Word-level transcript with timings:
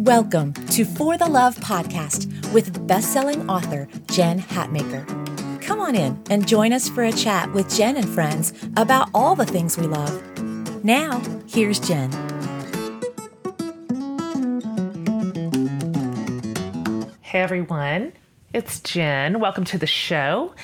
Welcome 0.00 0.54
to 0.54 0.86
For 0.86 1.18
the 1.18 1.28
Love 1.28 1.56
podcast 1.56 2.26
with 2.54 2.86
best-selling 2.86 3.46
author 3.50 3.86
Jen 4.06 4.40
Hatmaker. 4.40 5.06
Come 5.60 5.78
on 5.78 5.94
in 5.94 6.18
and 6.30 6.48
join 6.48 6.72
us 6.72 6.88
for 6.88 7.04
a 7.04 7.12
chat 7.12 7.52
with 7.52 7.68
Jen 7.68 7.98
and 7.98 8.08
friends 8.08 8.54
about 8.78 9.10
all 9.12 9.36
the 9.36 9.44
things 9.44 9.76
we 9.76 9.86
love. 9.86 10.82
Now, 10.82 11.20
here's 11.46 11.78
Jen. 11.78 12.10
Hey 17.20 17.40
everyone, 17.42 18.14
it's 18.54 18.80
Jen. 18.80 19.38
Welcome 19.38 19.66
to 19.66 19.76
the 19.76 19.86
show. 19.86 20.54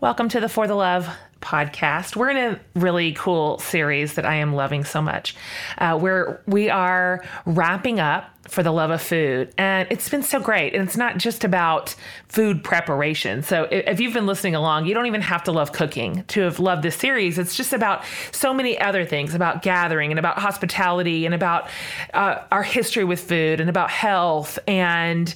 Welcome 0.00 0.28
to 0.30 0.40
the 0.40 0.48
For 0.48 0.66
the 0.66 0.74
Love 0.74 1.08
podcast. 1.42 2.16
We're 2.16 2.30
in 2.30 2.36
a 2.36 2.60
really 2.74 3.12
cool 3.12 3.58
series 3.58 4.14
that 4.14 4.24
I 4.24 4.36
am 4.36 4.54
loving 4.54 4.84
so 4.84 5.02
much, 5.02 5.36
uh, 5.78 5.98
where 5.98 6.40
we 6.46 6.70
are 6.70 7.22
wrapping 7.44 8.00
up 8.00 8.32
for 8.48 8.62
the 8.62 8.72
love 8.72 8.90
of 8.90 9.00
food. 9.00 9.52
And 9.56 9.86
it's 9.90 10.08
been 10.08 10.22
so 10.22 10.40
great. 10.40 10.74
And 10.74 10.82
it's 10.82 10.96
not 10.96 11.16
just 11.16 11.44
about 11.44 11.94
food 12.28 12.64
preparation. 12.64 13.42
So 13.42 13.68
if 13.70 14.00
you've 14.00 14.14
been 14.14 14.26
listening 14.26 14.54
along, 14.54 14.86
you 14.86 14.94
don't 14.94 15.06
even 15.06 15.20
have 15.20 15.44
to 15.44 15.52
love 15.52 15.72
cooking 15.72 16.24
to 16.28 16.40
have 16.40 16.58
loved 16.58 16.82
this 16.82 16.96
series. 16.96 17.38
It's 17.38 17.56
just 17.56 17.72
about 17.72 18.02
so 18.32 18.52
many 18.52 18.78
other 18.80 19.04
things 19.04 19.34
about 19.34 19.62
gathering 19.62 20.10
and 20.10 20.18
about 20.18 20.38
hospitality 20.38 21.24
and 21.24 21.34
about 21.34 21.68
uh, 22.14 22.38
our 22.50 22.62
history 22.62 23.04
with 23.04 23.20
food 23.20 23.60
and 23.60 23.70
about 23.70 23.90
health. 23.90 24.58
And 24.66 25.32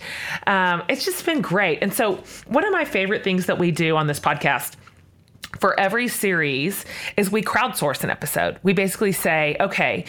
um, 0.46 0.82
it's 0.88 1.04
just 1.04 1.24
been 1.24 1.40
great. 1.40 1.78
And 1.82 1.94
so, 1.94 2.16
one 2.46 2.64
of 2.64 2.72
my 2.72 2.84
favorite 2.84 3.22
things 3.22 3.46
that 3.46 3.58
we 3.58 3.70
do 3.70 3.96
on 3.96 4.06
this 4.06 4.18
podcast 4.18 4.74
for 5.60 5.78
every 5.78 6.08
series 6.08 6.84
is 7.16 7.30
we 7.30 7.42
crowdsource 7.42 8.04
an 8.04 8.10
episode. 8.10 8.58
We 8.62 8.72
basically 8.72 9.12
say, 9.12 9.56
okay, 9.60 10.04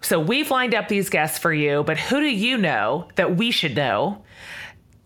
so 0.00 0.20
we've 0.20 0.50
lined 0.50 0.74
up 0.74 0.88
these 0.88 1.08
guests 1.08 1.38
for 1.38 1.52
you, 1.52 1.82
but 1.84 1.98
who 1.98 2.20
do 2.20 2.28
you 2.28 2.58
know 2.58 3.08
that 3.16 3.36
we 3.36 3.50
should 3.50 3.76
know? 3.76 4.22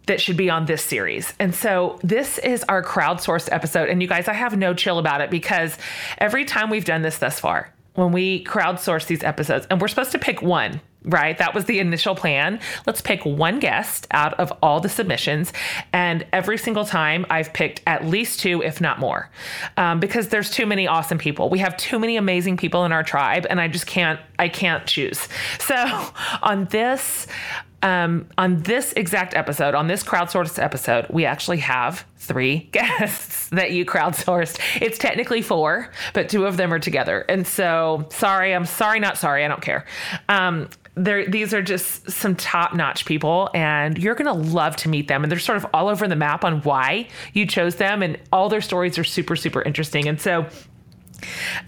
That 0.06 0.20
should 0.20 0.36
be 0.36 0.48
on 0.50 0.66
this 0.66 0.84
series. 0.84 1.34
And 1.40 1.52
so 1.52 1.98
this 2.04 2.38
is 2.38 2.64
our 2.68 2.80
crowdsourced 2.80 3.48
episode. 3.50 3.88
And 3.88 4.00
you 4.00 4.06
guys, 4.06 4.28
I 4.28 4.34
have 4.34 4.56
no 4.56 4.72
chill 4.72 5.00
about 5.00 5.20
it 5.20 5.30
because 5.30 5.76
every 6.18 6.44
time 6.44 6.70
we've 6.70 6.84
done 6.84 7.02
this 7.02 7.18
thus 7.18 7.40
far, 7.40 7.74
when 7.94 8.12
we 8.12 8.44
crowdsource 8.44 9.06
these 9.06 9.24
episodes, 9.24 9.66
and 9.68 9.80
we're 9.80 9.88
supposed 9.88 10.12
to 10.12 10.18
pick 10.18 10.42
one, 10.42 10.80
right? 11.06 11.38
That 11.38 11.54
was 11.54 11.64
the 11.64 11.78
initial 11.78 12.14
plan. 12.14 12.60
Let's 12.86 13.00
pick 13.00 13.24
one 13.24 13.60
guest 13.60 14.06
out 14.10 14.34
of 14.34 14.52
all 14.62 14.80
the 14.80 14.88
submissions. 14.88 15.52
And 15.92 16.26
every 16.32 16.58
single 16.58 16.84
time 16.84 17.24
I've 17.30 17.52
picked 17.52 17.80
at 17.86 18.04
least 18.04 18.40
two, 18.40 18.62
if 18.62 18.80
not 18.80 18.98
more, 18.98 19.30
um, 19.76 20.00
because 20.00 20.28
there's 20.28 20.50
too 20.50 20.66
many 20.66 20.86
awesome 20.86 21.18
people. 21.18 21.48
We 21.48 21.60
have 21.60 21.76
too 21.76 21.98
many 21.98 22.16
amazing 22.16 22.56
people 22.56 22.84
in 22.84 22.92
our 22.92 23.02
tribe, 23.02 23.46
and 23.48 23.60
I 23.60 23.68
just 23.68 23.86
can't, 23.86 24.20
I 24.38 24.48
can't 24.48 24.86
choose. 24.86 25.28
So 25.60 25.74
on 26.42 26.66
this, 26.66 27.26
um, 27.82 28.26
on 28.36 28.62
this 28.62 28.92
exact 28.94 29.34
episode, 29.34 29.74
on 29.74 29.86
this 29.86 30.02
crowdsourced 30.02 30.60
episode, 30.60 31.06
we 31.08 31.24
actually 31.24 31.58
have 31.58 32.04
three 32.16 32.58
guests 32.72 33.48
that 33.50 33.70
you 33.70 33.84
crowdsourced. 33.84 34.58
It's 34.82 34.98
technically 34.98 35.42
four, 35.42 35.90
but 36.12 36.28
two 36.28 36.46
of 36.46 36.56
them 36.56 36.72
are 36.72 36.80
together. 36.80 37.20
And 37.28 37.46
so, 37.46 38.06
sorry, 38.10 38.54
I'm 38.54 38.66
sorry, 38.66 38.98
not 38.98 39.18
sorry, 39.18 39.44
I 39.44 39.48
don't 39.48 39.62
care. 39.62 39.84
Um, 40.28 40.68
these 40.96 41.52
are 41.52 41.60
just 41.60 42.10
some 42.10 42.34
top 42.34 42.74
notch 42.74 43.04
people, 43.04 43.50
and 43.54 43.98
you're 43.98 44.14
going 44.14 44.26
to 44.26 44.50
love 44.50 44.76
to 44.76 44.88
meet 44.88 45.08
them. 45.08 45.22
And 45.22 45.30
they're 45.30 45.38
sort 45.38 45.58
of 45.58 45.66
all 45.74 45.88
over 45.88 46.08
the 46.08 46.16
map 46.16 46.44
on 46.44 46.62
why 46.62 47.08
you 47.34 47.46
chose 47.46 47.76
them, 47.76 48.02
and 48.02 48.18
all 48.32 48.48
their 48.48 48.62
stories 48.62 48.98
are 48.98 49.04
super, 49.04 49.36
super 49.36 49.62
interesting. 49.62 50.08
And 50.08 50.20
so, 50.20 50.46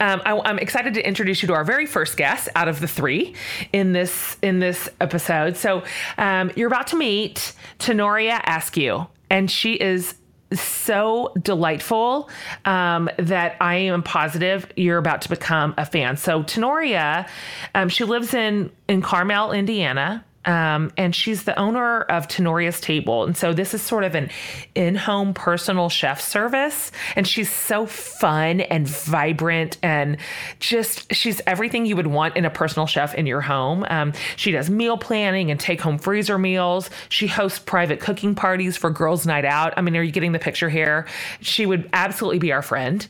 um, 0.00 0.22
I, 0.24 0.50
am 0.50 0.58
excited 0.58 0.94
to 0.94 1.06
introduce 1.06 1.42
you 1.42 1.48
to 1.48 1.54
our 1.54 1.64
very 1.64 1.86
first 1.86 2.16
guest 2.16 2.48
out 2.54 2.68
of 2.68 2.80
the 2.80 2.88
three 2.88 3.34
in 3.72 3.92
this 3.92 4.36
in 4.42 4.60
this 4.60 4.88
episode. 5.00 5.56
So 5.56 5.84
um, 6.16 6.50
you're 6.54 6.68
about 6.68 6.86
to 6.88 6.96
meet 6.96 7.54
Tanorria 7.78 8.40
Askew, 8.46 9.06
and 9.30 9.50
she 9.50 9.74
is 9.74 10.14
so 10.52 11.32
delightful 11.40 12.30
um, 12.64 13.10
that 13.18 13.56
I 13.60 13.76
am 13.76 14.02
positive 14.02 14.66
you're 14.76 14.98
about 14.98 15.22
to 15.22 15.28
become 15.28 15.74
a 15.76 15.84
fan. 15.84 16.16
So 16.16 16.42
Tanorria, 16.42 17.28
um, 17.74 17.88
she 17.88 18.04
lives 18.04 18.34
in 18.34 18.70
in 18.88 19.02
Carmel, 19.02 19.52
Indiana. 19.52 20.24
Um, 20.48 20.90
and 20.96 21.14
she's 21.14 21.44
the 21.44 21.56
owner 21.58 22.00
of 22.00 22.26
Tanorria's 22.26 22.80
Table. 22.80 23.24
And 23.24 23.36
so 23.36 23.52
this 23.52 23.74
is 23.74 23.82
sort 23.82 24.02
of 24.02 24.14
an 24.14 24.30
in 24.74 24.94
home 24.94 25.34
personal 25.34 25.90
chef 25.90 26.22
service. 26.22 26.90
And 27.16 27.28
she's 27.28 27.50
so 27.50 27.84
fun 27.84 28.62
and 28.62 28.88
vibrant 28.88 29.76
and 29.82 30.16
just, 30.58 31.12
she's 31.14 31.42
everything 31.46 31.84
you 31.84 31.96
would 31.96 32.06
want 32.06 32.36
in 32.36 32.46
a 32.46 32.50
personal 32.50 32.86
chef 32.86 33.14
in 33.14 33.26
your 33.26 33.42
home. 33.42 33.84
Um, 33.90 34.14
she 34.36 34.50
does 34.50 34.70
meal 34.70 34.96
planning 34.96 35.50
and 35.50 35.60
take 35.60 35.82
home 35.82 35.98
freezer 35.98 36.38
meals. 36.38 36.88
She 37.10 37.26
hosts 37.26 37.58
private 37.58 38.00
cooking 38.00 38.34
parties 38.34 38.78
for 38.78 38.88
Girls' 38.88 39.26
Night 39.26 39.44
Out. 39.44 39.74
I 39.76 39.82
mean, 39.82 39.98
are 39.98 40.02
you 40.02 40.12
getting 40.12 40.32
the 40.32 40.38
picture 40.38 40.70
here? 40.70 41.06
She 41.42 41.66
would 41.66 41.90
absolutely 41.92 42.38
be 42.38 42.52
our 42.52 42.62
friend. 42.62 43.06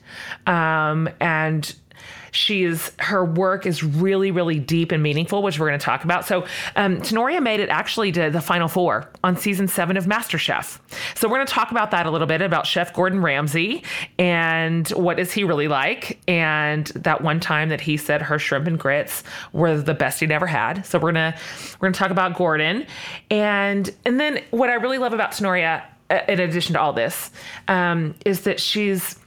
Um, 0.49 1.09
and 1.21 1.73
She's 2.33 2.93
her 2.99 3.25
work 3.25 3.67
is 3.67 3.83
really, 3.83 4.31
really 4.31 4.59
deep 4.59 4.93
and 4.93 5.03
meaningful, 5.03 5.43
which 5.43 5.59
we're 5.59 5.69
going 5.69 5.79
to 5.79 5.85
talk 5.85 6.05
about. 6.05 6.27
So, 6.27 6.47
um, 6.77 6.99
Tanorria 6.99 7.43
made 7.43 7.61
it 7.61 7.69
actually 7.69 8.13
to 8.13 8.31
the 8.31 8.41
final 8.41 8.69
four 8.69 9.11
on 9.25 9.37
season 9.37 9.69
seven 9.69 9.97
of 9.97 10.07
MasterChef. 10.07 10.79
So, 11.15 11.29
we're 11.29 11.37
going 11.37 11.47
to 11.47 11.53
talk 11.53 11.71
about 11.71 11.91
that 11.91 12.07
a 12.07 12.11
little 12.11 12.27
bit 12.27 12.43
about 12.43 12.67
Chef 12.67 12.93
Gordon 12.93 13.23
Ramsay 13.23 13.83
and 14.19 14.89
what 14.91 15.19
is 15.19 15.33
he 15.33 15.45
really 15.45 15.69
like, 15.69 16.21
and 16.29 16.87
that 16.89 17.23
one 17.23 17.41
time 17.41 17.69
that 17.71 17.81
he 17.81 17.97
said 17.97 18.23
her 18.23 18.39
shrimp 18.39 18.67
and 18.67 18.79
grits 18.79 19.23
were 19.53 19.81
the 19.81 19.95
best 19.95 20.21
he'd 20.21 20.31
ever 20.31 20.47
had. 20.47 20.85
So, 20.87 20.99
we're 20.99 21.13
gonna 21.13 21.35
we're 21.81 21.89
gonna 21.89 21.95
talk 21.95 22.11
about 22.11 22.37
Gordon, 22.37 22.87
and 23.31 23.95
and 24.05 24.21
then 24.21 24.43
what 24.51 24.71
I 24.71 24.75
really 24.75 24.99
love 24.99 25.13
about 25.13 25.33
Tanorria, 25.33 25.85
uh, 26.11 26.21
in 26.29 26.41
addition 26.41 26.75
to 26.75 26.81
all 26.81 26.93
this, 26.93 27.31
um, 27.69 28.15
is 28.25 28.43
that 28.43 28.61
she's 28.61 29.19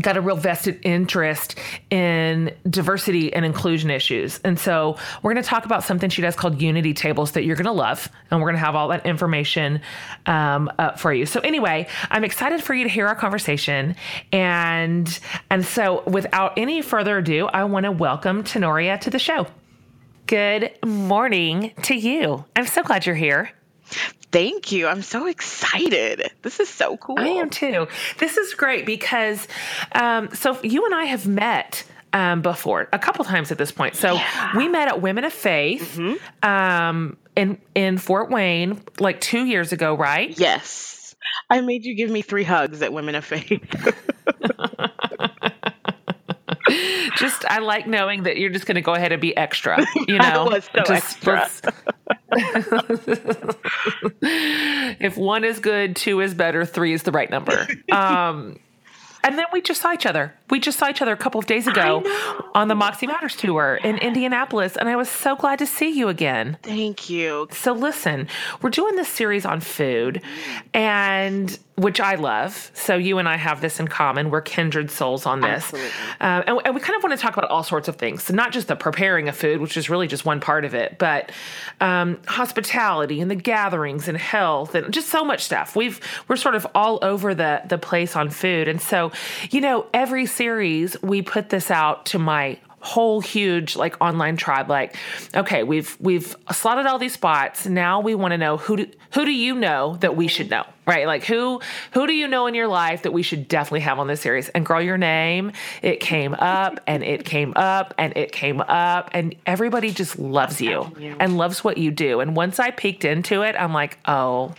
got 0.00 0.16
a 0.16 0.20
real 0.20 0.36
vested 0.36 0.80
interest 0.82 1.58
in 1.90 2.54
diversity 2.68 3.32
and 3.32 3.44
inclusion 3.44 3.90
issues. 3.90 4.38
And 4.44 4.58
so 4.58 4.96
we're 5.22 5.32
going 5.32 5.42
to 5.42 5.48
talk 5.48 5.64
about 5.64 5.82
something 5.82 6.08
she 6.10 6.22
does 6.22 6.36
called 6.36 6.62
Unity 6.62 6.94
Tables 6.94 7.32
that 7.32 7.44
you're 7.44 7.56
going 7.56 7.66
to 7.66 7.72
love. 7.72 8.08
And 8.30 8.40
we're 8.40 8.46
going 8.46 8.60
to 8.60 8.64
have 8.64 8.76
all 8.76 8.88
that 8.88 9.04
information 9.04 9.80
um, 10.26 10.70
for 10.96 11.12
you. 11.12 11.26
So 11.26 11.40
anyway, 11.40 11.88
I'm 12.10 12.24
excited 12.24 12.62
for 12.62 12.72
you 12.72 12.84
to 12.84 12.90
hear 12.90 13.08
our 13.08 13.16
conversation. 13.16 13.96
And, 14.32 15.18
and 15.50 15.64
so 15.64 16.02
without 16.06 16.56
any 16.56 16.82
further 16.82 17.18
ado, 17.18 17.46
I 17.46 17.64
want 17.64 17.84
to 17.84 17.92
welcome 17.92 18.44
Tanorria 18.44 19.00
to 19.00 19.10
the 19.10 19.18
show. 19.18 19.46
Good 20.26 20.70
morning 20.86 21.72
to 21.82 21.94
you. 21.94 22.44
I'm 22.54 22.66
so 22.66 22.84
glad 22.84 23.06
you're 23.06 23.16
here. 23.16 23.50
Thank 24.32 24.70
you. 24.72 24.86
I'm 24.86 25.02
so 25.02 25.26
excited. 25.26 26.30
This 26.42 26.60
is 26.60 26.68
so 26.68 26.96
cool. 26.96 27.18
I 27.18 27.28
am 27.28 27.50
too. 27.50 27.88
This 28.18 28.36
is 28.36 28.54
great 28.54 28.86
because, 28.86 29.46
um, 29.92 30.30
so 30.32 30.60
you 30.62 30.84
and 30.84 30.94
I 30.94 31.04
have 31.04 31.26
met 31.26 31.84
um, 32.12 32.42
before 32.42 32.88
a 32.92 32.98
couple 32.98 33.24
times 33.24 33.50
at 33.50 33.58
this 33.58 33.72
point. 33.72 33.96
So 33.96 34.14
yeah. 34.14 34.56
we 34.56 34.68
met 34.68 34.88
at 34.88 35.00
Women 35.02 35.24
of 35.24 35.32
Faith 35.32 35.96
mm-hmm. 35.96 36.48
um, 36.48 37.16
in 37.36 37.58
in 37.74 37.98
Fort 37.98 38.30
Wayne 38.30 38.80
like 38.98 39.20
two 39.20 39.44
years 39.44 39.72
ago, 39.72 39.94
right? 39.94 40.36
Yes. 40.38 41.14
I 41.48 41.60
made 41.60 41.84
you 41.84 41.94
give 41.96 42.10
me 42.10 42.22
three 42.22 42.44
hugs 42.44 42.82
at 42.82 42.92
Women 42.92 43.14
of 43.14 43.24
Faith. 43.24 43.62
just 47.16 47.44
I 47.46 47.58
like 47.58 47.86
knowing 47.86 48.24
that 48.24 48.36
you're 48.36 48.50
just 48.50 48.66
going 48.66 48.76
to 48.76 48.80
go 48.80 48.94
ahead 48.94 49.12
and 49.12 49.20
be 49.20 49.36
extra. 49.36 49.84
You 50.08 50.18
know, 50.18 50.48
was 50.50 50.68
so 50.74 50.82
just, 50.82 51.26
extra. 51.26 51.72
if 55.00 55.16
one 55.16 55.44
is 55.44 55.60
good, 55.60 55.94
two 55.94 56.20
is 56.20 56.34
better, 56.34 56.64
three 56.64 56.92
is 56.92 57.04
the 57.04 57.12
right 57.12 57.30
number. 57.30 57.66
Um, 57.92 58.58
and 59.22 59.38
then 59.38 59.46
we 59.52 59.60
just 59.60 59.80
saw 59.80 59.92
each 59.92 60.06
other. 60.06 60.34
We 60.48 60.60
just 60.60 60.78
saw 60.78 60.88
each 60.88 61.02
other 61.02 61.12
a 61.12 61.16
couple 61.16 61.38
of 61.38 61.46
days 61.46 61.66
ago 61.66 62.02
on 62.54 62.68
the 62.68 62.74
Moxie 62.74 63.06
Matters 63.06 63.36
tour 63.36 63.78
in 63.82 63.98
Indianapolis, 63.98 64.76
and 64.76 64.88
I 64.88 64.96
was 64.96 65.08
so 65.08 65.36
glad 65.36 65.58
to 65.60 65.66
see 65.66 65.90
you 65.90 66.08
again. 66.08 66.58
Thank 66.62 67.08
you. 67.08 67.48
So, 67.52 67.72
listen, 67.72 68.28
we're 68.62 68.70
doing 68.70 68.96
this 68.96 69.08
series 69.08 69.44
on 69.44 69.60
food, 69.60 70.22
and 70.74 71.58
which 71.80 71.98
I 71.98 72.16
love. 72.16 72.70
So 72.74 72.96
you 72.96 73.18
and 73.18 73.26
I 73.26 73.36
have 73.36 73.62
this 73.62 73.80
in 73.80 73.88
common. 73.88 74.30
We're 74.30 74.42
kindred 74.42 74.90
souls 74.90 75.24
on 75.24 75.40
this. 75.40 75.72
Uh, 75.72 76.42
and, 76.46 76.60
and, 76.64 76.74
we 76.74 76.80
kind 76.80 76.94
of 76.96 77.02
want 77.02 77.18
to 77.18 77.22
talk 77.22 77.38
about 77.38 77.50
all 77.50 77.62
sorts 77.62 77.88
of 77.88 77.96
things. 77.96 78.24
So 78.24 78.34
not 78.34 78.52
just 78.52 78.68
the 78.68 78.76
preparing 78.76 79.28
of 79.28 79.36
food, 79.36 79.62
which 79.62 79.78
is 79.78 79.88
really 79.88 80.06
just 80.06 80.26
one 80.26 80.40
part 80.40 80.66
of 80.66 80.74
it, 80.74 80.98
but 80.98 81.32
um, 81.80 82.18
hospitality 82.26 83.20
and 83.20 83.30
the 83.30 83.34
gatherings 83.34 84.08
and 84.08 84.18
health 84.18 84.74
and 84.74 84.92
just 84.92 85.08
so 85.08 85.24
much 85.24 85.42
stuff. 85.42 85.74
We've 85.74 86.00
we're 86.28 86.36
sort 86.36 86.54
of 86.54 86.66
all 86.74 86.98
over 87.02 87.34
the 87.34 87.62
the 87.66 87.78
place 87.78 88.14
on 88.14 88.28
food. 88.28 88.68
And 88.68 88.80
so, 88.80 89.09
you 89.50 89.60
know, 89.60 89.86
every 89.92 90.26
series 90.26 91.00
we 91.02 91.22
put 91.22 91.50
this 91.50 91.70
out 91.70 92.06
to 92.06 92.18
my 92.18 92.58
whole 92.82 93.20
huge 93.20 93.76
like 93.76 93.94
online 94.00 94.38
tribe 94.38 94.70
like 94.70 94.96
okay 95.34 95.62
we've 95.62 95.98
we've 96.00 96.34
slotted 96.50 96.86
all 96.86 96.98
these 96.98 97.12
spots. 97.12 97.66
Now 97.66 98.00
we 98.00 98.14
want 98.14 98.32
to 98.32 98.38
know 98.38 98.56
who 98.56 98.78
do, 98.78 98.86
who 99.12 99.26
do 99.26 99.32
you 99.32 99.54
know 99.54 99.96
that 100.00 100.16
we 100.16 100.28
should 100.28 100.48
know 100.50 100.64
right? 100.86 101.06
Like 101.06 101.24
who 101.24 101.60
who 101.92 102.06
do 102.06 102.14
you 102.14 102.26
know 102.26 102.46
in 102.46 102.54
your 102.54 102.68
life 102.68 103.02
that 103.02 103.12
we 103.12 103.22
should 103.22 103.48
definitely 103.48 103.80
have 103.80 103.98
on 103.98 104.06
this 104.06 104.22
series? 104.22 104.48
And 104.48 104.64
girl 104.64 104.80
your 104.80 104.96
name 104.96 105.52
it 105.82 106.00
came 106.00 106.32
up 106.34 106.80
and 106.86 107.02
it 107.04 107.26
came 107.26 107.52
up 107.54 107.92
and 107.98 108.16
it 108.16 108.32
came 108.32 108.62
up 108.62 109.10
and 109.12 109.34
everybody 109.44 109.92
just 109.92 110.18
loves 110.18 110.60
you. 110.60 110.90
and 111.20 111.36
loves 111.36 111.62
what 111.62 111.76
you 111.76 111.90
do. 111.90 112.20
And 112.20 112.34
once 112.34 112.58
i 112.58 112.70
peeked 112.70 113.04
into 113.04 113.42
it 113.42 113.54
i'm 113.58 113.74
like 113.74 113.98
oh 114.06 114.54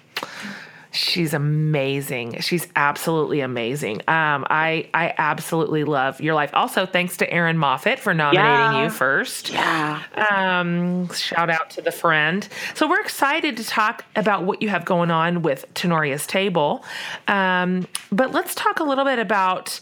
She's 0.93 1.33
amazing. 1.33 2.41
She's 2.41 2.67
absolutely 2.75 3.39
amazing. 3.39 4.01
Um, 4.09 4.45
I 4.49 4.89
I 4.93 5.13
absolutely 5.17 5.85
love 5.85 6.19
your 6.19 6.33
life. 6.35 6.49
Also, 6.53 6.85
thanks 6.85 7.15
to 7.17 7.33
Aaron 7.33 7.57
Moffat 7.57 7.97
for 7.97 8.13
nominating 8.13 8.45
Yeah. 8.45 8.83
you 8.83 8.89
first. 8.89 9.51
Yeah. 9.51 10.01
Um, 10.15 11.07
shout 11.13 11.49
out 11.49 11.69
to 11.71 11.81
the 11.81 11.91
friend. 11.93 12.45
So 12.73 12.89
we're 12.89 12.99
excited 12.99 13.55
to 13.57 13.63
talk 13.65 14.03
about 14.17 14.43
what 14.43 14.61
you 14.61 14.67
have 14.67 14.83
going 14.83 15.11
on 15.11 15.43
with 15.43 15.65
Tanorria's 15.75 16.27
Table. 16.27 16.83
Um, 17.27 17.87
but 18.11 18.31
let's 18.31 18.53
talk 18.53 18.81
a 18.81 18.83
little 18.83 19.05
bit 19.05 19.17
about 19.19 19.79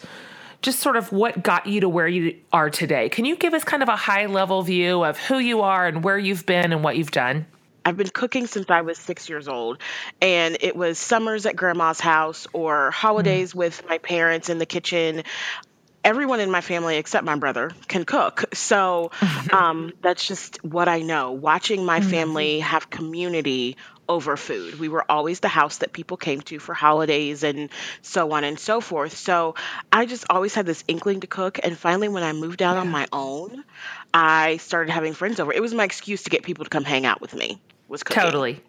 just 0.61 0.79
sort 0.79 0.95
of 0.95 1.11
what 1.11 1.41
got 1.41 1.65
you 1.65 1.81
to 1.81 1.89
where 1.89 2.07
you 2.07 2.35
are 2.53 2.69
today. 2.69 3.09
Can 3.09 3.25
you 3.25 3.35
give 3.35 3.53
us 3.55 3.63
kind 3.63 3.81
of 3.81 3.89
a 3.89 3.95
high 3.95 4.27
level 4.27 4.61
view 4.61 5.03
of 5.03 5.17
who 5.17 5.39
you 5.39 5.61
are 5.61 5.87
and 5.87 6.03
where 6.03 6.17
you've 6.19 6.45
been 6.45 6.71
and 6.71 6.83
what 6.83 6.97
you've 6.97 7.11
done? 7.11 7.45
I've 7.85 7.97
been 7.97 8.09
cooking 8.09 8.47
since 8.47 8.69
I 8.69 8.81
was 8.81 8.97
six 8.97 9.29
years 9.29 9.47
old, 9.47 9.79
and 10.21 10.57
it 10.61 10.75
was 10.75 10.97
summers 10.97 11.45
at 11.45 11.55
grandma's 11.55 11.99
house 11.99 12.47
or 12.53 12.91
holidays 12.91 13.55
with 13.55 13.83
my 13.87 13.97
parents 13.97 14.49
in 14.49 14.57
the 14.57 14.65
kitchen. 14.65 15.23
Everyone 16.03 16.39
in 16.39 16.49
my 16.49 16.61
family 16.61 16.97
except 16.97 17.25
my 17.25 17.35
brother 17.35 17.71
can 17.87 18.05
cook. 18.05 18.45
So 18.53 19.11
um, 19.51 19.91
that's 20.01 20.25
just 20.25 20.63
what 20.63 20.87
I 20.87 20.99
know. 21.01 21.31
Watching 21.31 21.85
my 21.85 22.01
family 22.01 22.59
have 22.59 22.89
community 22.89 23.75
over 24.09 24.35
food. 24.35 24.79
We 24.79 24.89
were 24.89 25.05
always 25.09 25.39
the 25.39 25.47
house 25.47 25.77
that 25.77 25.93
people 25.93 26.17
came 26.17 26.41
to 26.41 26.57
for 26.59 26.73
holidays 26.73 27.43
and 27.43 27.69
so 28.01 28.31
on 28.31 28.43
and 28.43 28.59
so 28.59 28.81
forth. 28.81 29.15
So 29.15 29.53
I 29.91 30.07
just 30.07 30.25
always 30.31 30.55
had 30.55 30.65
this 30.65 30.83
inkling 30.87 31.19
to 31.21 31.27
cook. 31.27 31.59
And 31.61 31.77
finally, 31.77 32.07
when 32.07 32.23
I 32.23 32.33
moved 32.33 32.63
out 32.63 32.75
on 32.75 32.89
my 32.89 33.07
own, 33.13 33.63
I 34.13 34.57
started 34.57 34.91
having 34.91 35.13
friends 35.13 35.39
over. 35.39 35.53
It 35.53 35.61
was 35.61 35.73
my 35.73 35.83
excuse 35.83 36.23
to 36.23 36.29
get 36.29 36.43
people 36.43 36.63
to 36.63 36.69
come 36.69 36.83
hang 36.83 37.05
out 37.05 37.21
with 37.21 37.33
me. 37.35 37.61
Was 37.87 38.03
cooking. 38.03 38.23
Totally. 38.23 38.63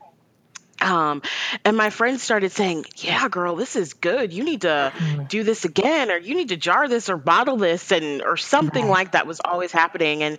Um, 0.83 1.21
and 1.63 1.77
my 1.77 1.91
friends 1.91 2.23
started 2.23 2.53
saying, 2.53 2.87
"Yeah, 2.97 3.29
girl, 3.29 3.55
this 3.55 3.77
is 3.77 3.93
good. 3.93 4.33
You 4.33 4.45
need 4.45 4.63
to 4.63 4.93
do 5.29 5.43
this 5.43 5.67
again, 5.67 6.11
or 6.11 6.17
you 6.17 6.35
need 6.35 6.49
to 6.49 6.57
jar 6.57 6.89
this 6.89 7.11
or 7.11 7.19
bottle 7.19 7.59
this, 7.59 7.93
and 7.93 8.23
or 8.23 8.39
something 8.39 8.89
like 8.89 9.13
that." 9.13 9.27
Was 9.27 9.41
always 9.45 9.73
happening, 9.73 10.23
and 10.23 10.39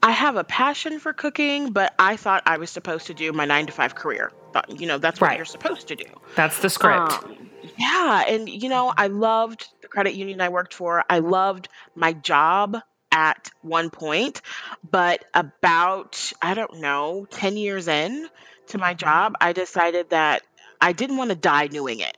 I 0.00 0.12
have 0.12 0.36
a 0.36 0.44
passion 0.44 1.00
for 1.00 1.12
cooking, 1.12 1.72
but 1.72 1.92
I 1.98 2.16
thought 2.16 2.44
I 2.46 2.58
was 2.58 2.70
supposed 2.70 3.08
to 3.08 3.14
do 3.14 3.32
my 3.32 3.46
nine 3.46 3.66
to 3.66 3.72
five 3.72 3.96
career. 3.96 4.30
Thought, 4.52 4.80
you 4.80 4.86
know, 4.86 4.98
that's 4.98 5.20
what 5.20 5.28
Right. 5.28 5.36
you're 5.36 5.44
supposed 5.44 5.88
to 5.88 5.96
do. 5.96 6.04
That's 6.36 6.60
the 6.60 6.70
script. 6.70 7.12
Um, 7.24 7.50
yeah, 7.76 8.24
and 8.28 8.48
you 8.48 8.68
know, 8.68 8.92
I 8.96 9.08
loved 9.08 9.66
the 9.82 9.88
credit 9.88 10.14
union 10.14 10.40
I 10.40 10.50
worked 10.50 10.72
for. 10.74 11.04
I 11.10 11.18
loved 11.18 11.68
my 11.96 12.12
job 12.12 12.76
at 13.12 13.50
one 13.62 13.90
point, 13.90 14.40
but 14.88 15.24
about 15.34 16.32
I 16.40 16.54
don't 16.54 16.80
know, 16.80 17.26
10 17.30 17.56
years 17.56 17.88
in 17.88 18.28
to 18.68 18.78
my 18.78 18.90
mm-hmm. 18.90 18.98
job, 18.98 19.34
I 19.40 19.52
decided 19.52 20.10
that 20.10 20.42
I 20.80 20.92
didn't 20.92 21.16
want 21.16 21.30
to 21.30 21.36
die 21.36 21.66
doing 21.66 22.00
it. 22.00 22.16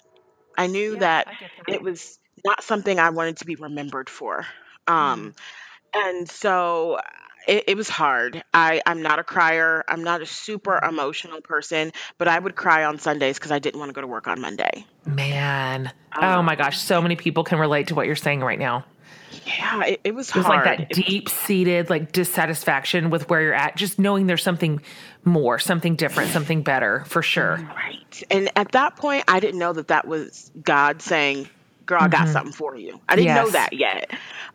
I 0.56 0.66
knew 0.66 0.98
that 0.98 1.28
it 1.66 1.82
was 1.82 2.18
not 2.44 2.62
something 2.62 2.98
I 2.98 3.10
wanted 3.10 3.38
to 3.38 3.46
be 3.46 3.54
remembered 3.54 4.10
for. 4.10 4.46
Um, 4.86 5.34
mm-hmm. 5.94 6.08
and 6.10 6.28
so 6.28 6.98
it, 7.46 7.64
it 7.68 7.76
was 7.76 7.88
hard. 7.88 8.42
I, 8.52 8.82
I'm 8.86 9.02
not 9.02 9.18
a 9.18 9.24
crier. 9.24 9.84
I'm 9.88 10.04
not 10.04 10.22
a 10.22 10.26
super 10.26 10.72
mm-hmm. 10.72 10.88
emotional 10.88 11.40
person, 11.40 11.92
but 12.18 12.28
I 12.28 12.38
would 12.38 12.54
cry 12.54 12.84
on 12.84 12.98
Sundays 12.98 13.38
because 13.38 13.52
I 13.52 13.58
didn't 13.58 13.80
want 13.80 13.88
to 13.90 13.94
go 13.94 14.00
to 14.00 14.06
work 14.06 14.28
on 14.28 14.40
Monday. 14.40 14.86
Man. 15.06 15.92
Um, 16.12 16.24
oh 16.24 16.42
my 16.42 16.56
gosh. 16.56 16.78
So 16.78 17.00
many 17.00 17.16
people 17.16 17.44
can 17.44 17.58
relate 17.58 17.88
to 17.88 17.94
what 17.94 18.06
you're 18.06 18.16
saying 18.16 18.40
right 18.40 18.58
now. 18.58 18.84
Yeah, 19.46 19.84
it, 19.84 20.00
it 20.04 20.14
was 20.14 20.28
It 20.30 20.36
was 20.36 20.46
hard. 20.46 20.66
like 20.66 20.88
that 20.88 20.90
deep 20.90 21.28
seated 21.28 21.90
like 21.90 22.12
dissatisfaction 22.12 23.10
with 23.10 23.28
where 23.28 23.42
you're 23.42 23.54
at, 23.54 23.76
just 23.76 23.98
knowing 23.98 24.26
there's 24.26 24.42
something 24.42 24.80
more, 25.24 25.58
something 25.58 25.96
different, 25.96 26.30
something 26.30 26.62
better 26.62 27.04
for 27.06 27.22
sure. 27.22 27.56
Right. 27.74 28.22
And 28.30 28.50
at 28.56 28.72
that 28.72 28.96
point, 28.96 29.24
I 29.28 29.40
didn't 29.40 29.58
know 29.58 29.72
that 29.72 29.88
that 29.88 30.06
was 30.06 30.50
God 30.62 31.02
saying, 31.02 31.48
Girl, 31.84 32.00
I 32.00 32.08
got 32.08 32.28
something 32.28 32.52
for 32.52 32.76
you. 32.76 33.00
I 33.08 33.16
didn't 33.16 33.34
know 33.34 33.50
that 33.50 33.72
yet. 33.72 34.10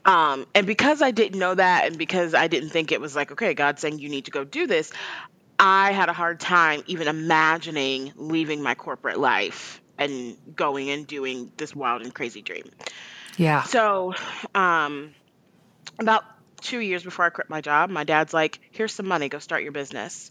Um, 0.06 0.46
and 0.56 0.66
because 0.66 1.02
I 1.02 1.12
didn't 1.12 1.38
know 1.38 1.54
that, 1.54 1.86
and 1.86 1.98
because 1.98 2.34
I 2.34 2.48
didn't 2.48 2.70
think 2.70 2.92
it 2.92 3.02
was 3.02 3.16
like, 3.16 3.32
okay, 3.34 3.54
God's 3.54 3.82
saying 3.82 4.00
you 4.00 4.08
need 4.08 4.26
to 4.26 4.32
go 4.32 4.46
do 4.46 4.66
this, 4.66 4.94
I 5.60 5.92
had 5.92 6.08
a 6.08 6.14
hard 6.14 6.40
time 6.40 6.84
even 6.88 7.08
imagining 7.08 8.14
leaving 8.16 8.62
my 8.62 8.76
corporate 8.76 9.20
life 9.20 9.82
and 9.98 10.38
going 10.56 10.90
and 10.90 11.06
doing 11.06 11.52
this 11.58 11.76
wild 11.76 12.02
and 12.02 12.14
crazy 12.14 12.42
dream. 12.42 12.70
Yeah. 13.38 13.64
So, 13.64 14.14
um, 14.54 15.14
about 16.00 16.24
two 16.62 16.80
years 16.80 17.04
before 17.04 17.26
I 17.26 17.30
quit 17.30 17.50
my 17.50 17.62
job, 17.62 17.90
my 17.90 18.04
dad's 18.04 18.34
like, 18.34 18.60
"Here's 18.72 18.94
some 18.94 19.08
money. 19.08 19.30
Go 19.30 19.40
start 19.40 19.64
your 19.64 19.72
business." 19.72 20.30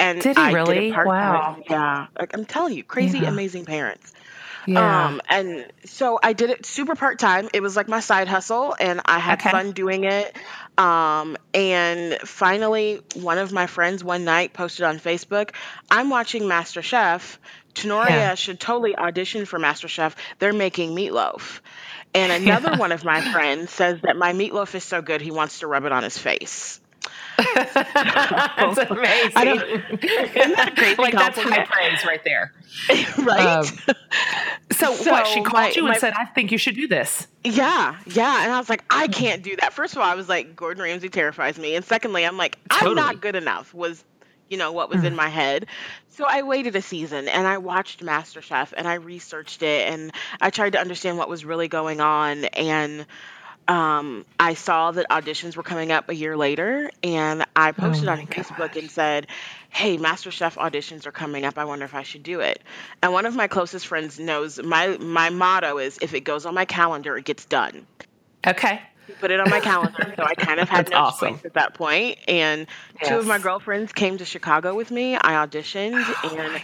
And 0.00 0.20
Did 0.22 0.36
he 0.36 0.42
I 0.42 0.50
really? 0.52 0.92
part-time. 0.92 1.32
Wow. 1.32 1.56
Yeah, 1.68 2.06
like 2.18 2.34
I'm 2.34 2.44
telling 2.44 2.74
you, 2.74 2.82
crazy, 2.82 3.18
Yeah. 3.20 3.28
amazing 3.28 3.64
parents. 3.64 4.12
Yeah. 4.66 5.06
Um, 5.06 5.20
and 5.28 5.70
so 5.84 6.18
I 6.22 6.32
did 6.32 6.48
it 6.50 6.64
super 6.64 6.94
part 6.96 7.18
time. 7.18 7.48
It 7.52 7.60
was 7.60 7.76
like 7.76 7.86
my 7.86 8.00
side 8.00 8.26
hustle, 8.28 8.74
and 8.80 9.00
I 9.04 9.18
had 9.18 9.40
Okay. 9.40 9.50
fun 9.50 9.72
doing 9.72 10.04
it. 10.04 10.34
Um, 10.78 11.36
and 11.52 12.18
finally, 12.24 13.02
one 13.14 13.38
of 13.38 13.52
my 13.52 13.66
friends 13.66 14.02
one 14.02 14.24
night 14.24 14.52
posted 14.52 14.84
on 14.86 14.98
Facebook, 14.98 15.50
"I'm 15.90 16.08
watching 16.08 16.48
Master 16.48 16.82
Chef. 16.82 17.38
Tanorria 17.74 18.08
Yeah. 18.08 18.34
should 18.36 18.58
totally 18.58 18.96
audition 18.96 19.44
for 19.46 19.58
Master 19.58 19.86
Chef. 19.88 20.16
They're 20.38 20.52
making 20.52 20.94
meatloaf." 20.94 21.60
And 22.14 22.30
another 22.44 22.76
one 22.78 22.92
of 22.92 23.04
my 23.04 23.20
friends 23.32 23.70
says 23.70 24.00
that 24.02 24.16
my 24.16 24.32
meatloaf 24.32 24.74
is 24.74 24.84
so 24.84 25.02
good 25.02 25.20
he 25.20 25.30
wants 25.30 25.60
to 25.60 25.66
rub 25.66 25.84
it 25.84 25.92
on 25.92 26.02
his 26.02 26.16
face. 26.16 26.80
that's 27.36 28.78
amazing. 28.90 29.32
Isn't 29.34 30.56
that 30.56 30.68
a 30.72 30.74
crazy 30.76 30.94
like 31.02 31.12
that's 31.14 31.38
high 31.38 31.64
praise 31.64 32.04
right 32.04 32.22
there. 32.24 32.52
right? 33.18 33.58
Um, 33.58 33.94
So, 34.72 34.90
what 35.10 35.26
she 35.26 35.40
called 35.42 35.52
my- 35.52 35.72
you 35.74 35.82
and 35.84 35.92
my- 35.92 35.98
said, 35.98 36.14
"I 36.16 36.24
think 36.26 36.50
you 36.52 36.58
should 36.58 36.74
do 36.76 36.86
this." 36.88 37.26
Yeah, 37.44 37.96
yeah. 38.06 38.44
And 38.44 38.52
I 38.52 38.58
was 38.58 38.68
like. 38.68 38.84
I 38.90 39.08
can't 39.08 39.42
do 39.42 39.56
that. 39.56 39.72
First 39.72 39.94
of 39.94 39.98
all, 39.98 40.04
I 40.08 40.14
was 40.14 40.28
like, 40.28 40.54
Gordon 40.56 40.82
Ramsay 40.82 41.08
terrifies 41.08 41.58
me. 41.58 41.74
And 41.74 41.84
secondly, 41.84 42.24
I'm 42.24 42.36
like, 42.36 42.58
I'm 42.70 42.94
not 42.94 43.20
good 43.20 43.34
enough, 43.36 43.74
was, 43.74 44.02
you 44.54 44.58
know, 44.58 44.72
what 44.72 44.88
was 44.88 45.02
Mm. 45.02 45.06
in 45.08 45.16
my 45.16 45.28
head. 45.28 45.66
So 46.16 46.24
I 46.28 46.42
waited 46.42 46.76
a 46.76 46.82
season 46.82 47.28
and 47.28 47.46
I 47.46 47.58
watched 47.58 48.00
MasterChef 48.04 48.72
and 48.76 48.86
I 48.86 48.94
researched 48.94 49.62
it 49.62 49.92
and 49.92 50.12
I 50.40 50.50
tried 50.50 50.74
to 50.74 50.80
understand 50.80 51.18
what 51.18 51.28
was 51.28 51.44
really 51.44 51.68
going 51.68 52.00
on. 52.00 52.44
And 52.44 53.06
um, 53.68 54.24
I 54.38 54.54
saw 54.54 54.92
that 54.92 55.08
auditions 55.10 55.56
were 55.56 55.62
coming 55.62 55.90
up 55.92 56.08
a 56.10 56.14
year 56.14 56.36
later, 56.36 56.90
and 57.02 57.44
I 57.56 57.72
posted 57.72 58.08
on 58.08 58.18
Oh 58.18 58.22
my 58.22 58.26
Facebook 58.26 58.76
and 58.76 58.90
said, 58.90 59.26
"Hey, 59.70 59.96
MasterChef 59.96 60.56
auditions 60.56 61.06
are 61.06 61.12
coming 61.12 61.44
up. 61.46 61.58
I 61.58 61.64
wonder 61.64 61.84
if 61.86 61.94
I 61.94 62.02
should 62.02 62.22
do 62.22 62.40
it." 62.40 62.62
And 63.02 63.12
one 63.12 63.26
of 63.26 63.34
my 63.34 63.48
closest 63.48 63.86
friends 63.86 64.18
knows 64.18 64.62
my 64.62 64.98
my 64.98 65.30
motto 65.30 65.78
is, 65.78 65.98
"If 66.02 66.14
it 66.14 66.20
goes 66.20 66.46
on 66.46 66.54
my 66.54 66.66
calendar, 66.66 67.16
it 67.16 67.24
gets 67.24 67.46
done." 67.46 67.86
Okay. 68.46 68.82
Put 69.20 69.30
it 69.30 69.40
on 69.40 69.48
my 69.50 69.60
calendar, 69.60 70.12
so 70.16 70.24
I 70.24 70.34
kind 70.34 70.60
of 70.60 70.68
had 70.68 70.86
That's 70.86 70.90
no 70.90 70.98
awesome. 70.98 71.34
choice 71.34 71.44
at 71.44 71.54
that 71.54 71.74
point. 71.74 72.18
And 72.28 72.66
two 73.02 73.18
of 73.18 73.26
my 73.26 73.38
girlfriends 73.38 73.92
came 73.92 74.18
to 74.18 74.24
Chicago 74.24 74.74
with 74.74 74.90
me. 74.90 75.16
I 75.16 75.46
auditioned, 75.46 76.14
Oh 76.24 76.36
and 76.36 76.52
my 76.52 76.62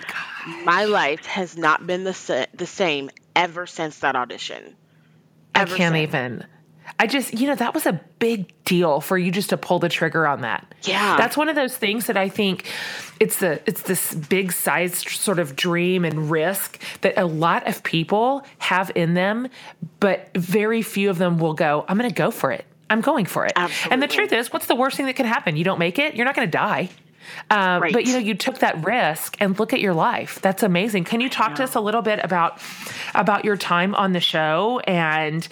my 0.65 0.85
life 0.87 1.25
has 1.27 1.57
not 1.57 1.87
been 1.87 2.05
the 2.05 2.49
the 2.55 2.67
same 2.67 3.11
ever 3.37 3.67
since 3.67 3.99
that 4.01 4.17
audition. 4.17 4.77
I 5.55 5.65
can't 5.67 5.97
since. 5.97 5.97
even. 5.97 6.47
I 6.99 7.07
just, 7.07 7.33
you 7.35 7.47
know, 7.47 7.55
that 7.55 7.73
was 7.75 7.87
a 7.87 8.01
big 8.19 8.53
deal 8.65 9.01
for 9.01 9.17
you 9.17 9.31
just 9.31 9.51
to 9.51 9.57
pull 9.57 9.79
the 9.79 9.89
trigger 9.89 10.27
on 10.27 10.43
that. 10.43 10.75
Yeah. 10.83 11.17
That's 11.17 11.37
one 11.37 11.49
of 11.49 11.57
those 11.57 11.77
things 11.77 12.07
that 12.07 12.17
I 12.17 12.29
think 12.29 12.67
it's 13.21 13.39
the 13.39 13.61
it's 13.67 13.83
this 13.83 14.15
big 14.15 14.53
sized 14.53 15.09
sort 15.09 15.39
of 15.39 15.57
dream 15.57 16.05
and 16.05 16.31
risk 16.31 16.81
that 17.03 17.19
a 17.19 17.25
lot 17.27 17.67
of 17.67 17.83
people 17.83 18.45
have 18.59 18.91
in 18.95 19.15
them, 19.15 19.49
but 19.99 20.31
very 20.35 20.83
few 20.83 21.11
of 21.11 21.19
them 21.19 21.39
will 21.39 21.55
go, 21.55 21.85
I'm 21.89 21.97
going 21.99 22.09
to 22.11 22.15
go 22.15 22.31
for 22.31 22.53
it. 22.53 22.65
I'm 22.89 23.01
going 23.01 23.25
for 23.25 23.47
it. 23.47 23.53
And 23.91 24.03
the 24.03 24.09
truth 24.09 24.33
is, 24.33 24.53
what's 24.53 24.67
the 24.67 24.75
worst 24.75 24.97
thing 24.97 25.07
that 25.07 25.15
could 25.17 25.27
happen? 25.27 25.57
You 25.57 25.65
don't 25.65 25.79
make 25.79 25.99
it, 25.99 26.17
you're 26.17 26.25
not 26.27 26.35
going 26.35 26.49
to 26.49 26.53
die. 26.53 26.91
Uh, 27.49 27.79
Right. 27.81 27.93
But 27.93 28.07
you 28.07 28.15
know, 28.15 28.19
you 28.19 28.35
took 28.35 28.59
that 28.59 28.85
risk 28.85 29.37
and 29.39 29.57
look 29.59 29.73
at 29.73 29.81
your 29.81 29.95
life. 29.95 30.41
That's 30.43 30.63
amazing. 30.65 31.05
Can 31.05 31.21
you 31.21 31.29
talk 31.29 31.55
to 31.57 31.63
us 31.63 31.75
a 31.77 31.81
little 31.81 32.03
bit 32.03 32.19
about 32.25 32.61
about 33.15 33.45
your 33.45 33.57
time 33.57 33.95
on 33.95 34.13
the 34.13 34.21
show 34.21 34.81
and 34.81 35.47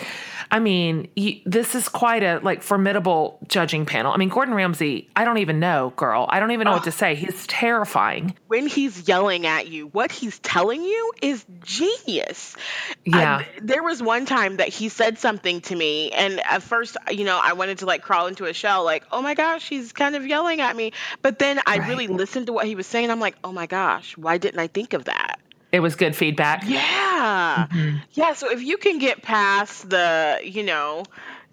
I 0.51 0.61
mean, 0.61 1.09
you, 1.15 1.41
this 1.45 1.75
is 1.75 1.89
quite 1.89 2.23
a 2.23 2.41
like 2.43 2.63
formidable 2.63 3.39
judging 3.49 3.87
panel. 3.87 4.13
I 4.13 4.17
mean, 4.17 4.29
Gordon 4.29 4.55
Ramsay, 4.55 5.09
I 5.15 5.25
don't 5.25 5.39
even 5.39 5.61
know, 5.61 5.93
girl. 5.97 6.27
I 6.29 6.41
don't 6.41 6.53
even 6.53 6.65
know 6.65 6.73
oh. 6.73 6.75
what 6.75 6.85
to 6.85 6.91
ah. 6.91 6.93
say. 6.93 7.15
He's 7.15 7.47
terrifying. 7.47 8.35
When 8.49 8.67
he's 8.67 9.07
yelling 9.07 9.47
at 9.47 9.69
you, 9.69 9.89
what 9.89 10.11
he's 10.11 10.39
telling 10.39 10.83
you 10.83 11.13
is 11.23 11.45
genius. 11.63 12.57
Yeah. 13.05 13.45
There 13.61 13.83
was 13.83 14.03
one 14.03 14.27
time 14.27 14.57
that 14.57 14.69
he 14.69 14.89
said 14.89 15.19
something 15.19 15.61
to 15.63 15.77
me, 15.77 16.11
and 16.13 16.41
at 16.41 16.63
first, 16.63 16.97
you 17.11 17.25
know, 17.25 17.39
I 17.43 17.53
wanted 17.53 17.79
to 17.79 17.87
like 17.87 18.03
crawl 18.03 18.27
into 18.27 18.45
a 18.47 18.53
shell, 18.53 18.85
like, 18.85 19.05
oh 19.13 19.23
my 19.23 19.35
gosh, 19.35 19.69
he's 19.69 19.93
kind 19.93 20.17
of 20.17 20.27
yelling 20.27 20.61
at 20.61 20.75
me. 20.75 20.93
But 21.23 21.39
then 21.39 21.61
I 21.67 21.79
right. 21.79 21.89
really 21.89 22.07
listened 22.07 22.47
to 22.47 22.53
what 22.53 22.67
he 22.67 22.75
was 22.75 22.87
saying. 22.87 23.11
I'm 23.11 23.21
like, 23.21 23.37
oh 23.45 23.53
my 23.53 23.67
gosh, 23.67 24.17
why 24.17 24.39
didn't 24.39 24.61
I 24.61 24.67
think 24.67 24.93
of 24.95 25.05
that? 25.05 25.39
It 25.71 25.81
was 25.81 25.97
good 25.97 26.17
feedback. 26.17 26.65
Yeah. 26.67 27.67
Mm-hmm. 27.71 27.97
Yeah. 28.13 28.35
So 28.35 28.51
if 28.51 28.63
you 28.63 28.79
can 28.79 28.99
get 28.99 29.23
past 29.23 29.91
the, 29.91 30.41
you 30.43 30.63
know, 30.63 31.05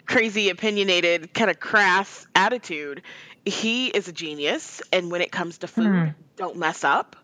crazy, 0.06 0.48
opinionated, 0.48 1.34
kind 1.34 1.50
of 1.50 1.60
crass 1.60 2.26
attitude, 2.34 3.02
he 3.44 3.88
is 3.88 4.08
a 4.08 4.12
genius. 4.12 4.80
And 4.92 5.10
when 5.10 5.20
it 5.20 5.30
comes 5.30 5.58
to 5.58 5.66
food, 5.66 5.86
mm. 5.86 6.14
don't 6.36 6.56
mess 6.56 6.82
up. 6.82 7.16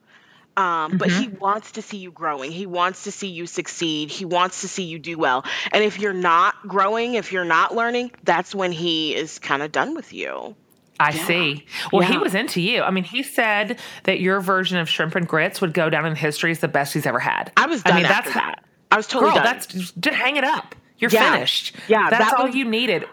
Um, 0.54 0.64
mm-hmm. 0.64 0.96
But 0.98 1.10
he 1.10 1.28
wants 1.28 1.72
to 1.72 1.82
see 1.82 1.96
you 1.96 2.10
growing. 2.10 2.52
He 2.52 2.66
wants 2.66 3.04
to 3.04 3.12
see 3.12 3.28
you 3.28 3.46
succeed. 3.46 4.10
He 4.10 4.26
wants 4.26 4.60
to 4.60 4.68
see 4.68 4.84
you 4.84 4.98
do 4.98 5.16
well. 5.16 5.46
And 5.72 5.82
if 5.82 5.98
you're 5.98 6.12
not 6.12 6.54
growing, 6.68 7.14
if 7.14 7.32
you're 7.32 7.44
not 7.44 7.74
learning, 7.74 8.12
that's 8.22 8.54
when 8.54 8.70
he 8.70 9.14
is 9.14 9.38
kind 9.38 9.62
of 9.62 9.72
done 9.72 9.94
with 9.94 10.12
you. 10.12 10.54
I 11.02 11.10
yeah. 11.10 11.26
see. 11.26 11.66
Well, 11.92 12.02
yeah. 12.02 12.12
he 12.12 12.18
was 12.18 12.34
into 12.34 12.60
you. 12.60 12.82
I 12.82 12.90
mean, 12.90 13.04
he 13.04 13.22
said 13.22 13.78
that 14.04 14.20
your 14.20 14.40
version 14.40 14.78
of 14.78 14.88
shrimp 14.88 15.14
and 15.14 15.26
grits 15.26 15.60
would 15.60 15.74
go 15.74 15.90
down 15.90 16.06
in 16.06 16.14
history 16.14 16.50
as 16.50 16.60
the 16.60 16.68
best 16.68 16.94
he's 16.94 17.06
ever 17.06 17.18
had. 17.18 17.52
I 17.56 17.66
was 17.66 17.82
done 17.82 17.94
I 17.94 17.96
mean, 17.96 18.06
after 18.06 18.30
that's, 18.30 18.34
that. 18.34 18.64
I 18.90 18.96
was 18.96 19.06
totally 19.06 19.32
girl, 19.32 19.42
done. 19.42 19.44
That's 19.44 19.66
just 19.66 20.04
hang 20.04 20.36
it 20.36 20.44
up. 20.44 20.74
You're 20.98 21.10
yeah. 21.10 21.32
finished. 21.32 21.74
Yeah, 21.88 22.10
that's 22.10 22.30
that 22.30 22.38
all 22.38 22.48
you 22.48 22.64
needed. 22.64 23.06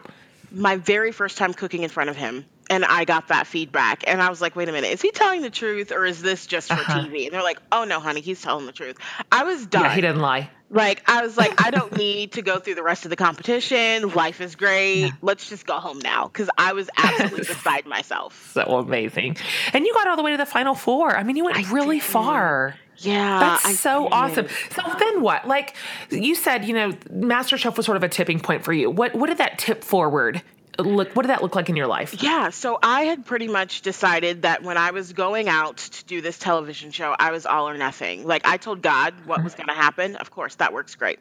My 0.51 0.75
very 0.75 1.12
first 1.12 1.38
time 1.38 1.53
cooking 1.53 1.84
in 1.84 1.89
front 1.89 2.10
of 2.10 2.15
him, 2.15 2.46
and 2.69 2.86
I 2.86 3.05
got 3.05 3.29
that 3.29 3.48
feedback, 3.48 4.03
and 4.08 4.22
I 4.22 4.29
was 4.29 4.41
like, 4.41 4.55
"Wait 4.55 4.69
a 4.69 4.72
minute, 4.72 4.91
is 4.91 5.01
he 5.01 5.12
telling 5.12 5.41
the 5.41 5.50
truth, 5.50 5.91
or 5.91 6.05
is 6.05 6.22
this 6.22 6.46
just 6.46 6.67
for 6.67 6.75
uh-huh. 6.75 7.00
TV?" 7.01 7.25
And 7.25 7.34
they're 7.34 7.43
like, 7.43 7.60
"Oh 7.72 7.84
no, 7.84 8.00
honey, 8.00 8.22
he's 8.22 8.41
telling 8.41 8.67
the 8.67 8.72
truth." 8.72 8.98
I 9.31 9.43
was 9.43 9.65
done. 9.65 9.86
Yeah, 9.86 9.96
he 9.96 10.01
didn't 10.01 10.22
lie. 10.22 10.50
Like 10.69 11.01
I 11.09 11.21
was 11.21 11.38
like, 11.38 11.63
I 11.63 11.71
don't 11.71 11.95
need 11.97 12.33
to 12.33 12.41
go 12.41 12.59
through 12.59 12.75
the 12.75 12.83
rest 12.83 13.05
of 13.05 13.09
the 13.09 13.15
competition. 13.15 14.09
Life 14.09 14.39
is 14.41 14.55
great. 14.55 15.01
Yeah. 15.01 15.11
Let's 15.21 15.49
just 15.49 15.65
go 15.65 15.75
home 15.75 15.99
now 15.99 16.27
because 16.27 16.49
I 16.57 16.73
was 16.73 16.89
absolutely 16.97 17.39
beside 17.47 17.85
myself. 17.85 18.51
So 18.53 18.61
amazing, 18.77 19.38
and 19.73 19.85
you 19.85 19.93
got 19.93 20.07
all 20.07 20.15
the 20.17 20.23
way 20.23 20.31
to 20.31 20.38
the 20.38 20.45
final 20.45 20.75
four. 20.75 21.15
I 21.15 21.23
mean, 21.23 21.35
you 21.35 21.45
went 21.45 21.57
I 21.57 21.71
really 21.71 21.97
did. 21.97 22.03
far. 22.03 22.75
Yeah, 22.97 23.39
that's 23.39 23.65
I 23.65 23.71
so 23.71 24.03
did. 24.03 24.13
awesome. 24.13 24.47
So 24.71 24.81
then 24.99 25.21
what? 25.21 25.47
Like 25.47 25.75
you 26.09 26.35
said, 26.35 26.65
you 26.65 26.73
know, 26.73 26.91
MasterChef 26.91 27.77
was 27.77 27.85
sort 27.85 27.95
of 27.95 28.03
a 28.03 28.09
tipping 28.09 28.39
point 28.39 28.63
for 28.63 28.73
you. 28.73 28.89
What 28.89 29.15
what 29.15 29.27
did 29.27 29.38
that 29.38 29.57
tip 29.57 29.83
forward 29.83 30.41
look 30.81 31.15
what 31.15 31.24
did 31.24 31.29
that 31.29 31.41
look 31.41 31.55
like 31.55 31.69
in 31.69 31.75
your 31.75 31.88
life 31.88 32.21
yeah 32.21 32.50
so 32.50 32.79
i 32.81 33.03
had 33.03 33.25
pretty 33.25 33.48
much 33.48 33.81
decided 33.81 34.43
that 34.43 34.63
when 34.63 34.77
i 34.77 34.91
was 34.91 35.13
going 35.13 35.48
out 35.48 35.77
to 35.77 36.05
do 36.05 36.21
this 36.21 36.38
television 36.38 36.91
show 36.91 37.15
i 37.19 37.31
was 37.31 37.45
all 37.45 37.67
or 37.67 37.77
nothing 37.77 38.25
like 38.25 38.45
i 38.45 38.57
told 38.57 38.81
god 38.81 39.13
what 39.25 39.43
was 39.43 39.55
going 39.55 39.67
to 39.67 39.74
happen 39.74 40.15
of 40.15 40.31
course 40.31 40.55
that 40.55 40.74
works 40.74 40.95
great 40.95 41.19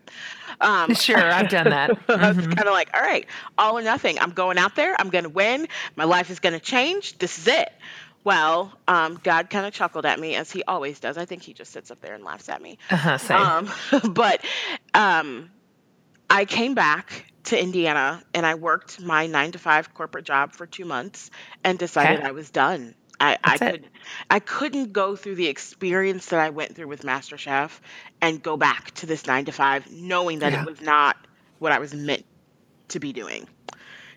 um, 0.61 0.95
sure 0.95 1.19
i've 1.19 1.49
done 1.49 1.71
that 1.71 1.91
mm-hmm. 1.91 2.11
i 2.25 2.29
was 2.29 2.37
mm-hmm. 2.37 2.53
kind 2.53 2.69
of 2.69 2.75
like 2.75 2.91
all 2.95 3.03
right 3.03 3.27
all 3.57 3.79
or 3.79 3.83
nothing 3.83 4.19
i'm 4.19 4.33
going 4.33 4.59
out 4.59 4.77
there 4.77 4.95
i'm 4.99 5.11
going 5.11 5.25
to 5.25 5.31
win 5.31 5.67
my 5.97 6.05
life 6.05 6.31
is 6.31 6.41
going 6.41 6.55
to 6.55 6.61
change 6.61 7.19
this 7.19 7.39
is 7.39 7.49
it 7.49 7.73
well, 8.25 8.73
um, 8.87 9.19
God 9.23 9.49
kind 9.49 9.65
of 9.65 9.73
chuckled 9.73 10.05
at 10.05 10.21
me 10.21 10.35
as 10.35 10.51
he 10.51 10.63
always 10.65 11.01
does. 11.01 11.17
I 11.17 11.25
think 11.25 11.43
he 11.43 11.55
just 11.55 11.73
sits 11.73 11.91
up 11.91 12.01
there 12.01 12.15
and 12.15 12.23
laughs 12.23 12.51
at 12.51 12.61
me. 12.61 12.77
Uh-huh, 12.91 13.17
same. 13.17 13.39
Um, 13.39 13.71
but 14.13 14.45
um, 14.93 15.51
I 16.29 16.45
came 16.45 16.75
back 16.75 17.25
to 17.49 17.61
Indiana 17.61 18.23
and 18.35 18.45
I 18.45 18.55
worked 18.55 19.01
my 19.01 19.27
nine 19.27 19.53
to 19.53 19.59
five 19.59 19.95
corporate 19.95 20.25
job 20.25 20.53
for 20.53 20.67
two 20.67 20.85
months 20.85 21.31
and 21.65 21.79
decided 21.79 22.21
okay. 22.21 22.29
I 22.29 22.33
was 22.33 22.51
done. 22.51 22.95
I, 23.21 23.37
I 23.43 23.59
could 23.59 23.89
I 24.31 24.39
couldn't 24.39 24.93
go 24.93 25.17
through 25.17 25.35
the 25.35 25.49
experience 25.49 26.27
that 26.27 26.41
I 26.41 26.51
went 26.51 26.77
through 26.77 26.87
with 26.87 27.03
MasterChef 27.03 27.81
and 28.21 28.43
go 28.43 28.57
back 28.57 28.93
to 28.97 29.07
this 29.07 29.27
nine 29.27 29.47
to 29.47 29.53
five 29.53 29.91
knowing 29.91 30.41
that 30.41 30.53
yeah. 30.53 30.63
it 30.63 30.67
was 30.67 30.81
not 30.81 31.17
what 31.59 31.73
I 31.73 31.81
was 31.81 31.93
meant 31.93 32.25
to 32.89 33.01
be 33.01 33.13
doing. 33.13 33.49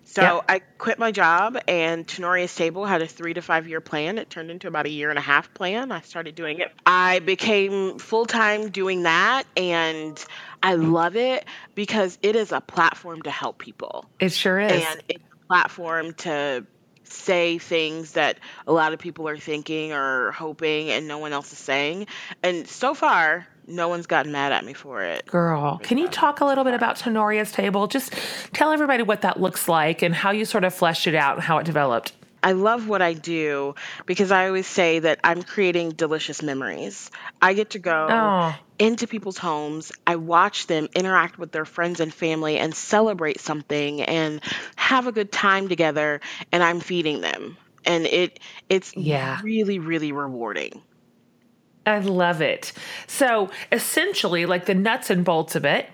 So 0.04 0.22
yep. 0.22 0.44
I 0.50 0.60
quit 0.60 1.00
my 1.00 1.12
job, 1.12 1.58
and 1.70 2.06
Tanorria's 2.06 2.54
Table 2.54 2.86
had 2.86 3.02
a 3.02 3.08
three 3.08 3.34
to 3.34 3.42
five 3.42 3.68
year 3.68 3.80
plan. 3.80 4.18
It 4.18 4.30
turned 4.30 4.52
into 4.52 4.68
about 4.68 4.86
a 4.86 4.90
year 4.90 5.10
and 5.10 5.18
a 5.18 5.22
half 5.22 5.54
plan. 5.54 5.92
I 5.92 6.02
started 6.02 6.36
doing 6.36 6.60
it. 6.60 6.70
I 6.86 7.20
became 7.20 7.98
full 7.98 8.26
time 8.26 8.72
doing 8.72 9.04
that, 9.04 9.44
and 9.56 10.24
I 10.64 10.76
love 10.76 11.16
it 11.16 11.46
because 11.76 12.18
it 12.22 12.36
is 12.36 12.52
a 12.52 12.62
platform 12.62 13.22
to 13.24 13.32
help 13.32 13.58
people. 13.58 14.06
It 14.20 14.32
sure 14.32 14.60
is. 14.60 14.72
And 14.72 15.04
it's 15.10 15.24
a 15.24 15.48
platform 15.48 16.14
to 16.16 16.66
say 17.04 17.58
things 17.58 18.14
that 18.14 18.40
a 18.68 18.72
lot 18.72 18.94
of 18.94 19.00
people 19.00 19.28
are 19.28 19.38
thinking 19.38 19.92
or 19.92 20.32
hoping 20.32 20.90
and 20.90 21.08
no 21.08 21.18
one 21.18 21.34
else 21.34 21.52
is 21.52 21.58
saying. 21.58 22.08
And 22.42 22.68
so 22.68 22.94
far, 22.94 23.48
no 23.68 23.88
one's 23.88 24.08
gotten 24.08 24.32
mad 24.32 24.52
at 24.52 24.66
me 24.66 24.74
for 24.74 25.04
it. 25.04 25.26
Girl, 25.26 25.80
can 25.84 25.98
you 25.98 26.08
talk 26.08 26.42
a 26.42 26.46
little 26.46 26.64
bit 26.64 26.74
about 26.74 26.98
Tanorria's 26.98 27.52
Table? 27.52 27.88
Just 27.88 28.14
tell 28.54 28.72
everybody 28.72 29.04
what 29.04 29.22
that 29.22 29.40
looks 29.40 29.68
like 29.68 30.02
and 30.02 30.16
how 30.16 30.32
you 30.32 30.46
sort 30.46 30.64
of 30.64 30.74
fleshed 30.74 31.08
it 31.08 31.16
out 31.16 31.36
and 31.36 31.44
how 31.44 31.58
it 31.58 31.66
developed. 31.66 32.14
I 32.44 32.54
love 32.54 32.88
what 32.88 33.02
I 33.02 33.14
do 33.14 33.76
because 34.06 34.32
I 34.32 34.48
always 34.48 34.68
say 34.68 35.00
that 35.00 35.20
I'm 35.24 35.44
creating 35.44 35.92
delicious 35.92 36.42
memories. 36.42 37.12
I 37.42 37.54
get 37.54 37.72
to 37.72 37.80
go 37.80 38.08
oh. 38.10 38.56
into 38.80 39.08
people's 39.08 39.38
homes, 39.38 39.92
I 40.08 40.16
watch 40.16 40.68
them 40.68 40.88
interact 40.96 41.38
with 41.38 41.52
their 41.52 41.66
friends 41.66 42.00
and 42.00 42.14
family 42.14 42.58
and 42.58 42.74
celebrate 42.74 43.40
something 43.40 44.02
and 44.02 44.42
have 44.76 45.08
a 45.08 45.12
good 45.12 45.32
time 45.32 45.68
together 45.68 46.22
and 46.52 46.64
I'm 46.64 46.80
feeding 46.80 47.22
them. 47.22 47.58
And 47.86 48.06
it 48.06 48.40
it's 48.70 48.96
yeah. 48.96 49.40
really 49.44 49.80
really 49.80 50.12
rewarding. 50.12 50.82
I 51.92 52.00
love 52.00 52.42
it. 52.42 52.74
So 53.08 53.50
essentially, 53.72 54.46
like 54.46 54.66
the 54.66 54.76
nuts 54.76 55.10
and 55.10 55.24
bolts 55.24 55.56
of 55.56 55.66
it 55.66 55.90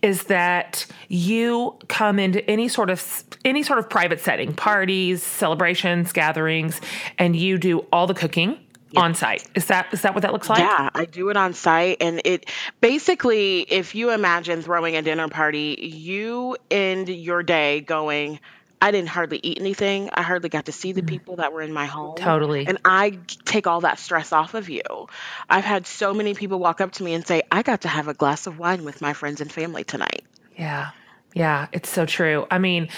is 0.00 0.24
that 0.24 0.86
you 1.08 1.76
come 1.88 2.18
into 2.18 2.48
any 2.50 2.68
sort 2.68 2.90
of 2.90 3.24
any 3.44 3.62
sort 3.62 3.78
of 3.78 3.88
private 3.88 4.20
setting, 4.20 4.54
parties, 4.54 5.22
celebrations, 5.22 6.12
gatherings, 6.12 6.80
and 7.18 7.36
you 7.36 7.58
do 7.58 7.80
all 7.92 8.06
the 8.06 8.14
cooking 8.14 8.58
on 8.96 9.14
site. 9.14 9.48
Is 9.54 9.66
that 9.66 9.92
is 9.92 10.02
that 10.02 10.14
what 10.14 10.22
that 10.22 10.32
looks 10.32 10.48
like? 10.48 10.58
Yeah, 10.58 10.90
I 10.94 11.04
do 11.04 11.30
it 11.30 11.36
on 11.36 11.54
site 11.54 11.98
and 12.00 12.20
it 12.24 12.48
basically 12.80 13.60
if 13.60 13.94
you 13.94 14.10
imagine 14.10 14.62
throwing 14.62 14.96
a 14.96 15.02
dinner 15.02 15.28
party, 15.28 15.78
you 15.80 16.56
end 16.70 17.08
your 17.08 17.42
day 17.42 17.80
going 17.80 18.40
I 18.82 18.90
didn't 18.90 19.10
hardly 19.10 19.38
eat 19.44 19.60
anything. 19.60 20.10
I 20.12 20.22
hardly 20.22 20.48
got 20.48 20.64
to 20.64 20.72
see 20.72 20.90
the 20.90 21.02
mm. 21.02 21.06
people 21.06 21.36
that 21.36 21.52
were 21.52 21.62
in 21.62 21.72
my 21.72 21.86
home. 21.86 22.16
Totally. 22.16 22.66
And 22.66 22.78
I 22.84 23.20
take 23.44 23.68
all 23.68 23.82
that 23.82 24.00
stress 24.00 24.32
off 24.32 24.54
of 24.54 24.68
you. 24.68 24.82
I've 25.48 25.64
had 25.64 25.86
so 25.86 26.12
many 26.12 26.34
people 26.34 26.58
walk 26.58 26.80
up 26.80 26.90
to 26.94 27.04
me 27.04 27.14
and 27.14 27.24
say, 27.24 27.44
I 27.52 27.62
got 27.62 27.82
to 27.82 27.88
have 27.88 28.08
a 28.08 28.14
glass 28.14 28.48
of 28.48 28.58
wine 28.58 28.84
with 28.84 29.00
my 29.00 29.12
friends 29.12 29.40
and 29.40 29.52
family 29.52 29.84
tonight. 29.84 30.24
Yeah. 30.58 30.90
Yeah. 31.32 31.68
It's 31.70 31.88
so 31.88 32.06
true. 32.06 32.44
I 32.50 32.58
mean, 32.58 32.88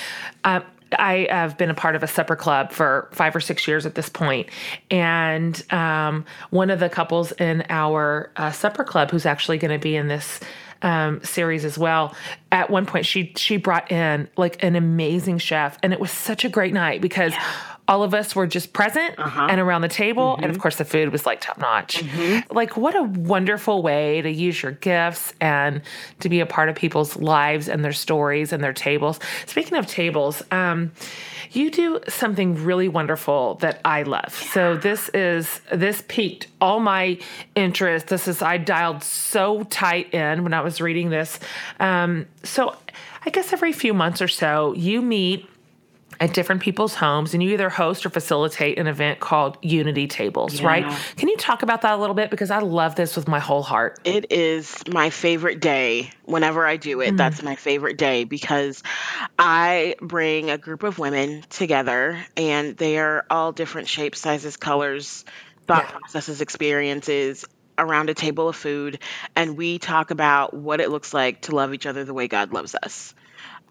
uh, 0.42 0.60
I 0.98 1.26
have 1.28 1.58
been 1.58 1.68
a 1.68 1.74
part 1.74 1.96
of 1.96 2.02
a 2.02 2.06
supper 2.06 2.36
club 2.36 2.72
for 2.72 3.10
five 3.12 3.36
or 3.36 3.40
six 3.40 3.68
years 3.68 3.84
at 3.84 3.94
this 3.94 4.08
point, 4.08 4.48
and 4.90 5.60
um, 5.72 6.24
one 6.50 6.70
of 6.70 6.78
the 6.78 6.88
couples 6.88 7.32
in 7.32 7.64
our 7.68 8.30
uh, 8.36 8.52
supper 8.52 8.84
club, 8.84 9.10
who's 9.10 9.26
actually 9.26 9.58
going 9.58 9.72
to 9.72 9.82
be 9.82 9.96
in 9.96 10.06
this 10.06 10.38
um, 10.84 11.22
series 11.24 11.64
as 11.64 11.76
well. 11.76 12.14
At 12.52 12.70
one 12.70 12.86
point, 12.86 13.06
she 13.06 13.32
she 13.36 13.56
brought 13.56 13.90
in 13.90 14.28
like 14.36 14.62
an 14.62 14.76
amazing 14.76 15.38
chef, 15.38 15.78
and 15.82 15.92
it 15.92 15.98
was 15.98 16.12
such 16.12 16.44
a 16.44 16.48
great 16.48 16.72
night 16.72 17.00
because. 17.00 17.32
Yeah 17.32 17.70
all 17.86 18.02
of 18.02 18.14
us 18.14 18.34
were 18.34 18.46
just 18.46 18.72
present 18.72 19.18
uh-huh. 19.18 19.48
and 19.50 19.60
around 19.60 19.82
the 19.82 19.88
table. 19.88 20.32
Mm-hmm. 20.32 20.42
And 20.42 20.50
of 20.50 20.56
mm-hmm. 20.56 20.62
course, 20.62 20.76
the 20.76 20.84
food 20.84 21.12
was 21.12 21.26
like 21.26 21.40
top 21.40 21.58
notch. 21.58 21.98
Mm-hmm. 21.98 22.54
Like, 22.54 22.76
what 22.76 22.96
a 22.96 23.02
wonderful 23.02 23.82
way 23.82 24.22
to 24.22 24.30
use 24.30 24.62
your 24.62 24.72
gifts 24.72 25.34
and 25.40 25.82
to 26.20 26.28
be 26.28 26.40
a 26.40 26.46
part 26.46 26.68
of 26.68 26.76
people's 26.76 27.16
lives 27.16 27.68
and 27.68 27.84
their 27.84 27.92
stories 27.92 28.52
and 28.52 28.64
their 28.64 28.72
tables. 28.72 29.20
Speaking 29.46 29.76
of 29.76 29.86
tables, 29.86 30.42
um, 30.50 30.92
you 31.52 31.70
do 31.70 32.00
something 32.08 32.54
really 32.64 32.88
wonderful 32.88 33.56
that 33.56 33.80
I 33.84 34.02
love. 34.02 34.38
Yeah. 34.42 34.50
So 34.52 34.76
this 34.76 35.08
is 35.10 35.60
this 35.72 36.02
piqued 36.08 36.48
all 36.60 36.80
my 36.80 37.18
interest. 37.54 38.08
This 38.08 38.26
is 38.26 38.42
I 38.42 38.56
dialed 38.56 39.02
so 39.02 39.62
tight 39.64 40.12
in 40.12 40.42
when 40.42 40.52
I 40.54 40.62
was 40.62 40.80
reading 40.80 41.10
this. 41.10 41.38
Um, 41.78 42.26
so 42.42 42.74
I 43.24 43.30
guess 43.30 43.52
every 43.52 43.72
few 43.72 43.94
months 43.94 44.20
or 44.20 44.28
so, 44.28 44.74
you 44.74 45.00
meet 45.00 45.48
at 46.20 46.34
different 46.34 46.62
people's 46.62 46.94
homes 46.94 47.34
and 47.34 47.42
you 47.42 47.50
either 47.50 47.68
host 47.68 48.04
or 48.06 48.10
facilitate 48.10 48.78
an 48.78 48.86
event 48.86 49.20
called 49.20 49.58
Unity 49.62 50.06
Tables, 50.06 50.60
yeah. 50.60 50.66
right? 50.66 50.98
Can 51.16 51.28
you 51.28 51.36
talk 51.36 51.62
about 51.62 51.82
that 51.82 51.94
a 51.94 51.96
little 51.96 52.14
bit? 52.14 52.30
Because 52.30 52.50
I 52.50 52.58
love 52.58 52.94
this 52.94 53.16
with 53.16 53.28
my 53.28 53.38
whole 53.38 53.62
heart. 53.62 53.98
It 54.04 54.32
is 54.32 54.82
my 54.90 55.10
favorite 55.10 55.60
day. 55.60 56.10
Whenever 56.24 56.66
I 56.66 56.76
do 56.76 57.00
it, 57.00 57.14
mm. 57.14 57.16
that's 57.16 57.42
my 57.42 57.56
favorite 57.56 57.98
day 57.98 58.24
because 58.24 58.82
I 59.38 59.96
bring 60.00 60.50
a 60.50 60.58
group 60.58 60.82
of 60.82 60.98
women 60.98 61.44
together 61.50 62.24
and 62.36 62.76
they 62.76 62.98
are 62.98 63.26
all 63.30 63.52
different 63.52 63.88
shapes, 63.88 64.20
sizes, 64.20 64.56
colors, 64.56 65.24
thought 65.66 65.84
yeah. 65.84 65.98
processes, 65.98 66.40
experiences 66.40 67.44
around 67.76 68.08
a 68.08 68.14
table 68.14 68.48
of 68.48 68.56
food 68.56 69.00
and 69.34 69.56
we 69.56 69.78
talk 69.78 70.10
about 70.12 70.54
what 70.54 70.80
it 70.80 70.90
looks 70.90 71.12
like 71.12 71.40
to 71.42 71.54
love 71.54 71.74
each 71.74 71.86
other 71.86 72.04
the 72.04 72.14
way 72.14 72.28
God 72.28 72.52
loves 72.52 72.76
us. 72.80 73.14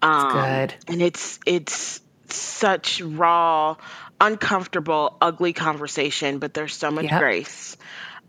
Um, 0.02 0.32
good. 0.32 0.74
And 0.88 1.02
it's 1.02 1.40
it's 1.46 2.00
such 2.34 3.00
raw, 3.00 3.76
uncomfortable, 4.20 5.16
ugly 5.20 5.52
conversation, 5.52 6.38
but 6.38 6.54
there's 6.54 6.74
so 6.74 6.90
much 6.90 7.04
Yep. 7.04 7.18
grace. 7.18 7.76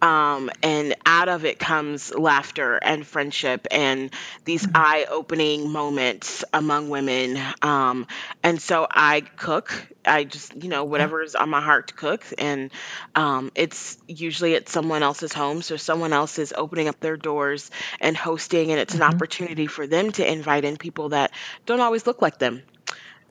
Um, 0.02 0.52
and 0.62 0.94
out 1.06 1.30
of 1.30 1.46
it 1.46 1.58
comes 1.58 2.14
laughter 2.14 2.76
and 2.76 3.08
friendship 3.08 3.66
and 3.72 4.12
these 4.44 4.68
eye 4.76 5.08
opening 5.10 5.72
moments 5.72 6.44
among 6.54 6.90
women. 6.90 7.40
Um, 7.62 8.06
and 8.44 8.62
so 8.62 8.86
I 8.92 9.22
cook. 9.22 9.72
I 10.06 10.26
just, 10.26 10.62
you 10.62 10.70
know, 10.70 10.84
whatever's 10.84 11.34
on 11.34 11.50
my 11.50 11.62
heart 11.62 11.88
to 11.88 11.94
cook. 11.96 12.24
And 12.38 12.72
um, 13.16 13.52
it's 13.56 13.98
usually 14.08 14.56
at 14.56 14.70
someone 14.70 15.02
else's 15.02 15.34
home. 15.34 15.62
So 15.62 15.78
someone 15.78 16.14
else 16.14 16.38
is 16.40 16.54
opening 16.56 16.88
up 16.88 17.00
their 17.00 17.18
doors 17.18 17.72
and 18.00 18.16
hosting. 18.16 18.72
And 18.72 18.80
it's 18.80 18.96
an 18.96 19.02
opportunity 19.02 19.66
for 19.68 19.88
them 19.88 20.12
to 20.14 20.30
invite 20.32 20.66
in 20.66 20.78
people 20.78 21.10
that 21.10 21.32
don't 21.66 21.80
always 21.80 22.06
look 22.06 22.22
like 22.22 22.38
them. 22.38 22.62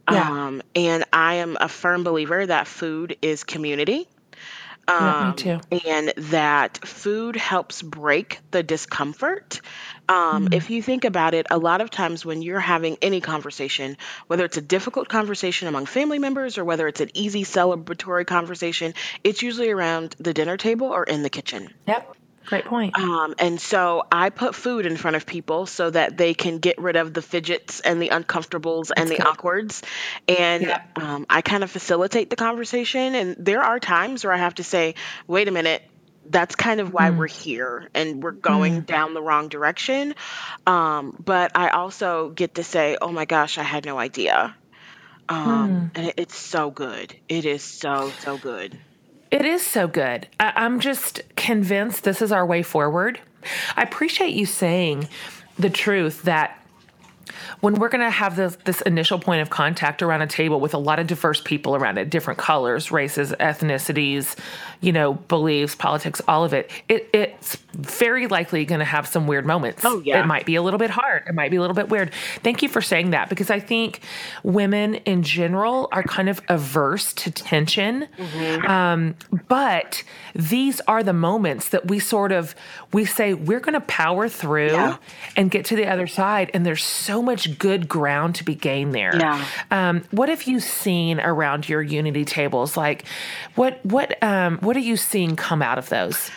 Yeah. 0.09 0.47
Um, 0.47 0.63
and 0.75 1.05
I 1.13 1.35
am 1.37 1.57
a 1.61 1.69
firm 1.69 2.05
believer 2.05 2.45
that 2.47 2.67
food 2.67 3.17
is 3.23 3.45
community. 3.45 4.09
Yeah, 5.01 5.15
me 5.19 5.31
Um, 5.31 5.35
too. 5.35 5.61
and 5.87 6.13
that 6.31 6.79
food 6.87 7.37
helps 7.37 7.81
break 7.81 8.41
the 8.51 8.63
discomfort. 8.63 9.61
Um, 10.09 10.49
Mm. 10.49 10.55
if 10.55 10.69
you 10.71 10.83
think 10.83 11.05
about 11.05 11.33
it, 11.33 11.47
a 11.51 11.57
lot 11.59 11.81
of 11.81 11.91
times 11.91 12.25
when 12.25 12.43
you're 12.43 12.61
having 12.61 12.99
any 13.01 13.21
conversation, 13.23 13.97
whether 14.27 14.45
it's 14.45 14.59
a 14.59 14.61
difficult 14.63 15.09
conversation 15.09 15.69
among 15.69 15.87
family 15.87 16.19
members 16.19 16.59
or 16.59 16.65
whether 16.65 16.87
it's 16.87 17.01
an 17.01 17.11
easy 17.15 17.45
celebratory 17.45 18.27
conversation, 18.27 18.93
it's 19.25 19.43
usually 19.43 19.71
around 19.71 20.15
the 20.19 20.35
dinner 20.35 20.59
table 20.59 20.89
or 20.89 21.05
in 21.05 21.23
the 21.23 21.31
kitchen. 21.31 21.73
Yep. 21.87 22.17
Great 22.47 22.65
point. 22.65 22.95
Um, 22.97 23.35
and 23.39 23.61
so 23.61 24.05
I 24.13 24.31
put 24.31 24.55
food 24.55 24.87
in 24.87 24.97
front 24.97 25.17
of 25.17 25.27
people 25.27 25.67
so 25.67 25.91
that 25.91 26.17
they 26.17 26.35
can 26.35 26.59
get 26.59 26.79
rid 26.79 26.97
of 26.97 27.13
the 27.13 27.23
fidgets 27.23 27.81
and 27.81 28.01
the 28.01 28.11
uncomfortables 28.11 28.91
and 28.97 29.11
the 29.11 29.17
good. 29.17 29.27
awkwards. 29.27 29.83
And 30.29 30.67
Yeah. 30.69 30.79
um, 30.97 31.27
I 31.29 31.43
kind 31.43 31.65
of 31.65 31.71
facilitate 31.71 32.31
the 32.31 32.37
conversation. 32.37 33.15
And 33.15 33.37
there 33.39 33.63
are 33.63 33.81
times 33.81 34.25
where 34.25 34.33
I 34.33 34.39
have 34.39 34.55
to 34.57 34.65
say, 34.65 34.95
wait 35.27 35.49
a 35.49 35.53
minute. 35.53 35.83
That's 36.27 36.55
kind 36.57 36.81
of 36.81 36.93
why 36.93 37.11
we're 37.11 37.27
here 37.29 37.91
and 37.95 38.23
we're 38.23 38.33
going 38.33 38.83
down 38.83 39.13
the 39.15 39.23
wrong 39.23 39.49
direction. 39.49 40.15
Um, 40.67 41.17
but 41.19 41.53
I 41.55 41.69
also 41.71 42.31
get 42.31 42.55
to 42.57 42.65
say, 42.65 42.97
oh 43.01 43.13
my 43.13 43.27
gosh, 43.27 43.59
I 43.59 43.63
had 43.63 43.85
no 43.85 43.99
idea. 43.99 44.57
Um, 45.29 45.85
And 45.95 46.07
it, 46.09 46.15
it's 46.19 46.37
so 46.37 46.71
good. 46.71 47.17
It 47.29 47.45
is 47.47 47.63
so, 47.65 48.15
so 48.19 48.39
good. 48.39 48.81
It 49.35 49.45
is 49.45 49.67
so 49.67 49.88
good. 49.88 50.29
I, 50.38 50.53
I'm 50.55 50.79
just 50.79 51.21
convinced 51.35 52.05
this 52.05 52.23
is 52.23 52.31
our 52.31 52.47
way 52.47 52.62
forward. 52.62 53.19
I 53.75 53.83
appreciate 53.83 54.33
you 54.33 54.47
saying 54.47 55.09
the 55.59 55.71
truth 55.71 56.23
that 56.23 56.57
when 57.59 57.75
we're 57.75 57.88
going 57.88 58.05
to 58.05 58.11
have 58.11 58.37
this, 58.37 58.57
this 58.64 58.81
initial 58.83 59.19
point 59.19 59.43
of 59.43 59.50
contact 59.50 60.03
around 60.03 60.23
a 60.23 60.29
table 60.29 60.61
with 60.61 60.73
a 60.73 60.79
lot 60.79 61.00
of 61.00 61.09
diverse 61.09 61.41
people 61.41 61.75
around 61.75 61.99
it, 61.99 62.11
different 62.11 62.38
colors, 62.38 62.93
races, 62.93 63.33
ethnicities, 63.41 64.37
you 64.85 64.93
know, 64.93 65.14
beliefs, 65.14 65.75
politics, 65.75 66.21
all 66.29 66.45
of 66.45 66.53
it, 66.53 66.71
it 66.88 67.09
it's 67.12 67.57
very 67.73 68.26
likely 68.26 68.64
going 68.64 68.79
to 68.81 68.85
have 68.85 69.07
some 69.09 69.26
weird 69.26 69.47
moments. 69.47 69.83
Oh, 69.85 70.00
yeah. 70.05 70.21
It 70.23 70.26
might 70.26 70.47
be 70.47 70.55
a 70.57 70.62
little 70.62 70.79
bit 70.79 70.91
hard. 70.91 71.25
It 71.26 71.35
might 71.35 71.50
be 71.50 71.57
a 71.57 71.61
little 71.61 71.75
bit 71.75 71.88
weird. 71.88 72.12
Thank 72.43 72.62
you 72.62 72.69
for 72.69 72.81
saying 72.83 73.11
that 73.11 73.29
because 73.29 73.50
I 73.50 73.59
think 73.61 74.00
women 74.43 74.97
in 74.97 75.23
general 75.23 75.88
are 75.91 76.03
kind 76.03 76.29
of 76.29 76.41
averse 76.49 77.12
to 77.14 77.31
tension. 77.31 78.07
Um, 78.67 79.14
but 79.49 80.05
these 80.35 80.81
are 80.87 81.03
the 81.03 81.12
moments 81.12 81.69
that 81.71 81.88
we 81.88 81.99
sort 81.99 82.33
of 82.33 82.55
we 82.93 83.05
say 83.05 83.35
we're 83.35 83.61
going 83.61 83.75
to 83.75 83.81
power 83.87 84.29
through 84.29 84.73
Yeah. 84.73 84.97
and 85.37 85.50
get 85.50 85.64
to 85.67 85.76
the 85.76 85.87
other 85.87 86.07
side 86.07 86.50
and 86.55 86.64
there's 86.67 86.83
so 86.83 87.23
much 87.23 87.59
good 87.59 87.88
ground 87.88 88.35
to 88.37 88.45
be 88.45 88.55
gained 88.55 88.95
there 88.95 89.17
Yeah. 89.17 89.45
um, 89.71 90.03
what 90.11 90.29
have 90.29 90.45
you 90.45 90.59
seen 90.61 91.21
around 91.21 91.69
your 91.69 91.83
unity 91.83 92.25
tables 92.25 92.76
like 92.76 93.05
what 93.55 93.79
what 93.85 94.21
um, 94.23 94.59
what 94.59 94.74
are 94.76 94.81
you 94.81 94.97
seeing 94.97 95.37
come 95.37 95.62
out 95.62 95.78
of 95.78 95.88
those 95.88 96.31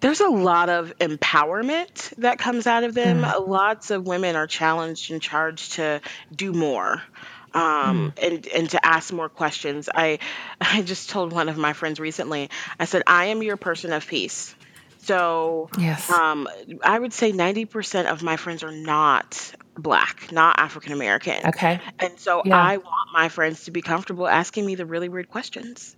There's 0.00 0.20
a 0.20 0.28
lot 0.28 0.68
of 0.68 0.92
empowerment 0.98 2.14
that 2.18 2.38
comes 2.38 2.66
out 2.66 2.84
of 2.84 2.94
them. 2.94 3.22
Lots 3.22 3.90
of 3.90 4.06
women 4.06 4.36
are 4.36 4.46
challenged 4.46 5.10
and 5.10 5.20
charged 5.22 5.72
to 5.74 6.00
do 6.34 6.52
more. 6.52 7.02
Um, 7.54 8.12
and, 8.20 8.46
and 8.48 8.70
to 8.70 8.84
ask 8.84 9.12
more 9.12 9.28
questions. 9.28 9.88
I 9.94 10.18
I 10.60 10.82
just 10.82 11.08
told 11.10 11.32
one 11.32 11.48
of 11.48 11.56
my 11.56 11.72
friends 11.72 12.00
recently, 12.00 12.50
I 12.80 12.84
said, 12.84 13.02
I 13.06 13.26
am 13.26 13.42
your 13.42 13.56
person 13.56 13.92
of 13.92 14.04
peace. 14.06 14.54
So 15.02 15.70
Yes. 15.78 16.10
um, 16.10 16.48
I 16.82 16.98
would 16.98 17.12
say 17.12 17.32
90% 17.32 18.10
of 18.10 18.22
my 18.22 18.36
friends 18.36 18.62
are 18.64 18.72
not 18.72 19.54
black, 19.76 20.32
not 20.32 20.58
African 20.58 20.92
American. 20.92 21.46
okay 21.46 21.80
And 21.98 22.18
so 22.18 22.42
Yeah. 22.44 22.56
I 22.58 22.76
want 22.78 23.08
my 23.12 23.28
friends 23.28 23.64
to 23.64 23.70
be 23.70 23.82
comfortable 23.82 24.26
asking 24.26 24.66
me 24.66 24.74
the 24.74 24.86
really 24.86 25.08
weird 25.08 25.28
questions. 25.28 25.94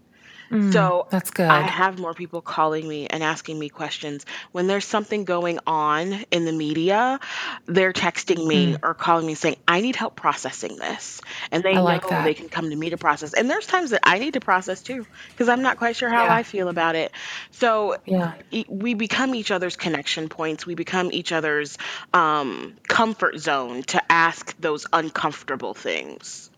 So 0.51 1.07
that's 1.11 1.31
good. 1.31 1.47
I 1.49 1.63
have 1.63 1.99
more 1.99 2.15
people 2.15 2.41
calling 2.41 2.87
me 2.89 3.07
and 3.07 3.23
asking 3.23 3.59
me 3.59 3.69
questions. 3.69 4.25
When 4.53 4.67
there's 4.67 4.85
something 4.85 5.25
going 5.25 5.59
on 5.67 6.25
in 6.31 6.45
the 6.45 6.53
media, 6.53 7.21
they're 7.67 7.93
texting 7.93 8.47
me 8.47 8.75
Mm. 8.75 8.79
or 8.83 8.95
calling 8.95 9.27
me 9.27 9.35
saying, 9.35 9.57
I 9.67 9.81
need 9.81 9.97
help 9.97 10.17
processing 10.17 10.77
this. 10.77 11.21
And 11.51 11.63
they 11.63 11.77
I 11.77 11.81
like 11.81 12.03
know 12.05 12.11
that. 12.11 12.25
they 12.25 12.35
can 12.35 12.49
come 12.49 12.71
to 12.71 12.77
me 12.77 12.91
to 12.91 12.97
process. 12.97 13.33
And 13.35 13.51
there's 13.51 13.67
times 13.67 13.91
that 13.91 14.01
I 14.05 14.19
need 14.19 14.35
to 14.35 14.41
process 14.41 14.83
too, 14.83 15.07
because 15.31 15.49
I'm 15.49 15.63
not 15.63 15.79
quite 15.79 15.97
sure 15.97 16.09
how 16.09 16.25
Yeah. 16.25 16.35
I 16.35 16.43
feel 16.43 16.69
about 16.69 16.95
it. 16.95 17.13
So 17.51 17.97
Yeah. 18.07 18.33
e- 18.51 18.65
we 18.69 18.95
become 18.95 19.35
each 19.35 19.51
other's 19.51 19.77
connection 19.77 20.29
points. 20.29 20.65
We 20.67 20.75
become 20.75 21.11
each 21.13 21.33
other's 21.33 21.77
um, 22.15 22.75
comfort 22.89 23.39
zone 23.39 23.83
to 23.85 24.03
ask 24.13 24.55
those 24.61 24.87
uncomfortable 24.93 25.75
things. 25.75 26.51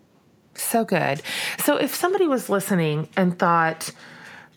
So 0.59 0.85
good. 0.85 1.23
So 1.59 1.77
if 1.77 1.95
somebody 1.95 2.27
was 2.27 2.49
listening 2.49 3.09
and 3.17 3.39
thought, 3.39 3.93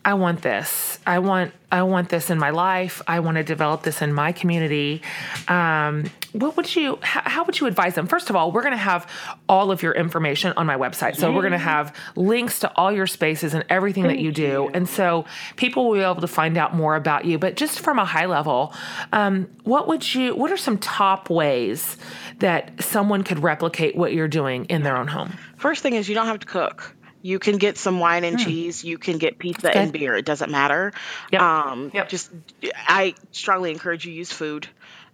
I 0.04 0.14
want 0.14 0.42
this. 0.42 0.98
I 1.06 1.20
want 1.20 1.52
I 1.70 1.82
want 1.84 2.08
this 2.08 2.28
in 2.28 2.38
my 2.38 2.50
life. 2.50 3.00
I 3.06 3.20
want 3.20 3.36
to 3.36 3.44
develop 3.44 3.82
this 3.82 4.02
in 4.02 4.12
my 4.12 4.32
community. 4.32 5.00
Um, 5.48 6.10
what 6.32 6.56
would 6.56 6.74
you? 6.74 6.98
How, 7.02 7.22
how 7.24 7.44
would 7.44 7.60
you 7.60 7.66
advise 7.66 7.94
them? 7.94 8.06
First 8.08 8.28
of 8.28 8.34
all, 8.34 8.50
we're 8.50 8.62
going 8.62 8.72
to 8.72 8.78
have 8.78 9.08
all 9.48 9.70
of 9.70 9.82
your 9.82 9.92
information 9.92 10.52
on 10.56 10.66
my 10.66 10.76
website. 10.76 11.16
So 11.16 11.32
we're 11.32 11.42
going 11.42 11.52
to 11.52 11.58
have 11.58 11.94
links 12.16 12.58
to 12.60 12.72
all 12.76 12.90
your 12.90 13.06
spaces 13.06 13.54
and 13.54 13.64
everything 13.68 14.04
that 14.04 14.18
you 14.18 14.32
do, 14.32 14.70
and 14.74 14.88
so 14.88 15.24
people 15.56 15.88
will 15.88 15.94
be 15.94 16.00
able 16.00 16.20
to 16.20 16.28
find 16.28 16.58
out 16.58 16.74
more 16.74 16.96
about 16.96 17.24
you. 17.24 17.38
But 17.38 17.56
just 17.56 17.80
from 17.80 17.98
a 17.98 18.04
high 18.04 18.26
level, 18.26 18.74
um, 19.12 19.48
what 19.62 19.86
would 19.86 20.14
you? 20.14 20.34
What 20.34 20.50
are 20.50 20.56
some 20.56 20.78
top 20.78 21.30
ways 21.30 21.96
that 22.40 22.82
someone 22.82 23.22
could 23.22 23.38
replicate 23.38 23.94
what 23.94 24.12
you're 24.12 24.28
doing 24.28 24.64
in 24.64 24.82
their 24.82 24.96
own 24.96 25.06
home? 25.06 25.38
First 25.58 25.82
thing 25.82 25.94
is 25.94 26.08
you 26.08 26.14
don't 26.16 26.26
have 26.26 26.40
to 26.40 26.46
cook. 26.46 26.96
You 27.22 27.38
can 27.38 27.56
get 27.58 27.78
some 27.78 28.00
wine 28.00 28.24
and 28.24 28.38
cheese. 28.38 28.82
You 28.84 28.98
can 28.98 29.18
get 29.18 29.38
pizza 29.38 29.68
good. 29.68 29.76
and 29.76 29.92
beer. 29.92 30.14
It 30.16 30.24
doesn't 30.24 30.50
matter. 30.50 30.92
Yep. 31.30 31.40
Um, 31.40 31.90
Yep. 31.94 32.08
Just, 32.08 32.30
I 32.74 33.14
strongly 33.30 33.70
encourage 33.70 34.04
you 34.04 34.12
use 34.12 34.32
food. 34.32 34.66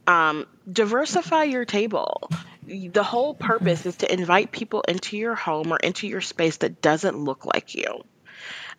Um, 0.07 0.47
diversify 0.71 1.44
your 1.44 1.66
table. 1.66 2.31
The 2.66 3.03
whole 3.03 3.35
purpose 3.35 3.85
is 3.87 3.97
to 3.99 4.12
invite 4.12 4.53
people 4.53 4.81
into 4.83 5.16
your 5.16 5.35
home 5.35 5.71
or 5.71 5.77
into 5.77 6.07
your 6.09 6.23
space 6.23 6.59
that 6.59 6.81
doesn't 6.81 7.16
look 7.16 7.44
like 7.44 7.75
you. 7.75 8.03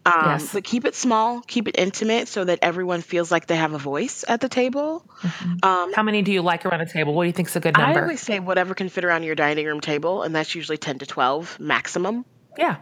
Um, 0.05 0.13
Yes. 0.25 0.53
But 0.53 0.63
keep 0.63 0.85
it 0.85 0.95
small, 0.95 1.41
keep 1.41 1.67
it 1.67 1.75
intimate 1.77 2.29
so 2.29 2.45
that 2.45 2.59
everyone 2.61 3.01
feels 3.01 3.31
like 3.31 3.47
they 3.47 3.57
have 3.57 3.73
a 3.73 3.77
voice 3.77 4.23
at 4.27 4.39
the 4.41 4.47
table. 4.49 5.05
Um, 5.61 5.93
How 5.93 6.03
many 6.03 6.21
do 6.21 6.31
you 6.31 6.41
like 6.41 6.65
around 6.65 6.81
a 6.81 6.85
table? 6.87 7.13
What 7.13 7.23
do 7.23 7.27
you 7.27 7.33
think 7.33 7.49
is 7.49 7.55
a 7.55 7.59
good 7.59 7.77
number? 7.77 7.99
I 7.99 8.03
always 8.03 8.21
say 8.21 8.39
whatever 8.39 8.73
can 8.73 8.89
fit 8.89 9.03
around 9.03 9.23
your 9.23 9.35
dining 9.35 9.65
room 9.65 9.81
table, 9.81 10.23
and 10.23 10.33
that's 10.33 10.55
usually 10.55 10.77
10 10.77 10.99
to 10.99 11.05
12 11.05 11.59
maximum. 11.59 12.25
yeah. 12.57 12.77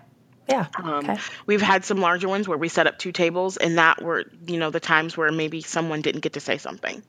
Yeah. 0.47 0.67
Um, 0.81 1.10
okay. 1.10 1.17
We've 1.45 1.62
had 1.62 1.83
some 1.83 1.99
larger 1.99 2.27
ones 2.27 2.47
where 2.47 2.57
we 2.57 2.69
set 2.69 2.88
up 2.88 2.97
two 2.97 3.12
tables, 3.12 3.57
and 3.57 3.77
that 3.77 4.01
were, 4.01 4.25
you 4.45 4.57
know, 4.57 4.69
the 4.69 4.79
times 4.79 5.17
where 5.17 5.31
maybe 5.31 5.62
someone 5.62 6.01
didn't 6.01 6.21
get 6.21 6.33
to 6.33 6.39
say 6.39 6.57
something. 6.57 7.03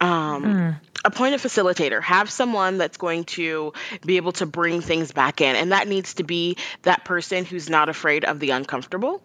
Um, 0.00 0.76
Appoint 1.04 1.34
a 1.34 1.38
facilitator. 1.38 2.02
Have 2.02 2.30
someone 2.30 2.78
that's 2.78 2.96
going 2.96 3.24
to 3.24 3.72
be 4.04 4.16
able 4.16 4.32
to 4.32 4.46
bring 4.46 4.80
things 4.80 5.12
back 5.12 5.40
in, 5.40 5.54
and 5.56 5.72
that 5.72 5.86
needs 5.86 6.14
to 6.14 6.24
be 6.24 6.56
that 6.82 7.04
person 7.04 7.44
who's 7.44 7.68
not 7.68 7.88
afraid 7.88 8.24
of 8.24 8.40
the 8.40 8.50
uncomfortable. 8.50 9.22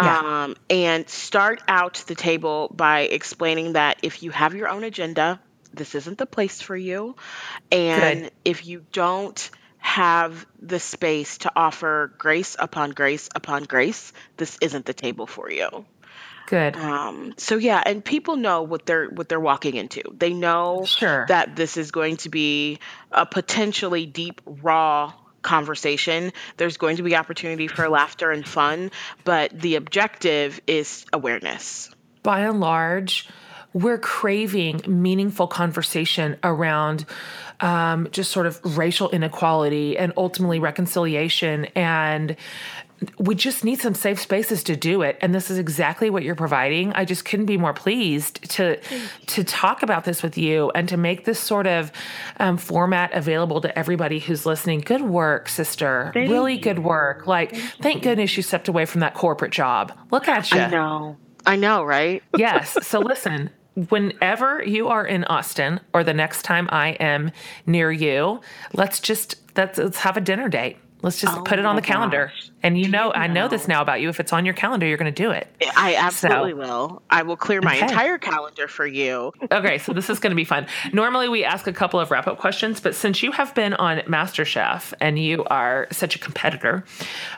Yeah. 0.00 0.44
Um, 0.44 0.56
and 0.70 1.08
start 1.08 1.60
out 1.66 2.04
the 2.06 2.14
table 2.14 2.70
by 2.72 3.00
explaining 3.00 3.72
that 3.72 3.98
if 4.02 4.22
you 4.22 4.30
have 4.30 4.54
your 4.54 4.68
own 4.68 4.84
agenda, 4.84 5.40
this 5.74 5.96
isn't 5.96 6.18
the 6.18 6.26
place 6.26 6.62
for 6.62 6.76
you. 6.76 7.16
And 7.72 8.22
Good. 8.22 8.32
if 8.44 8.66
you 8.66 8.84
don't 8.92 9.50
have 9.88 10.46
the 10.60 10.78
space 10.78 11.38
to 11.38 11.52
offer 11.56 12.12
grace 12.18 12.56
upon 12.58 12.90
grace 12.90 13.28
upon 13.34 13.64
grace, 13.64 14.12
this 14.36 14.58
isn't 14.60 14.84
the 14.84 14.92
table 14.92 15.26
for 15.26 15.50
you. 15.50 15.86
Good. 16.46 16.76
Um, 16.76 17.34
so 17.38 17.56
yeah, 17.56 17.82
and 17.84 18.04
people 18.04 18.36
know 18.36 18.62
what 18.62 18.84
they're 18.84 19.08
what 19.08 19.28
they're 19.28 19.40
walking 19.40 19.76
into. 19.76 20.02
They 20.12 20.32
know 20.34 20.84
Sure. 20.84 21.24
that 21.28 21.56
this 21.56 21.76
is 21.76 21.90
going 21.90 22.18
to 22.18 22.28
be 22.28 22.78
a 23.10 23.24
potentially 23.24 24.04
deep, 24.06 24.40
raw 24.44 25.12
conversation. 25.42 26.32
There's 26.58 26.76
going 26.76 26.96
to 26.96 27.02
be 27.02 27.16
opportunity 27.16 27.68
for 27.68 27.88
laughter 27.88 28.30
and 28.30 28.46
fun, 28.46 28.90
but 29.24 29.58
the 29.58 29.76
objective 29.76 30.60
is 30.66 31.06
awareness. 31.12 31.90
By 32.22 32.40
and 32.40 32.60
large, 32.60 33.28
we're 33.72 33.98
craving 33.98 34.82
meaningful 34.86 35.46
conversation 35.46 36.36
around 36.42 37.04
um, 37.60 38.08
just 38.12 38.30
sort 38.30 38.46
of 38.46 38.60
racial 38.76 39.10
inequality 39.10 39.98
and 39.98 40.12
ultimately 40.16 40.58
reconciliation. 40.58 41.66
And 41.74 42.36
we 43.18 43.34
just 43.34 43.64
need 43.64 43.80
some 43.80 43.94
safe 43.94 44.20
spaces 44.20 44.64
to 44.64 44.74
do 44.74 45.02
it 45.02 45.16
and 45.20 45.32
this 45.32 45.50
is 45.50 45.58
exactly 45.58 46.10
what 46.10 46.24
you're 46.24 46.34
providing 46.34 46.92
i 46.94 47.04
just 47.04 47.24
couldn't 47.24 47.46
be 47.46 47.56
more 47.56 47.72
pleased 47.72 48.42
to 48.50 48.76
to 49.26 49.44
talk 49.44 49.84
about 49.84 50.04
this 50.04 50.20
with 50.20 50.36
you 50.36 50.70
and 50.74 50.88
to 50.88 50.96
make 50.96 51.24
this 51.24 51.38
sort 51.38 51.68
of 51.68 51.92
um, 52.40 52.56
format 52.56 53.12
available 53.12 53.60
to 53.60 53.78
everybody 53.78 54.18
who's 54.18 54.44
listening 54.44 54.80
good 54.80 55.02
work 55.02 55.48
sister 55.48 56.10
Thank 56.12 56.28
really 56.28 56.54
you. 56.54 56.60
good 56.60 56.80
work 56.80 57.26
like 57.26 57.54
thank 57.80 58.02
goodness 58.02 58.36
you 58.36 58.42
stepped 58.42 58.66
away 58.66 58.84
from 58.84 59.00
that 59.00 59.14
corporate 59.14 59.52
job 59.52 59.92
look 60.10 60.26
at 60.26 60.50
you 60.50 60.58
I 60.58 60.68
know. 60.68 61.16
I 61.46 61.56
know, 61.56 61.82
right? 61.82 62.22
yes. 62.36 62.76
So 62.86 63.00
listen, 63.00 63.50
whenever 63.88 64.62
you 64.64 64.88
are 64.88 65.06
in 65.06 65.24
Austin 65.24 65.80
or 65.92 66.02
the 66.04 66.14
next 66.14 66.42
time 66.42 66.68
I 66.72 66.90
am 67.00 67.30
near 67.66 67.90
you, 67.92 68.40
let's 68.74 69.00
just 69.00 69.36
let's, 69.56 69.78
let's 69.78 69.98
have 69.98 70.16
a 70.16 70.20
dinner 70.20 70.48
date. 70.48 70.76
Let's 71.00 71.20
just 71.20 71.38
Oh 71.38 71.42
put 71.42 71.60
it 71.60 71.64
on 71.64 71.76
the 71.76 71.82
calendar. 71.82 72.32
gosh. 72.34 72.50
And 72.64 72.76
you 72.76 72.88
know, 72.88 73.06
you 73.06 73.12
I 73.12 73.28
know 73.28 73.46
this 73.46 73.68
now 73.68 73.80
about 73.82 74.00
you. 74.00 74.08
If 74.08 74.18
it's 74.18 74.32
on 74.32 74.44
your 74.44 74.52
calendar, 74.54 74.84
you're 74.84 74.96
going 74.96 75.14
to 75.14 75.22
do 75.22 75.30
it. 75.30 75.46
I 75.76 75.94
absolutely 75.94 76.54
will. 76.54 77.02
I 77.08 77.22
will 77.22 77.36
clear 77.36 77.60
my 77.62 77.76
Okay. 77.76 77.84
entire 77.86 78.18
calendar 78.18 78.66
for 78.66 78.84
you. 78.84 79.32
Okay, 79.52 79.78
so 79.78 79.92
this 79.92 80.10
is 80.10 80.18
going 80.18 80.32
to 80.32 80.36
be 80.36 80.44
fun. 80.44 80.66
Normally, 80.92 81.28
we 81.28 81.44
ask 81.44 81.68
a 81.68 81.72
couple 81.72 82.00
of 82.00 82.10
wrap 82.10 82.26
up 82.26 82.38
questions, 82.38 82.80
but 82.80 82.96
since 82.96 83.22
you 83.22 83.30
have 83.30 83.54
been 83.54 83.74
on 83.74 83.98
MasterChef 84.08 84.92
and 85.00 85.20
you 85.20 85.44
are 85.44 85.86
such 85.92 86.16
a 86.16 86.18
competitor, 86.18 86.84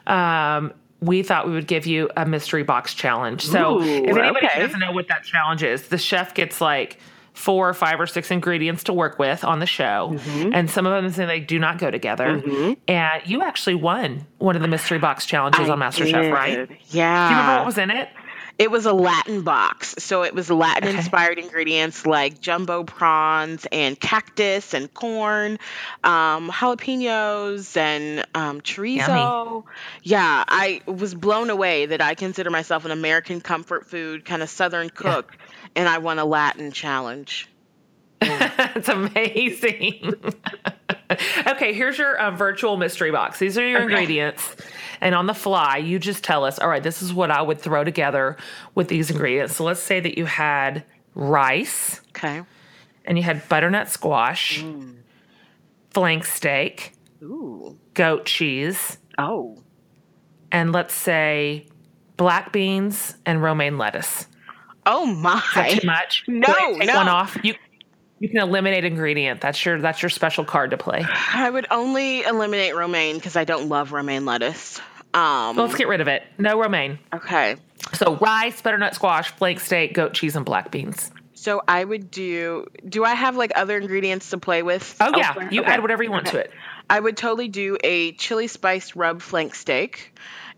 um, 0.06 0.72
we 1.00 1.22
thought 1.22 1.46
we 1.46 1.52
would 1.52 1.66
give 1.66 1.86
you 1.86 2.10
a 2.16 2.26
mystery 2.26 2.62
box 2.62 2.94
challenge. 2.94 3.46
So, 3.46 3.80
Ooh, 3.80 3.82
if 3.82 4.16
anybody 4.16 4.46
okay. 4.46 4.60
doesn't 4.60 4.80
know 4.80 4.92
what 4.92 5.08
that 5.08 5.24
challenge 5.24 5.62
is, 5.62 5.88
the 5.88 5.98
chef 5.98 6.34
gets 6.34 6.60
like 6.60 6.98
four 7.32 7.68
or 7.68 7.74
five 7.74 7.98
or 8.00 8.06
six 8.06 8.30
ingredients 8.30 8.84
to 8.84 8.92
work 8.92 9.18
with 9.18 9.44
on 9.44 9.60
the 9.60 9.66
show, 9.66 10.10
Mm-hmm. 10.12 10.50
and 10.52 10.68
some 10.70 10.84
of 10.84 10.92
them 11.02 11.10
say 11.12 11.24
they 11.24 11.40
do 11.40 11.58
not 11.58 11.78
go 11.78 11.90
together. 11.90 12.42
And 12.86 13.22
you 13.24 13.40
actually 13.42 13.76
won 13.76 14.26
one 14.38 14.56
of 14.56 14.62
the 14.62 14.68
mystery 14.68 14.98
box 14.98 15.24
challenges 15.24 15.70
on 15.70 15.78
MasterChef, 15.78 16.30
right? 16.32 16.68
Yeah. 16.90 17.28
Do 17.28 17.34
you 17.34 17.40
remember 17.40 17.58
what 17.60 17.66
was 17.66 17.78
in 17.78 17.90
it? 17.90 18.08
It 18.60 18.70
was 18.70 18.84
a 18.84 18.92
Latin 18.92 19.40
box. 19.40 19.94
So 20.00 20.22
it 20.22 20.34
was 20.34 20.50
Latin 20.50 20.94
inspired 20.94 21.38
ingredients 21.38 22.04
like 22.04 22.42
jumbo 22.42 22.84
prawns 22.84 23.66
and 23.72 23.98
cactus 23.98 24.74
and 24.74 24.92
corn, 24.92 25.58
um, 26.04 26.50
jalapenos 26.50 27.74
and 27.78 28.26
um, 28.34 28.60
chorizo. 28.60 29.64
Yeah, 30.02 30.44
I 30.46 30.82
was 30.84 31.14
blown 31.14 31.48
away 31.48 31.86
that 31.86 32.02
I 32.02 32.14
consider 32.14 32.50
myself 32.50 32.84
an 32.84 32.90
American 32.90 33.40
comfort 33.40 33.86
food, 33.86 34.26
kind 34.26 34.42
of 34.42 34.50
Southern 34.50 34.90
cook, 34.90 35.38
and 35.74 35.88
I 35.88 35.96
won 35.96 36.18
a 36.18 36.26
Latin 36.26 36.70
challenge. 36.70 37.48
That's 38.20 38.90
amazing. 38.90 40.16
okay, 41.46 41.72
here's 41.72 41.98
your 41.98 42.16
uh, 42.18 42.30
virtual 42.30 42.76
mystery 42.76 43.10
box. 43.10 43.38
These 43.38 43.58
are 43.58 43.66
your 43.66 43.82
ingredients. 43.82 44.56
And 45.00 45.14
on 45.14 45.26
the 45.26 45.34
fly, 45.34 45.78
you 45.78 45.98
just 45.98 46.22
tell 46.24 46.44
us, 46.44 46.58
all 46.58 46.68
right, 46.68 46.82
this 46.82 47.02
is 47.02 47.12
what 47.12 47.30
I 47.30 47.42
would 47.42 47.60
throw 47.60 47.84
together 47.84 48.36
with 48.74 48.88
these 48.88 49.10
ingredients. 49.10 49.56
So 49.56 49.64
let's 49.64 49.80
say 49.80 50.00
that 50.00 50.18
you 50.18 50.26
had 50.26 50.84
rice 51.14 52.00
Okay. 52.10 52.42
and 53.04 53.18
you 53.18 53.24
had 53.24 53.48
butternut 53.48 53.88
squash, 53.88 54.64
flank 55.90 56.24
steak, 56.24 56.92
Ooh. 57.22 57.78
goat 57.94 58.26
cheese, 58.26 58.98
Oh. 59.18 59.62
and 60.52 60.72
let's 60.72 60.94
say 60.94 61.66
black 62.16 62.52
beans 62.52 63.16
and 63.26 63.42
romaine 63.42 63.78
lettuce. 63.78 64.26
Oh 64.86 65.06
my. 65.06 65.36
Is 65.38 65.54
that 65.54 65.70
too 65.80 65.86
much? 65.86 66.24
No, 66.28 66.46
take 66.78 66.86
no. 66.86 66.94
one 66.96 67.08
off. 67.08 67.36
You 67.42 67.54
you 68.20 68.28
can 68.28 68.38
eliminate 68.38 68.84
ingredient. 68.84 69.40
That's 69.40 69.64
your 69.64 69.80
that's 69.80 70.00
your 70.02 70.10
special 70.10 70.44
card 70.44 70.70
to 70.70 70.76
play. 70.76 71.04
I 71.32 71.50
would 71.50 71.66
only 71.70 72.22
eliminate 72.22 72.76
romaine 72.76 73.16
because 73.16 73.34
I 73.34 73.44
don't 73.44 73.68
love 73.68 73.90
romaine 73.92 74.24
lettuce. 74.24 74.80
Um, 75.12 75.56
Let's 75.56 75.74
get 75.74 75.88
rid 75.88 76.00
of 76.00 76.06
it. 76.06 76.22
No 76.38 76.60
romaine. 76.60 77.00
okay. 77.12 77.56
So 77.94 78.14
rice, 78.16 78.60
butternut 78.62 78.94
squash, 78.94 79.30
flake 79.32 79.58
steak, 79.58 79.94
goat 79.94 80.12
cheese, 80.14 80.36
and 80.36 80.44
black 80.44 80.70
beans. 80.70 81.10
So 81.34 81.62
I 81.66 81.82
would 81.82 82.10
do. 82.10 82.66
Do 82.86 83.04
I 83.04 83.14
have 83.14 83.34
like 83.34 83.52
other 83.56 83.76
ingredients 83.78 84.30
to 84.30 84.38
play 84.38 84.62
with? 84.62 84.96
Oh 85.00 85.16
yeah, 85.16 85.48
you 85.50 85.62
Okay. 85.62 85.72
add 85.72 85.80
whatever 85.82 86.02
you 86.04 86.10
want 86.12 86.26
to 86.28 86.38
it. 86.38 86.52
I 86.88 87.00
would 87.00 87.16
totally 87.16 87.48
do 87.48 87.76
a 87.82 88.12
chili 88.12 88.46
spiced 88.46 88.94
rub 88.94 89.22
flank 89.22 89.54
steak, 89.54 90.12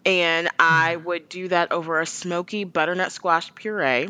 and 0.05 0.48
I 0.59 0.96
Mm. 0.98 1.05
would 1.05 1.29
do 1.29 1.48
that 1.48 1.70
over 1.72 2.01
a 2.01 2.07
smoky 2.07 2.64
butternut 2.64 3.12
squash 3.12 3.55
puree. 3.55 4.09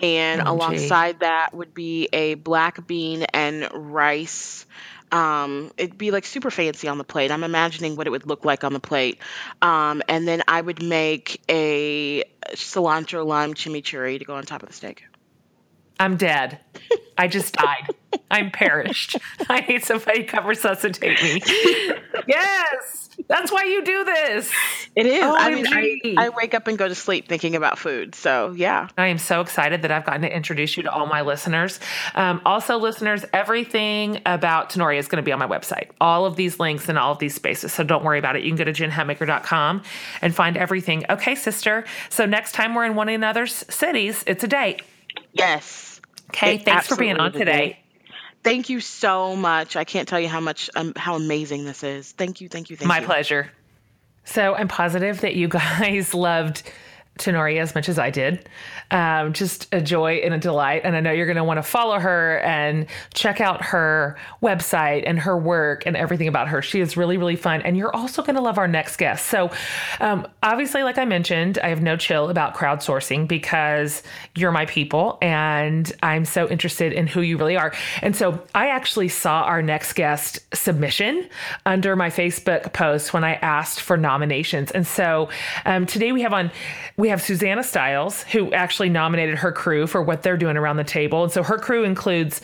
And 0.00 0.40
OMG. 0.40 0.46
alongside 0.46 1.20
that 1.20 1.54
would 1.54 1.74
be 1.74 2.08
a 2.12 2.34
black 2.34 2.86
bean 2.86 3.24
and 3.34 3.68
rice. 3.72 4.66
Um, 5.10 5.72
it'd 5.76 5.98
be 5.98 6.10
like 6.10 6.26
super 6.26 6.50
fancy 6.50 6.88
on 6.88 6.98
the 6.98 7.04
plate. 7.04 7.30
I'm 7.30 7.44
imagining 7.44 7.96
what 7.96 8.06
it 8.06 8.10
would 8.10 8.26
look 8.26 8.44
like 8.44 8.64
on 8.64 8.72
the 8.72 8.80
plate. 8.80 9.18
Um, 9.62 10.02
and 10.08 10.28
then 10.28 10.42
I 10.46 10.60
would 10.60 10.82
make 10.82 11.40
a 11.48 12.24
cilantro 12.50 13.26
lime 13.26 13.54
chimichurri 13.54 14.18
to 14.18 14.24
go 14.24 14.34
on 14.34 14.44
top 14.44 14.62
of 14.62 14.68
the 14.68 14.74
steak. 14.74 15.04
I'm 15.98 16.16
dead. 16.16 16.60
I 17.16 17.26
just 17.26 17.54
died. 17.54 17.88
I'm 18.30 18.50
perished. 18.50 19.16
I 19.48 19.60
need 19.60 19.84
somebody 19.84 20.20
to 20.20 20.24
come 20.24 20.46
resuscitate 20.46 21.20
me. 21.22 21.42
Yes, 22.28 23.08
that's 23.28 23.50
why 23.50 23.64
you 23.64 23.84
do 23.84 24.04
this. 24.04 24.52
It 24.94 25.06
is. 25.06 25.24
I 25.24 25.50
mean, 25.50 25.66
I, 25.66 26.26
I 26.26 26.28
wake 26.28 26.54
up 26.54 26.68
and 26.68 26.78
go 26.78 26.86
to 26.86 26.94
sleep 26.94 27.28
thinking 27.28 27.56
about 27.56 27.78
food. 27.78 28.14
So 28.14 28.54
yeah. 28.56 28.88
I 28.96 29.08
am 29.08 29.18
so 29.18 29.40
excited 29.40 29.82
that 29.82 29.90
I've 29.90 30.04
gotten 30.04 30.22
to 30.22 30.34
introduce 30.34 30.76
you 30.76 30.84
to 30.84 30.92
all 30.92 31.06
my 31.06 31.22
listeners. 31.22 31.80
Um, 32.14 32.40
also, 32.44 32.78
listeners, 32.78 33.24
everything 33.32 34.20
about 34.24 34.70
Tanorria 34.70 34.98
is 34.98 35.08
going 35.08 35.22
to 35.22 35.26
be 35.26 35.32
on 35.32 35.38
my 35.38 35.48
website. 35.48 35.88
All 36.00 36.24
of 36.26 36.36
these 36.36 36.60
links 36.60 36.88
and 36.88 36.98
all 36.98 37.12
of 37.12 37.18
these 37.18 37.34
spaces. 37.34 37.72
So 37.72 37.82
don't 37.82 38.04
worry 38.04 38.18
about 38.18 38.36
it. 38.36 38.44
You 38.44 38.50
can 38.50 38.56
go 38.56 38.64
to 38.64 38.72
jenhatmaker.com 38.72 39.82
and 40.22 40.34
find 40.34 40.56
everything. 40.56 41.04
Okay, 41.10 41.34
sister. 41.34 41.84
So 42.10 42.26
next 42.26 42.52
time 42.52 42.74
we're 42.74 42.86
in 42.86 42.94
one 42.94 43.08
another's 43.08 43.64
cities, 43.68 44.22
it's 44.26 44.44
a 44.44 44.48
date. 44.48 44.82
Yes. 45.32 45.87
Okay. 46.30 46.56
It 46.56 46.64
Thanks 46.64 46.88
for 46.88 46.96
being 46.96 47.16
on 47.16 47.26
absolutely 47.26 47.52
is 47.52 47.58
a 47.58 47.60
today. 47.60 47.78
Thank 48.44 48.68
you 48.68 48.80
so 48.80 49.34
much. 49.34 49.76
I 49.76 49.84
can't 49.84 50.08
tell 50.08 50.20
you 50.20 50.28
how 50.28 50.40
much 50.40 50.70
um, 50.76 50.92
how 50.96 51.16
amazing 51.16 51.64
this 51.64 51.82
is. 51.82 52.12
Thank 52.12 52.40
you, 52.40 52.48
thank 52.48 52.70
you, 52.70 52.76
thank 52.76 52.88
My 52.88 52.96
you. 52.96 53.02
My 53.02 53.14
pleasure. 53.14 53.50
So 54.24 54.54
I'm 54.54 54.68
positive 54.68 55.22
that 55.22 55.34
you 55.34 55.48
guys 55.48 56.14
loved 56.14 56.62
Tanorria 57.18 57.60
as 57.60 57.74
much 57.74 57.88
as 57.88 57.98
I 57.98 58.10
did. 58.10 58.48
Um, 58.90 59.32
just 59.32 59.72
a 59.72 59.80
joy 59.80 60.14
and 60.24 60.32
a 60.32 60.38
delight. 60.38 60.82
And 60.84 60.96
I 60.96 61.00
know 61.00 61.12
you're 61.12 61.26
going 61.26 61.36
to 61.36 61.44
want 61.44 61.58
to 61.58 61.62
follow 61.62 61.98
her 61.98 62.38
and 62.38 62.86
check 63.14 63.40
out 63.40 63.62
her 63.66 64.16
website 64.42 65.02
and 65.06 65.18
her 65.18 65.36
work 65.36 65.84
and 65.86 65.96
everything 65.96 66.28
about 66.28 66.48
her. 66.48 66.62
She 66.62 66.80
is 66.80 66.96
really, 66.96 67.16
really 67.16 67.36
fun. 67.36 67.62
And 67.62 67.76
you're 67.76 67.94
also 67.94 68.22
going 68.22 68.36
to 68.36 68.42
love 68.42 68.58
our 68.58 68.68
next 68.68 68.96
guest. 68.96 69.26
So, 69.26 69.50
um, 70.00 70.26
obviously, 70.42 70.82
like 70.82 70.98
I 70.98 71.04
mentioned, 71.04 71.58
I 71.58 71.68
have 71.68 71.82
no 71.82 71.96
chill 71.96 72.30
about 72.30 72.54
crowdsourcing 72.54 73.28
because 73.28 74.02
you're 74.34 74.52
my 74.52 74.66
people 74.66 75.18
and 75.20 75.92
I'm 76.02 76.24
so 76.24 76.48
interested 76.48 76.92
in 76.92 77.06
who 77.06 77.20
you 77.20 77.36
really 77.36 77.56
are. 77.56 77.74
And 78.02 78.16
so, 78.16 78.42
I 78.54 78.68
actually 78.68 79.08
saw 79.08 79.42
our 79.42 79.62
next 79.62 79.94
guest 79.94 80.40
submission 80.54 81.28
under 81.66 81.96
my 81.96 82.10
Facebook 82.10 82.72
post 82.72 83.12
when 83.12 83.24
I 83.24 83.34
asked 83.34 83.80
for 83.80 83.96
nominations. 83.96 84.70
And 84.70 84.86
so, 84.86 85.28
um, 85.64 85.86
today 85.86 86.12
we 86.12 86.22
have 86.22 86.32
on, 86.32 86.50
we 86.96 87.07
have 87.08 87.22
Susanna 87.22 87.62
Stiles, 87.62 88.22
who 88.24 88.52
actually 88.52 88.88
nominated 88.88 89.38
her 89.38 89.52
crew 89.52 89.86
for 89.86 90.02
what 90.02 90.22
they're 90.22 90.36
doing 90.36 90.56
around 90.56 90.76
the 90.76 90.84
table. 90.84 91.24
And 91.24 91.32
so 91.32 91.42
her 91.42 91.58
crew 91.58 91.84
includes 91.84 92.40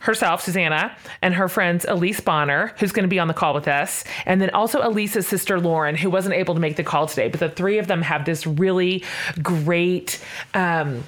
herself, 0.00 0.42
Susanna, 0.42 0.96
and 1.22 1.34
her 1.34 1.48
friends 1.48 1.84
Elise 1.88 2.20
Bonner, 2.20 2.72
who's 2.78 2.92
going 2.92 3.04
to 3.04 3.08
be 3.08 3.18
on 3.18 3.28
the 3.28 3.34
call 3.34 3.54
with 3.54 3.68
us, 3.68 4.04
and 4.26 4.40
then 4.40 4.50
also 4.50 4.80
Elise's 4.80 5.26
sister 5.26 5.60
Lauren, 5.60 5.96
who 5.96 6.10
wasn't 6.10 6.34
able 6.34 6.54
to 6.54 6.60
make 6.60 6.76
the 6.76 6.84
call 6.84 7.06
today. 7.06 7.28
But 7.28 7.40
the 7.40 7.50
three 7.50 7.78
of 7.78 7.86
them 7.86 8.02
have 8.02 8.24
this 8.24 8.46
really 8.46 9.04
great. 9.42 10.22
Um, 10.54 11.04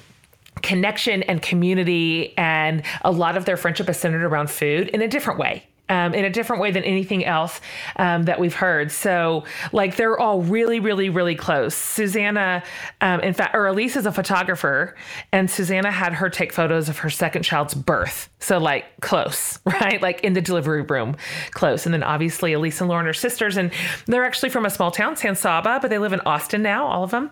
connection 0.61 1.23
and 1.23 1.41
community 1.41 2.37
and 2.37 2.83
a 3.03 3.11
lot 3.11 3.35
of 3.35 3.45
their 3.45 3.57
friendship 3.57 3.89
is 3.89 3.97
centered 3.97 4.23
around 4.23 4.47
food 4.47 4.89
in 4.89 5.01
a 5.01 5.07
different 5.07 5.39
way 5.39 5.65
um, 5.91 6.13
in 6.13 6.23
a 6.23 6.29
different 6.29 6.61
way 6.61 6.71
than 6.71 6.83
anything 6.85 7.25
else 7.25 7.59
um, 7.97 8.23
that 8.23 8.39
we've 8.39 8.55
heard. 8.55 8.91
So, 8.91 9.43
like, 9.73 9.97
they're 9.97 10.17
all 10.17 10.41
really, 10.41 10.79
really, 10.79 11.09
really 11.09 11.35
close. 11.35 11.75
Susanna, 11.75 12.63
um, 13.01 13.19
in 13.19 13.33
fact, 13.33 13.53
or 13.53 13.67
Elise 13.67 13.97
is 13.97 14.05
a 14.05 14.11
photographer, 14.11 14.95
and 15.33 15.51
Susanna 15.51 15.91
had 15.91 16.13
her 16.13 16.29
take 16.29 16.53
photos 16.53 16.87
of 16.87 16.99
her 16.99 17.09
second 17.09 17.43
child's 17.43 17.73
birth. 17.73 18.29
So, 18.39 18.57
like, 18.57 18.85
close, 19.01 19.59
right? 19.65 20.01
Like 20.01 20.21
in 20.21 20.31
the 20.31 20.41
delivery 20.41 20.81
room, 20.81 21.17
close. 21.51 21.85
And 21.85 21.93
then 21.93 22.03
obviously, 22.03 22.53
Elise 22.53 22.79
and 22.79 22.89
Lauren 22.89 23.05
are 23.05 23.13
sisters, 23.13 23.57
and 23.57 23.71
they're 24.05 24.23
actually 24.23 24.49
from 24.49 24.65
a 24.65 24.69
small 24.69 24.91
town, 24.91 25.17
San 25.17 25.35
Saba, 25.35 25.79
but 25.81 25.89
they 25.89 25.97
live 25.97 26.13
in 26.13 26.21
Austin 26.21 26.61
now, 26.61 26.87
all 26.87 27.03
of 27.03 27.11
them. 27.11 27.29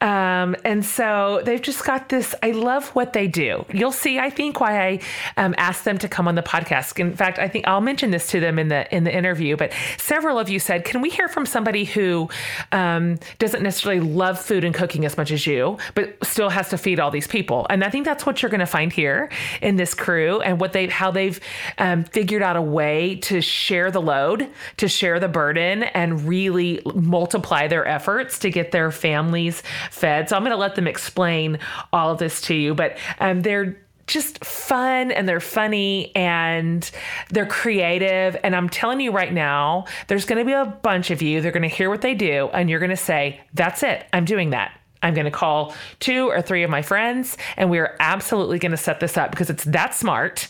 Um, 0.00 0.54
and 0.64 0.84
so 0.84 1.42
they've 1.44 1.60
just 1.60 1.84
got 1.84 2.08
this. 2.08 2.36
I 2.40 2.52
love 2.52 2.88
what 2.90 3.14
they 3.14 3.26
do. 3.26 3.66
You'll 3.72 3.90
see, 3.90 4.20
I 4.20 4.30
think, 4.30 4.60
why 4.60 4.86
I 4.86 5.00
um, 5.36 5.56
asked 5.58 5.84
them 5.84 5.98
to 5.98 6.08
come 6.08 6.28
on 6.28 6.36
the 6.36 6.42
podcast. 6.42 7.00
In 7.00 7.16
fact, 7.16 7.40
I 7.40 7.48
think 7.48 7.66
I'll 7.66 7.80
mention 7.80 7.95
mentioned 7.96 8.12
this 8.12 8.30
to 8.30 8.40
them 8.40 8.58
in 8.58 8.68
the 8.68 8.94
in 8.94 9.04
the 9.04 9.14
interview, 9.14 9.56
but 9.56 9.72
several 9.96 10.38
of 10.38 10.50
you 10.50 10.58
said, 10.58 10.84
"Can 10.84 11.00
we 11.00 11.08
hear 11.08 11.28
from 11.28 11.46
somebody 11.46 11.86
who 11.86 12.28
um, 12.70 13.18
doesn't 13.38 13.62
necessarily 13.62 14.02
love 14.02 14.38
food 14.38 14.64
and 14.64 14.74
cooking 14.74 15.06
as 15.06 15.16
much 15.16 15.30
as 15.32 15.46
you, 15.46 15.78
but 15.94 16.14
still 16.22 16.50
has 16.50 16.68
to 16.68 16.76
feed 16.76 17.00
all 17.00 17.10
these 17.10 17.26
people?" 17.26 17.66
And 17.70 17.82
I 17.82 17.88
think 17.88 18.04
that's 18.04 18.26
what 18.26 18.42
you're 18.42 18.50
going 18.50 18.60
to 18.60 18.66
find 18.66 18.92
here 18.92 19.30
in 19.62 19.76
this 19.76 19.94
crew, 19.94 20.42
and 20.42 20.60
what 20.60 20.74
they 20.74 20.88
how 20.88 21.10
they've 21.10 21.40
um, 21.78 22.04
figured 22.04 22.42
out 22.42 22.56
a 22.56 22.60
way 22.60 23.16
to 23.22 23.40
share 23.40 23.90
the 23.90 24.02
load, 24.02 24.46
to 24.76 24.88
share 24.88 25.18
the 25.18 25.28
burden, 25.28 25.84
and 25.84 26.28
really 26.28 26.82
multiply 26.94 27.66
their 27.66 27.88
efforts 27.88 28.38
to 28.40 28.50
get 28.50 28.72
their 28.72 28.90
families 28.90 29.62
fed. 29.90 30.28
So 30.28 30.36
I'm 30.36 30.42
going 30.42 30.50
to 30.50 30.58
let 30.58 30.74
them 30.74 30.86
explain 30.86 31.60
all 31.94 32.10
of 32.10 32.18
this 32.18 32.42
to 32.42 32.54
you, 32.54 32.74
but 32.74 32.98
um, 33.20 33.40
they're 33.40 33.78
just 34.06 34.44
fun 34.44 35.10
and 35.10 35.28
they're 35.28 35.40
funny 35.40 36.14
and 36.14 36.88
they're 37.30 37.46
creative. 37.46 38.36
And 38.42 38.54
I'm 38.54 38.68
telling 38.68 39.00
you 39.00 39.12
right 39.12 39.32
now, 39.32 39.86
there's 40.06 40.24
going 40.24 40.38
to 40.38 40.44
be 40.44 40.52
a 40.52 40.66
bunch 40.66 41.10
of 41.10 41.22
you. 41.22 41.40
They're 41.40 41.52
going 41.52 41.68
to 41.68 41.68
hear 41.68 41.90
what 41.90 42.02
they 42.02 42.14
do 42.14 42.48
and 42.52 42.70
you're 42.70 42.78
going 42.78 42.90
to 42.90 42.96
say, 42.96 43.40
That's 43.54 43.82
it. 43.82 44.06
I'm 44.12 44.24
doing 44.24 44.50
that. 44.50 44.72
I'm 45.02 45.14
going 45.14 45.26
to 45.26 45.30
call 45.30 45.74
two 46.00 46.28
or 46.28 46.42
three 46.42 46.62
of 46.62 46.70
my 46.70 46.82
friends 46.82 47.36
and 47.56 47.70
we 47.70 47.78
are 47.78 47.96
absolutely 48.00 48.58
going 48.58 48.72
to 48.72 48.76
set 48.76 49.00
this 49.00 49.16
up 49.16 49.30
because 49.30 49.50
it's 49.50 49.64
that 49.64 49.94
smart, 49.94 50.48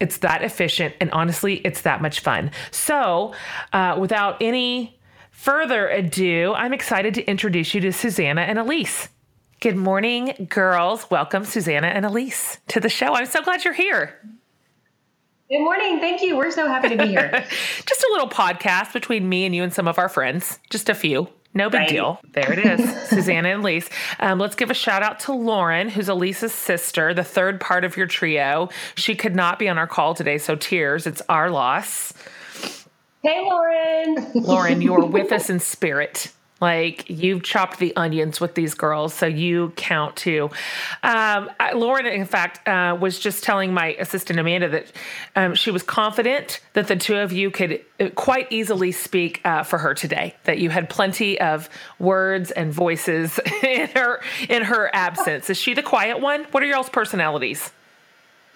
it's 0.00 0.18
that 0.18 0.42
efficient, 0.42 0.94
and 1.00 1.10
honestly, 1.10 1.56
it's 1.56 1.82
that 1.82 2.00
much 2.00 2.20
fun. 2.20 2.50
So, 2.70 3.34
uh, 3.72 3.96
without 3.98 4.40
any 4.40 4.98
further 5.30 5.88
ado, 5.88 6.54
I'm 6.54 6.72
excited 6.72 7.14
to 7.14 7.24
introduce 7.24 7.74
you 7.74 7.80
to 7.82 7.92
Susanna 7.92 8.42
and 8.42 8.58
Elise. 8.58 9.08
Good 9.60 9.74
morning, 9.74 10.46
girls. 10.48 11.10
Welcome, 11.10 11.44
Susanna 11.44 11.88
and 11.88 12.06
Elise, 12.06 12.58
to 12.68 12.78
the 12.78 12.88
show. 12.88 13.14
I'm 13.14 13.26
so 13.26 13.42
glad 13.42 13.64
you're 13.64 13.74
here. 13.74 14.16
Good 15.50 15.58
morning. 15.58 15.98
Thank 15.98 16.22
you. 16.22 16.36
We're 16.36 16.52
so 16.52 16.68
happy 16.68 16.90
to 16.90 16.96
be 16.96 17.08
here. 17.08 17.28
Just 17.84 18.04
a 18.04 18.08
little 18.12 18.28
podcast 18.28 18.92
between 18.92 19.28
me 19.28 19.46
and 19.46 19.56
you 19.56 19.64
and 19.64 19.74
some 19.74 19.88
of 19.88 19.98
our 19.98 20.08
friends. 20.08 20.60
Just 20.70 20.88
a 20.88 20.94
few. 20.94 21.28
No 21.54 21.70
big 21.70 21.80
right. 21.80 21.88
deal. 21.88 22.20
There 22.34 22.52
it 22.52 22.60
is, 22.60 23.02
Susanna 23.08 23.48
and 23.48 23.62
Elise. 23.62 23.90
Um, 24.20 24.38
let's 24.38 24.54
give 24.54 24.70
a 24.70 24.74
shout 24.74 25.02
out 25.02 25.18
to 25.20 25.32
Lauren, 25.32 25.88
who's 25.88 26.08
Elise's 26.08 26.54
sister, 26.54 27.12
the 27.12 27.24
third 27.24 27.60
part 27.60 27.84
of 27.84 27.96
your 27.96 28.06
trio. 28.06 28.68
She 28.94 29.16
could 29.16 29.34
not 29.34 29.58
be 29.58 29.68
on 29.68 29.76
our 29.76 29.88
call 29.88 30.14
today, 30.14 30.38
so 30.38 30.54
tears. 30.54 31.04
It's 31.04 31.22
our 31.28 31.50
loss. 31.50 32.14
Hey, 33.24 33.42
Lauren. 33.42 34.30
Lauren, 34.34 34.80
you 34.80 34.94
are 34.94 35.04
with 35.04 35.32
us 35.32 35.50
in 35.50 35.58
spirit. 35.58 36.30
Like 36.60 37.08
you've 37.08 37.44
chopped 37.44 37.78
the 37.78 37.94
onions 37.94 38.40
with 38.40 38.54
these 38.54 38.74
girls, 38.74 39.14
so 39.14 39.26
you 39.26 39.72
count 39.76 40.16
too. 40.16 40.50
Um, 41.04 41.50
Lauren, 41.74 42.06
in 42.06 42.26
fact, 42.26 42.66
uh, 42.66 42.96
was 43.00 43.20
just 43.20 43.44
telling 43.44 43.72
my 43.72 43.94
assistant 43.94 44.40
Amanda 44.40 44.68
that 44.70 44.92
um, 45.36 45.54
she 45.54 45.70
was 45.70 45.84
confident 45.84 46.60
that 46.72 46.88
the 46.88 46.96
two 46.96 47.16
of 47.16 47.32
you 47.32 47.52
could 47.52 47.84
uh, 48.00 48.08
quite 48.10 48.50
easily 48.50 48.90
speak 48.90 49.40
uh, 49.44 49.62
for 49.62 49.78
her 49.78 49.94
today. 49.94 50.34
That 50.44 50.58
you 50.58 50.70
had 50.70 50.90
plenty 50.90 51.40
of 51.40 51.68
words 52.00 52.50
and 52.50 52.72
voices 52.72 53.38
in 53.62 53.88
her 53.88 54.20
in 54.48 54.64
her 54.64 54.90
absence. 54.92 55.50
Is 55.50 55.58
she 55.58 55.74
the 55.74 55.82
quiet 55.82 56.20
one? 56.20 56.44
What 56.50 56.62
are 56.64 56.66
y'all's 56.66 56.90
personalities? 56.90 57.70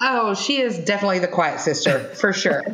Oh, 0.04 0.34
she 0.34 0.60
is 0.60 0.78
definitely 0.78 1.20
the 1.20 1.28
quiet 1.28 1.60
sister 1.60 2.00
for 2.00 2.32
sure. 2.32 2.64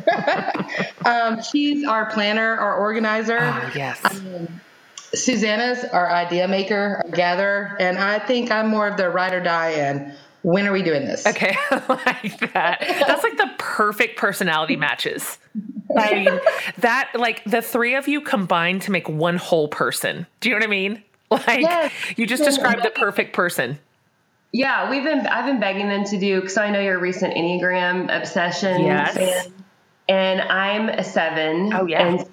um, 1.05 1.43
she's 1.43 1.85
our 1.85 2.07
planner, 2.07 2.57
our 2.57 2.75
organizer. 2.77 3.37
Oh, 3.39 3.71
yes. 3.75 4.03
Um, 4.03 4.59
Susanna's 5.13 5.83
our 5.85 6.09
idea 6.11 6.47
maker, 6.47 7.01
our 7.05 7.11
gatherer, 7.11 7.77
and 7.79 7.97
I 7.97 8.19
think 8.19 8.51
I'm 8.51 8.67
more 8.67 8.87
of 8.87 8.97
the 8.97 9.09
ride 9.09 9.33
or 9.33 9.41
die 9.41 9.71
and 9.71 10.13
when 10.41 10.67
are 10.67 10.71
we 10.71 10.83
doing 10.83 11.05
this? 11.05 11.25
Okay, 11.25 11.55
I 11.71 12.05
like 12.05 12.53
that. 12.53 12.79
That's 12.79 13.23
like 13.23 13.37
the 13.37 13.49
perfect 13.57 14.17
personality 14.17 14.75
matches. 14.75 15.37
I 15.97 16.13
mean, 16.13 16.39
that 16.79 17.11
like 17.15 17.43
the 17.43 17.61
three 17.61 17.95
of 17.95 18.07
you 18.07 18.21
combined 18.21 18.83
to 18.83 18.91
make 18.91 19.09
one 19.09 19.37
whole 19.37 19.67
person. 19.67 20.27
Do 20.39 20.49
you 20.49 20.55
know 20.55 20.59
what 20.59 20.67
I 20.67 20.69
mean? 20.69 21.03
Like 21.31 21.61
yes. 21.61 21.93
you 22.17 22.25
just 22.25 22.43
described 22.43 22.81
the 22.81 22.89
perfect 22.89 23.33
person. 23.33 23.77
Yeah, 24.51 24.89
we've 24.89 25.03
been 25.03 25.27
I've 25.27 25.45
been 25.45 25.59
begging 25.59 25.87
them 25.87 26.03
to 26.05 26.19
do 26.19 26.41
because 26.41 26.57
I 26.57 26.71
know 26.71 26.79
your 26.79 26.97
recent 26.97 27.35
Enneagram 27.35 28.09
obsession. 28.09 28.81
Yes. 28.81 29.15
And, 29.15 29.53
and 30.07 30.41
I'm 30.41 30.89
a 30.89 31.03
seven. 31.03 31.71
Oh 31.71 31.85
yeah. 31.85 32.07
And 32.07 32.25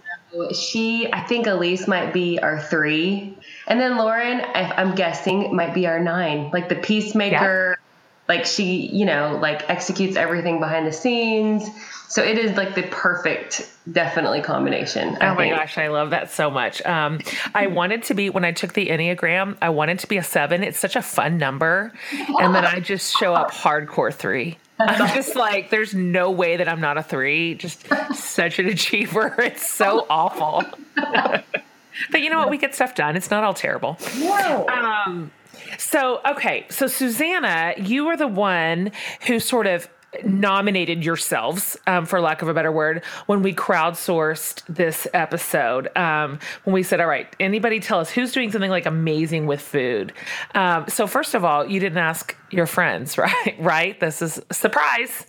she, 0.52 1.12
I 1.12 1.20
think 1.20 1.46
Elise 1.46 1.86
might 1.86 2.12
be 2.12 2.38
our 2.38 2.60
three. 2.60 3.36
And 3.66 3.80
then 3.80 3.96
Lauren, 3.96 4.42
I'm 4.54 4.94
guessing, 4.94 5.54
might 5.54 5.74
be 5.74 5.86
our 5.86 6.00
nine. 6.00 6.50
Like 6.52 6.68
the 6.68 6.76
peacemaker. 6.76 7.78
Like 8.28 8.44
she, 8.44 8.86
you 8.86 9.04
know, 9.04 9.38
like 9.40 9.68
executes 9.68 10.16
everything 10.16 10.60
behind 10.60 10.86
the 10.86 10.92
scenes. 10.92 11.68
So 12.08 12.22
it 12.22 12.38
is 12.38 12.56
like 12.56 12.74
the 12.74 12.84
perfect, 12.84 13.70
definitely 13.90 14.40
combination. 14.40 15.16
I 15.20 15.28
oh 15.28 15.34
my 15.34 15.44
think. 15.44 15.56
gosh, 15.56 15.76
I 15.76 15.88
love 15.88 16.10
that 16.10 16.30
so 16.30 16.50
much. 16.50 16.80
Um, 16.86 17.20
I 17.54 17.66
wanted 17.66 18.04
to 18.04 18.14
be 18.14 18.30
when 18.30 18.44
I 18.44 18.52
took 18.52 18.74
the 18.74 18.86
Enneagram, 18.86 19.56
I 19.60 19.70
wanted 19.70 19.98
to 20.00 20.06
be 20.06 20.16
a 20.16 20.22
seven. 20.22 20.62
It's 20.62 20.78
such 20.78 20.94
a 20.94 21.02
fun 21.02 21.38
number, 21.38 21.92
and 22.38 22.54
then 22.54 22.64
I 22.64 22.78
just 22.80 23.16
show 23.18 23.34
up 23.34 23.50
hardcore 23.50 24.14
three. 24.14 24.56
I'm 24.78 25.14
just 25.14 25.36
like, 25.36 25.70
there's 25.70 25.94
no 25.94 26.30
way 26.30 26.58
that 26.58 26.68
I'm 26.68 26.80
not 26.80 26.98
a 26.98 27.02
three. 27.02 27.54
Just 27.54 27.86
such 28.14 28.58
an 28.58 28.66
achiever. 28.66 29.34
It's 29.46 29.68
so 29.68 30.06
awful. 30.10 30.64
but 30.96 32.20
you 32.20 32.30
know 32.30 32.38
what? 32.38 32.50
We 32.50 32.58
get 32.58 32.74
stuff 32.74 32.94
done. 32.94 33.16
It's 33.16 33.30
not 33.30 33.42
all 33.44 33.54
terrible. 33.54 33.96
No. 34.18 34.66
Um, 34.68 35.30
so, 35.78 36.20
okay. 36.26 36.66
So, 36.70 36.86
Susanna, 36.86 37.74
you 37.78 38.08
are 38.08 38.16
the 38.16 38.28
one 38.28 38.92
who 39.26 39.40
sort 39.40 39.66
of 39.66 39.88
nominated 40.24 41.04
yourselves, 41.04 41.76
um, 41.86 42.06
for 42.06 42.20
lack 42.20 42.42
of 42.42 42.48
a 42.48 42.54
better 42.54 42.72
word, 42.72 43.04
when 43.26 43.42
we 43.42 43.52
crowdsourced 43.52 44.62
this 44.66 45.06
episode. 45.12 45.94
Um, 45.96 46.38
when 46.64 46.74
we 46.74 46.82
said, 46.82 47.00
all 47.00 47.06
right, 47.06 47.34
anybody 47.40 47.80
tell 47.80 48.00
us 48.00 48.10
who's 48.10 48.32
doing 48.32 48.50
something 48.50 48.70
like 48.70 48.86
amazing 48.86 49.46
with 49.46 49.60
food? 49.60 50.12
Um, 50.54 50.86
so, 50.88 51.06
first 51.06 51.34
of 51.34 51.44
all, 51.44 51.66
you 51.66 51.80
didn't 51.80 51.98
ask 51.98 52.36
your 52.50 52.66
friends, 52.66 53.18
right? 53.18 53.54
right? 53.58 53.98
This 54.00 54.22
is 54.22 54.40
a 54.50 54.54
surprise. 54.54 55.26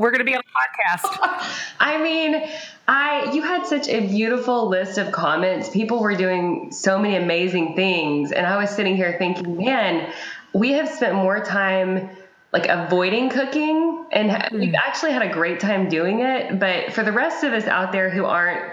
We're 0.00 0.12
going 0.12 0.20
to 0.20 0.24
be 0.24 0.34
on 0.34 0.40
a 0.40 0.98
podcast. 0.98 1.68
I 1.78 2.02
mean, 2.02 2.42
I 2.88 3.32
you 3.34 3.42
had 3.42 3.66
such 3.66 3.86
a 3.86 4.00
beautiful 4.08 4.66
list 4.66 4.96
of 4.96 5.12
comments. 5.12 5.68
People 5.68 6.00
were 6.00 6.14
doing 6.14 6.72
so 6.72 6.98
many 6.98 7.16
amazing 7.16 7.76
things, 7.76 8.32
and 8.32 8.46
I 8.46 8.56
was 8.56 8.70
sitting 8.70 8.96
here 8.96 9.16
thinking, 9.18 9.58
man, 9.58 10.10
we 10.54 10.72
have 10.72 10.88
spent 10.88 11.14
more 11.14 11.44
time 11.44 12.08
like 12.50 12.66
avoiding 12.66 13.28
cooking 13.28 14.06
and 14.10 14.30
mm. 14.30 14.58
we've 14.58 14.74
actually 14.74 15.12
had 15.12 15.22
a 15.22 15.28
great 15.28 15.60
time 15.60 15.88
doing 15.88 16.18
it 16.18 16.58
but 16.58 16.92
for 16.92 17.04
the 17.04 17.12
rest 17.12 17.44
of 17.44 17.52
us 17.52 17.64
out 17.66 17.92
there 17.92 18.10
who 18.10 18.24
aren't 18.24 18.72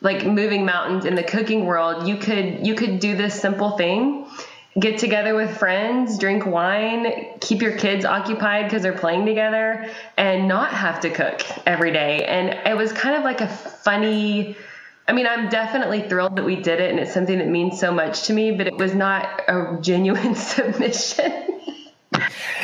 like 0.00 0.24
moving 0.24 0.64
mountains 0.64 1.04
in 1.04 1.14
the 1.14 1.22
cooking 1.22 1.66
world 1.66 2.08
you 2.08 2.16
could 2.16 2.66
you 2.66 2.74
could 2.74 3.00
do 3.00 3.14
this 3.18 3.38
simple 3.38 3.76
thing 3.76 4.26
get 4.78 4.98
together 4.98 5.34
with 5.34 5.56
friends 5.56 6.18
drink 6.18 6.46
wine 6.46 7.06
keep 7.40 7.62
your 7.62 7.76
kids 7.76 8.04
occupied 8.04 8.64
because 8.64 8.82
they're 8.82 8.92
playing 8.92 9.26
together 9.26 9.88
and 10.16 10.46
not 10.46 10.72
have 10.72 11.00
to 11.00 11.10
cook 11.10 11.40
every 11.66 11.92
day 11.92 12.24
and 12.24 12.48
it 12.66 12.76
was 12.76 12.92
kind 12.92 13.16
of 13.16 13.24
like 13.24 13.40
a 13.40 13.48
funny 13.48 14.56
I 15.08 15.12
mean, 15.12 15.26
I'm 15.26 15.48
definitely 15.48 16.02
thrilled 16.02 16.36
that 16.36 16.44
we 16.44 16.56
did 16.56 16.80
it 16.80 16.90
and 16.90 17.00
it's 17.00 17.14
something 17.14 17.38
that 17.38 17.48
means 17.48 17.80
so 17.80 17.90
much 17.90 18.24
to 18.24 18.34
me, 18.34 18.52
but 18.52 18.66
it 18.66 18.76
was 18.76 18.94
not 18.94 19.40
a 19.48 19.78
genuine 19.80 20.34
submission. 20.34 21.32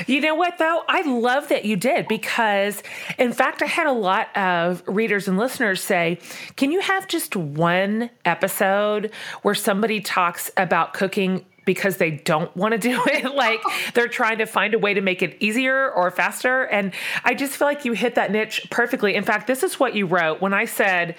You 0.06 0.20
know 0.20 0.34
what, 0.34 0.58
though? 0.58 0.82
I 0.88 1.02
love 1.02 1.48
that 1.48 1.64
you 1.64 1.76
did 1.76 2.08
because, 2.08 2.82
in 3.18 3.32
fact, 3.32 3.62
I 3.62 3.66
had 3.66 3.86
a 3.86 3.92
lot 3.92 4.34
of 4.36 4.82
readers 4.86 5.28
and 5.28 5.38
listeners 5.38 5.82
say, 5.82 6.18
Can 6.56 6.70
you 6.70 6.80
have 6.80 7.06
just 7.08 7.36
one 7.36 8.10
episode 8.24 9.12
where 9.42 9.54
somebody 9.54 10.00
talks 10.00 10.50
about 10.56 10.92
cooking 10.92 11.46
because 11.64 11.96
they 11.96 12.10
don't 12.12 12.54
want 12.56 12.72
to 12.72 12.78
do 12.78 13.00
it. 13.06 13.34
like 13.34 13.60
they're 13.94 14.08
trying 14.08 14.38
to 14.38 14.46
find 14.46 14.74
a 14.74 14.78
way 14.78 14.94
to 14.94 15.00
make 15.00 15.22
it 15.22 15.36
easier 15.40 15.90
or 15.90 16.10
faster. 16.10 16.64
And 16.64 16.92
I 17.24 17.34
just 17.34 17.56
feel 17.56 17.66
like 17.66 17.84
you 17.84 17.92
hit 17.92 18.14
that 18.16 18.30
niche 18.30 18.66
perfectly. 18.70 19.14
In 19.14 19.24
fact, 19.24 19.46
this 19.46 19.62
is 19.62 19.80
what 19.80 19.94
you 19.94 20.06
wrote 20.06 20.40
when 20.40 20.54
I 20.54 20.64
said, 20.64 21.16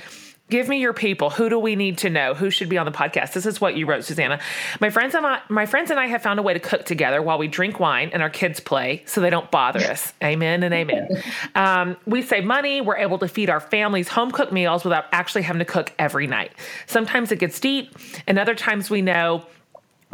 Give 0.48 0.70
me 0.70 0.80
your 0.80 0.94
people. 0.94 1.32
Who 1.32 1.50
do 1.50 1.58
we 1.58 1.76
need 1.76 1.98
to 2.00 2.10
know? 2.12 2.36
Who 2.36 2.52
should 2.52 2.70
be 2.70 2.78
on 2.78 2.86
the 2.86 2.92
podcast? 2.92 3.34
This 3.34 3.48
is 3.48 3.60
what 3.60 3.76
you 3.76 3.88
wrote, 3.88 4.04
Susanna. 4.04 4.40
My 4.80 4.92
friends 4.92 5.16
and 5.16 5.26
I, 5.26 5.42
my 5.50 5.66
friends 5.66 5.90
and 5.90 6.00
I 6.00 6.06
have 6.06 6.22
found 6.22 6.40
a 6.40 6.44
way 6.44 6.54
to 6.54 6.60
cook 6.60 6.86
together 6.86 7.20
while 7.20 7.40
we 7.40 7.48
drink 7.48 7.80
wine 7.80 8.12
and 8.14 8.22
our 8.22 8.30
kids 8.30 8.60
play, 8.60 9.02
so 9.08 9.22
they 9.22 9.32
don't 9.32 9.50
bother 9.50 9.80
us. 9.80 10.14
amen 10.24 10.62
and 10.62 10.72
amen. 10.72 11.24
Um, 11.56 11.98
we 12.06 12.22
save 12.22 12.44
money. 12.44 12.80
We're 12.80 12.98
able 12.98 13.18
to 13.20 13.28
feed 13.28 13.50
our 13.50 13.60
families 13.60 14.08
home 14.08 14.30
cooked 14.30 14.54
meals 14.54 14.84
without 14.84 15.06
actually 15.12 15.42
having 15.42 15.60
to 15.60 15.66
cook 15.66 15.92
every 15.98 16.28
night. 16.28 16.52
Sometimes 16.86 17.32
it 17.32 17.40
gets 17.40 17.60
deep, 17.60 17.98
and 18.28 18.38
other 18.38 18.54
times 18.54 18.92
we 18.92 19.02
know 19.02 19.48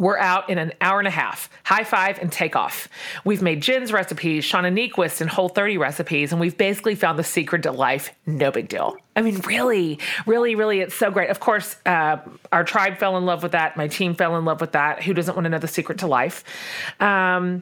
we're 0.01 0.17
out 0.17 0.49
in 0.49 0.57
an 0.57 0.73
hour 0.81 0.97
and 0.97 1.07
a 1.07 1.11
half. 1.11 1.47
High 1.63 1.83
five 1.83 2.17
and 2.17 2.31
take 2.31 2.55
off. 2.55 2.89
We've 3.23 3.43
made 3.43 3.61
Jen's 3.61 3.93
recipes, 3.93 4.43
Shauna 4.43 4.73
Niequist, 4.73 5.21
and 5.21 5.29
Whole 5.29 5.47
30 5.47 5.77
recipes, 5.77 6.31
and 6.31 6.41
we've 6.41 6.57
basically 6.57 6.95
found 6.95 7.19
the 7.19 7.23
secret 7.23 7.61
to 7.63 7.71
life. 7.71 8.11
No 8.25 8.49
big 8.49 8.67
deal. 8.67 8.97
I 9.15 9.21
mean, 9.21 9.39
really, 9.41 9.99
really, 10.25 10.55
really, 10.55 10.79
it's 10.79 10.95
so 10.95 11.11
great. 11.11 11.29
Of 11.29 11.39
course, 11.39 11.75
uh, 11.85 12.17
our 12.51 12.63
tribe 12.63 12.97
fell 12.97 13.15
in 13.15 13.27
love 13.27 13.43
with 13.43 13.51
that. 13.51 13.77
My 13.77 13.87
team 13.87 14.15
fell 14.15 14.35
in 14.37 14.43
love 14.43 14.59
with 14.59 14.71
that. 14.71 15.03
Who 15.03 15.13
doesn't 15.13 15.35
want 15.35 15.45
to 15.45 15.49
know 15.49 15.59
the 15.59 15.67
secret 15.67 15.99
to 15.99 16.07
life? 16.07 16.43
Um, 16.99 17.61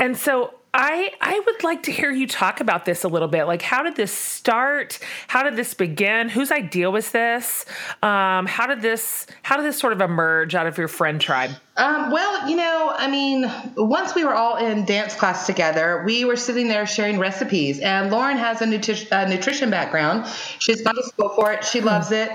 and 0.00 0.16
so 0.16 0.54
I 0.78 1.10
I 1.22 1.40
would 1.46 1.64
like 1.64 1.84
to 1.84 1.90
hear 1.90 2.10
you 2.10 2.26
talk 2.26 2.60
about 2.60 2.84
this 2.84 3.02
a 3.02 3.08
little 3.08 3.28
bit. 3.28 3.44
Like, 3.44 3.62
how 3.62 3.82
did 3.82 3.96
this 3.96 4.12
start? 4.12 4.98
How 5.26 5.42
did 5.42 5.56
this 5.56 5.72
begin? 5.72 6.28
Whose 6.28 6.52
idea 6.52 6.90
was 6.90 7.12
this? 7.12 7.64
Um, 8.02 8.44
how 8.44 8.66
did 8.66 8.82
this 8.82 9.26
How 9.42 9.56
did 9.56 9.64
this 9.64 9.78
sort 9.78 9.94
of 9.94 10.02
emerge 10.02 10.54
out 10.54 10.66
of 10.66 10.76
your 10.76 10.88
friend 10.88 11.18
tribe? 11.18 11.50
Um, 11.78 12.10
well, 12.10 12.48
you 12.48 12.56
know, 12.56 12.92
I 12.94 13.08
mean, 13.10 13.50
once 13.76 14.14
we 14.14 14.24
were 14.24 14.34
all 14.34 14.56
in 14.56 14.84
dance 14.84 15.14
class 15.14 15.46
together, 15.46 16.02
we 16.04 16.26
were 16.26 16.36
sitting 16.36 16.68
there 16.68 16.86
sharing 16.86 17.18
recipes. 17.18 17.80
And 17.80 18.10
Lauren 18.10 18.36
has 18.36 18.60
a, 18.60 18.66
nutri- 18.66 19.08
a 19.12 19.28
nutrition 19.28 19.70
background. 19.70 20.26
She's 20.58 20.82
gone 20.82 20.96
to 20.96 21.02
school 21.02 21.30
for 21.30 21.52
it. 21.52 21.64
She 21.64 21.80
loves 21.80 22.12
it. 22.12 22.30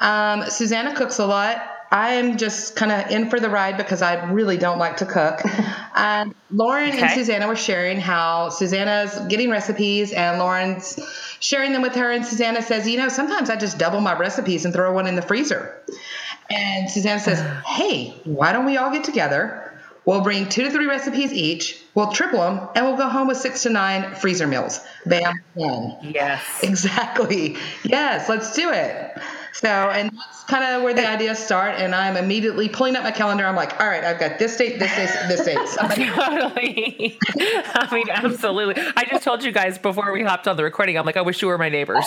Um, 0.00 0.44
Susanna 0.50 0.94
cooks 0.94 1.18
a 1.18 1.26
lot. 1.26 1.75
I'm 1.90 2.36
just 2.36 2.76
kind 2.76 2.90
of 2.90 3.10
in 3.10 3.30
for 3.30 3.38
the 3.38 3.48
ride 3.48 3.76
because 3.76 4.02
I 4.02 4.30
really 4.30 4.56
don't 4.56 4.78
like 4.78 4.98
to 4.98 5.06
cook. 5.06 5.40
and 5.94 6.34
Lauren 6.50 6.88
okay. 6.88 7.00
and 7.00 7.10
Susanna 7.12 7.46
were 7.46 7.56
sharing 7.56 8.00
how 8.00 8.48
Susanna's 8.50 9.18
getting 9.28 9.50
recipes 9.50 10.12
and 10.12 10.38
Lauren's 10.38 10.98
sharing 11.40 11.72
them 11.72 11.82
with 11.82 11.94
her. 11.94 12.10
And 12.10 12.24
Susanna 12.24 12.62
says, 12.62 12.88
you 12.88 12.98
know, 12.98 13.08
sometimes 13.08 13.50
I 13.50 13.56
just 13.56 13.78
double 13.78 14.00
my 14.00 14.18
recipes 14.18 14.64
and 14.64 14.74
throw 14.74 14.92
one 14.92 15.06
in 15.06 15.16
the 15.16 15.22
freezer. 15.22 15.80
And 16.50 16.90
Susanna 16.90 17.20
says, 17.20 17.40
hey, 17.66 18.10
why 18.24 18.52
don't 18.52 18.66
we 18.66 18.76
all 18.76 18.90
get 18.90 19.04
together? 19.04 19.62
We'll 20.06 20.20
bring 20.20 20.48
two 20.48 20.62
to 20.62 20.70
three 20.70 20.86
recipes 20.86 21.32
each. 21.32 21.82
We'll 21.96 22.12
triple 22.12 22.38
them, 22.38 22.68
and 22.76 22.86
we'll 22.86 22.96
go 22.96 23.08
home 23.08 23.26
with 23.26 23.38
six 23.38 23.64
to 23.64 23.70
nine 23.70 24.14
freezer 24.14 24.46
meals. 24.46 24.80
Bam, 25.04 25.34
done. 25.58 25.96
Yes. 26.02 26.44
Exactly. 26.62 27.56
Yes, 27.82 28.28
let's 28.28 28.54
do 28.54 28.70
it. 28.70 29.18
So, 29.60 29.68
and 29.68 30.10
that's 30.10 30.44
kind 30.44 30.64
of 30.64 30.82
where 30.82 30.92
the 30.92 31.08
ideas 31.08 31.38
start. 31.38 31.76
And 31.76 31.94
I'm 31.94 32.16
immediately 32.16 32.68
pulling 32.68 32.94
up 32.94 33.04
my 33.04 33.10
calendar. 33.10 33.46
I'm 33.46 33.56
like, 33.56 33.80
all 33.80 33.86
right, 33.86 34.04
I've 34.04 34.20
got 34.20 34.38
this 34.38 34.54
date, 34.56 34.78
this 34.78 34.94
date, 34.94 35.28
this 35.28 35.44
date. 35.46 35.56
totally. 36.14 37.18
I 37.74 37.88
mean, 37.90 38.10
absolutely. 38.10 38.82
I 38.96 39.04
just 39.04 39.24
told 39.24 39.42
you 39.42 39.52
guys 39.52 39.78
before 39.78 40.12
we 40.12 40.22
hopped 40.22 40.46
on 40.46 40.58
the 40.58 40.64
recording, 40.64 40.98
I'm 40.98 41.06
like, 41.06 41.16
I 41.16 41.22
wish 41.22 41.40
you 41.40 41.48
were 41.48 41.56
my 41.56 41.70
neighbors. 41.70 42.04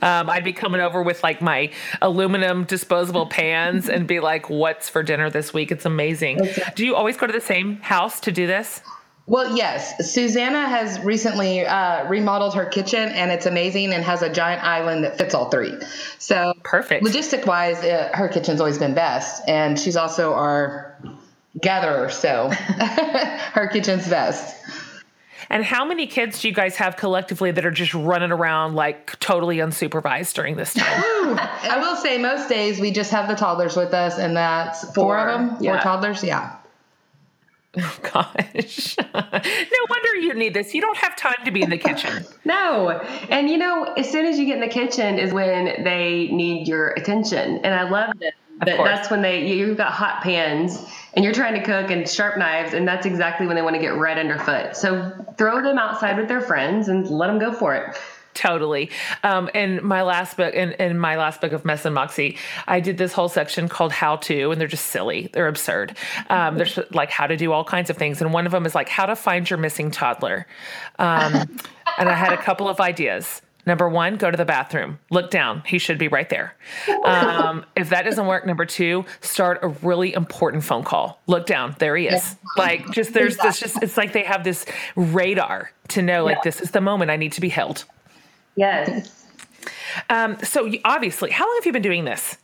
Um, 0.00 0.30
I'd 0.30 0.44
be 0.44 0.54
coming 0.54 0.80
over 0.80 1.02
with 1.02 1.22
like 1.22 1.42
my 1.42 1.70
aluminum 2.00 2.64
disposable 2.64 3.26
pans 3.26 3.90
and 3.90 4.06
be 4.06 4.20
like, 4.20 4.48
what's 4.48 4.88
for 4.88 5.02
dinner 5.02 5.28
this 5.28 5.52
week? 5.52 5.70
It's 5.70 5.84
amazing. 5.84 6.48
Do 6.76 6.86
you 6.86 6.96
always 6.96 7.18
go 7.18 7.26
to 7.26 7.32
the 7.32 7.40
same 7.42 7.76
house 7.76 8.20
to 8.20 8.32
do 8.32 8.46
this? 8.46 8.80
Well, 9.28 9.56
yes. 9.56 10.12
Susanna 10.12 10.68
has 10.68 11.00
recently 11.00 11.66
uh, 11.66 12.08
remodeled 12.08 12.54
her 12.54 12.64
kitchen, 12.64 13.08
and 13.08 13.32
it's 13.32 13.44
amazing 13.46 13.92
and 13.92 14.04
has 14.04 14.22
a 14.22 14.30
giant 14.30 14.62
island 14.62 15.02
that 15.02 15.18
fits 15.18 15.34
all 15.34 15.50
three. 15.50 15.74
So 16.18 16.52
perfect. 16.62 17.04
Logistic 17.04 17.44
wise, 17.44 17.78
uh, 17.78 18.10
her 18.14 18.28
kitchen's 18.28 18.60
always 18.60 18.78
been 18.78 18.94
best, 18.94 19.42
and 19.48 19.78
she's 19.78 19.96
also 19.96 20.32
our 20.32 20.96
gatherer, 21.60 22.08
so 22.08 22.50
her 22.50 23.66
kitchen's 23.66 24.08
best. 24.08 24.54
And 25.50 25.64
how 25.64 25.84
many 25.84 26.06
kids 26.06 26.40
do 26.40 26.48
you 26.48 26.54
guys 26.54 26.76
have 26.76 26.96
collectively 26.96 27.50
that 27.52 27.64
are 27.64 27.70
just 27.70 27.94
running 27.94 28.32
around 28.32 28.74
like 28.74 29.18
totally 29.20 29.58
unsupervised 29.58 30.34
during 30.34 30.56
this 30.56 30.74
time? 30.74 30.86
I 30.86 31.78
will 31.80 31.96
say 31.96 32.18
most 32.18 32.48
days 32.48 32.80
we 32.80 32.90
just 32.90 33.10
have 33.12 33.28
the 33.28 33.34
toddlers 33.34 33.76
with 33.76 33.92
us, 33.92 34.18
and 34.18 34.36
that's 34.36 34.84
four, 34.84 34.92
four 34.94 35.18
of 35.18 35.40
them, 35.40 35.56
yeah. 35.60 35.72
four 35.72 35.82
toddlers. 35.82 36.22
Yeah. 36.22 36.56
Oh 37.82 37.98
gosh. 38.02 38.96
no 39.14 39.86
wonder 39.90 40.14
you 40.20 40.34
need 40.34 40.54
this. 40.54 40.72
You 40.72 40.80
don't 40.80 40.96
have 40.96 41.14
time 41.14 41.36
to 41.44 41.50
be 41.50 41.62
in 41.62 41.68
the 41.68 41.76
kitchen. 41.76 42.24
no. 42.44 42.90
And 43.28 43.50
you 43.50 43.58
know, 43.58 43.84
as 43.84 44.10
soon 44.10 44.24
as 44.24 44.38
you 44.38 44.46
get 44.46 44.54
in 44.54 44.60
the 44.60 44.68
kitchen 44.68 45.18
is 45.18 45.32
when 45.32 45.84
they 45.84 46.28
need 46.28 46.68
your 46.68 46.88
attention. 46.90 47.58
And 47.58 47.74
I 47.74 47.88
love 47.88 48.14
that. 48.20 48.32
That 48.60 48.78
that's 48.78 49.10
when 49.10 49.20
they 49.20 49.46
you've 49.46 49.76
got 49.76 49.92
hot 49.92 50.22
pans 50.22 50.82
and 51.12 51.22
you're 51.22 51.34
trying 51.34 51.60
to 51.60 51.62
cook 51.62 51.90
and 51.90 52.08
sharp 52.08 52.38
knives 52.38 52.72
and 52.72 52.88
that's 52.88 53.04
exactly 53.04 53.46
when 53.46 53.54
they 53.54 53.60
want 53.60 53.74
to 53.74 53.80
get 53.82 53.98
right 53.98 54.16
underfoot. 54.16 54.74
So 54.74 55.12
throw 55.36 55.62
them 55.62 55.76
outside 55.76 56.16
with 56.16 56.26
their 56.26 56.40
friends 56.40 56.88
and 56.88 57.06
let 57.10 57.26
them 57.26 57.38
go 57.38 57.52
for 57.52 57.74
it 57.74 57.94
totally. 58.36 58.90
Um, 59.24 59.50
in 59.54 59.84
my 59.84 60.02
last 60.02 60.36
book, 60.36 60.54
in, 60.54 60.72
in 60.72 60.98
my 60.98 61.16
last 61.16 61.40
book 61.40 61.52
of 61.52 61.64
Mess 61.64 61.84
and 61.84 61.94
Moxie, 61.94 62.36
I 62.68 62.80
did 62.80 62.98
this 62.98 63.12
whole 63.12 63.28
section 63.28 63.68
called 63.68 63.92
How 63.92 64.16
to, 64.16 64.50
and 64.50 64.60
they're 64.60 64.68
just 64.68 64.86
silly. 64.86 65.30
They're 65.32 65.48
absurd. 65.48 65.96
Um, 66.30 66.56
there's 66.56 66.78
like 66.92 67.10
how 67.10 67.26
to 67.26 67.36
do 67.36 67.52
all 67.52 67.64
kinds 67.64 67.90
of 67.90 67.96
things. 67.96 68.20
And 68.20 68.32
one 68.32 68.46
of 68.46 68.52
them 68.52 68.66
is 68.66 68.74
like 68.74 68.88
how 68.88 69.06
to 69.06 69.16
find 69.16 69.48
your 69.48 69.58
missing 69.58 69.90
toddler. 69.90 70.46
Um, 70.98 71.34
and 71.98 72.08
I 72.08 72.14
had 72.14 72.32
a 72.32 72.36
couple 72.36 72.68
of 72.68 72.80
ideas. 72.80 73.42
Number 73.66 73.88
one, 73.88 74.16
go 74.16 74.30
to 74.30 74.36
the 74.36 74.44
bathroom. 74.44 75.00
Look 75.10 75.30
down. 75.30 75.62
He 75.66 75.78
should 75.78 75.98
be 75.98 76.06
right 76.06 76.28
there. 76.28 76.54
Um, 77.04 77.66
if 77.76 77.90
that 77.90 78.04
doesn't 78.04 78.26
work, 78.26 78.46
number 78.46 78.64
two, 78.64 79.04
start 79.20 79.58
a 79.62 79.68
really 79.68 80.14
important 80.14 80.62
phone 80.62 80.84
call. 80.84 81.20
Look 81.26 81.46
down. 81.46 81.74
There 81.80 81.96
he 81.96 82.06
is. 82.06 82.36
Like, 82.56 82.88
just 82.92 83.12
there's 83.12 83.36
this, 83.36 83.58
just, 83.58 83.82
it's 83.82 83.96
like 83.96 84.12
they 84.12 84.22
have 84.22 84.44
this 84.44 84.66
radar 84.94 85.72
to 85.88 86.00
know, 86.00 86.24
like, 86.24 86.42
this 86.42 86.60
is 86.60 86.70
the 86.70 86.80
moment 86.80 87.10
I 87.10 87.16
need 87.16 87.32
to 87.32 87.40
be 87.40 87.48
held. 87.48 87.84
Yes. 88.56 89.26
Um, 90.10 90.38
so 90.42 90.70
obviously, 90.84 91.30
how 91.30 91.46
long 91.46 91.56
have 91.56 91.66
you 91.66 91.72
been 91.72 91.82
doing 91.82 92.04
this? 92.04 92.38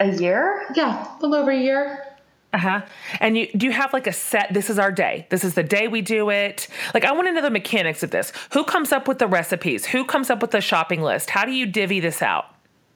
A 0.00 0.16
year? 0.16 0.66
Yeah, 0.74 1.06
a 1.06 1.20
little 1.20 1.34
over 1.34 1.50
a 1.50 1.58
year. 1.58 2.06
Uh 2.52 2.58
huh. 2.58 2.82
And 3.20 3.38
you 3.38 3.48
do 3.52 3.66
you 3.66 3.72
have 3.72 3.92
like 3.92 4.06
a 4.06 4.12
set? 4.12 4.52
This 4.52 4.70
is 4.70 4.78
our 4.78 4.90
day. 4.90 5.26
This 5.30 5.44
is 5.44 5.54
the 5.54 5.62
day 5.62 5.86
we 5.86 6.02
do 6.02 6.30
it. 6.30 6.66
Like 6.94 7.04
I 7.04 7.12
want 7.12 7.28
to 7.28 7.32
know 7.32 7.42
the 7.42 7.50
mechanics 7.50 8.02
of 8.02 8.10
this. 8.10 8.32
Who 8.52 8.64
comes 8.64 8.92
up 8.92 9.06
with 9.06 9.18
the 9.18 9.28
recipes? 9.28 9.86
Who 9.86 10.04
comes 10.04 10.30
up 10.30 10.42
with 10.42 10.50
the 10.50 10.60
shopping 10.60 11.00
list? 11.00 11.30
How 11.30 11.44
do 11.44 11.52
you 11.52 11.66
divvy 11.66 12.00
this 12.00 12.22
out? 12.22 12.46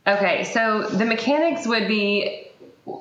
Okay, 0.06 0.44
so 0.44 0.88
the 0.88 1.04
mechanics 1.04 1.66
would 1.66 1.86
be 1.86 2.48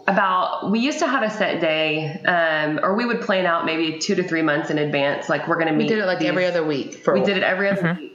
about 0.08 0.72
we 0.72 0.80
used 0.80 1.00
to 1.00 1.08
have 1.08 1.24
a 1.24 1.30
set 1.30 1.60
day 1.60 2.22
um, 2.26 2.80
or 2.84 2.96
we 2.96 3.06
would 3.06 3.20
plan 3.20 3.46
out 3.46 3.66
maybe 3.66 4.00
two 4.00 4.16
to 4.16 4.24
three 4.24 4.42
months 4.42 4.70
in 4.70 4.78
advance 4.78 5.28
like 5.28 5.46
we're 5.46 5.58
going 5.58 5.68
to 5.68 5.74
meet 5.74 5.84
we 5.84 5.90
did 5.90 6.00
it 6.00 6.06
like 6.06 6.20
these, 6.20 6.30
every 6.30 6.46
other 6.46 6.66
week 6.66 7.04
we 7.12 7.22
did 7.22 7.36
it 7.36 7.44
every 7.44 7.68
other 7.68 7.82
mm-hmm. 7.82 8.02
week 8.02 8.13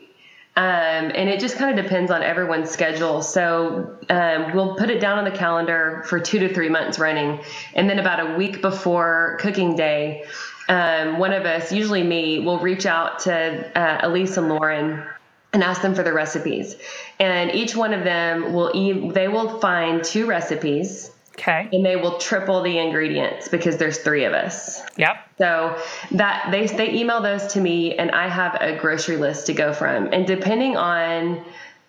um, 0.59 1.13
and 1.15 1.29
it 1.29 1.39
just 1.39 1.57
kind 1.57 1.79
of 1.79 1.85
depends 1.85 2.11
on 2.11 2.25
everyone's 2.25 2.69
schedule. 2.69 3.23
So 3.23 3.97
um, 4.11 4.53
we'll 4.53 4.75
put 4.75 4.91
it 4.91 5.01
down 5.01 5.17
on 5.17 5.25
the 5.25 5.31
calendar 5.31 6.03
for 6.07 6.19
two 6.19 6.41
to 6.41 6.53
three 6.53 6.69
months 6.69 6.99
running. 6.99 7.39
And 7.75 7.89
then 7.89 8.01
about 8.01 8.19
a 8.19 8.37
week 8.37 8.61
before 8.61 9.39
cooking 9.39 9.77
day, 9.77 10.25
um, 10.69 11.19
one 11.21 11.33
of 11.33 11.47
us, 11.47 11.71
usually 11.71 12.03
me, 12.03 12.41
will 12.41 12.59
reach 12.59 12.87
out 12.87 13.21
to 13.21 13.79
uh, 13.79 14.01
Elise 14.03 14.37
and 14.37 14.49
Lauren 14.49 15.05
and 15.53 15.63
ask 15.63 15.81
them 15.81 15.95
for 15.95 16.03
the 16.03 16.13
recipes. 16.13 16.75
And 17.21 17.53
each 17.53 17.77
one 17.77 17.95
of 17.95 18.03
them 18.03 18.53
will, 18.53 18.73
e- 18.75 19.13
they 19.13 19.29
will 19.29 19.61
find 19.61 20.03
two 20.03 20.27
recipes 20.27 21.13
Okay. 21.39 21.69
And 21.73 21.87
they 21.87 21.95
will 21.95 22.19
triple 22.19 22.63
the 22.63 22.79
ingredients 22.79 23.49
because 23.49 23.77
there's 23.77 23.99
three 23.99 24.25
of 24.25 24.33
us. 24.33 24.83
Yep. 24.97 25.17
So 25.39 25.81
that 26.13 26.49
they 26.51 26.67
they 26.67 26.93
email 26.95 27.23
those 27.23 27.47
to 27.53 27.61
me 27.61 27.97
and 27.97 28.11
I 28.11 28.29
have 28.29 28.57
a 28.61 28.77
grocery 28.77 29.17
list 29.17 29.47
to 29.47 29.55
go 29.55 29.73
from. 29.73 30.13
And 30.13 30.27
depending 30.27 30.77
on 30.77 31.45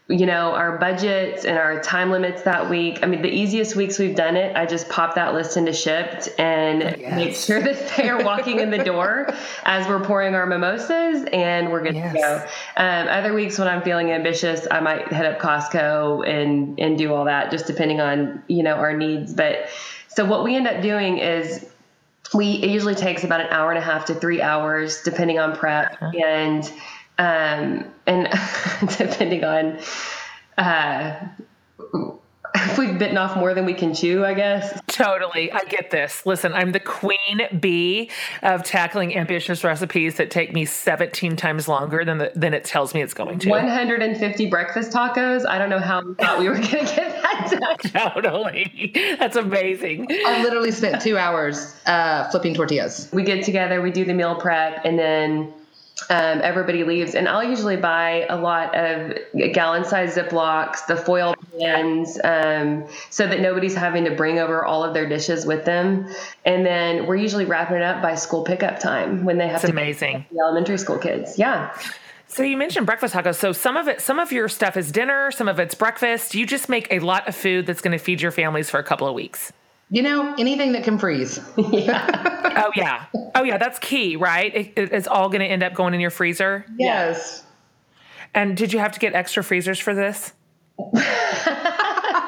you 0.09 0.25
know, 0.25 0.53
our 0.55 0.79
budgets 0.79 1.45
and 1.45 1.59
our 1.59 1.79
time 1.81 2.09
limits 2.09 2.41
that 2.41 2.67
week. 2.67 2.97
I 3.03 3.05
mean, 3.05 3.21
the 3.21 3.29
easiest 3.29 3.75
weeks 3.75 3.99
we've 3.99 4.15
done 4.15 4.35
it, 4.35 4.55
I 4.55 4.65
just 4.65 4.89
pop 4.89 5.13
that 5.13 5.35
list 5.35 5.55
into 5.55 5.71
Shipt 5.71 6.29
and 6.39 6.99
yes. 6.99 7.15
make 7.15 7.35
sure 7.35 7.61
that 7.61 7.93
they 7.95 8.09
are 8.09 8.23
walking 8.25 8.59
in 8.59 8.71
the 8.71 8.83
door 8.83 9.31
as 9.65 9.87
we're 9.87 10.03
pouring 10.03 10.33
our 10.33 10.47
mimosas 10.47 11.27
and 11.31 11.71
we're 11.71 11.83
good 11.83 11.93
yes. 11.93 12.13
to 12.13 12.19
go. 12.19 12.45
Um, 12.77 13.07
other 13.07 13.35
weeks 13.35 13.59
when 13.59 13.67
I'm 13.67 13.83
feeling 13.83 14.09
ambitious, 14.09 14.65
I 14.71 14.79
might 14.79 15.13
head 15.13 15.27
up 15.27 15.39
Costco 15.39 16.27
and, 16.27 16.79
and 16.79 16.97
do 16.97 17.13
all 17.13 17.25
that 17.25 17.51
just 17.51 17.67
depending 17.67 18.01
on, 18.01 18.41
you 18.47 18.63
know, 18.63 18.73
our 18.73 18.97
needs. 18.97 19.31
But 19.31 19.69
so 20.07 20.25
what 20.25 20.43
we 20.43 20.55
end 20.55 20.67
up 20.67 20.81
doing 20.81 21.19
is 21.19 21.69
we, 22.33 22.53
it 22.53 22.71
usually 22.71 22.95
takes 22.95 23.23
about 23.23 23.41
an 23.41 23.47
hour 23.51 23.69
and 23.69 23.77
a 23.77 23.83
half 23.83 24.05
to 24.05 24.15
three 24.15 24.41
hours 24.41 25.03
depending 25.03 25.37
on 25.37 25.55
prep. 25.55 26.01
Uh-huh. 26.01 26.11
And, 26.17 26.71
um, 27.19 27.86
and 28.08 28.29
depending 28.97 29.43
on 29.43 29.77
uh, 30.58 31.27
if 32.55 32.77
we've 32.77 32.97
bitten 32.97 33.17
off 33.17 33.36
more 33.36 33.53
than 33.53 33.65
we 33.65 33.73
can 33.73 33.93
chew, 33.93 34.25
I 34.25 34.34
guess. 34.34 34.79
Totally. 34.88 35.51
I 35.51 35.60
get 35.65 35.91
this. 35.91 36.25
Listen, 36.25 36.53
I'm 36.53 36.71
the 36.71 36.79
queen 36.79 37.41
bee 37.60 38.10
of 38.41 38.63
tackling 38.63 39.15
ambitious 39.15 39.63
recipes 39.63 40.15
that 40.15 40.32
take 40.32 40.53
me 40.53 40.65
17 40.65 41.36
times 41.36 41.67
longer 41.67 42.03
than 42.03 42.17
the, 42.17 42.32
than 42.36 42.53
it 42.53 42.63
tells 42.63 42.93
me 42.93 43.01
it's 43.01 43.13
going 43.13 43.39
to. 43.39 43.49
150 43.49 44.49
breakfast 44.49 44.91
tacos. 44.91 45.45
I 45.45 45.58
don't 45.58 45.69
know 45.69 45.79
how 45.79 46.01
we 46.01 46.15
thought 46.15 46.39
we 46.39 46.49
were 46.49 46.55
going 46.55 46.69
to 46.69 46.95
get 46.95 47.21
that 47.21 47.82
done. 47.91 48.13
totally. 48.13 48.93
That's 49.19 49.36
amazing. 49.36 50.08
I 50.10 50.41
literally 50.41 50.71
spent 50.71 51.01
two 51.01 51.17
hours 51.17 51.75
uh, 51.86 52.29
flipping 52.29 52.53
tortillas. 52.53 53.10
We 53.12 53.23
get 53.23 53.43
together, 53.43 53.82
we 53.82 53.91
do 53.91 54.05
the 54.05 54.13
meal 54.13 54.36
prep, 54.36 54.86
and 54.86 54.97
then 54.97 55.53
um, 56.09 56.41
everybody 56.43 56.83
leaves. 56.83 57.15
And 57.15 57.27
I'll 57.27 57.43
usually 57.43 57.77
buy 57.77 58.25
a 58.29 58.38
lot 58.38 58.75
of 58.75 59.17
gallon 59.53 59.85
size 59.85 60.15
Ziplocs, 60.15 60.85
the 60.88 60.95
foil 60.95 61.35
pans, 61.57 62.19
um, 62.23 62.88
so 63.09 63.27
that 63.27 63.39
nobody's 63.39 63.75
having 63.75 64.05
to 64.05 64.12
bring 64.12 64.39
over 64.39 64.63
all 64.63 64.83
of 64.83 64.93
their 64.93 65.07
dishes 65.07 65.45
with 65.45 65.65
them. 65.65 66.07
And 66.45 66.65
then 66.65 67.05
we're 67.05 67.17
usually 67.17 67.45
wrapping 67.45 67.77
it 67.77 67.83
up 67.83 68.01
by 68.01 68.15
school 68.15 68.43
pickup 68.43 68.79
time 68.79 69.25
when 69.25 69.38
they 69.38 69.47
have 69.47 69.62
That's 69.62 69.71
to 69.71 69.71
amazing. 69.71 70.25
The 70.31 70.39
elementary 70.39 70.77
school 70.77 70.97
kids. 70.97 71.38
Yeah. 71.38 71.75
So 72.27 72.43
you 72.43 72.57
mentioned 72.57 72.85
breakfast 72.85 73.15
tacos. 73.15 73.35
So 73.35 73.51
some 73.51 73.75
of 73.75 73.88
it, 73.88 74.01
some 74.01 74.19
of 74.19 74.31
your 74.31 74.47
stuff 74.47 74.77
is 74.77 74.91
dinner, 74.91 75.31
some 75.31 75.47
of 75.47 75.59
it's 75.59 75.73
breakfast. 75.73 76.35
You 76.35 76.45
just 76.45 76.69
make 76.69 76.88
a 76.91 76.99
lot 76.99 77.27
of 77.27 77.35
food 77.35 77.65
that's 77.65 77.81
going 77.81 77.91
to 77.91 77.97
feed 77.97 78.21
your 78.21 78.31
families 78.31 78.69
for 78.69 78.79
a 78.79 78.83
couple 78.83 79.07
of 79.07 79.15
weeks. 79.15 79.51
You 79.91 80.04
know, 80.04 80.36
anything 80.38 80.73
that 80.73 80.84
can 80.84 80.97
freeze. 80.99 81.39
Oh 82.62 82.71
yeah. 82.75 83.06
Oh 83.36 83.43
yeah. 83.43 83.58
That's 83.58 83.80
key, 83.80 84.15
right? 84.17 84.54
It, 84.54 84.73
it- 84.75 84.91
it's 84.93 85.08
all 85.08 85.30
going 85.30 85.39
to 85.41 85.45
end 85.45 85.63
up 85.63 85.73
going 85.73 85.93
in 85.93 85.99
your 86.02 86.10
freezer. 86.10 86.65
Yes. 86.78 87.43
And 88.34 88.58
did 88.58 88.73
you 88.73 88.80
have 88.80 88.91
to 88.93 88.99
get 88.99 89.13
extra 89.13 89.43
freezers 89.43 89.80
for 89.80 89.93
this? 89.95 90.34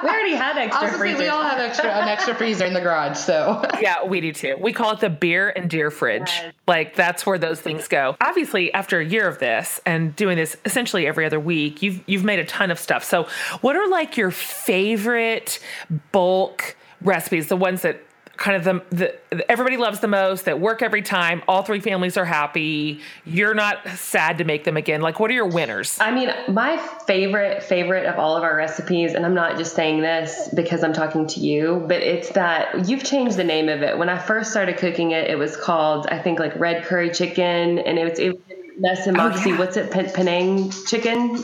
We 0.03 0.09
already 0.09 0.33
had 0.33 0.57
extra 0.57 0.87
Honestly, 0.87 0.99
freezers. 0.99 1.19
we 1.19 1.27
all 1.27 1.43
have 1.43 1.59
extra 1.59 1.91
an 1.91 2.07
extra 2.07 2.33
freezer 2.33 2.65
in 2.65 2.73
the 2.73 2.81
garage, 2.81 3.17
so 3.17 3.63
Yeah, 3.81 4.03
we 4.03 4.19
do 4.19 4.33
too. 4.33 4.55
We 4.59 4.73
call 4.73 4.91
it 4.93 4.99
the 4.99 5.11
beer 5.11 5.49
and 5.55 5.69
deer 5.69 5.91
fridge. 5.91 6.27
Yes. 6.27 6.53
Like 6.67 6.95
that's 6.95 7.23
where 7.25 7.37
those 7.37 7.61
things 7.61 7.87
go. 7.87 8.15
Obviously, 8.19 8.73
after 8.73 8.99
a 8.99 9.05
year 9.05 9.27
of 9.27 9.37
this 9.37 9.79
and 9.85 10.15
doing 10.15 10.37
this 10.37 10.57
essentially 10.65 11.05
every 11.05 11.23
other 11.25 11.39
week, 11.39 11.83
you've 11.83 12.01
you've 12.07 12.23
made 12.23 12.39
a 12.39 12.45
ton 12.45 12.71
of 12.71 12.79
stuff. 12.79 13.03
So, 13.03 13.27
what 13.61 13.75
are 13.75 13.87
like 13.89 14.17
your 14.17 14.31
favorite 14.31 15.59
bulk 16.11 16.75
recipes? 17.03 17.47
The 17.47 17.57
ones 17.57 17.81
that 17.81 18.01
kind 18.41 18.57
of 18.57 18.63
the, 18.89 19.15
the 19.29 19.51
everybody 19.51 19.77
loves 19.77 19.99
the 19.99 20.07
most 20.07 20.45
that 20.45 20.59
work 20.59 20.81
every 20.81 21.01
time. 21.01 21.43
All 21.47 21.61
three 21.61 21.79
families 21.79 22.17
are 22.17 22.25
happy. 22.25 22.99
You're 23.23 23.53
not 23.53 23.87
sad 23.89 24.39
to 24.39 24.43
make 24.43 24.63
them 24.63 24.77
again. 24.77 25.01
Like, 25.01 25.19
what 25.19 25.29
are 25.29 25.33
your 25.33 25.47
winners? 25.47 25.97
I 26.01 26.11
mean, 26.11 26.29
my 26.49 26.77
favorite 27.05 27.61
favorite 27.63 28.05
of 28.05 28.17
all 28.17 28.35
of 28.35 28.43
our 28.43 28.55
recipes, 28.55 29.13
and 29.13 29.25
I'm 29.25 29.35
not 29.35 29.57
just 29.57 29.75
saying 29.75 30.01
this 30.01 30.49
because 30.55 30.83
I'm 30.83 30.93
talking 30.93 31.27
to 31.27 31.39
you, 31.39 31.85
but 31.87 32.01
it's 32.01 32.29
that 32.31 32.89
you've 32.89 33.03
changed 33.03 33.37
the 33.37 33.43
name 33.43 33.69
of 33.69 33.83
it. 33.83 33.97
When 33.97 34.09
I 34.09 34.17
first 34.17 34.51
started 34.51 34.77
cooking 34.77 35.11
it, 35.11 35.29
it 35.29 35.37
was 35.37 35.55
called 35.55 36.07
I 36.07 36.17
think 36.17 36.39
like 36.39 36.59
red 36.59 36.83
curry 36.85 37.11
chicken, 37.11 37.79
and 37.79 37.99
it 37.99 38.09
was 38.09 38.19
it 38.19 38.29
was 38.29 38.41
oh, 38.51 38.55
Mess 38.79 39.07
and 39.07 39.17
Moxie. 39.17 39.51
yeah. 39.51 39.59
What's 39.59 39.77
it? 39.77 39.91
Pen- 39.91 40.11
Penang 40.11 40.71
chicken. 40.87 41.43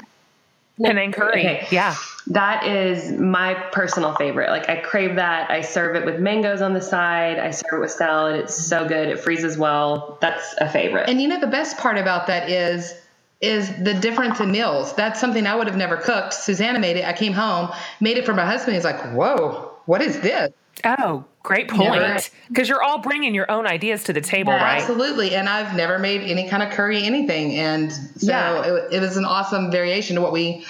Penang 0.81 1.11
curry. 1.11 1.41
Okay. 1.41 1.67
Yeah. 1.71 1.95
That 2.31 2.65
is 2.65 3.11
my 3.13 3.53
personal 3.71 4.13
favorite. 4.15 4.49
Like 4.49 4.69
I 4.69 4.77
crave 4.77 5.15
that. 5.15 5.49
I 5.49 5.61
serve 5.61 5.95
it 5.95 6.05
with 6.05 6.19
mangoes 6.19 6.61
on 6.61 6.73
the 6.73 6.81
side. 6.81 7.39
I 7.39 7.51
serve 7.51 7.73
it 7.73 7.79
with 7.79 7.91
salad. 7.91 8.39
It's 8.41 8.55
so 8.55 8.87
good. 8.87 9.07
It 9.07 9.19
freezes 9.19 9.57
well. 9.57 10.17
That's 10.19 10.55
a 10.59 10.69
favorite. 10.69 11.09
And 11.09 11.21
you 11.21 11.27
know 11.27 11.39
the 11.39 11.47
best 11.47 11.77
part 11.77 11.97
about 11.97 12.27
that 12.27 12.49
is 12.49 12.93
is 13.39 13.69
the 13.83 13.93
difference 13.93 14.39
in 14.39 14.51
meals. 14.51 14.95
That's 14.95 15.21
something 15.21 15.45
I 15.45 15.55
would 15.55 15.67
have 15.67 15.77
never 15.77 15.95
cooked. 15.95 16.33
Susanna 16.33 16.79
made 16.79 16.97
it. 16.97 17.05
I 17.05 17.13
came 17.13 17.33
home, 17.33 17.69
made 18.01 18.17
it 18.17 18.25
for 18.25 18.33
my 18.33 18.45
husband. 18.45 18.75
He's 18.75 18.83
like, 18.83 18.99
"Whoa, 19.13 19.71
what 19.85 20.01
is 20.01 20.19
this?" 20.19 20.51
Oh, 20.83 21.23
great 21.43 21.69
point. 21.69 22.29
Because 22.49 22.67
you're 22.69 22.83
all 22.83 22.99
bringing 22.99 23.33
your 23.33 23.49
own 23.49 23.65
ideas 23.65 24.03
to 24.05 24.13
the 24.13 24.21
table, 24.21 24.53
Yeah, 24.53 24.63
right? 24.63 24.81
Absolutely. 24.81 25.33
And 25.33 25.47
I've 25.49 25.75
never 25.75 25.97
made 25.97 26.21
any 26.21 26.47
kind 26.49 26.61
of 26.61 26.69
curry 26.71 27.03
anything, 27.03 27.55
and 27.55 27.91
so 27.91 28.27
Yeah. 28.31 28.61
it, 28.63 28.93
it 28.93 28.99
was 29.01 29.17
an 29.17 29.25
awesome 29.25 29.71
variation 29.71 30.15
to 30.17 30.21
what 30.21 30.31
we 30.33 30.65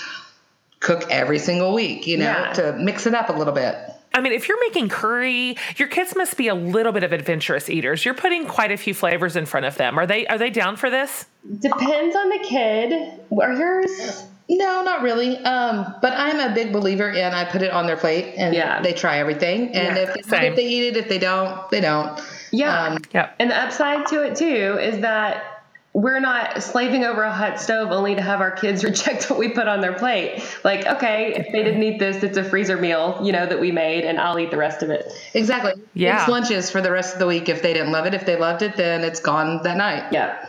cook 0.79 1.05
every 1.09 1.39
single 1.39 1.73
week. 1.73 2.07
You 2.07 2.17
know, 2.17 2.25
Yeah. 2.25 2.53
to 2.53 2.73
mix 2.73 3.05
it 3.07 3.13
up 3.13 3.29
a 3.29 3.33
little 3.33 3.53
bit. 3.53 3.75
I 4.13 4.21
mean, 4.21 4.33
if 4.33 4.47
you're 4.47 4.59
making 4.61 4.89
curry, 4.89 5.57
your 5.75 5.87
kids 5.87 6.15
must 6.15 6.37
be 6.37 6.47
a 6.47 6.55
little 6.55 6.91
bit 6.91 7.03
of 7.03 7.11
adventurous 7.13 7.69
eaters. 7.69 8.03
You're 8.03 8.13
putting 8.15 8.47
quite 8.47 8.71
a 8.71 8.77
few 8.77 8.93
flavors 8.95 9.35
in 9.35 9.45
front 9.45 9.65
of 9.67 9.75
them. 9.77 9.99
Are 9.99 10.07
they 10.07 10.25
are 10.27 10.37
they 10.37 10.49
down 10.49 10.75
for 10.75 10.89
this? 10.89 11.25
Depends 11.59 12.15
on 12.15 12.29
the 12.29 12.39
kid. 12.43 13.19
Are 13.39 13.53
yours? 13.53 14.23
No, 14.49 14.81
not 14.81 15.01
really. 15.03 15.37
Um, 15.39 15.93
but 16.01 16.13
I'm 16.13 16.39
a 16.39 16.53
big 16.55 16.71
believer 16.71 17.09
in 17.11 17.33
I 17.33 17.43
put 17.45 17.61
it 17.61 17.69
on 17.71 17.85
their 17.85 17.97
plate 17.97 18.33
and 18.37 18.55
Yeah. 18.55 18.81
they 18.81 18.93
try 18.93 19.17
everything. 19.19 19.75
And 19.75 19.97
Yeah, 19.97 20.03
if, 20.17 20.25
same. 20.25 20.43
if 20.53 20.55
they 20.55 20.65
eat 20.65 20.95
it, 20.95 20.97
if 20.97 21.09
they 21.09 21.19
don't, 21.19 21.69
they 21.69 21.81
don't. 21.81 22.17
Yeah. 22.51 22.83
Um, 22.85 22.97
Yep. 23.13 23.35
And 23.39 23.51
the 23.51 23.55
upside 23.61 24.07
to 24.07 24.23
it 24.23 24.35
too 24.37 24.77
is 24.81 24.99
that 25.01 25.56
we're 25.97 26.19
not 26.19 26.61
slaving 26.61 27.03
over 27.03 27.23
a 27.23 27.33
hot 27.33 27.59
stove 27.59 27.89
only 27.89 28.13
to 28.13 28.21
have 28.21 28.39
our 28.39 28.51
kids 28.51 28.83
reject 28.83 29.31
what 29.31 29.39
we 29.39 29.49
put 29.49 29.67
on 29.67 29.81
their 29.81 29.93
plate. 29.93 30.43
Like, 30.63 30.85
okay, 30.85 31.33
if 31.35 31.51
they 31.51 31.63
didn't 31.63 31.81
eat 31.81 31.97
this, 31.97 32.21
it's 32.21 32.37
a 32.37 32.43
freezer 32.43 32.77
meal, 32.77 33.19
you 33.23 33.31
know, 33.31 33.47
that 33.47 33.59
we 33.59 33.71
made, 33.71 34.03
and 34.03 34.19
I'll 34.19 34.37
eat 34.37 34.51
the 34.51 34.57
rest 34.57 34.83
of 34.83 34.91
it. 34.91 35.11
Exactly. 35.33 35.73
Yeah. 35.95 36.19
It's 36.19 36.29
lunches 36.29 36.69
for 36.69 36.81
the 36.81 36.91
rest 36.91 37.13
of 37.13 37.19
the 37.19 37.25
week. 37.25 37.49
If 37.49 37.63
they 37.63 37.73
didn't 37.73 37.91
love 37.91 38.05
it, 38.05 38.13
if 38.13 38.27
they 38.27 38.35
loved 38.35 38.61
it, 38.61 38.75
then 38.75 39.03
it's 39.03 39.19
gone 39.19 39.63
that 39.63 39.77
night. 39.77 40.13
Yeah. 40.13 40.47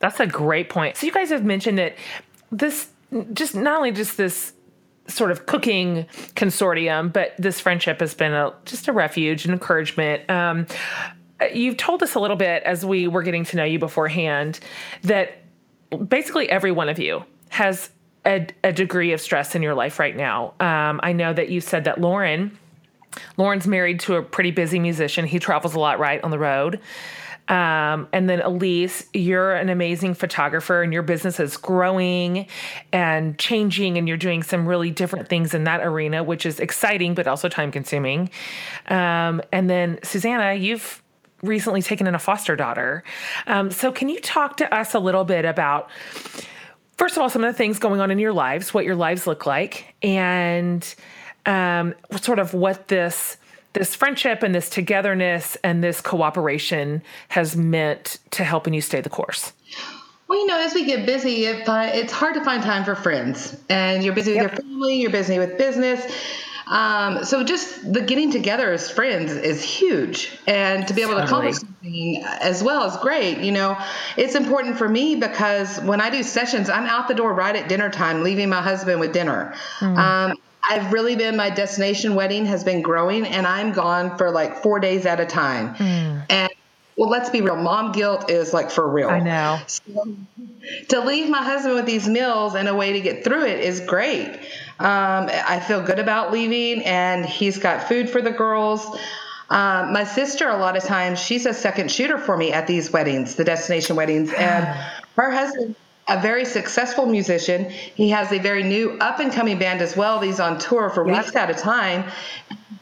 That's 0.00 0.20
a 0.20 0.26
great 0.26 0.68
point. 0.68 0.98
So 0.98 1.06
you 1.06 1.12
guys 1.12 1.30
have 1.30 1.46
mentioned 1.46 1.78
that 1.78 1.96
this 2.52 2.88
just 3.32 3.54
not 3.54 3.78
only 3.78 3.92
just 3.92 4.18
this 4.18 4.52
sort 5.06 5.30
of 5.30 5.46
cooking 5.46 6.04
consortium, 6.34 7.10
but 7.10 7.34
this 7.38 7.58
friendship 7.58 8.00
has 8.00 8.12
been 8.12 8.34
a 8.34 8.52
just 8.66 8.86
a 8.86 8.92
refuge 8.92 9.46
and 9.46 9.54
encouragement. 9.54 10.28
Um, 10.28 10.66
you've 11.52 11.76
told 11.76 12.02
us 12.02 12.14
a 12.14 12.20
little 12.20 12.36
bit 12.36 12.62
as 12.64 12.84
we 12.84 13.06
were 13.08 13.22
getting 13.22 13.44
to 13.46 13.56
know 13.56 13.64
you 13.64 13.78
beforehand 13.78 14.60
that 15.02 15.38
basically 16.08 16.48
every 16.48 16.72
one 16.72 16.88
of 16.88 16.98
you 16.98 17.24
has 17.50 17.90
a, 18.26 18.46
a 18.62 18.72
degree 18.72 19.12
of 19.12 19.20
stress 19.20 19.54
in 19.54 19.62
your 19.62 19.74
life 19.74 19.98
right 19.98 20.16
now. 20.16 20.54
Um, 20.60 21.00
I 21.02 21.12
know 21.12 21.32
that 21.32 21.48
you 21.48 21.60
said 21.60 21.84
that 21.84 22.00
Lauren, 22.00 22.56
Lauren's 23.36 23.66
married 23.66 24.00
to 24.00 24.16
a 24.16 24.22
pretty 24.22 24.50
busy 24.50 24.78
musician. 24.78 25.26
He 25.26 25.38
travels 25.38 25.74
a 25.74 25.80
lot, 25.80 25.98
right, 25.98 26.22
on 26.22 26.30
the 26.30 26.38
road. 26.38 26.80
Um, 27.48 28.06
and 28.12 28.30
then 28.30 28.40
Elise, 28.42 29.06
you're 29.12 29.54
an 29.54 29.70
amazing 29.70 30.14
photographer, 30.14 30.82
and 30.82 30.92
your 30.92 31.02
business 31.02 31.40
is 31.40 31.56
growing 31.56 32.46
and 32.92 33.36
changing, 33.38 33.98
and 33.98 34.06
you're 34.06 34.16
doing 34.16 34.44
some 34.44 34.66
really 34.66 34.92
different 34.92 35.28
things 35.28 35.52
in 35.52 35.64
that 35.64 35.80
arena, 35.84 36.22
which 36.22 36.46
is 36.46 36.60
exciting 36.60 37.14
but 37.14 37.26
also 37.26 37.48
time 37.48 37.72
consuming. 37.72 38.30
Um, 38.86 39.42
and 39.50 39.68
then 39.68 39.98
Susanna, 40.04 40.54
you've 40.54 40.99
recently 41.42 41.82
taken 41.82 42.06
in 42.06 42.14
a 42.14 42.18
foster 42.18 42.56
daughter. 42.56 43.02
Um, 43.46 43.70
so, 43.70 43.92
can 43.92 44.08
you 44.08 44.20
talk 44.20 44.56
to 44.58 44.74
us 44.74 44.94
a 44.94 44.98
little 44.98 45.24
bit 45.24 45.44
about? 45.44 45.90
First 46.96 47.16
of 47.16 47.22
all, 47.22 47.30
some 47.30 47.42
of 47.42 47.52
the 47.52 47.56
things 47.56 47.78
going 47.78 48.00
on 48.00 48.10
in 48.10 48.18
your 48.18 48.32
lives, 48.32 48.74
what 48.74 48.84
your 48.84 48.96
lives 48.96 49.26
look 49.26 49.46
like, 49.46 49.94
and 50.02 50.94
um, 51.46 51.94
sort 52.20 52.38
of 52.38 52.52
what 52.52 52.88
this 52.88 53.36
this 53.72 53.94
friendship 53.94 54.42
and 54.42 54.54
this 54.54 54.68
togetherness 54.68 55.56
and 55.62 55.82
this 55.82 56.00
cooperation 56.00 57.02
has 57.28 57.56
meant 57.56 58.18
to 58.32 58.44
helping 58.44 58.74
you 58.74 58.80
stay 58.80 59.00
the 59.00 59.08
course. 59.08 59.52
Well, 60.28 60.38
you 60.38 60.46
know, 60.46 60.60
as 60.60 60.74
we 60.74 60.84
get 60.84 61.06
busy, 61.06 61.46
it's 61.46 62.12
hard 62.12 62.34
to 62.34 62.44
find 62.44 62.62
time 62.62 62.84
for 62.84 62.94
friends. 62.94 63.56
And 63.68 64.04
you're 64.04 64.14
busy 64.14 64.32
with 64.32 64.42
your 64.42 64.50
family, 64.50 65.00
you're 65.00 65.10
busy 65.10 65.38
with 65.38 65.58
business. 65.58 66.04
Um, 66.70 67.24
so 67.24 67.42
just 67.42 67.92
the 67.92 68.00
getting 68.00 68.30
together 68.30 68.72
as 68.72 68.88
friends 68.88 69.32
is 69.32 69.62
huge. 69.62 70.38
And 70.46 70.86
to 70.86 70.94
be 70.94 71.02
able 71.02 71.14
to 71.16 71.24
accomplish 71.24 71.56
something 71.56 72.22
as 72.24 72.62
well 72.62 72.84
is 72.84 72.96
great. 72.98 73.38
You 73.38 73.50
know, 73.50 73.76
it's 74.16 74.36
important 74.36 74.78
for 74.78 74.88
me 74.88 75.16
because 75.16 75.80
when 75.80 76.00
I 76.00 76.10
do 76.10 76.22
sessions, 76.22 76.70
I'm 76.70 76.86
out 76.86 77.08
the 77.08 77.14
door 77.14 77.34
right 77.34 77.56
at 77.56 77.68
dinner 77.68 77.90
time, 77.90 78.22
leaving 78.22 78.48
my 78.48 78.62
husband 78.62 79.00
with 79.00 79.12
dinner. 79.12 79.52
Um, 79.80 80.36
I've 80.62 80.92
really 80.92 81.16
been, 81.16 81.36
my 81.36 81.50
destination 81.50 82.14
wedding 82.14 82.46
has 82.46 82.62
been 82.62 82.82
growing 82.82 83.26
and 83.26 83.48
I'm 83.48 83.72
gone 83.72 84.16
for 84.16 84.30
like 84.30 84.62
four 84.62 84.78
days 84.78 85.06
at 85.06 85.18
a 85.18 85.26
time. 85.26 85.74
And 86.30 86.50
well, 86.96 87.08
let's 87.08 87.30
be 87.30 87.40
real. 87.40 87.56
Mom 87.56 87.92
guilt 87.92 88.30
is 88.30 88.52
like 88.52 88.70
for 88.70 88.86
real. 88.86 89.08
I 89.08 89.20
know. 89.20 89.58
To 90.90 91.00
leave 91.00 91.30
my 91.30 91.42
husband 91.42 91.74
with 91.74 91.86
these 91.86 92.06
meals 92.06 92.54
and 92.54 92.68
a 92.68 92.74
way 92.74 92.92
to 92.92 93.00
get 93.00 93.24
through 93.24 93.46
it 93.46 93.60
is 93.60 93.80
great. 93.80 94.38
Um, 94.80 95.28
I 95.28 95.60
feel 95.60 95.82
good 95.82 95.98
about 95.98 96.32
leaving, 96.32 96.82
and 96.86 97.26
he's 97.26 97.58
got 97.58 97.86
food 97.86 98.08
for 98.08 98.22
the 98.22 98.30
girls. 98.30 98.98
Um, 99.50 99.92
my 99.92 100.04
sister, 100.04 100.48
a 100.48 100.56
lot 100.56 100.74
of 100.74 100.84
times, 100.84 101.20
she's 101.20 101.44
a 101.44 101.52
second 101.52 101.90
shooter 101.90 102.16
for 102.16 102.34
me 102.34 102.50
at 102.50 102.66
these 102.66 102.90
weddings, 102.90 103.34
the 103.34 103.44
destination 103.44 103.94
weddings, 103.94 104.32
and 104.38 104.64
her 105.16 105.30
husband. 105.30 105.76
A 106.08 106.20
very 106.20 106.44
successful 106.44 107.06
musician. 107.06 107.70
He 107.70 108.08
has 108.08 108.32
a 108.32 108.38
very 108.38 108.64
new 108.64 108.96
up 109.00 109.20
and 109.20 109.30
coming 109.30 109.58
band 109.60 109.80
as 109.80 109.96
well. 109.96 110.18
He's 110.18 110.40
on 110.40 110.58
tour 110.58 110.90
for 110.90 111.04
weeks 111.04 111.36
at 111.36 111.50
a 111.50 111.54
time. 111.54 112.10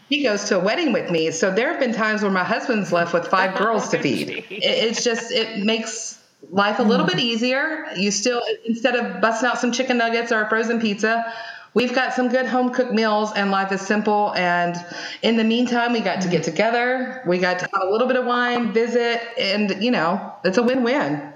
He 0.09 0.23
goes 0.23 0.45
to 0.45 0.59
a 0.59 0.65
wedding 0.65 0.95
with 0.95 1.11
me. 1.11 1.31
So 1.33 1.51
there 1.51 1.71
have 1.71 1.79
been 1.79 1.93
times 1.93 2.23
where 2.23 2.31
my 2.31 2.45
husband's 2.45 2.91
left 2.91 3.13
with 3.13 3.27
five 3.27 3.59
girls 3.59 3.91
to 3.91 3.99
feed. 3.99 4.31
It, 4.31 4.47
it's 4.51 5.05
just, 5.05 5.31
it 5.31 5.59
makes 5.59 6.19
life 6.51 6.79
a 6.79 6.83
little 6.83 7.05
bit 7.05 7.19
easier. 7.19 7.87
You 7.97 8.11
still, 8.11 8.41
instead 8.65 8.97
of 8.97 9.21
busting 9.21 9.49
out 9.49 9.59
some 9.59 9.73
chicken 9.73 9.99
nuggets 9.99 10.33
or 10.33 10.41
a 10.41 10.49
frozen 10.49 10.81
pizza, 10.81 11.31
we've 11.75 11.95
got 11.95 12.15
some 12.15 12.29
good 12.29 12.47
home 12.47 12.71
cooked 12.71 12.93
meals 12.93 13.33
and 13.35 13.51
life 13.51 13.73
is 13.73 13.81
simple. 13.81 14.33
And 14.35 14.77
in 15.23 15.37
the 15.37 15.45
meantime, 15.45 15.93
we 15.93 16.01
got 16.01 16.21
to 16.23 16.29
get 16.29 16.43
together. 16.43 17.23
We 17.27 17.39
got 17.39 17.59
to 17.61 17.69
have 17.73 17.83
a 17.83 17.91
little 17.91 18.07
bit 18.07 18.17
of 18.17 18.25
wine, 18.25 18.73
visit, 18.73 19.23
and, 19.39 19.83
you 19.83 19.91
know, 19.91 20.35
it's 20.45 20.59
a 20.59 20.63
win 20.63 20.83
win. 20.83 21.33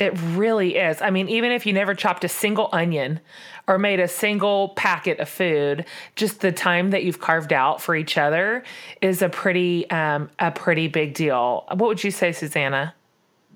It 0.00 0.18
really 0.30 0.76
is. 0.76 1.02
I 1.02 1.10
mean, 1.10 1.28
even 1.28 1.52
if 1.52 1.66
you 1.66 1.74
never 1.74 1.94
chopped 1.94 2.24
a 2.24 2.28
single 2.28 2.70
onion 2.72 3.20
or 3.66 3.78
made 3.78 4.00
a 4.00 4.08
single 4.08 4.70
packet 4.70 5.20
of 5.20 5.28
food, 5.28 5.84
just 6.16 6.40
the 6.40 6.52
time 6.52 6.90
that 6.90 7.04
you've 7.04 7.20
carved 7.20 7.52
out 7.52 7.82
for 7.82 7.94
each 7.94 8.16
other 8.16 8.64
is 9.02 9.20
a 9.20 9.28
pretty 9.28 9.88
um, 9.90 10.30
a 10.38 10.50
pretty 10.50 10.88
big 10.88 11.12
deal. 11.12 11.66
What 11.68 11.88
would 11.88 12.02
you 12.02 12.10
say, 12.10 12.32
Susanna? 12.32 12.94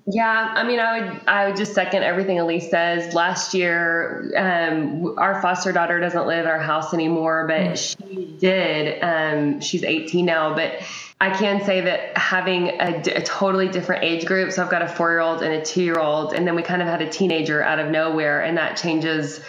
Yeah, 0.07 0.53
I 0.55 0.63
mean, 0.63 0.79
I 0.79 0.99
would 0.99 1.21
I 1.27 1.47
would 1.47 1.57
just 1.57 1.73
second 1.73 2.03
everything 2.03 2.39
Elise 2.39 2.69
says. 2.69 3.15
Last 3.15 3.55
year, 3.55 4.31
um, 4.37 5.17
our 5.17 5.41
foster 5.41 5.71
daughter 5.71 5.99
doesn't 5.99 6.27
live 6.27 6.45
at 6.45 6.51
our 6.51 6.59
house 6.59 6.93
anymore, 6.93 7.47
but 7.47 7.75
she 7.79 8.37
did. 8.39 9.01
Um, 9.01 9.61
she's 9.61 9.83
18 9.83 10.23
now, 10.23 10.53
but 10.53 10.73
I 11.19 11.31
can 11.31 11.63
say 11.65 11.81
that 11.81 12.15
having 12.17 12.79
a 12.79 13.23
totally 13.23 13.67
different 13.67 14.03
age 14.03 14.25
group. 14.25 14.51
So 14.51 14.63
I've 14.63 14.69
got 14.69 14.83
a 14.83 14.87
four 14.87 15.09
year 15.09 15.21
old 15.21 15.41
and 15.41 15.53
a 15.53 15.65
two 15.65 15.81
year 15.81 15.97
old, 15.97 16.33
and 16.33 16.45
then 16.45 16.55
we 16.55 16.61
kind 16.61 16.83
of 16.83 16.87
had 16.87 17.01
a 17.01 17.09
teenager 17.09 17.63
out 17.63 17.79
of 17.79 17.89
nowhere, 17.89 18.43
and 18.43 18.57
that 18.57 18.77
changes 18.77 19.39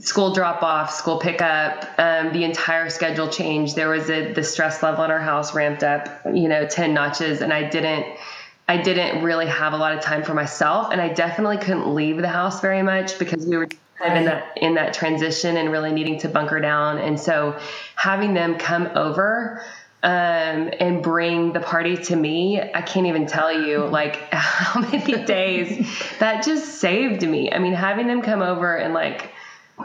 school 0.00 0.34
drop 0.34 0.62
off, 0.62 0.92
school 0.92 1.18
pickup, 1.18 1.88
um, 1.98 2.32
the 2.32 2.44
entire 2.44 2.90
schedule 2.90 3.28
changed. 3.28 3.74
There 3.74 3.88
was 3.88 4.10
a 4.10 4.32
the 4.34 4.42
stress 4.42 4.82
level 4.82 5.04
in 5.04 5.10
our 5.10 5.20
house 5.20 5.54
ramped 5.54 5.82
up, 5.82 6.08
you 6.26 6.48
know, 6.48 6.66
ten 6.66 6.92
notches, 6.92 7.40
and 7.40 7.54
I 7.54 7.70
didn't. 7.70 8.04
I 8.66 8.78
didn't 8.78 9.22
really 9.22 9.46
have 9.46 9.74
a 9.74 9.76
lot 9.76 9.94
of 9.94 10.00
time 10.00 10.22
for 10.22 10.32
myself, 10.32 10.90
and 10.90 11.00
I 11.00 11.08
definitely 11.08 11.58
couldn't 11.58 11.94
leave 11.94 12.16
the 12.16 12.28
house 12.28 12.60
very 12.60 12.82
much 12.82 13.18
because 13.18 13.46
we 13.46 13.56
were 13.56 13.68
kind 13.98 14.12
of 14.12 14.16
in 14.16 14.24
that 14.24 14.58
in 14.58 14.74
that 14.74 14.94
transition 14.94 15.56
and 15.56 15.70
really 15.70 15.92
needing 15.92 16.18
to 16.20 16.28
bunker 16.28 16.60
down. 16.60 16.98
And 16.98 17.20
so, 17.20 17.58
having 17.94 18.32
them 18.32 18.56
come 18.56 18.88
over 18.94 19.62
um, 20.02 20.70
and 20.80 21.02
bring 21.02 21.52
the 21.52 21.60
party 21.60 21.96
to 21.96 22.16
me, 22.16 22.60
I 22.60 22.80
can't 22.80 23.06
even 23.06 23.26
tell 23.26 23.52
you 23.52 23.84
like 23.84 24.16
how 24.32 24.80
many 24.80 25.24
days 25.24 25.86
that 26.20 26.42
just 26.42 26.80
saved 26.80 27.22
me. 27.22 27.52
I 27.52 27.58
mean, 27.58 27.74
having 27.74 28.06
them 28.06 28.22
come 28.22 28.40
over 28.40 28.76
and 28.76 28.94
like 28.94 29.30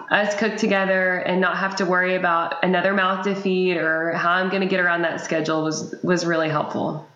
us 0.09 0.35
cook 0.35 0.55
together 0.55 1.17
and 1.17 1.41
not 1.41 1.57
have 1.57 1.77
to 1.77 1.85
worry 1.85 2.15
about 2.15 2.63
another 2.63 2.93
mouth 2.93 3.25
to 3.25 3.35
feed 3.35 3.75
or 3.75 4.13
how 4.13 4.31
I'm 4.31 4.49
going 4.49 4.61
to 4.61 4.67
get 4.67 4.79
around 4.79 5.01
that 5.01 5.19
schedule 5.19 5.63
was 5.63 5.95
was 6.01 6.25
really 6.25 6.47
helpful. 6.47 7.08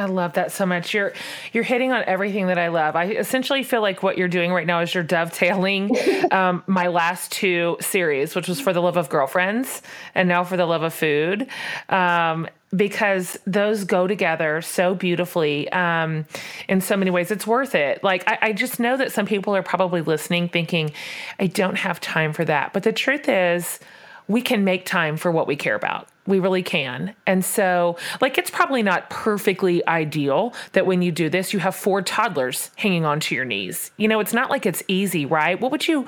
I 0.00 0.06
love 0.06 0.32
that 0.34 0.50
so 0.50 0.64
much. 0.64 0.94
You're 0.94 1.12
you're 1.52 1.64
hitting 1.64 1.92
on 1.92 2.02
everything 2.06 2.46
that 2.46 2.58
I 2.58 2.68
love. 2.68 2.96
I 2.96 3.06
essentially 3.06 3.62
feel 3.62 3.82
like 3.82 4.02
what 4.02 4.16
you're 4.16 4.28
doing 4.28 4.52
right 4.52 4.66
now 4.66 4.80
is 4.80 4.94
you're 4.94 5.04
dovetailing 5.04 5.94
um, 6.30 6.64
my 6.66 6.88
last 6.88 7.30
two 7.32 7.76
series, 7.80 8.34
which 8.34 8.48
was 8.48 8.60
for 8.60 8.72
the 8.72 8.80
love 8.80 8.96
of 8.96 9.08
girlfriends 9.08 9.82
and 10.14 10.28
now 10.28 10.42
for 10.42 10.56
the 10.56 10.66
love 10.66 10.82
of 10.82 10.94
food. 10.94 11.46
Um, 11.88 12.48
because 12.74 13.36
those 13.46 13.84
go 13.84 14.06
together 14.06 14.62
so 14.62 14.94
beautifully 14.94 15.68
um, 15.72 16.24
in 16.68 16.80
so 16.80 16.96
many 16.96 17.10
ways. 17.10 17.32
It's 17.32 17.46
worth 17.46 17.74
it. 17.74 18.02
Like, 18.04 18.22
I, 18.28 18.38
I, 18.40 18.52
just 18.52 18.78
know 18.78 18.96
that 18.96 19.10
some 19.10 19.26
people 19.26 19.56
are 19.56 19.62
probably 19.62 20.02
listening 20.02 20.48
thinking, 20.48 20.92
I 21.40 21.48
don't 21.48 21.74
have 21.74 22.00
time 22.00 22.32
for 22.32 22.44
that. 22.44 22.72
But 22.72 22.84
the 22.84 22.92
truth 22.92 23.28
is, 23.28 23.80
we 24.28 24.40
can 24.40 24.62
make 24.62 24.86
time 24.86 25.16
for 25.16 25.32
what 25.32 25.48
we 25.48 25.56
care 25.56 25.74
about. 25.74 26.06
We 26.30 26.38
really 26.38 26.62
can. 26.62 27.14
And 27.26 27.44
so, 27.44 27.98
like, 28.20 28.38
it's 28.38 28.50
probably 28.50 28.82
not 28.82 29.10
perfectly 29.10 29.86
ideal 29.86 30.54
that 30.72 30.86
when 30.86 31.02
you 31.02 31.12
do 31.12 31.28
this, 31.28 31.52
you 31.52 31.58
have 31.58 31.74
four 31.74 32.00
toddlers 32.00 32.70
hanging 32.76 33.04
onto 33.04 33.34
your 33.34 33.44
knees. 33.44 33.90
You 33.98 34.08
know, 34.08 34.20
it's 34.20 34.32
not 34.32 34.48
like 34.48 34.64
it's 34.64 34.82
easy, 34.88 35.26
right? 35.26 35.60
What 35.60 35.72
would 35.72 35.86
you, 35.86 36.06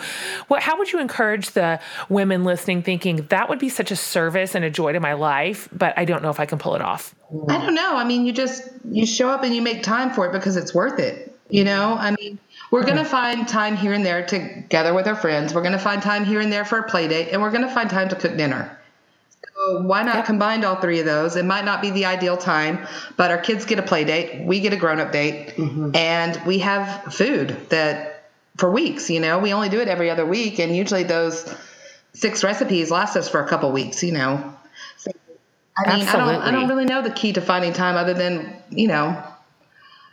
what, 0.48 0.62
how 0.62 0.78
would 0.78 0.92
you 0.92 1.00
encourage 1.00 1.50
the 1.50 1.80
women 2.08 2.44
listening 2.44 2.82
thinking 2.82 3.26
that 3.26 3.50
would 3.50 3.58
be 3.58 3.68
such 3.68 3.90
a 3.90 3.96
service 3.96 4.54
and 4.54 4.64
a 4.64 4.70
joy 4.70 4.92
to 4.92 5.00
my 5.00 5.12
life, 5.12 5.68
but 5.72 5.92
I 5.98 6.06
don't 6.06 6.22
know 6.22 6.30
if 6.30 6.40
I 6.40 6.46
can 6.46 6.58
pull 6.58 6.74
it 6.74 6.80
off? 6.80 7.14
I 7.48 7.58
don't 7.58 7.74
know. 7.74 7.96
I 7.96 8.04
mean, 8.04 8.24
you 8.24 8.32
just, 8.32 8.62
you 8.90 9.04
show 9.04 9.28
up 9.28 9.42
and 9.42 9.54
you 9.54 9.60
make 9.60 9.82
time 9.82 10.10
for 10.10 10.26
it 10.26 10.32
because 10.32 10.56
it's 10.56 10.74
worth 10.74 10.98
it. 10.98 11.36
You 11.50 11.64
know, 11.64 11.96
I 11.98 12.12
mean, 12.12 12.38
we're 12.70 12.84
going 12.84 12.96
to 12.96 13.04
find 13.04 13.46
time 13.46 13.76
here 13.76 13.92
and 13.92 14.06
there 14.06 14.24
to 14.26 14.64
gather 14.70 14.94
with 14.94 15.06
our 15.06 15.14
friends. 15.14 15.52
We're 15.52 15.60
going 15.60 15.72
to 15.72 15.78
find 15.78 16.00
time 16.00 16.24
here 16.24 16.40
and 16.40 16.50
there 16.50 16.64
for 16.64 16.78
a 16.78 16.82
play 16.88 17.08
date, 17.08 17.28
and 17.30 17.42
we're 17.42 17.50
going 17.50 17.66
to 17.66 17.74
find 17.74 17.90
time 17.90 18.08
to 18.08 18.16
cook 18.16 18.38
dinner. 18.38 18.78
So 19.64 19.82
why 19.82 20.02
not 20.02 20.24
combine 20.24 20.64
all 20.64 20.76
three 20.76 21.00
of 21.00 21.06
those? 21.06 21.36
It 21.36 21.44
might 21.44 21.64
not 21.64 21.82
be 21.82 21.90
the 21.90 22.06
ideal 22.06 22.36
time, 22.36 22.86
but 23.16 23.30
our 23.30 23.38
kids 23.38 23.64
get 23.64 23.78
a 23.78 23.82
play 23.82 24.04
date, 24.04 24.44
we 24.44 24.60
get 24.60 24.72
a 24.72 24.76
grown 24.76 24.98
up 24.98 25.12
date, 25.12 25.54
mm-hmm. 25.56 25.94
and 25.94 26.40
we 26.46 26.58
have 26.58 27.14
food 27.14 27.56
that 27.68 28.30
for 28.56 28.70
weeks. 28.70 29.08
You 29.10 29.20
know, 29.20 29.38
we 29.38 29.52
only 29.52 29.68
do 29.68 29.80
it 29.80 29.88
every 29.88 30.10
other 30.10 30.26
week, 30.26 30.58
and 30.58 30.74
usually 30.74 31.04
those 31.04 31.52
six 32.12 32.42
recipes 32.42 32.90
last 32.90 33.16
us 33.16 33.28
for 33.28 33.40
a 33.40 33.48
couple 33.48 33.70
weeks. 33.72 34.02
You 34.02 34.12
know, 34.12 34.54
so, 34.96 35.12
I 35.76 35.92
mean, 35.92 36.02
Absolutely. 36.02 36.34
I 36.34 36.34
don't, 36.34 36.42
I 36.42 36.50
don't 36.50 36.68
really 36.68 36.84
know 36.84 37.02
the 37.02 37.10
key 37.10 37.32
to 37.34 37.40
finding 37.40 37.72
time 37.72 37.96
other 37.96 38.14
than 38.14 38.56
you 38.70 38.88
know, 38.88 39.22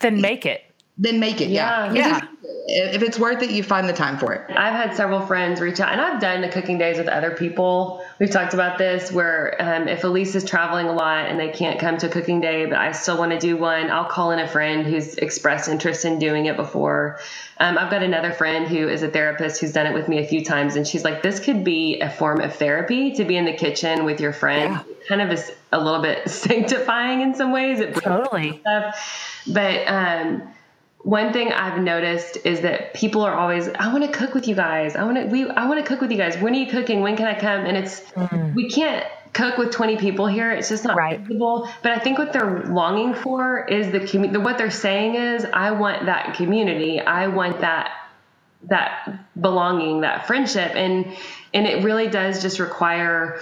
then 0.01 0.21
make 0.21 0.45
it 0.45 0.63
then 0.99 1.19
make 1.19 1.41
it. 1.41 1.49
Yeah. 1.49 1.91
Yeah. 1.93 2.07
yeah. 2.07 2.27
If 2.71 3.01
it's 3.01 3.17
worth 3.17 3.41
it, 3.41 3.49
you 3.49 3.63
find 3.63 3.89
the 3.89 3.93
time 3.93 4.17
for 4.19 4.33
it. 4.33 4.41
I've 4.49 4.73
had 4.73 4.95
several 4.95 5.25
friends 5.25 5.59
reach 5.59 5.79
out, 5.79 5.91
and 5.91 5.99
I've 5.99 6.21
done 6.21 6.41
the 6.41 6.49
cooking 6.49 6.77
days 6.77 6.97
with 6.97 7.07
other 7.07 7.31
people. 7.31 8.05
We've 8.19 8.29
talked 8.29 8.53
about 8.53 8.77
this 8.77 9.11
where 9.11 9.55
um, 9.59 9.87
if 9.87 10.03
Elise 10.03 10.35
is 10.35 10.43
traveling 10.43 10.87
a 10.87 10.93
lot 10.93 11.25
and 11.25 11.39
they 11.39 11.49
can't 11.49 11.79
come 11.79 11.97
to 11.97 12.07
a 12.07 12.09
cooking 12.09 12.41
day, 12.41 12.65
but 12.65 12.77
I 12.77 12.91
still 12.91 13.17
want 13.17 13.31
to 13.31 13.39
do 13.39 13.57
one, 13.57 13.89
I'll 13.89 14.05
call 14.05 14.31
in 14.31 14.39
a 14.39 14.47
friend 14.47 14.85
who's 14.85 15.15
expressed 15.15 15.67
interest 15.67 16.05
in 16.05 16.19
doing 16.19 16.45
it 16.45 16.57
before. 16.57 17.19
Um, 17.59 17.77
I've 17.77 17.89
got 17.89 18.03
another 18.03 18.31
friend 18.31 18.67
who 18.67 18.87
is 18.87 19.01
a 19.01 19.09
therapist 19.09 19.59
who's 19.61 19.73
done 19.73 19.87
it 19.87 19.93
with 19.93 20.07
me 20.07 20.19
a 20.19 20.27
few 20.27 20.45
times, 20.45 20.75
and 20.75 20.87
she's 20.87 21.03
like, 21.03 21.23
"This 21.23 21.39
could 21.39 21.63
be 21.63 21.99
a 22.01 22.09
form 22.09 22.39
of 22.39 22.55
therapy 22.55 23.13
to 23.15 23.25
be 23.25 23.35
in 23.35 23.45
the 23.45 23.53
kitchen 23.53 24.05
with 24.05 24.21
your 24.21 24.31
friend. 24.31 24.73
Yeah. 24.73 25.07
Kind 25.07 25.21
of 25.21 25.31
is 25.31 25.51
a 25.71 25.83
little 25.83 26.01
bit 26.01 26.29
sanctifying 26.29 27.21
in 27.21 27.33
some 27.33 27.51
ways. 27.51 27.79
It 27.79 27.95
totally. 27.95 28.59
Stuff. 28.59 29.43
But 29.47 29.87
um, 29.87 30.53
one 31.01 31.31
thing 31.31 31.51
I've 31.51 31.81
noticed 31.81 32.39
is 32.45 32.61
that 32.61 32.93
people 32.93 33.21
are 33.21 33.33
always, 33.33 33.69
I 33.69 33.91
want 33.91 34.03
to 34.03 34.11
cook 34.11 34.33
with 34.33 34.47
you 34.47 34.55
guys. 34.55 34.95
I 34.95 35.03
want 35.05 35.17
to, 35.17 35.25
we, 35.25 35.49
I 35.49 35.65
want 35.67 35.79
to 35.79 35.85
cook 35.85 36.01
with 36.01 36.11
you 36.11 36.17
guys. 36.17 36.37
When 36.37 36.53
are 36.53 36.57
you 36.57 36.67
cooking? 36.69 37.01
When 37.01 37.15
can 37.15 37.25
I 37.25 37.39
come? 37.39 37.65
And 37.65 37.77
it's, 37.77 38.01
mm. 38.01 38.53
we 38.53 38.69
can't 38.69 39.05
cook 39.31 39.57
with 39.57 39.71
20 39.71 39.97
people 39.97 40.27
here. 40.27 40.51
It's 40.51 40.67
just 40.67 40.83
not 40.83 40.97
right. 40.97 41.21
possible. 41.21 41.69
But 41.83 41.93
I 41.93 41.99
think 41.99 42.17
what 42.17 42.33
they're 42.33 42.65
longing 42.65 43.13
for 43.13 43.65
is 43.65 43.91
the 43.91 44.01
community. 44.01 44.39
What 44.39 44.57
they're 44.57 44.71
saying 44.71 45.15
is, 45.15 45.45
I 45.45 45.71
want 45.71 46.07
that 46.07 46.35
community. 46.35 46.99
I 46.99 47.27
want 47.27 47.61
that, 47.61 47.91
that 48.63 49.19
belonging, 49.39 50.01
that 50.01 50.27
friendship. 50.27 50.73
And, 50.75 51.15
and 51.53 51.65
it 51.65 51.83
really 51.83 52.09
does 52.09 52.41
just 52.41 52.59
require, 52.59 53.39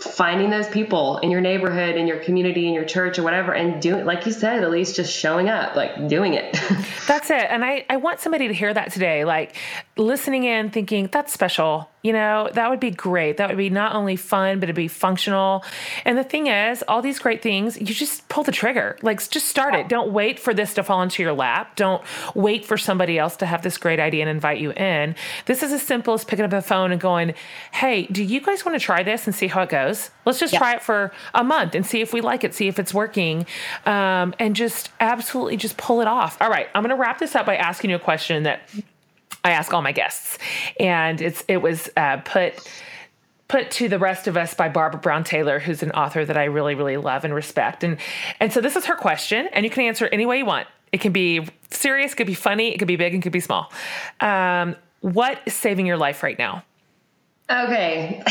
finding 0.00 0.48
those 0.48 0.68
people 0.68 1.18
in 1.18 1.30
your 1.30 1.40
neighborhood, 1.40 1.96
in 1.96 2.06
your 2.06 2.18
community, 2.18 2.66
in 2.66 2.72
your 2.72 2.84
church, 2.84 3.18
or 3.18 3.22
whatever, 3.22 3.52
and 3.52 3.82
doing, 3.82 4.04
like 4.06 4.24
you 4.24 4.32
said, 4.32 4.64
at 4.64 4.70
least 4.70 4.96
just 4.96 5.14
showing 5.14 5.48
up, 5.48 5.76
like 5.76 6.08
doing 6.08 6.34
it. 6.34 6.52
That's 7.06 7.30
it. 7.30 7.46
And 7.50 7.64
I, 7.64 7.84
I 7.90 7.96
want 7.96 8.20
somebody 8.20 8.48
to 8.48 8.54
hear 8.54 8.72
that 8.72 8.92
today, 8.92 9.24
like 9.24 9.56
listening 10.00 10.44
in, 10.44 10.70
thinking, 10.70 11.08
that's 11.12 11.32
special 11.32 11.90
you 12.02 12.14
know, 12.14 12.48
that 12.54 12.70
would 12.70 12.80
be 12.80 12.90
great. 12.90 13.36
That 13.36 13.48
would 13.48 13.58
be 13.58 13.68
not 13.68 13.94
only 13.94 14.16
fun, 14.16 14.58
but 14.58 14.64
it'd 14.64 14.76
be 14.76 14.88
functional. 14.88 15.64
And 16.06 16.16
the 16.16 16.24
thing 16.24 16.46
is, 16.46 16.82
all 16.88 17.02
these 17.02 17.18
great 17.18 17.42
things, 17.42 17.78
you 17.78 17.86
just 17.86 18.26
pull 18.30 18.42
the 18.42 18.52
trigger. 18.52 18.96
Like, 19.02 19.18
just 19.28 19.48
start 19.48 19.74
it. 19.74 19.88
Don't 19.88 20.10
wait 20.12 20.38
for 20.38 20.54
this 20.54 20.72
to 20.74 20.82
fall 20.82 21.02
into 21.02 21.22
your 21.22 21.34
lap. 21.34 21.76
Don't 21.76 22.02
wait 22.34 22.64
for 22.64 22.78
somebody 22.78 23.18
else 23.18 23.36
to 23.36 23.46
have 23.46 23.62
this 23.62 23.76
great 23.76 24.00
idea 24.00 24.22
and 24.22 24.30
invite 24.30 24.60
you 24.60 24.72
in. 24.72 25.14
This 25.44 25.62
is 25.62 25.72
as 25.72 25.82
simple 25.82 26.14
as 26.14 26.24
picking 26.24 26.44
up 26.44 26.50
the 26.50 26.62
phone 26.62 26.90
and 26.90 27.00
going, 27.00 27.34
Hey, 27.72 28.06
do 28.06 28.24
you 28.24 28.40
guys 28.40 28.64
want 28.64 28.78
to 28.78 28.84
try 28.84 29.02
this 29.02 29.26
and 29.26 29.34
see 29.34 29.48
how 29.48 29.62
it 29.62 29.68
goes? 29.68 30.10
Let's 30.24 30.40
just 30.40 30.54
yeah. 30.54 30.58
try 30.58 30.74
it 30.76 30.82
for 30.82 31.12
a 31.34 31.44
month 31.44 31.74
and 31.74 31.84
see 31.84 32.00
if 32.00 32.14
we 32.14 32.22
like 32.22 32.44
it, 32.44 32.54
see 32.54 32.68
if 32.68 32.78
it's 32.78 32.94
working, 32.94 33.46
um, 33.84 34.34
and 34.38 34.56
just 34.56 34.90
absolutely 35.00 35.58
just 35.58 35.76
pull 35.76 36.00
it 36.00 36.06
off. 36.06 36.40
All 36.40 36.48
right, 36.48 36.68
I'm 36.74 36.82
going 36.82 36.96
to 36.96 37.00
wrap 37.00 37.18
this 37.18 37.34
up 37.34 37.44
by 37.44 37.56
asking 37.56 37.90
you 37.90 37.96
a 37.96 38.00
question 38.00 38.44
that 38.44 38.62
I 39.44 39.52
ask 39.52 39.72
all 39.72 39.82
my 39.82 39.92
guests, 39.92 40.38
and 40.78 41.20
it's 41.20 41.44
it 41.48 41.58
was 41.58 41.88
uh, 41.96 42.18
put 42.18 42.68
put 43.48 43.70
to 43.72 43.88
the 43.88 43.98
rest 43.98 44.28
of 44.28 44.36
us 44.36 44.54
by 44.54 44.68
Barbara 44.68 45.00
Brown 45.00 45.24
Taylor, 45.24 45.58
who's 45.58 45.82
an 45.82 45.90
author 45.92 46.24
that 46.24 46.36
I 46.36 46.44
really 46.44 46.74
really 46.74 46.96
love 46.96 47.24
and 47.24 47.34
respect. 47.34 47.84
And 47.84 47.98
and 48.38 48.52
so 48.52 48.60
this 48.60 48.76
is 48.76 48.84
her 48.86 48.96
question, 48.96 49.48
and 49.52 49.64
you 49.64 49.70
can 49.70 49.84
answer 49.84 50.08
any 50.08 50.26
way 50.26 50.38
you 50.38 50.46
want. 50.46 50.68
It 50.92 51.00
can 51.00 51.12
be 51.12 51.46
serious, 51.70 52.12
it 52.12 52.16
could 52.16 52.26
be 52.26 52.34
funny, 52.34 52.74
it 52.74 52.78
could 52.78 52.88
be 52.88 52.96
big, 52.96 53.14
it 53.14 53.22
could 53.22 53.32
be 53.32 53.40
small. 53.40 53.72
Um, 54.20 54.76
what 55.00 55.40
is 55.46 55.54
saving 55.54 55.86
your 55.86 55.96
life 55.96 56.22
right 56.22 56.38
now? 56.38 56.64
Okay. 57.48 58.22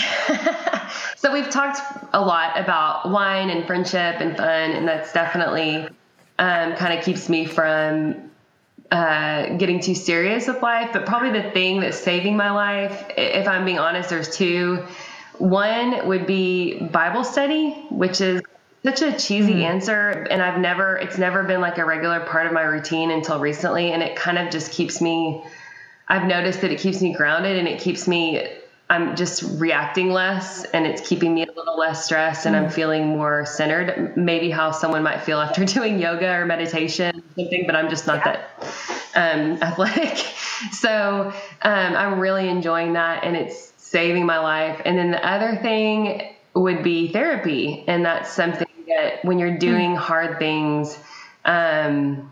so 1.18 1.34
we've 1.34 1.50
talked 1.50 1.80
a 2.14 2.22
lot 2.22 2.58
about 2.60 3.10
wine 3.10 3.50
and 3.50 3.66
friendship 3.66 4.18
and 4.20 4.36
fun, 4.38 4.72
and 4.72 4.88
that's 4.88 5.12
definitely 5.12 5.88
um, 6.38 6.76
kind 6.76 6.98
of 6.98 7.04
keeps 7.04 7.28
me 7.28 7.46
from 7.46 8.29
uh, 8.92 9.56
getting 9.58 9.80
too 9.80 9.96
serious 9.96 10.48
with 10.48 10.62
life, 10.62 10.90
but 10.94 11.06
probably 11.06 11.40
the 11.40 11.52
thing 11.52 11.80
that's 11.80 12.00
saving 12.00 12.36
my 12.36 12.52
life, 12.52 13.06
if 13.18 13.48
I'm 13.48 13.66
being 13.66 13.80
honest, 13.80 14.10
there's 14.10 14.36
two. 14.36 14.84
One 15.38 16.08
would 16.08 16.26
be 16.26 16.80
Bible 16.80 17.24
study, 17.24 17.72
which 17.90 18.20
is 18.20 18.42
such 18.84 19.02
a 19.02 19.18
cheesy 19.18 19.54
mm-hmm. 19.54 19.62
answer, 19.62 20.10
and 20.10 20.42
I've 20.42 20.60
never, 20.60 20.98
it's 20.98 21.18
never 21.18 21.44
been 21.44 21.62
like 21.62 21.78
a 21.78 21.86
regular 21.86 22.22
part 22.22 22.48
of 22.48 22.54
my 22.54 22.64
routine 22.64 23.12
until 23.12 23.40
recently, 23.40 23.92
and 23.92 24.02
it 24.02 24.16
kind 24.16 24.38
of 24.38 24.50
just 24.52 24.72
keeps 24.72 25.02
me. 25.02 25.44
I've 26.08 26.26
noticed 26.26 26.62
that 26.62 26.72
it 26.72 26.80
keeps 26.80 27.02
me 27.02 27.14
grounded 27.14 27.58
and 27.58 27.68
it 27.68 27.80
keeps 27.80 28.08
me 28.08 28.44
I'm 28.90 29.16
just 29.16 29.44
reacting 29.60 30.10
less 30.12 30.66
and 30.66 30.88
it's 30.88 31.08
keeping 31.08 31.36
me 31.36 31.44
a 31.44 31.52
little 31.52 31.78
less 31.78 32.06
stressed 32.06 32.48
and 32.48 32.56
mm. 32.56 32.64
I'm 32.64 32.70
feeling 32.72 33.08
more 33.08 33.46
centered. 33.46 34.18
Maybe 34.18 34.50
how 34.50 34.72
someone 34.72 35.04
might 35.04 35.22
feel 35.22 35.40
after 35.40 35.64
doing 35.78 36.00
yoga 36.00 36.30
or 36.32 36.46
meditation 36.46 37.20
or 37.20 37.42
something, 37.44 37.66
but 37.68 37.76
I'm 37.76 37.90
just 37.90 38.08
not 38.08 38.26
yeah. 38.26 38.46
that 39.14 39.36
um, 39.36 39.52
athletic. 39.62 40.18
So 40.72 41.32
um, 41.62 41.96
I'm 41.96 42.20
really 42.20 42.50
enjoying 42.50 42.94
that 42.94 43.24
and 43.24 43.38
it's 43.38 43.74
saving 43.78 44.26
my 44.26 44.40
life. 44.40 44.82
And 44.86 44.98
then 44.98 45.12
the 45.12 45.26
other 45.26 45.56
thing 45.58 46.36
would 46.56 46.84
be 46.84 47.12
therapy. 47.12 47.84
And 47.88 48.04
that's 48.04 48.32
something 48.32 48.68
that 48.88 49.24
when 49.24 49.38
you're 49.38 49.58
doing 49.58 49.92
mm. 49.92 49.98
hard 49.98 50.40
things, 50.40 50.98
um, 51.46 52.32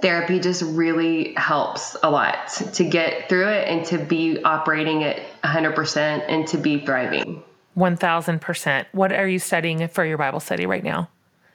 therapy 0.00 0.40
just 0.40 0.62
really 0.62 1.34
helps 1.34 1.96
a 2.02 2.10
lot 2.10 2.48
to 2.74 2.84
get 2.84 3.28
through 3.28 3.48
it 3.48 3.68
and 3.68 3.84
to 3.86 3.98
be 3.98 4.42
operating 4.42 5.04
at 5.04 5.20
100% 5.42 5.96
and 6.28 6.46
to 6.48 6.58
be 6.58 6.84
thriving. 6.84 7.42
1000%. 7.76 8.86
What 8.92 9.12
are 9.12 9.28
you 9.28 9.38
studying 9.38 9.86
for 9.88 10.04
your 10.04 10.18
Bible 10.18 10.40
study 10.40 10.66
right 10.66 10.82
now? 10.82 11.08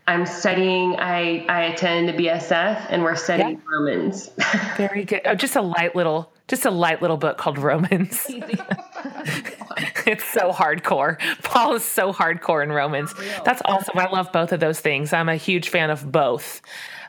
I'm 0.05 0.25
studying, 0.25 0.97
I, 0.99 1.45
I 1.47 1.61
attend 1.63 2.09
the 2.09 2.13
BSF 2.13 2.87
and 2.89 3.03
we're 3.03 3.15
studying 3.15 3.51
yeah. 3.51 3.77
Romans. 3.77 4.29
Very 4.77 5.05
good. 5.05 5.21
Oh, 5.25 5.35
just 5.35 5.55
a 5.55 5.61
light 5.61 5.95
little 5.95 6.33
just 6.47 6.65
a 6.65 6.71
light 6.71 7.01
little 7.01 7.17
book 7.17 7.37
called 7.37 7.57
Romans. 7.57 8.25
it's 8.29 10.25
so 10.25 10.51
hardcore. 10.51 11.19
Paul 11.43 11.75
is 11.75 11.85
so 11.85 12.11
hardcore 12.11 12.63
in 12.63 12.71
Romans. 12.71 13.13
That's 13.45 13.61
awesome. 13.65 13.97
I 13.97 14.09
love 14.09 14.31
both 14.31 14.51
of 14.51 14.59
those 14.59 14.79
things. 14.79 15.13
I'm 15.13 15.29
a 15.29 15.35
huge 15.35 15.69
fan 15.69 15.89
of 15.89 16.11
both. 16.11 16.61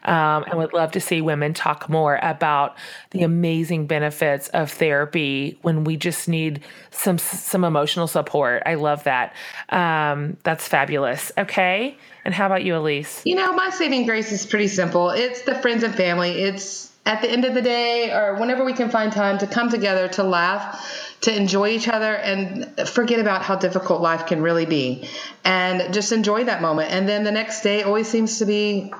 Um, 0.05 0.45
and 0.45 0.59
would 0.59 0.73
love 0.73 0.93
to 0.93 1.01
see 1.01 1.21
women 1.21 1.55
talk 1.55 1.89
more 1.89 2.19
about 2.23 2.77
the 3.11 3.23
amazing 3.23 3.87
benefits 3.87 4.49
of 4.49 4.71
therapy 4.71 5.59
when 5.63 5.85
we 5.85 5.97
just 5.97 6.29
need 6.29 6.63
some 6.91 7.19
some 7.19 7.65
emotional 7.65 8.07
support. 8.07 8.63
I 8.67 8.75
love 8.75 9.05
that. 9.05 9.35
Um, 9.71 10.37
that's 10.43 10.69
fabulous. 10.69 11.33
Okay, 11.39 11.97
and 12.25 12.35
how 12.35 12.47
about 12.47 12.65
you, 12.65 12.77
Elise? 12.77 13.23
You 13.25 13.37
know, 13.37 13.53
my 13.53 13.71
saving 13.71 14.07
grace 14.07 14.31
is 14.33 14.45
pretty 14.45 14.69
simple. 14.69 15.11
It's 15.11 15.43
the 15.43 15.55
friends 15.55 15.83
and 15.83 15.95
family. 15.95 16.43
It's 16.43 16.93
at 17.07 17.21
the 17.21 17.31
end 17.31 17.45
of 17.45 17.55
the 17.55 17.63
day, 17.63 18.11
or 18.13 18.35
whenever 18.35 18.65
we 18.65 18.73
can 18.73 18.91
find 18.91 19.13
time 19.13 19.39
to 19.39 19.47
come 19.47 19.71
together 19.71 20.09
to 20.09 20.23
laugh 20.23 21.15
to 21.25 21.35
enjoy 21.35 21.69
each 21.69 21.89
other 21.89 22.15
and 22.15 22.89
forget 22.89 23.19
about 23.19 23.43
how 23.43 23.57
difficult 23.57 24.03
life 24.03 24.27
can 24.27 24.43
really 24.43 24.67
be 24.67 25.09
and 25.43 25.95
just 25.95 26.13
enjoy 26.13 26.45
that 26.45 26.61
moment. 26.61 26.93
And 26.93 27.09
then 27.09 27.25
the 27.25 27.33
next 27.33 27.63
day 27.63 27.83
always 27.83 28.09
seems 28.09 28.39
to 28.41 28.45
be 28.45 28.93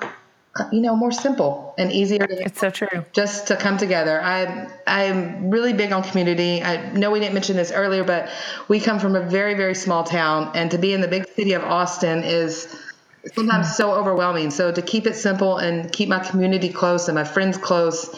you 0.71 0.79
know 0.79 0.95
more 0.95 1.11
simple 1.11 1.73
and 1.77 1.91
easier 1.91 2.25
it's 2.29 2.59
so 2.59 2.69
true. 2.69 3.05
just 3.11 3.47
to 3.47 3.57
come 3.57 3.77
together. 3.77 4.21
I'm 4.21 4.71
i'm 4.87 5.49
really 5.49 5.73
big 5.73 5.91
on 5.91 6.03
community. 6.03 6.63
I 6.63 6.91
know 6.93 7.11
we 7.11 7.19
didn't 7.19 7.33
mention 7.33 7.57
this 7.57 7.71
earlier 7.71 8.03
but 8.03 8.29
we 8.69 8.79
come 8.79 8.99
from 8.99 9.15
a 9.15 9.21
very 9.21 9.53
very 9.55 9.75
small 9.75 10.03
town 10.03 10.51
and 10.55 10.71
to 10.71 10.77
be 10.77 10.93
in 10.93 11.01
the 11.01 11.07
big 11.09 11.27
city 11.27 11.53
of 11.53 11.63
austin 11.63 12.23
is 12.23 12.73
sometimes 13.33 13.75
so 13.75 13.91
overwhelming. 13.91 14.51
So 14.51 14.71
to 14.71 14.81
keep 14.81 15.07
it 15.07 15.15
simple 15.15 15.57
and 15.57 15.91
keep 15.91 16.07
my 16.07 16.19
community 16.19 16.69
close 16.69 17.07
and 17.07 17.15
my 17.15 17.23
friends 17.23 17.57
close 17.57 18.15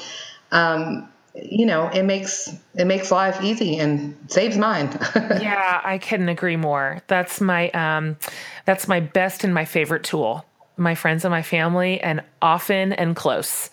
um, 0.51 1.09
you 1.33 1.65
know 1.65 1.87
it 1.87 2.03
makes 2.03 2.49
it 2.75 2.85
makes 2.85 3.11
life 3.11 3.43
easy 3.43 3.77
and 3.79 4.15
saves 4.27 4.57
mine. 4.57 4.89
Yeah 5.15 5.81
i 5.83 5.97
couldn't 5.97 6.29
agree 6.29 6.55
more. 6.55 7.01
That's 7.07 7.41
my 7.41 7.71
um 7.71 8.17
that's 8.65 8.87
my 8.87 8.99
best 8.99 9.43
and 9.43 9.55
my 9.55 9.65
favorite 9.65 10.03
tool 10.03 10.45
my 10.77 10.95
friends 10.95 11.25
and 11.25 11.31
my 11.31 11.41
family 11.41 11.99
and 12.01 12.21
often 12.41 12.93
and 12.93 13.15
close. 13.15 13.69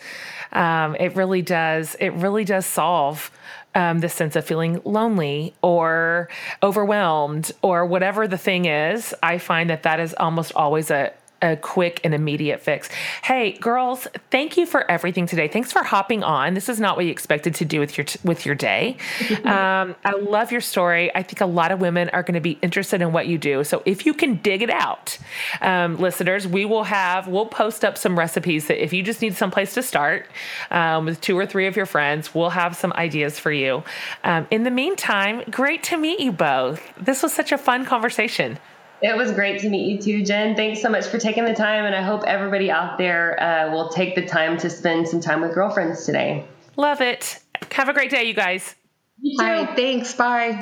Um, 0.52 0.96
it 0.96 1.16
really 1.16 1.42
does. 1.42 1.96
It 2.00 2.10
really 2.10 2.44
does 2.44 2.66
solve 2.66 3.30
um, 3.74 3.98
the 3.98 4.08
sense 4.08 4.36
of 4.36 4.44
feeling 4.44 4.80
lonely 4.84 5.54
or 5.62 6.28
overwhelmed 6.62 7.50
or 7.62 7.84
whatever 7.84 8.28
the 8.28 8.38
thing 8.38 8.66
is. 8.66 9.14
I 9.22 9.38
find 9.38 9.70
that 9.70 9.82
that 9.82 10.00
is 10.00 10.14
almost 10.14 10.52
always 10.54 10.90
a, 10.90 11.12
a 11.44 11.56
quick 11.56 12.00
and 12.04 12.14
immediate 12.14 12.60
fix. 12.60 12.88
Hey, 13.22 13.52
girls, 13.52 14.08
thank 14.30 14.56
you 14.56 14.66
for 14.66 14.90
everything 14.90 15.26
today. 15.26 15.46
Thanks 15.48 15.72
for 15.72 15.82
hopping 15.82 16.24
on. 16.24 16.54
This 16.54 16.68
is 16.68 16.80
not 16.80 16.96
what 16.96 17.04
you 17.04 17.10
expected 17.10 17.54
to 17.56 17.64
do 17.64 17.80
with 17.80 17.96
your 17.98 18.06
with 18.24 18.46
your 18.46 18.54
day. 18.54 18.96
um, 19.44 19.94
I 20.04 20.14
love 20.18 20.50
your 20.50 20.60
story. 20.60 21.14
I 21.14 21.22
think 21.22 21.40
a 21.40 21.46
lot 21.46 21.70
of 21.70 21.80
women 21.80 22.08
are 22.10 22.22
going 22.22 22.34
to 22.34 22.40
be 22.40 22.58
interested 22.62 23.02
in 23.02 23.12
what 23.12 23.26
you 23.26 23.38
do. 23.38 23.64
So 23.64 23.82
if 23.84 24.06
you 24.06 24.14
can 24.14 24.36
dig 24.36 24.62
it 24.62 24.70
out, 24.70 25.18
um, 25.60 25.96
listeners, 25.98 26.46
we 26.46 26.64
will 26.64 26.84
have 26.84 27.28
we'll 27.28 27.46
post 27.46 27.84
up 27.84 27.98
some 27.98 28.18
recipes 28.18 28.66
that 28.68 28.82
if 28.82 28.92
you 28.92 29.02
just 29.02 29.20
need 29.20 29.36
some 29.36 29.50
place 29.50 29.74
to 29.74 29.82
start 29.82 30.26
um, 30.70 31.04
with 31.04 31.20
two 31.20 31.38
or 31.38 31.46
three 31.46 31.66
of 31.66 31.76
your 31.76 31.86
friends, 31.86 32.34
we'll 32.34 32.50
have 32.50 32.76
some 32.76 32.92
ideas 32.94 33.38
for 33.38 33.52
you. 33.52 33.84
Um, 34.24 34.46
in 34.50 34.62
the 34.62 34.70
meantime, 34.70 35.42
great 35.50 35.82
to 35.84 35.96
meet 35.96 36.20
you 36.20 36.32
both. 36.32 36.82
This 36.96 37.22
was 37.22 37.32
such 37.32 37.52
a 37.52 37.58
fun 37.58 37.84
conversation. 37.84 38.58
It 39.06 39.14
was 39.18 39.32
great 39.32 39.60
to 39.60 39.68
meet 39.68 39.86
you 39.86 39.98
too, 40.00 40.24
Jen. 40.24 40.56
Thanks 40.56 40.80
so 40.80 40.88
much 40.88 41.04
for 41.04 41.18
taking 41.18 41.44
the 41.44 41.52
time, 41.52 41.84
and 41.84 41.94
I 41.94 42.00
hope 42.00 42.22
everybody 42.26 42.70
out 42.70 42.96
there 42.96 43.38
uh, 43.38 43.70
will 43.70 43.90
take 43.90 44.14
the 44.14 44.24
time 44.24 44.56
to 44.56 44.70
spend 44.70 45.06
some 45.06 45.20
time 45.20 45.42
with 45.42 45.52
girlfriends 45.52 46.06
today. 46.06 46.46
Love 46.78 47.02
it. 47.02 47.38
Have 47.72 47.90
a 47.90 47.92
great 47.92 48.10
day, 48.10 48.24
you 48.24 48.32
guys. 48.32 48.74
You 49.20 49.38
too. 49.38 49.44
Bye. 49.44 49.74
Thanks. 49.76 50.14
Bye. 50.14 50.52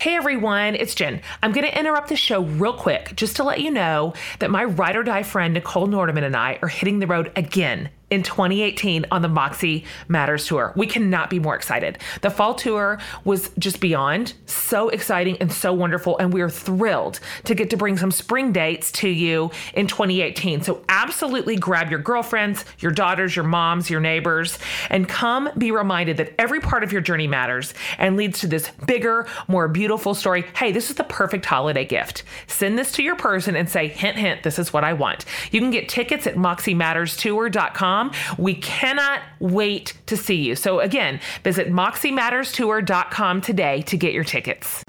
Hey 0.00 0.16
everyone, 0.16 0.74
it's 0.74 0.94
Jen. 0.94 1.22
I'm 1.42 1.52
going 1.52 1.66
to 1.66 1.78
interrupt 1.78 2.10
the 2.10 2.16
show 2.16 2.42
real 2.42 2.74
quick 2.74 3.16
just 3.16 3.36
to 3.36 3.42
let 3.42 3.62
you 3.62 3.70
know 3.70 4.12
that 4.40 4.50
my 4.50 4.64
ride 4.64 4.96
or 4.96 5.02
die 5.02 5.22
friend 5.22 5.54
Nicole 5.54 5.86
Nordeman 5.86 6.24
and 6.24 6.36
I 6.36 6.58
are 6.60 6.68
hitting 6.68 6.98
the 6.98 7.06
road 7.06 7.32
again 7.36 7.88
in 8.10 8.22
2018 8.22 9.06
on 9.10 9.22
the 9.22 9.28
Moxie 9.28 9.84
Matters 10.08 10.46
Tour. 10.46 10.72
We 10.76 10.86
cannot 10.86 11.30
be 11.30 11.38
more 11.38 11.56
excited. 11.56 11.98
The 12.20 12.30
fall 12.30 12.54
tour 12.54 12.98
was 13.24 13.50
just 13.58 13.80
beyond 13.80 14.34
so 14.46 14.88
exciting 14.88 15.36
and 15.38 15.52
so 15.52 15.72
wonderful, 15.72 16.18
and 16.18 16.32
we 16.32 16.40
are 16.40 16.50
thrilled 16.50 17.20
to 17.44 17.54
get 17.54 17.70
to 17.70 17.76
bring 17.76 17.96
some 17.96 18.10
spring 18.10 18.52
dates 18.52 18.92
to 18.92 19.08
you 19.08 19.50
in 19.74 19.86
2018. 19.86 20.62
So, 20.62 20.84
absolutely 20.88 21.56
grab 21.56 21.90
your 21.90 21.98
girlfriends, 21.98 22.64
your 22.78 22.92
daughters, 22.92 23.34
your 23.34 23.44
moms, 23.44 23.90
your 23.90 24.00
neighbors, 24.00 24.58
and 24.90 25.08
come 25.08 25.48
be 25.56 25.70
reminded 25.70 26.16
that 26.18 26.34
every 26.38 26.60
part 26.60 26.84
of 26.84 26.92
your 26.92 27.00
journey 27.00 27.26
matters 27.26 27.74
and 27.98 28.16
leads 28.16 28.40
to 28.40 28.46
this 28.46 28.70
bigger, 28.86 29.26
more 29.48 29.66
beautiful 29.68 30.14
story. 30.14 30.44
Hey, 30.54 30.72
this 30.72 30.90
is 30.90 30.96
the 30.96 31.04
perfect 31.04 31.46
holiday 31.46 31.84
gift. 31.84 32.22
Send 32.46 32.78
this 32.78 32.92
to 32.92 33.02
your 33.02 33.16
person 33.16 33.56
and 33.56 33.68
say, 33.68 33.88
hint, 33.88 34.16
hint, 34.16 34.42
this 34.42 34.58
is 34.58 34.72
what 34.72 34.84
I 34.84 34.92
want. 34.92 35.24
You 35.50 35.60
can 35.60 35.70
get 35.70 35.88
tickets 35.88 36.26
at 36.26 36.36
moxiematterstour.com 36.36 38.03
we 38.38 38.54
cannot 38.54 39.20
wait 39.40 39.94
to 40.06 40.16
see 40.16 40.36
you. 40.36 40.56
So, 40.56 40.80
again, 40.80 41.20
visit 41.42 41.68
moxiematterstour.com 41.70 43.40
today 43.40 43.82
to 43.82 43.96
get 43.96 44.12
your 44.12 44.24
tickets. 44.24 44.82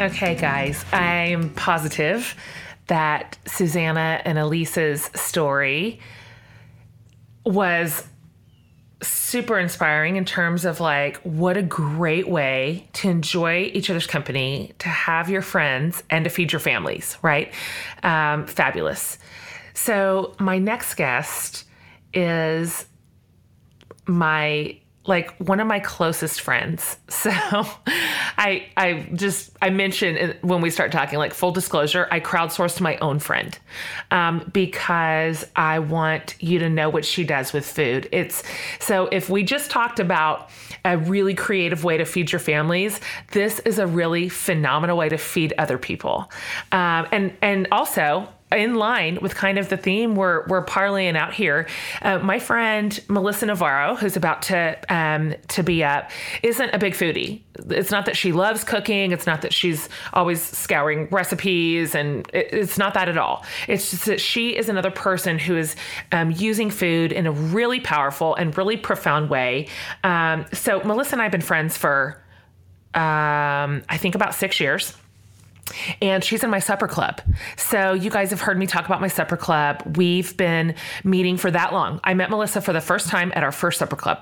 Okay, 0.00 0.34
guys, 0.34 0.82
I'm 0.92 1.50
positive 1.50 2.34
that 2.86 3.38
Susanna 3.46 4.22
and 4.24 4.38
Elise's 4.38 5.10
story 5.14 6.00
was 7.44 8.04
super 9.02 9.58
inspiring 9.58 10.16
in 10.16 10.24
terms 10.24 10.64
of 10.64 10.80
like 10.80 11.16
what 11.18 11.56
a 11.56 11.62
great 11.62 12.28
way 12.28 12.88
to 12.94 13.08
enjoy 13.08 13.70
each 13.72 13.90
other's 13.90 14.06
company, 14.06 14.72
to 14.78 14.88
have 14.88 15.30
your 15.30 15.42
friends, 15.42 16.02
and 16.10 16.24
to 16.24 16.30
feed 16.30 16.52
your 16.52 16.60
families, 16.60 17.16
right? 17.22 17.52
Um, 18.02 18.46
fabulous. 18.46 19.18
So, 19.74 20.34
my 20.38 20.58
next 20.58 20.94
guest 20.94 21.64
is 22.12 22.86
my 24.06 24.78
like 25.06 25.34
one 25.38 25.60
of 25.60 25.66
my 25.66 25.80
closest 25.80 26.40
friends. 26.40 26.96
So 27.20 27.30
I 28.38 28.66
I 28.78 29.06
just 29.12 29.50
I 29.60 29.68
mentioned 29.68 30.36
when 30.40 30.62
we 30.62 30.70
start 30.70 30.90
talking 30.90 31.18
like 31.18 31.34
full 31.34 31.50
disclosure, 31.52 32.08
I 32.10 32.18
crowdsourced 32.18 32.80
my 32.80 32.96
own 32.98 33.18
friend 33.18 33.58
um, 34.10 34.48
because 34.54 35.46
I 35.54 35.80
want 35.80 36.36
you 36.40 36.58
to 36.60 36.70
know 36.70 36.88
what 36.88 37.04
she 37.04 37.24
does 37.24 37.52
with 37.52 37.66
food. 37.66 38.08
It's 38.10 38.42
so 38.78 39.08
if 39.12 39.28
we 39.28 39.42
just 39.42 39.70
talked 39.70 40.00
about 40.00 40.48
a 40.86 40.96
really 40.96 41.34
creative 41.34 41.84
way 41.84 41.98
to 41.98 42.06
feed 42.06 42.32
your 42.32 42.38
families, 42.38 43.00
this 43.32 43.58
is 43.60 43.78
a 43.78 43.86
really 43.86 44.30
phenomenal 44.30 44.96
way 44.96 45.10
to 45.10 45.18
feed 45.18 45.52
other 45.58 45.76
people, 45.76 46.30
um, 46.72 47.06
and 47.12 47.36
and 47.42 47.68
also 47.70 48.28
in 48.52 48.74
line 48.74 49.18
with 49.22 49.34
kind 49.34 49.58
of 49.58 49.68
the 49.68 49.76
theme 49.76 50.16
we're 50.16 50.46
we're 50.46 50.64
parlaying 50.64 51.16
out 51.16 51.32
here. 51.32 51.68
Uh, 52.02 52.18
my 52.18 52.38
friend 52.38 53.00
Melissa 53.08 53.46
Navarro, 53.46 53.94
who's 53.94 54.16
about 54.16 54.42
to 54.42 54.78
um, 54.88 55.34
to 55.48 55.62
be 55.62 55.84
up, 55.84 56.10
isn't 56.42 56.70
a 56.70 56.78
big 56.78 56.94
foodie. 56.94 57.42
It's 57.68 57.90
not 57.90 58.06
that 58.06 58.16
she 58.16 58.32
loves 58.32 58.64
cooking. 58.64 59.12
It's 59.12 59.26
not 59.26 59.42
that 59.42 59.52
she's 59.52 59.88
always 60.12 60.42
scouring 60.42 61.08
recipes, 61.10 61.94
and 61.94 62.28
it, 62.32 62.48
it's 62.52 62.78
not 62.78 62.94
that 62.94 63.08
at 63.08 63.18
all. 63.18 63.44
It's 63.68 63.90
just 63.90 64.06
that 64.06 64.20
she 64.20 64.56
is 64.56 64.68
another 64.68 64.90
person 64.90 65.38
who 65.38 65.56
is 65.56 65.76
um, 66.12 66.30
using 66.30 66.70
food 66.70 67.12
in 67.12 67.26
a 67.26 67.32
really 67.32 67.80
powerful 67.80 68.34
and 68.34 68.56
really 68.56 68.76
profound 68.76 69.30
way. 69.30 69.68
Um, 70.02 70.46
so 70.52 70.82
Melissa 70.82 71.14
and 71.14 71.22
I 71.22 71.24
have 71.24 71.32
been 71.32 71.40
friends 71.40 71.76
for 71.76 72.22
um, 72.94 73.82
I 73.88 73.96
think 73.98 74.16
about 74.16 74.34
six 74.34 74.58
years 74.58 74.96
and 76.00 76.22
she's 76.22 76.42
in 76.44 76.50
my 76.50 76.58
supper 76.58 76.88
club. 76.88 77.20
So 77.56 77.92
you 77.92 78.10
guys 78.10 78.30
have 78.30 78.40
heard 78.40 78.58
me 78.58 78.66
talk 78.66 78.86
about 78.86 79.00
my 79.00 79.08
supper 79.08 79.36
club. 79.36 79.96
We've 79.96 80.36
been 80.36 80.74
meeting 81.04 81.36
for 81.36 81.50
that 81.50 81.72
long. 81.72 82.00
I 82.04 82.14
met 82.14 82.30
Melissa 82.30 82.60
for 82.60 82.72
the 82.72 82.80
first 82.80 83.08
time 83.08 83.32
at 83.34 83.42
our 83.42 83.52
first 83.52 83.78
supper 83.78 83.96
club. 83.96 84.18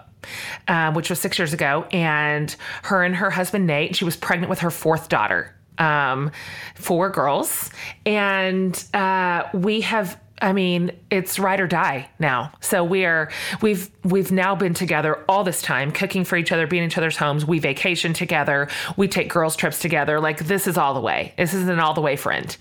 Um, 0.67 0.95
which 0.95 1.11
was 1.11 1.21
six 1.21 1.39
years 1.39 1.53
ago, 1.53 1.87
and 1.93 2.55
her 2.83 3.05
and 3.05 3.15
her 3.15 3.31
husband 3.31 3.69
Nate. 3.69 3.95
She 3.95 4.05
was 4.05 4.17
pregnant 4.17 4.51
with 4.51 4.59
her 4.59 4.71
fourth 4.71 5.09
daughter, 5.09 5.55
um, 5.79 6.33
four 6.75 7.09
girls, 7.09 7.71
and 8.05 8.85
uh, 8.93 9.45
we 9.55 9.83
have 9.83 10.21
I 10.41 10.53
mean, 10.53 10.93
it's 11.11 11.39
ride 11.39 11.61
or 11.61 11.67
die 11.67 12.09
now. 12.19 12.53
So 12.61 12.85
we 12.85 13.05
are 13.05 13.31
we've 13.61 13.91
we've 14.05 14.31
now 14.31 14.55
been 14.55 14.75
together 14.75 15.25
all 15.29 15.45
this 15.45 15.63
time, 15.63 15.93
cooking 15.93 16.25
for 16.25 16.37
each 16.37 16.53
other, 16.53 16.67
being 16.67 16.85
in 16.85 16.89
each 16.89 16.99
other's 16.99 17.17
homes. 17.17 17.45
We 17.45 17.59
vacation 17.59 18.13
together. 18.13 18.69
We 18.97 19.09
take 19.09 19.29
girls 19.29 19.57
trips 19.57 19.79
together. 19.81 20.21
Like 20.21 20.47
this 20.47 20.67
is 20.67 20.79
all 20.79 20.95
the 20.95 21.01
way. 21.01 21.35
This 21.37 21.55
is 21.55 21.69
an 21.69 21.81
all 21.81 21.95
the 21.95 22.01
way 22.01 22.17
friend. 22.17 22.57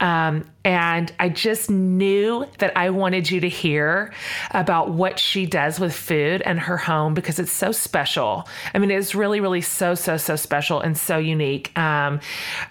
Um, 0.00 0.44
and 0.64 1.12
I 1.18 1.28
just 1.28 1.70
knew 1.70 2.46
that 2.58 2.76
I 2.76 2.90
wanted 2.90 3.28
you 3.30 3.40
to 3.40 3.48
hear 3.48 4.12
about 4.52 4.90
what 4.90 5.18
she 5.18 5.44
does 5.44 5.80
with 5.80 5.92
food 5.92 6.40
and 6.42 6.60
her 6.60 6.76
home 6.76 7.14
because 7.14 7.40
it's 7.40 7.50
so 7.50 7.72
special. 7.72 8.48
I 8.72 8.78
mean, 8.78 8.92
it's 8.92 9.14
really, 9.14 9.40
really 9.40 9.60
so, 9.60 9.96
so, 9.96 10.16
so 10.16 10.36
special 10.36 10.80
and 10.80 10.96
so 10.96 11.18
unique. 11.18 11.76
Um, 11.76 12.20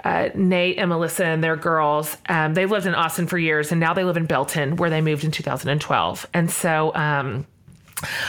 uh, 0.06 0.30
Nate 0.36 0.78
and 0.78 0.88
Melissa 0.88 1.26
and 1.26 1.44
their 1.44 1.58
girls, 1.58 2.16
um, 2.30 2.54
they've 2.54 2.72
lived 2.72 2.86
in 2.86 2.96
Austin 2.96 3.28
for 3.28 3.38
years 3.38 3.72
and 3.74 3.82
now 3.82 3.94
they 3.94 4.06
live 4.06 4.16
in 4.16 4.26
Belton 4.26 4.51
where 4.56 4.90
they 4.90 5.02
moved 5.02 5.24
in 5.24 5.32
2012. 5.32 6.28
And 6.34 6.50
so, 6.52 6.94
um, 6.96 7.46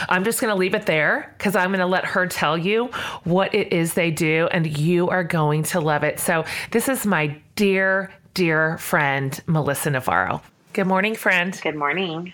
I'm 0.07 0.23
just 0.23 0.39
going 0.39 0.53
to 0.53 0.59
leave 0.59 0.75
it 0.75 0.85
there 0.85 1.33
because 1.37 1.55
I'm 1.55 1.69
going 1.69 1.79
to 1.79 1.85
let 1.85 2.05
her 2.05 2.27
tell 2.27 2.57
you 2.57 2.87
what 3.23 3.53
it 3.55 3.73
is 3.73 3.93
they 3.93 4.11
do, 4.11 4.47
and 4.51 4.77
you 4.77 5.09
are 5.09 5.23
going 5.23 5.63
to 5.63 5.79
love 5.79 6.03
it. 6.03 6.19
So, 6.19 6.45
this 6.71 6.89
is 6.89 7.05
my 7.05 7.39
dear, 7.55 8.11
dear 8.33 8.77
friend, 8.77 9.39
Melissa 9.47 9.89
Navarro. 9.91 10.41
Good 10.73 10.87
morning, 10.87 11.15
friend. 11.15 11.59
Good 11.61 11.75
morning. 11.75 12.33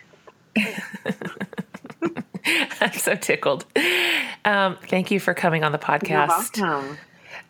I'm 2.81 2.93
so 2.93 3.15
tickled. 3.15 3.65
Um, 4.45 4.77
thank 4.87 5.11
you 5.11 5.19
for 5.19 5.33
coming 5.33 5.63
on 5.63 5.71
the 5.71 5.77
podcast. 5.77 6.57
You're 6.57 6.67
welcome. 6.67 6.97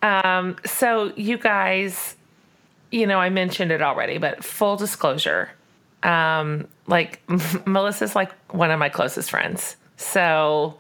Um, 0.02 0.56
so, 0.66 1.14
you 1.16 1.38
guys, 1.38 2.16
you 2.92 3.06
know, 3.06 3.20
I 3.20 3.30
mentioned 3.30 3.72
it 3.72 3.82
already, 3.82 4.18
but 4.18 4.44
full 4.44 4.78
disclosure, 4.78 5.50
um, 6.04 6.68
like 6.88 7.22
Melissa's 7.68 8.16
like 8.16 8.32
one 8.54 8.72
of 8.72 8.80
my 8.80 8.90
closest 8.90 9.30
friends. 9.30 9.76
So, 10.00 10.78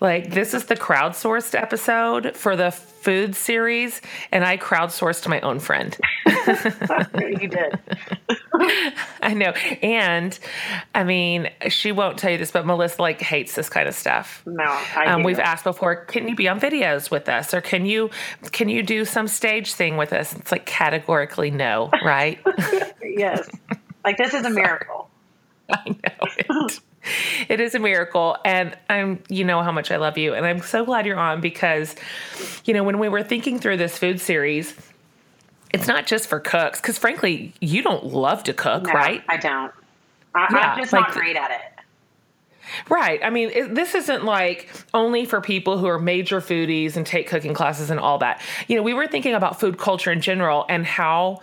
like, 0.00 0.32
this 0.32 0.54
is 0.54 0.64
the 0.64 0.74
crowdsourced 0.74 1.54
episode 1.54 2.34
for 2.34 2.56
the 2.56 2.72
food 2.72 3.36
series, 3.36 4.00
and 4.32 4.44
I 4.44 4.56
crowdsourced 4.56 5.28
my 5.28 5.40
own 5.40 5.60
friend. 5.60 5.96
you 6.26 7.48
did. 7.48 7.78
I 9.22 9.34
know. 9.34 9.50
And 9.82 10.36
I 10.94 11.04
mean, 11.04 11.50
she 11.68 11.92
won't 11.92 12.18
tell 12.18 12.32
you 12.32 12.38
this, 12.38 12.50
but 12.50 12.66
Melissa 12.66 13.00
like 13.00 13.20
hates 13.20 13.54
this 13.54 13.68
kind 13.68 13.88
of 13.88 13.94
stuff. 13.94 14.42
No, 14.46 14.64
I 14.64 15.06
Um, 15.06 15.22
we've 15.22 15.38
asked 15.38 15.64
before, 15.64 15.96
can 15.96 16.26
you 16.26 16.34
be 16.34 16.48
on 16.48 16.60
videos 16.60 17.10
with 17.10 17.28
us, 17.28 17.54
or 17.54 17.60
can 17.60 17.86
you 17.86 18.10
can 18.50 18.68
you 18.68 18.82
do 18.82 19.04
some 19.04 19.28
stage 19.28 19.74
thing 19.74 19.96
with 19.96 20.12
us? 20.12 20.34
It's 20.34 20.50
like 20.50 20.66
categorically 20.66 21.50
no, 21.50 21.90
right? 22.04 22.40
yes. 23.02 23.48
Like 24.04 24.16
this 24.16 24.34
is 24.34 24.44
a 24.44 24.50
miracle. 24.62 25.08
I 25.70 25.88
know 25.88 26.26
it. 26.38 26.80
It 27.48 27.60
is 27.60 27.74
a 27.74 27.78
miracle, 27.78 28.36
and 28.44 28.76
I'm 28.88 29.22
you 29.28 29.44
know 29.44 29.62
how 29.62 29.72
much 29.72 29.90
I 29.90 29.96
love 29.96 30.18
you, 30.18 30.34
and 30.34 30.44
I'm 30.44 30.60
so 30.60 30.84
glad 30.84 31.06
you're 31.06 31.18
on 31.18 31.40
because, 31.40 31.94
you 32.64 32.74
know, 32.74 32.84
when 32.84 32.98
we 32.98 33.08
were 33.08 33.22
thinking 33.22 33.58
through 33.58 33.78
this 33.78 33.96
food 33.96 34.20
series, 34.20 34.74
it's 35.72 35.86
not 35.86 36.06
just 36.06 36.28
for 36.28 36.40
cooks 36.40 36.80
because 36.80 36.98
frankly, 36.98 37.54
you 37.60 37.82
don't 37.82 38.04
love 38.04 38.44
to 38.44 38.52
cook, 38.52 38.84
No, 38.84 38.92
right? 38.92 39.22
I 39.28 39.36
don't. 39.38 39.72
I, 40.34 40.46
Yeah, 40.50 40.58
I'm 40.58 40.78
just 40.78 40.92
like 40.92 41.08
not 41.08 41.12
great 41.12 41.36
at 41.36 41.50
it. 41.50 41.80
Right. 42.88 43.20
I 43.22 43.30
mean, 43.30 43.50
it, 43.50 43.74
this 43.74 43.94
isn't 43.94 44.24
like 44.24 44.70
only 44.94 45.24
for 45.24 45.40
people 45.40 45.78
who 45.78 45.86
are 45.86 45.98
major 45.98 46.40
foodies 46.40 46.96
and 46.96 47.04
take 47.04 47.28
cooking 47.28 47.54
classes 47.54 47.90
and 47.90 47.98
all 47.98 48.18
that. 48.18 48.40
You 48.68 48.76
know, 48.76 48.82
we 48.82 48.94
were 48.94 49.06
thinking 49.06 49.34
about 49.34 49.58
food 49.58 49.78
culture 49.78 50.12
in 50.12 50.20
general 50.20 50.66
and 50.68 50.86
how 50.86 51.40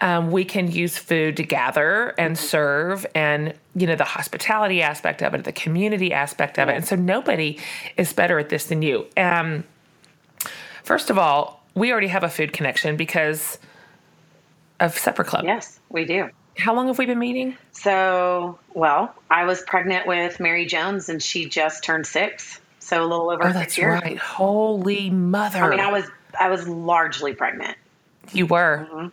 um, 0.00 0.30
we 0.30 0.44
can 0.44 0.70
use 0.70 0.98
food 0.98 1.36
to 1.38 1.42
gather 1.42 2.14
and 2.18 2.36
serve 2.36 3.06
and, 3.14 3.54
you 3.74 3.86
know, 3.86 3.96
the 3.96 4.04
hospitality 4.04 4.82
aspect 4.82 5.22
of 5.22 5.32
it, 5.34 5.44
the 5.44 5.52
community 5.52 6.12
aspect 6.12 6.58
of 6.58 6.68
it. 6.68 6.74
And 6.76 6.86
so 6.86 6.96
nobody 6.96 7.58
is 7.96 8.12
better 8.12 8.38
at 8.38 8.48
this 8.50 8.66
than 8.66 8.82
you. 8.82 9.06
Um, 9.16 9.64
first 10.84 11.08
of 11.10 11.18
all, 11.18 11.64
we 11.74 11.92
already 11.92 12.08
have 12.08 12.24
a 12.24 12.28
food 12.28 12.52
connection 12.52 12.96
because 12.96 13.58
of 14.80 14.96
Supper 14.96 15.24
Club. 15.24 15.44
Yes, 15.44 15.80
we 15.88 16.04
do. 16.04 16.28
How 16.58 16.74
long 16.74 16.86
have 16.88 16.98
we 16.98 17.06
been 17.06 17.18
meeting? 17.18 17.56
So, 17.72 18.58
well, 18.74 19.14
I 19.30 19.44
was 19.44 19.62
pregnant 19.62 20.06
with 20.06 20.40
Mary 20.40 20.64
Jones, 20.66 21.08
and 21.08 21.22
she 21.22 21.46
just 21.48 21.84
turned 21.84 22.06
six. 22.06 22.60
So 22.80 23.02
a 23.02 23.06
little 23.06 23.30
over 23.30 23.42
Oh, 23.42 23.46
six 23.48 23.58
that's 23.58 23.78
years. 23.78 24.00
right. 24.00 24.16
Holy 24.16 25.10
mother. 25.10 25.58
I 25.62 25.70
mean, 25.70 25.80
I 25.80 25.90
was 25.90 26.04
I 26.38 26.48
was 26.50 26.68
largely 26.68 27.34
pregnant. 27.34 27.76
You 28.32 28.46
were. 28.46 28.86
Mm-hmm. 28.90 29.08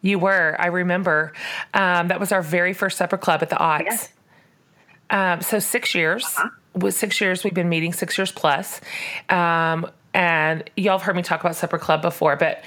You 0.00 0.18
were. 0.18 0.56
I 0.58 0.66
remember. 0.66 1.32
Um, 1.74 2.08
that 2.08 2.20
was 2.20 2.32
our 2.32 2.42
very 2.42 2.72
first 2.72 2.98
supper 2.98 3.18
club 3.18 3.42
at 3.42 3.50
the 3.50 3.58
Odds. 3.58 3.84
Yes. 3.86 4.12
Um, 5.10 5.40
so 5.40 5.58
six 5.58 5.94
years. 5.94 6.24
Uh-huh. 6.24 6.50
With 6.74 6.94
six 6.94 7.20
years, 7.20 7.42
we've 7.42 7.54
been 7.54 7.68
meeting 7.68 7.92
six 7.92 8.16
years 8.16 8.30
plus. 8.30 8.80
Um, 9.28 9.90
and 10.14 10.68
y'all 10.76 10.98
have 10.98 11.02
heard 11.02 11.16
me 11.16 11.22
talk 11.22 11.40
about 11.40 11.56
supper 11.56 11.78
club 11.78 12.02
before, 12.02 12.36
but 12.36 12.62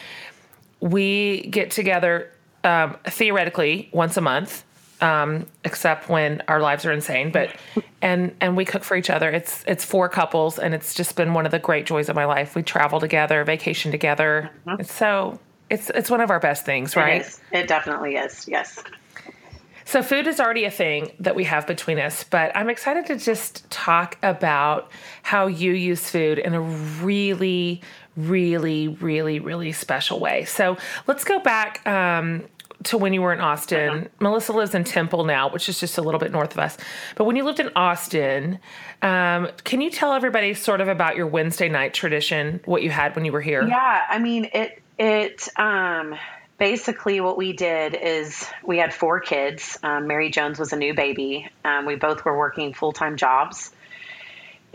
we 0.80 1.42
get 1.44 1.72
together 1.72 2.32
um, 2.64 2.98
theoretically 3.06 3.90
once 3.94 4.18
a 4.18 4.22
month, 4.22 4.64
um, 5.00 5.48
except 5.64 6.10
when 6.10 6.44
our 6.48 6.60
lives 6.60 6.86
are 6.86 6.92
insane. 6.92 7.32
But 7.32 7.56
and 8.02 8.36
and 8.42 8.58
we 8.58 8.66
cook 8.66 8.84
for 8.84 8.98
each 8.98 9.10
other. 9.10 9.30
It's 9.30 9.64
it's 9.68 9.86
four 9.86 10.10
couples, 10.10 10.60
and 10.60 10.74
it's 10.74 10.94
just 10.94 11.16
been 11.16 11.34
one 11.34 11.46
of 11.46 11.52
the 11.52 11.60
great 11.60 11.86
joys 11.86 12.10
of 12.10 12.16
my 12.16 12.26
life. 12.26 12.56
We 12.56 12.64
travel 12.64 13.00
together, 13.00 13.44
vacation 13.44 13.92
together. 13.92 14.52
It's 14.80 14.94
so 14.94 15.40
it's 15.72 15.90
it's 15.90 16.10
one 16.12 16.22
of 16.22 16.30
our 16.30 16.40
best 16.40 16.66
things, 16.66 16.96
right? 16.96 17.22
It. 17.22 17.40
It 17.52 17.68
definitely 17.68 18.16
is. 18.16 18.48
Yes. 18.48 18.84
So 19.86 20.04
food 20.04 20.28
is 20.28 20.40
already 20.40 20.66
a 20.66 20.72
thing 20.72 21.12
that 21.20 21.36
we 21.36 21.44
have 21.46 21.66
between 21.68 22.00
us, 22.00 22.24
but 22.24 22.56
I'm 22.56 22.70
excited 22.70 23.08
to 23.08 23.18
just 23.18 23.70
talk 23.70 24.18
about 24.24 24.92
how 25.24 25.48
you 25.48 25.74
use 25.74 26.10
food 26.10 26.40
in 26.40 26.54
a 26.54 26.62
really, 26.62 27.82
really, 28.16 28.88
really, 28.88 29.40
really 29.40 29.72
special 29.72 30.20
way. 30.20 30.46
So 30.46 30.78
let's 31.08 31.26
go 31.26 31.40
back 31.40 31.86
um, 31.86 32.46
to 32.84 32.98
when 32.98 33.14
you 33.14 33.22
were 33.22 33.34
in 33.34 33.42
Austin. 33.42 34.10
Melissa 34.20 34.54
lives 34.54 34.74
in 34.74 34.84
Temple 34.84 35.26
now, 35.26 35.50
which 35.50 35.68
is 35.68 35.80
just 35.80 35.98
a 35.98 36.02
little 36.02 36.20
bit 36.20 36.32
north 36.32 36.52
of 36.54 36.60
us. 36.60 36.78
But 37.16 37.26
when 37.26 37.36
you 37.36 37.44
lived 37.44 37.60
in 37.60 37.70
Austin, 37.76 38.60
um, 39.02 39.50
can 39.64 39.82
you 39.82 39.90
tell 39.90 40.14
everybody 40.14 40.54
sort 40.54 40.80
of 40.80 40.88
about 40.88 41.18
your 41.18 41.28
Wednesday 41.28 41.70
night 41.70 41.94
tradition, 41.94 42.62
what 42.66 42.82
you 42.82 42.90
had 42.92 43.16
when 43.16 43.26
you 43.26 43.32
were 43.32 43.42
here? 43.42 43.68
Yeah, 43.68 44.06
I 44.08 44.20
mean 44.20 44.50
it. 44.54 44.81
It 45.02 45.50
um, 45.58 46.14
basically 46.60 47.22
what 47.22 47.36
we 47.36 47.54
did 47.54 47.96
is 47.96 48.46
we 48.64 48.78
had 48.78 48.94
four 48.94 49.20
kids. 49.20 49.80
Um, 49.82 50.06
Mary 50.06 50.30
Jones 50.30 50.60
was 50.60 50.74
a 50.74 50.76
new 50.76 50.94
baby. 50.94 51.50
Um, 51.66 51.88
we 51.88 51.96
both 51.96 52.24
were 52.24 52.38
working 52.38 52.76
full 52.76 52.92
time 52.92 53.18
jobs, 53.18 53.72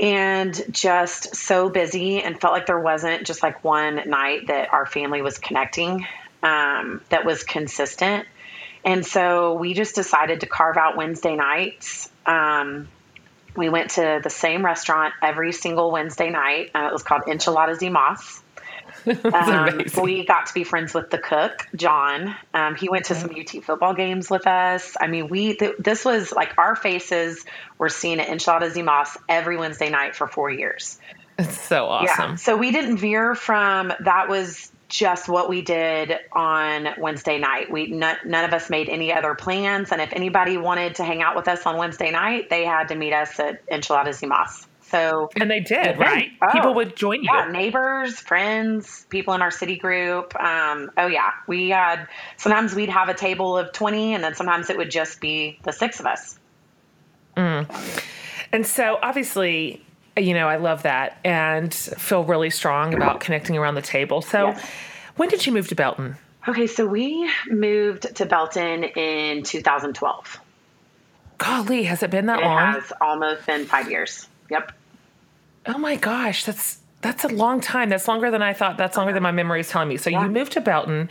and 0.01 0.61
just 0.72 1.37
so 1.37 1.68
busy, 1.68 2.20
and 2.20 2.41
felt 2.41 2.53
like 2.53 2.66
there 2.66 2.81
wasn't 2.81 3.24
just 3.24 3.41
like 3.41 3.62
one 3.62 4.11
night 4.11 4.49
that 4.49 4.72
our 4.72 4.85
family 4.85 5.22
was 5.22 5.39
connecting 5.39 6.05
um, 6.43 7.03
that 7.11 7.24
was 7.24 7.45
consistent. 7.45 8.27
And 8.85 9.07
so 9.07 9.55
we 9.55 9.74
just 9.74 9.95
decided 9.95 10.41
to 10.41 10.47
carve 10.47 10.77
out 10.77 10.97
Wednesday 10.97 11.37
nights. 11.37 12.11
Um, 12.27 12.89
we 13.57 13.68
went 13.68 13.91
to 13.91 14.20
the 14.24 14.31
same 14.31 14.64
restaurant 14.64 15.14
every 15.22 15.53
single 15.53 15.93
Wednesday 15.93 16.31
night. 16.31 16.72
Uh, 16.74 16.89
it 16.89 16.93
was 16.93 17.05
called 17.05 17.29
Enchiladas 17.29 17.81
y 17.81 17.91
Mas. 17.91 18.43
Um, 19.36 19.84
we 20.02 20.24
got 20.24 20.46
to 20.46 20.54
be 20.54 20.64
friends 20.64 20.94
with 20.94 21.11
the 21.11 21.18
cook, 21.18 21.68
John. 21.74 22.34
Um, 22.54 22.74
he 22.74 22.88
went 22.88 23.07
to 23.07 23.14
some 23.14 23.30
UT 23.30 23.62
football 23.62 23.94
games 23.94 24.30
with 24.30 24.46
us. 24.46 24.96
I 25.00 25.07
mean, 25.09 25.28
we 25.28 25.54
th- 25.54 25.76
this 25.78 26.04
was 26.04 26.32
like 26.32 26.57
our 26.59 26.74
faces 26.74 27.44
were 27.78 27.88
seen 27.88 28.18
at 28.18 28.28
Enchiladas 28.28 28.74
y 28.74 28.82
Mas 28.82 29.16
every 29.28 29.57
Wednesday 29.57 29.90
night 29.90 30.16
for 30.16 30.26
four 30.26 30.50
years. 30.50 30.98
It's 31.38 31.61
so 31.61 31.86
awesome. 31.86 32.30
Yeah. 32.30 32.34
So 32.36 32.57
we 32.57 32.72
didn't 32.72 32.96
veer 32.96 33.34
from 33.34 33.92
that 34.00 34.28
was 34.28 34.72
just 34.88 35.28
what 35.28 35.48
we 35.48 35.62
did 35.62 36.16
on 36.32 36.88
Wednesday 36.98 37.38
night. 37.38 37.70
We 37.70 37.88
none, 37.88 38.16
none 38.24 38.44
of 38.44 38.52
us 38.52 38.70
made 38.70 38.88
any 38.88 39.12
other 39.12 39.34
plans, 39.34 39.92
and 39.92 40.00
if 40.00 40.12
anybody 40.12 40.57
wanted 40.57 40.96
to 40.96 41.04
hang 41.04 41.22
out 41.22 41.36
with 41.36 41.48
us 41.48 41.66
on 41.66 41.76
Wednesday 41.76 42.11
night, 42.11 42.48
they 42.50 42.64
had 42.64 42.88
to 42.88 42.94
meet 42.94 43.12
us 43.12 43.38
at 43.38 43.66
Enchiladas 43.68 44.22
y 44.22 44.28
Mas. 44.28 44.66
So 44.91 45.28
And 45.41 45.51
they 45.51 45.61
did, 45.61 45.99
right? 45.99 46.30
Oh. 46.41 46.53
People 46.53 46.74
would 46.74 46.95
join 46.97 47.22
you. 47.22 47.28
yeah, 47.32 47.49
neighbors, 47.51 48.20
friends, 48.20 49.05
people 49.11 49.34
in 49.34 49.43
our 49.43 49.51
city 49.51 49.76
group. 49.76 50.34
Um, 50.41 50.91
oh 50.97 51.09
yeah, 51.09 51.30
we 51.49 51.70
had 51.70 52.07
sometimes 52.37 52.74
we'd 52.74 52.89
have 52.91 53.09
a 53.09 53.14
table 53.14 53.59
of 53.59 53.72
twenty, 53.72 54.14
and 54.14 54.22
then 54.22 54.34
sometimes 54.34 54.70
it 54.70 54.78
would 54.78 54.91
just 54.91 55.20
be 55.20 55.59
the 55.64 55.72
six 55.72 55.99
of 56.01 56.07
us. 56.07 56.39
And 57.37 58.64
so 58.66 58.99
obviously, 59.03 59.82
you 60.16 60.34
know, 60.34 60.49
I 60.49 60.57
love 60.57 60.84
that 60.84 61.18
and 61.24 61.72
feel 61.74 62.24
really 62.24 62.51
strong 62.51 62.95
about 62.95 63.20
connecting 63.20 63.57
around 63.59 63.74
the 63.74 63.82
table. 63.82 64.22
So 64.22 64.49
Yes. 64.49 64.66
when 65.16 65.28
did 65.28 65.45
you 65.47 65.53
move 65.53 65.68
to 65.68 65.74
Belton? 65.74 66.16
Okay, 66.49 66.66
so 66.68 66.87
we 66.87 67.28
moved 67.49 68.14
to 68.16 68.24
Belton 68.26 68.84
in 68.84 69.43
2012. 69.43 70.41
Golly, 71.39 71.82
has 71.82 72.03
it 72.03 72.11
been 72.11 72.26
that 72.26 72.39
It 72.41 72.45
long? 72.45 72.72
has 72.74 72.93
almost 73.01 73.45
been 73.47 73.66
five 73.66 73.91
years. 73.91 74.28
Yep. 74.51 74.72
Oh 75.66 75.78
my 75.78 75.97
gosh, 75.97 76.44
that's 76.44 76.80
that's 77.03 77.24
a 77.24 77.28
long 77.28 77.61
time. 77.61 77.88
That's 77.88 78.09
longer 78.09 78.30
than 78.30 78.42
I 78.42 78.53
thought. 78.53 78.78
That's 78.78 78.97
longer 78.97 79.12
than 79.12 79.22
my 79.22 79.30
memory 79.30 79.61
is 79.61 79.68
telling 79.68 79.88
me. 79.88 79.97
So 79.97 80.11
yeah. 80.11 80.24
you 80.24 80.30
moved 80.30 80.53
to 80.53 80.61
Belton 80.61 81.09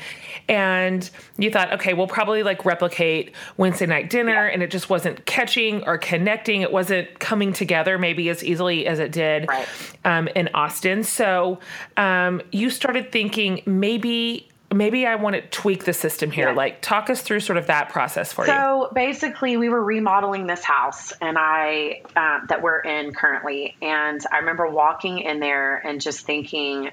and 0.49 1.09
you 1.37 1.49
thought, 1.51 1.71
okay, 1.73 1.93
we'll 1.93 2.07
probably 2.07 2.43
like 2.43 2.65
replicate 2.65 3.33
Wednesday 3.57 3.85
night 3.85 4.09
dinner. 4.09 4.47
Yeah. 4.47 4.53
And 4.53 4.63
it 4.63 4.71
just 4.71 4.89
wasn't 4.89 5.25
catching 5.25 5.83
or 5.83 5.97
connecting. 5.97 6.61
It 6.61 6.71
wasn't 6.71 7.19
coming 7.19 7.53
together 7.53 7.97
maybe 7.97 8.29
as 8.29 8.43
easily 8.43 8.87
as 8.87 8.99
it 8.99 9.11
did 9.11 9.47
right. 9.47 9.67
um, 10.03 10.27
in 10.29 10.49
Austin. 10.53 11.03
So 11.03 11.59
um, 11.97 12.41
you 12.51 12.69
started 12.69 13.11
thinking 13.11 13.61
maybe 13.65 14.49
maybe 14.75 15.07
I 15.07 15.15
want 15.15 15.35
to 15.35 15.41
tweak 15.41 15.85
the 15.85 15.93
system 15.93 16.31
here. 16.31 16.49
Yeah. 16.49 16.55
Like, 16.55 16.81
talk 16.81 17.09
us 17.09 17.21
through 17.21 17.39
sort 17.39 17.57
of 17.57 17.67
that 17.67 17.89
process 17.89 18.33
for 18.33 18.45
so 18.45 18.51
you. 18.51 18.57
So 18.57 18.93
basically, 18.93 19.57
we 19.57 19.69
were 19.69 19.83
remodeling 19.83 20.47
this 20.47 20.63
house, 20.63 21.13
and 21.21 21.37
I 21.39 22.01
uh, 22.15 22.45
that 22.47 22.61
we're 22.61 22.79
in 22.79 23.13
currently, 23.13 23.75
and 23.81 24.21
I 24.31 24.39
remember 24.39 24.67
walking 24.67 25.19
in 25.19 25.39
there 25.39 25.77
and 25.77 26.01
just 26.01 26.25
thinking, 26.25 26.91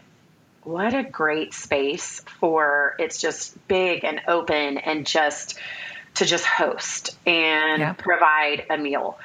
what 0.62 0.94
a 0.94 1.02
great 1.02 1.52
space 1.52 2.20
for 2.38 2.94
it's 2.98 3.20
just 3.20 3.56
big 3.68 4.04
and 4.04 4.22
open 4.28 4.78
and 4.78 5.06
just 5.06 5.58
to 6.14 6.24
just 6.24 6.44
host 6.44 7.16
and 7.26 7.96
provide 7.98 8.66
a 8.70 8.78
meal. 8.78 9.18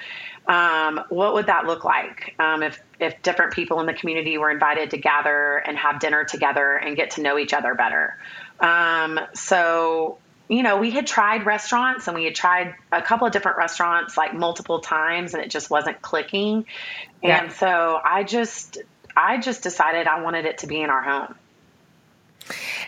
Um, 0.47 1.01
what 1.09 1.33
would 1.33 1.47
that 1.47 1.65
look 1.65 1.83
like 1.83 2.33
um, 2.39 2.63
if 2.63 2.81
if 2.99 3.21
different 3.21 3.53
people 3.53 3.81
in 3.81 3.85
the 3.85 3.93
community 3.93 4.37
were 4.37 4.49
invited 4.49 4.91
to 4.91 4.97
gather 4.97 5.57
and 5.57 5.77
have 5.77 5.99
dinner 5.99 6.23
together 6.23 6.75
and 6.77 6.95
get 6.95 7.11
to 7.11 7.21
know 7.21 7.37
each 7.37 7.53
other 7.53 7.75
better? 7.75 8.17
Um, 8.59 9.19
so 9.33 10.17
you 10.49 10.63
know, 10.63 10.77
we 10.77 10.91
had 10.91 11.05
tried 11.05 11.45
restaurants 11.45 12.07
and 12.07 12.15
we 12.15 12.23
had 12.23 12.35
tried 12.35 12.75
a 12.91 13.01
couple 13.01 13.27
of 13.27 13.33
different 13.33 13.57
restaurants 13.57 14.15
like 14.15 14.33
multiple 14.33 14.79
times 14.79 15.33
and 15.33 15.43
it 15.43 15.49
just 15.49 15.69
wasn't 15.69 16.01
clicking. 16.01 16.65
Yeah. 17.21 17.43
And 17.43 17.51
so 17.51 17.99
I 18.03 18.23
just 18.23 18.77
I 19.15 19.39
just 19.39 19.63
decided 19.63 20.07
I 20.07 20.21
wanted 20.21 20.45
it 20.45 20.59
to 20.59 20.67
be 20.67 20.81
in 20.81 20.89
our 20.89 21.01
home. 21.01 21.35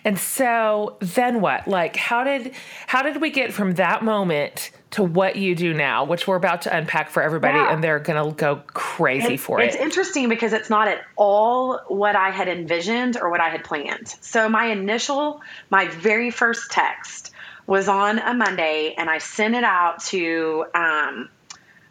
And 0.05 0.17
so 0.17 0.97
then 0.99 1.41
what? 1.41 1.67
Like 1.67 1.97
how 1.97 2.23
did 2.23 2.53
how 2.87 3.01
did 3.01 3.19
we 3.19 3.29
get 3.29 3.51
from 3.51 3.73
that 3.75 4.03
moment 4.03 4.71
to 4.91 5.03
what 5.03 5.35
you 5.35 5.53
do 5.53 5.73
now, 5.73 6.03
which 6.03 6.27
we're 6.27 6.35
about 6.35 6.63
to 6.63 6.75
unpack 6.75 7.09
for 7.09 7.21
everybody 7.21 7.57
yeah. 7.57 7.71
and 7.71 7.83
they're 7.83 7.99
going 7.99 8.23
to 8.23 8.35
go 8.35 8.61
crazy 8.67 9.35
it's, 9.35 9.43
for 9.43 9.61
it. 9.61 9.67
It's 9.67 9.75
interesting 9.75 10.29
because 10.29 10.51
it's 10.53 10.69
not 10.69 10.87
at 10.87 11.01
all 11.15 11.79
what 11.87 12.15
I 12.15 12.31
had 12.31 12.47
envisioned 12.47 13.17
or 13.17 13.29
what 13.29 13.39
I 13.39 13.49
had 13.49 13.63
planned. 13.63 14.07
So 14.21 14.49
my 14.49 14.65
initial 14.65 15.41
my 15.69 15.87
very 15.87 16.31
first 16.31 16.71
text 16.71 17.31
was 17.67 17.87
on 17.87 18.17
a 18.17 18.33
Monday 18.33 18.95
and 18.97 19.09
I 19.09 19.19
sent 19.19 19.53
it 19.53 19.63
out 19.63 20.01
to 20.05 20.65
um, 20.73 21.29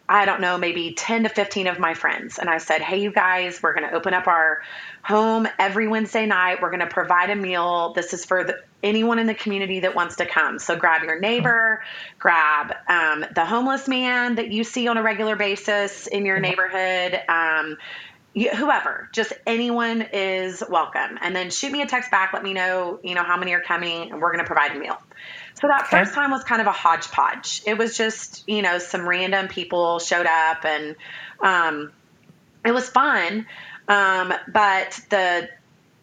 I 0.08 0.24
don't 0.24 0.40
know, 0.40 0.56
maybe 0.56 0.94
10 0.94 1.24
to 1.24 1.28
15 1.28 1.66
of 1.66 1.78
my 1.78 1.92
friends. 1.92 2.38
And 2.38 2.48
I 2.48 2.58
said, 2.58 2.80
Hey, 2.80 3.00
you 3.00 3.12
guys, 3.12 3.62
we're 3.62 3.74
going 3.74 3.88
to 3.88 3.94
open 3.94 4.14
up 4.14 4.26
our 4.26 4.62
home 5.02 5.46
every 5.58 5.86
Wednesday 5.86 6.24
night. 6.24 6.62
We're 6.62 6.70
going 6.70 6.80
to 6.80 6.86
provide 6.86 7.30
a 7.30 7.36
meal. 7.36 7.92
This 7.92 8.14
is 8.14 8.24
for 8.24 8.42
the, 8.42 8.58
anyone 8.82 9.18
in 9.18 9.26
the 9.26 9.34
community 9.34 9.80
that 9.80 9.94
wants 9.94 10.16
to 10.16 10.26
come. 10.26 10.58
So 10.58 10.76
grab 10.76 11.02
your 11.02 11.18
neighbor, 11.18 11.82
grab 12.18 12.74
um, 12.88 13.24
the 13.34 13.44
homeless 13.44 13.88
man 13.88 14.36
that 14.36 14.50
you 14.50 14.64
see 14.64 14.88
on 14.88 14.96
a 14.96 15.02
regular 15.02 15.36
basis 15.36 16.06
in 16.06 16.24
your 16.24 16.38
neighborhood. 16.38 17.20
Um, 17.28 17.76
whoever, 18.34 19.08
just 19.12 19.32
anyone 19.46 20.02
is 20.12 20.62
welcome. 20.68 21.18
And 21.20 21.34
then 21.34 21.50
shoot 21.50 21.72
me 21.72 21.82
a 21.82 21.86
text 21.86 22.10
back. 22.10 22.32
Let 22.32 22.42
me 22.42 22.52
know, 22.52 23.00
you 23.02 23.14
know, 23.14 23.24
how 23.24 23.36
many 23.36 23.52
are 23.54 23.60
coming, 23.60 24.12
and 24.12 24.20
we're 24.20 24.32
going 24.32 24.44
to 24.44 24.46
provide 24.46 24.76
a 24.76 24.78
meal. 24.78 24.96
So 25.60 25.66
that 25.66 25.86
okay. 25.86 25.98
first 25.98 26.14
time 26.14 26.30
was 26.30 26.44
kind 26.44 26.60
of 26.60 26.68
a 26.68 26.72
hodgepodge. 26.72 27.62
It 27.66 27.76
was 27.76 27.96
just, 27.96 28.44
you 28.48 28.62
know, 28.62 28.78
some 28.78 29.08
random 29.08 29.48
people 29.48 29.98
showed 29.98 30.26
up 30.26 30.64
and 30.64 30.94
um, 31.40 31.92
it 32.64 32.70
was 32.70 32.88
fun. 32.88 33.46
Um, 33.88 34.32
but 34.52 35.00
the, 35.10 35.48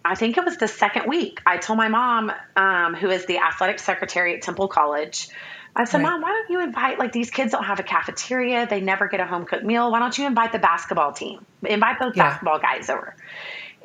I 0.05 0.15
think 0.15 0.37
it 0.37 0.45
was 0.45 0.57
the 0.57 0.67
second 0.67 1.07
week, 1.07 1.41
I 1.45 1.57
told 1.57 1.77
my 1.77 1.87
mom, 1.87 2.31
um, 2.55 2.93
who 2.93 3.09
is 3.09 3.25
the 3.25 3.39
athletic 3.39 3.79
secretary 3.79 4.35
at 4.35 4.43
Temple 4.43 4.67
College, 4.67 5.29
I 5.75 5.83
said, 5.83 5.97
right. 5.97 6.11
Mom, 6.11 6.21
why 6.21 6.29
don't 6.29 6.49
you 6.49 6.61
invite, 6.61 6.99
like, 6.99 7.11
these 7.11 7.31
kids 7.31 7.51
don't 7.51 7.65
have 7.65 7.79
a 7.79 7.83
cafeteria. 7.83 8.65
They 8.65 8.79
never 8.79 9.07
get 9.07 9.19
a 9.19 9.25
home 9.25 9.45
cooked 9.45 9.65
meal. 9.65 9.91
Why 9.91 9.99
don't 9.99 10.17
you 10.17 10.25
invite 10.25 10.53
the 10.53 10.59
basketball 10.59 11.11
team? 11.11 11.45
Invite 11.63 11.99
those 11.99 12.15
yeah. 12.15 12.29
basketball 12.29 12.59
guys 12.59 12.89
over. 12.89 13.15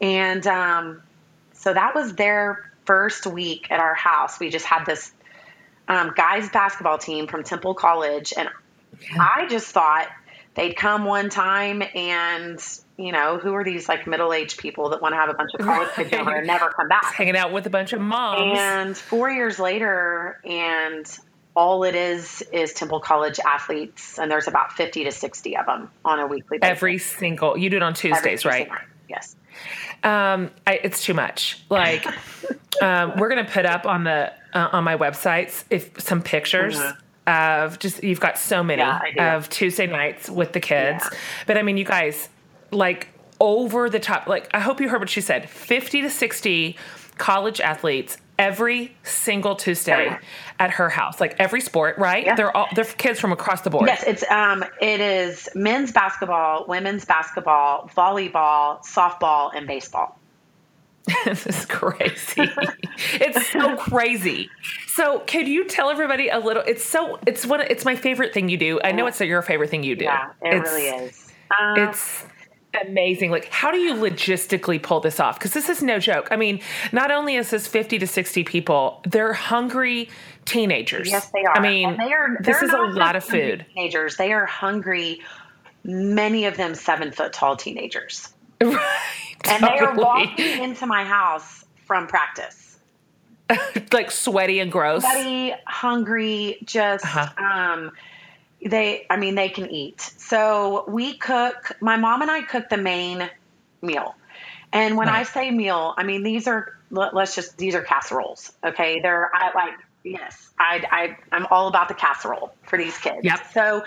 And 0.00 0.46
um, 0.46 1.02
so 1.54 1.72
that 1.72 1.94
was 1.94 2.14
their 2.14 2.70
first 2.84 3.26
week 3.26 3.70
at 3.70 3.80
our 3.80 3.94
house. 3.94 4.38
We 4.38 4.50
just 4.50 4.66
had 4.66 4.84
this 4.84 5.12
um, 5.88 6.12
guys 6.14 6.48
basketball 6.50 6.98
team 6.98 7.26
from 7.26 7.42
Temple 7.42 7.74
College, 7.74 8.32
and 8.36 8.48
yeah. 9.00 9.26
I 9.36 9.46
just 9.48 9.68
thought 9.68 10.06
they'd 10.60 10.76
come 10.76 11.04
one 11.04 11.30
time 11.30 11.82
and 11.94 12.62
you 12.98 13.12
know 13.12 13.38
who 13.38 13.54
are 13.54 13.64
these 13.64 13.88
like 13.88 14.06
middle-aged 14.06 14.58
people 14.58 14.90
that 14.90 15.00
want 15.00 15.12
to 15.12 15.16
have 15.16 15.30
a 15.30 15.34
bunch 15.34 15.52
of 15.54 15.60
college 15.64 15.88
kids 15.96 16.12
over 16.12 16.34
and 16.36 16.46
never 16.46 16.68
come 16.70 16.86
back? 16.86 17.04
Hanging 17.14 17.36
out 17.36 17.52
with 17.52 17.66
a 17.66 17.70
bunch 17.70 17.94
of 17.94 18.00
moms. 18.00 18.58
And 18.58 18.96
four 18.96 19.30
years 19.30 19.58
later 19.58 20.38
and 20.44 21.06
all 21.56 21.82
it 21.84 21.94
is 21.94 22.42
is 22.52 22.74
temple 22.74 23.00
college 23.00 23.40
athletes 23.40 24.18
and 24.18 24.30
there's 24.30 24.48
about 24.48 24.72
50 24.72 25.04
to 25.04 25.10
60 25.10 25.56
of 25.56 25.66
them 25.66 25.90
on 26.04 26.20
a 26.20 26.26
weekly 26.26 26.58
basis. 26.58 26.70
Every 26.70 26.98
single 26.98 27.56
you 27.56 27.70
do 27.70 27.76
it 27.76 27.82
on 27.82 27.94
tuesdays 27.94 28.44
right? 28.44 28.68
yes. 29.08 29.34
Um, 30.02 30.50
I, 30.66 30.80
it's 30.84 31.02
too 31.02 31.14
much. 31.14 31.64
Like 31.70 32.06
um, 32.82 33.16
we're 33.16 33.30
gonna 33.30 33.48
put 33.48 33.64
up 33.64 33.86
on 33.86 34.04
the 34.04 34.32
uh, 34.52 34.68
on 34.72 34.84
my 34.84 34.96
websites 34.96 35.64
if 35.70 35.98
some 36.00 36.20
pictures. 36.22 36.76
Mm-hmm 36.78 37.06
of 37.26 37.78
just 37.78 38.02
you've 38.02 38.20
got 38.20 38.38
so 38.38 38.62
many 38.62 38.82
yeah, 38.82 39.36
of 39.36 39.48
Tuesday 39.48 39.86
nights 39.86 40.28
with 40.28 40.52
the 40.52 40.60
kids. 40.60 41.04
Yeah. 41.10 41.18
But 41.46 41.58
I 41.58 41.62
mean, 41.62 41.76
you 41.76 41.84
guys 41.84 42.28
like 42.70 43.08
over 43.40 43.90
the 43.90 44.00
top. 44.00 44.26
Like 44.26 44.48
I 44.52 44.60
hope 44.60 44.80
you 44.80 44.88
heard 44.88 45.00
what 45.00 45.10
she 45.10 45.20
said. 45.20 45.48
Fifty 45.48 46.02
to 46.02 46.10
sixty 46.10 46.76
college 47.18 47.60
athletes 47.60 48.16
every 48.38 48.96
single 49.02 49.54
Tuesday 49.54 50.16
at 50.58 50.70
her 50.70 50.88
house. 50.88 51.20
Like 51.20 51.36
every 51.38 51.60
sport, 51.60 51.98
right? 51.98 52.24
Yeah. 52.24 52.34
They're 52.34 52.56
all 52.56 52.68
they're 52.74 52.84
kids 52.84 53.20
from 53.20 53.32
across 53.32 53.60
the 53.60 53.70
board. 53.70 53.86
Yes, 53.86 54.02
it's 54.06 54.28
um 54.30 54.64
it 54.80 55.00
is 55.00 55.48
men's 55.54 55.92
basketball, 55.92 56.64
women's 56.66 57.04
basketball, 57.04 57.90
volleyball, 57.94 58.82
softball, 58.84 59.50
and 59.54 59.66
baseball. 59.66 60.18
this 61.24 61.46
is 61.46 61.66
crazy. 61.66 62.34
it's 63.14 63.46
so 63.50 63.76
crazy. 63.76 64.48
So, 64.94 65.20
could 65.20 65.46
you 65.46 65.64
tell 65.66 65.90
everybody 65.90 66.28
a 66.28 66.38
little? 66.38 66.62
It's 66.66 66.84
so 66.84 67.18
it's 67.26 67.46
one. 67.46 67.60
It's 67.60 67.84
my 67.84 67.94
favorite 67.94 68.34
thing 68.34 68.48
you 68.48 68.56
do. 68.56 68.80
I 68.82 68.92
know 68.92 69.06
it's 69.06 69.20
not 69.20 69.28
your 69.28 69.42
favorite 69.42 69.70
thing 69.70 69.84
you 69.84 69.94
do. 69.94 70.04
Yeah, 70.04 70.30
it 70.42 70.54
it's, 70.54 70.70
really 70.70 70.88
is. 70.88 71.32
Um, 71.58 71.78
it's 71.78 72.24
amazing. 72.86 73.30
Like, 73.30 73.46
how 73.46 73.70
do 73.70 73.78
you 73.78 73.94
logistically 73.94 74.82
pull 74.82 75.00
this 75.00 75.20
off? 75.20 75.38
Because 75.38 75.52
this 75.52 75.68
is 75.68 75.82
no 75.82 75.98
joke. 75.98 76.28
I 76.32 76.36
mean, 76.36 76.60
not 76.90 77.10
only 77.12 77.36
is 77.36 77.50
this 77.50 77.68
fifty 77.68 77.98
to 77.98 78.06
sixty 78.06 78.42
people, 78.42 79.00
they're 79.06 79.32
hungry 79.32 80.10
teenagers. 80.44 81.08
Yes, 81.08 81.30
they 81.30 81.44
are. 81.44 81.56
I 81.56 81.60
mean, 81.60 81.96
they 81.96 82.12
are. 82.12 82.38
This 82.40 82.60
is 82.60 82.72
a 82.72 82.78
lot 82.78 83.14
of 83.14 83.22
food. 83.22 83.66
Teenagers. 83.74 84.16
They 84.16 84.32
are 84.32 84.46
hungry. 84.46 85.20
Many 85.84 86.46
of 86.46 86.56
them 86.56 86.74
seven 86.74 87.12
foot 87.12 87.32
tall 87.32 87.56
teenagers. 87.56 88.28
Right. 88.62 89.48
And 89.48 89.62
totally. 89.62 89.78
they 89.78 89.86
are 89.86 89.94
walking 89.94 90.62
into 90.62 90.86
my 90.86 91.02
house 91.02 91.64
from 91.86 92.06
practice. 92.06 92.69
like 93.92 94.10
sweaty 94.10 94.60
and 94.60 94.70
gross. 94.70 95.02
Sweaty, 95.02 95.54
hungry, 95.66 96.58
just 96.64 97.04
uh-huh. 97.04 97.42
um 97.42 97.92
they 98.64 99.06
I 99.08 99.16
mean 99.16 99.34
they 99.34 99.48
can 99.48 99.70
eat. 99.70 100.00
So 100.00 100.84
we 100.88 101.16
cook 101.16 101.76
my 101.80 101.96
mom 101.96 102.22
and 102.22 102.30
I 102.30 102.42
cook 102.42 102.68
the 102.68 102.76
main 102.76 103.28
meal. 103.82 104.14
And 104.72 104.96
when. 104.96 105.08
I 105.08 105.24
say 105.24 105.50
meal, 105.50 105.94
I 105.96 106.04
mean 106.04 106.22
these 106.22 106.46
are 106.46 106.76
let's 106.90 107.34
just 107.34 107.56
these 107.58 107.74
are 107.74 107.82
casseroles. 107.82 108.52
Okay? 108.62 109.00
They're 109.00 109.30
I 109.34 109.52
like 109.54 109.74
yes, 110.04 110.50
I 110.58 110.84
I 110.90 111.36
I'm 111.36 111.46
all 111.50 111.68
about 111.68 111.88
the 111.88 111.94
casserole 111.94 112.54
for 112.62 112.76
these 112.76 112.96
kids. 112.98 113.20
Yep. 113.22 113.52
So 113.52 113.84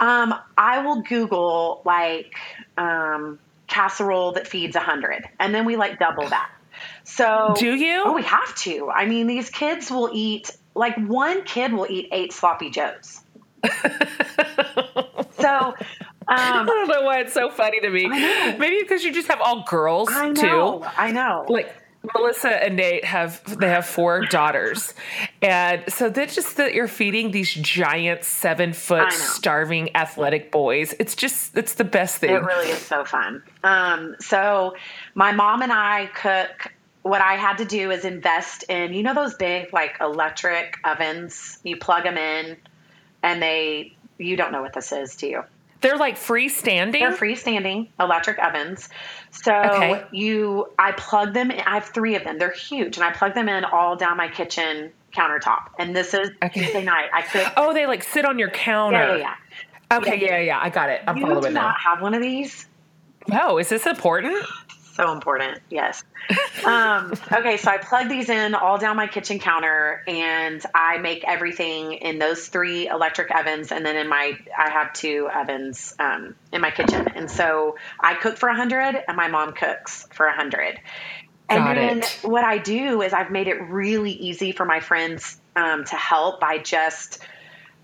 um 0.00 0.34
I 0.56 0.84
will 0.84 1.02
Google 1.02 1.82
like 1.84 2.34
um 2.76 3.38
casserole 3.66 4.32
that 4.32 4.46
feeds 4.46 4.76
a 4.76 4.80
hundred, 4.80 5.28
and 5.38 5.54
then 5.54 5.64
we 5.64 5.76
like 5.76 5.98
double 5.98 6.28
that. 6.28 6.50
So 7.04 7.54
do 7.56 7.74
you? 7.74 8.02
Oh, 8.04 8.12
we 8.12 8.22
have 8.22 8.54
to. 8.56 8.90
I 8.90 9.06
mean, 9.06 9.26
these 9.26 9.50
kids 9.50 9.90
will 9.90 10.10
eat 10.12 10.56
like 10.74 10.96
one 10.96 11.44
kid 11.44 11.72
will 11.72 11.86
eat 11.88 12.08
eight 12.12 12.32
sloppy 12.32 12.70
joes. 12.70 13.20
so. 15.38 15.74
Um, 16.28 16.38
I 16.38 16.64
don't 16.66 16.88
know 16.88 17.02
why 17.02 17.20
it's 17.20 17.32
so 17.32 17.50
funny 17.50 17.78
to 17.78 17.88
me. 17.88 18.08
Maybe 18.08 18.80
because 18.82 19.04
you 19.04 19.12
just 19.12 19.28
have 19.28 19.40
all 19.40 19.62
girls 19.62 20.08
I 20.10 20.30
know, 20.30 20.80
too. 20.80 20.88
I 20.96 21.12
know. 21.12 21.46
Like 21.48 21.72
Melissa 22.14 22.62
and 22.62 22.76
Nate 22.76 23.04
have 23.04 23.58
they 23.58 23.68
have 23.68 23.86
four 23.86 24.26
daughters, 24.26 24.94
and 25.42 25.84
so 25.88 26.08
that's 26.10 26.34
just 26.34 26.56
that 26.56 26.74
you're 26.74 26.88
feeding 26.88 27.30
these 27.30 27.52
giant 27.52 28.24
seven 28.24 28.72
foot 28.72 29.12
starving 29.12 29.94
athletic 29.96 30.50
boys. 30.52 30.94
It's 30.98 31.14
just 31.14 31.56
it's 31.56 31.74
the 31.74 31.84
best 31.84 32.18
thing. 32.18 32.30
It 32.30 32.42
really 32.42 32.70
is 32.70 32.78
so 32.78 33.04
fun. 33.04 33.42
Um, 33.64 34.16
so 34.20 34.76
my 35.14 35.32
mom 35.32 35.62
and 35.62 35.72
I 35.72 36.06
cook. 36.06 36.72
What 37.02 37.20
I 37.20 37.34
had 37.34 37.58
to 37.58 37.64
do 37.64 37.92
is 37.92 38.04
invest 38.04 38.64
in 38.64 38.92
you 38.92 39.04
know 39.04 39.14
those 39.14 39.34
big 39.34 39.72
like 39.72 39.98
electric 40.00 40.78
ovens. 40.84 41.58
You 41.62 41.76
plug 41.76 42.02
them 42.02 42.18
in, 42.18 42.56
and 43.22 43.40
they 43.40 43.96
you 44.18 44.36
don't 44.36 44.52
know 44.52 44.62
what 44.62 44.72
this 44.72 44.92
is, 44.92 45.14
do 45.16 45.26
you? 45.28 45.44
They're 45.80 45.96
like 45.98 46.16
freestanding. 46.16 46.92
They're 46.92 47.12
freestanding 47.12 47.88
electric 48.00 48.38
ovens. 48.38 48.88
So 49.30 49.52
Okay. 49.54 50.04
you, 50.10 50.68
I 50.78 50.92
plug 50.92 51.34
them. 51.34 51.50
in- 51.50 51.60
I 51.60 51.74
have 51.74 51.84
three 51.86 52.14
of 52.16 52.24
them. 52.24 52.38
They're 52.38 52.50
huge, 52.50 52.96
and 52.96 53.04
I 53.04 53.10
plug 53.12 53.34
them 53.34 53.48
in 53.48 53.64
all 53.64 53.94
down 53.96 54.16
my 54.16 54.28
kitchen 54.28 54.90
countertop. 55.14 55.68
And 55.78 55.94
this 55.94 56.14
is 56.14 56.30
Okay. 56.42 56.60
Tuesday 56.64 56.84
night. 56.84 57.06
I 57.12 57.22
cook. 57.22 57.52
oh, 57.56 57.72
they 57.74 57.86
like 57.86 58.02
sit 58.02 58.24
on 58.24 58.38
your 58.38 58.50
counter. 58.50 58.96
yeah, 58.98 59.16
yeah, 59.16 59.34
yeah. 59.90 59.96
Okay, 59.98 60.18
yeah, 60.20 60.38
yeah, 60.40 60.58
I 60.60 60.68
got 60.70 60.88
it. 60.88 61.02
I'm 61.06 61.16
You 61.16 61.26
do 61.26 61.34
following 61.34 61.52
now. 61.54 61.62
not 61.68 61.76
have 61.80 62.00
one 62.02 62.14
of 62.14 62.20
these. 62.22 62.66
Oh, 63.32 63.58
is 63.58 63.68
this 63.68 63.86
important? 63.86 64.44
So 64.96 65.12
important, 65.12 65.60
yes. 65.68 66.02
um, 66.64 67.12
okay, 67.30 67.58
so 67.58 67.70
I 67.70 67.76
plug 67.76 68.08
these 68.08 68.30
in 68.30 68.54
all 68.54 68.78
down 68.78 68.96
my 68.96 69.06
kitchen 69.06 69.38
counter, 69.38 70.02
and 70.08 70.64
I 70.74 70.96
make 70.98 71.22
everything 71.24 71.92
in 71.92 72.18
those 72.18 72.48
three 72.48 72.88
electric 72.88 73.30
ovens, 73.30 73.72
and 73.72 73.84
then 73.84 73.96
in 73.96 74.08
my 74.08 74.38
I 74.56 74.70
have 74.70 74.94
two 74.94 75.28
ovens 75.32 75.94
um, 75.98 76.34
in 76.50 76.62
my 76.62 76.70
kitchen, 76.70 77.08
and 77.08 77.30
so 77.30 77.76
I 78.00 78.14
cook 78.14 78.38
for 78.38 78.48
a 78.48 78.56
hundred, 78.56 78.96
and 79.06 79.16
my 79.18 79.28
mom 79.28 79.52
cooks 79.52 80.08
for 80.12 80.26
a 80.26 80.34
hundred. 80.34 80.80
And 81.48 81.62
Got 81.62 81.74
then 81.74 81.98
it. 81.98 82.20
what 82.22 82.44
I 82.44 82.58
do 82.58 83.02
is 83.02 83.12
I've 83.12 83.30
made 83.30 83.48
it 83.48 83.60
really 83.68 84.12
easy 84.12 84.52
for 84.52 84.64
my 84.64 84.80
friends 84.80 85.38
um, 85.54 85.84
to 85.84 85.94
help 85.94 86.40
by 86.40 86.58
just 86.58 87.18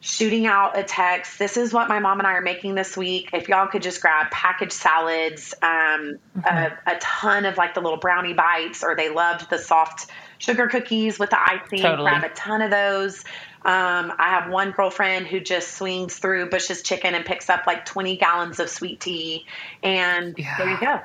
shooting 0.03 0.47
out 0.47 0.77
a 0.77 0.83
text. 0.83 1.39
This 1.39 1.57
is 1.57 1.73
what 1.73 1.89
my 1.89 2.01
mom 2.01 2.19
and 2.19 2.27
I 2.27 2.33
are 2.33 2.41
making 2.43 2.75
this 2.75 2.97
week. 2.97 3.31
If 3.33 3.49
y'all 3.49 3.69
could 3.69 3.83
just 3.83 4.03
grab 4.03 4.33
packaged 4.33 4.73
salads, 4.73 5.55
um, 5.63 6.17
a, 6.45 6.73
a 6.87 6.99
ton 7.01 7.45
of 7.45 7.57
like 7.57 7.75
the 7.75 7.81
little 7.81 7.99
brownie 7.99 8.33
bites, 8.33 8.83
or 8.83 8.97
they 8.97 9.11
loved 9.11 9.49
the 9.49 9.59
soft 9.59 10.11
sugar 10.39 10.67
cookies 10.67 11.21
with 11.21 11.31
the 11.31 11.41
icing. 11.41 11.83
Totally. 11.83 12.11
Grab 12.11 12.25
a 12.25 12.31
ton 12.31 12.63
of 12.63 12.73
those. 12.73 13.25
Um, 13.65 14.13
I 14.19 14.31
have 14.31 14.51
one 14.51 14.73
girlfriend 14.73 15.29
who 15.29 15.39
just 15.39 15.75
swings 15.75 16.19
through 16.19 16.51
Bush's 16.51 16.83
Chicken 16.83 17.15
and 17.15 17.25
picks 17.25 17.49
up 17.49 17.65
like 17.69 17.85
20 17.85 18.17
gallons 18.17 18.59
of 18.59 18.69
sweet 18.69 18.99
tea. 18.99 19.47
And 19.85 20.35
Yeah. 20.37 20.55
there 20.59 20.69
you 20.69 20.79
go. 20.81 21.01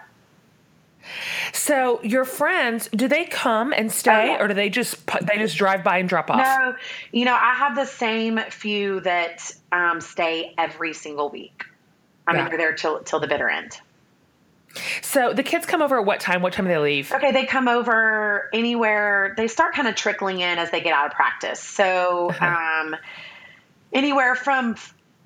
So 1.54 2.02
your 2.04 2.26
friends, 2.26 2.90
do 2.90 3.08
they 3.08 3.26
come 3.26 3.74
and 3.74 3.92
stay, 3.92 4.12
Oh, 4.12 4.26
yeah. 4.34 4.42
or 4.44 4.48
do 4.48 4.54
they 4.54 4.70
just 4.70 5.06
they 5.22 5.38
just 5.38 5.58
drive 5.58 5.84
by 5.84 5.98
and 5.98 6.08
drop 6.10 6.30
off? 6.30 6.38
No, 6.38 6.76
you 7.12 7.26
know, 7.26 7.36
I 7.36 7.54
have 7.56 7.76
the 7.76 7.86
same 7.86 8.40
few 8.50 9.00
that 9.02 9.52
um, 9.72 10.02
stay 10.02 10.54
every 10.58 10.94
single 10.94 11.30
week. 11.30 11.64
I 12.28 12.34
mean, 12.34 12.44
Yeah. 12.44 12.50
they're 12.50 12.58
there 12.58 12.74
till 12.74 13.00
till 13.00 13.20
the 13.20 13.28
bitter 13.28 13.50
end. 13.50 13.80
So 15.02 15.34
the 15.34 15.44
kids 15.44 15.66
come 15.66 15.82
over 15.82 15.98
at 16.00 16.06
what 16.06 16.20
time? 16.20 16.42
What 16.42 16.54
time 16.54 16.66
do 16.66 16.70
they 16.72 16.78
leave? 16.78 17.12
Okay, 17.12 17.32
they 17.32 17.46
come 17.46 17.68
over 17.68 18.50
anywhere. 18.54 19.34
They 19.36 19.48
start 19.48 19.74
kind 19.74 19.88
of 19.88 19.96
trickling 19.96 20.40
in 20.42 20.60
as 20.60 20.70
they 20.70 20.82
get 20.82 20.94
out 20.94 21.08
of 21.08 21.14
practice. 21.14 21.60
So, 21.60 22.32
um, 22.40 22.96
anywhere 23.92 24.36
from 24.36 24.76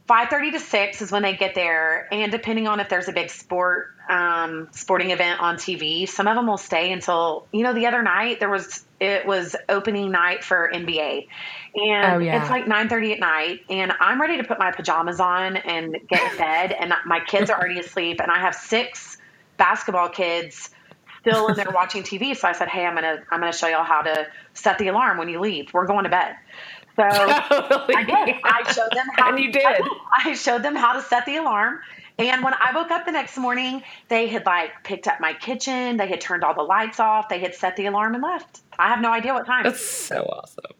five 0.08 0.30
thirty 0.30 0.52
to 0.52 0.60
six 0.60 1.02
is 1.02 1.12
when 1.12 1.22
they 1.24 1.36
get 1.36 1.56
there, 1.56 2.08
and 2.14 2.32
depending 2.32 2.68
on 2.68 2.80
if 2.80 2.88
there's 2.88 3.10
a 3.10 3.12
big 3.14 3.30
sport 3.30 3.90
um, 4.12 4.68
sporting 4.72 5.12
event 5.12 5.40
on 5.40 5.56
TV, 5.56 6.08
some 6.08 6.28
of 6.28 6.36
them 6.36 6.46
will 6.48 6.58
stay 6.58 6.92
until 6.92 7.48
you 7.54 7.64
know. 7.64 7.74
The 7.74 7.88
other 7.88 8.04
night 8.04 8.40
there 8.42 8.50
was 8.50 8.84
it 9.00 9.26
was 9.26 9.56
opening 9.70 10.12
night 10.12 10.44
for 10.44 10.70
NBA, 10.74 11.28
and 11.76 12.14
Oh, 12.16 12.18
yeah. 12.20 12.42
it's 12.42 12.50
like 12.52 12.68
nine 12.68 12.90
thirty 12.90 13.14
at 13.14 13.20
night, 13.20 13.62
and 13.70 13.94
I'm 14.00 14.20
ready 14.20 14.38
to 14.38 14.44
put 14.44 14.60
my 14.60 14.72
pajamas 14.72 15.20
on 15.22 15.56
and 15.56 15.96
get 16.10 16.32
in 16.32 16.38
bed, 16.38 16.72
and 16.74 16.94
my 17.06 17.22
kids 17.22 17.50
are 17.50 17.58
already 17.58 17.80
asleep, 17.80 18.20
and 18.22 18.30
I 18.30 18.40
have 18.40 18.54
six 18.56 19.18
basketball 19.58 20.10
kids 20.10 20.70
still 21.22 21.48
in 21.48 21.56
there 21.56 21.72
watching 21.74 22.04
TV. 22.04 22.36
So 22.36 22.48
I 22.48 22.52
said, 22.52 22.68
"Hey, 22.68 22.86
I'm 22.86 22.96
gonna 22.96 23.20
I'm 23.32 23.40
gonna 23.40 23.54
show 23.54 23.68
y'all 23.68 23.84
how 23.86 24.02
to 24.02 24.28
set 24.54 24.78
the 24.78 24.90
alarm 24.90 25.18
when 25.18 25.30
you 25.30 25.40
leave. 25.40 25.74
We're 25.74 25.88
going 25.88 26.04
to 26.04 26.10
bed." 26.10 26.36
So 26.98 27.04
Totally. 27.08 27.96
I 27.96 28.04
did. 28.04 28.36
I 28.44 28.72
showed 28.74 28.92
them 28.92 29.06
how. 29.16 29.30
And 29.30 29.40
you 29.40 29.52
did. 29.54 29.64
I 30.26 30.34
showed 30.34 30.64
them 30.64 30.76
how 30.76 30.94
to 30.94 31.02
set 31.02 31.26
the 31.26 31.38
alarm. 31.38 31.80
And 32.30 32.44
when 32.44 32.54
I 32.54 32.72
woke 32.76 32.92
up 32.92 33.06
the 33.06 33.12
next 33.12 33.38
morning, 33.38 33.84
they 34.08 34.28
had 34.28 34.46
like 34.46 34.84
picked 34.84 35.08
up 35.08 35.20
my 35.20 35.34
kitchen. 35.34 35.98
They 35.98 36.08
had 36.08 36.22
turned 36.22 36.44
all 36.44 36.54
the 36.54 36.62
lights 36.62 37.00
off. 37.00 37.30
They 37.30 37.40
had 37.40 37.56
set 37.56 37.76
the 37.76 37.88
alarm 37.88 38.14
and 38.14 38.24
left. 38.24 38.62
I 38.78 38.90
have 38.90 39.02
no 39.02 39.12
idea 39.12 39.34
what 39.34 39.46
time. 39.46 39.64
That's 39.64 39.84
so 39.86 40.24
awesome. 40.24 40.72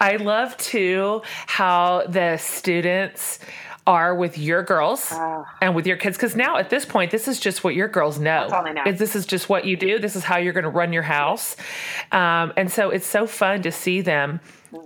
I 0.00 0.16
love 0.16 0.56
too 0.56 1.22
how 1.46 2.04
the 2.08 2.36
students 2.38 3.38
are 3.86 4.14
with 4.14 4.38
your 4.38 4.62
girls 4.62 5.08
Oh. 5.10 5.44
and 5.60 5.74
with 5.74 5.86
your 5.88 5.96
kids 5.96 6.16
because 6.16 6.36
now 6.36 6.56
at 6.56 6.70
this 6.70 6.84
point 6.84 7.10
this 7.10 7.26
is 7.26 7.40
just 7.40 7.64
what 7.64 7.74
your 7.74 7.88
girls 7.88 8.18
know. 8.18 8.42
That's 8.42 8.52
all 8.52 8.64
they 8.64 8.72
know. 8.72 8.84
This 8.92 9.16
is 9.16 9.26
just 9.26 9.48
what 9.48 9.64
you 9.64 9.76
do. 9.76 9.98
This 9.98 10.14
is 10.14 10.22
how 10.22 10.36
you're 10.36 10.52
going 10.52 10.62
to 10.64 10.70
run 10.70 10.92
your 10.92 11.02
house, 11.02 11.56
um, 12.12 12.52
and 12.56 12.70
so 12.70 12.90
it's 12.90 13.06
so 13.06 13.26
fun 13.26 13.62
to 13.62 13.72
see 13.72 14.00
them 14.00 14.38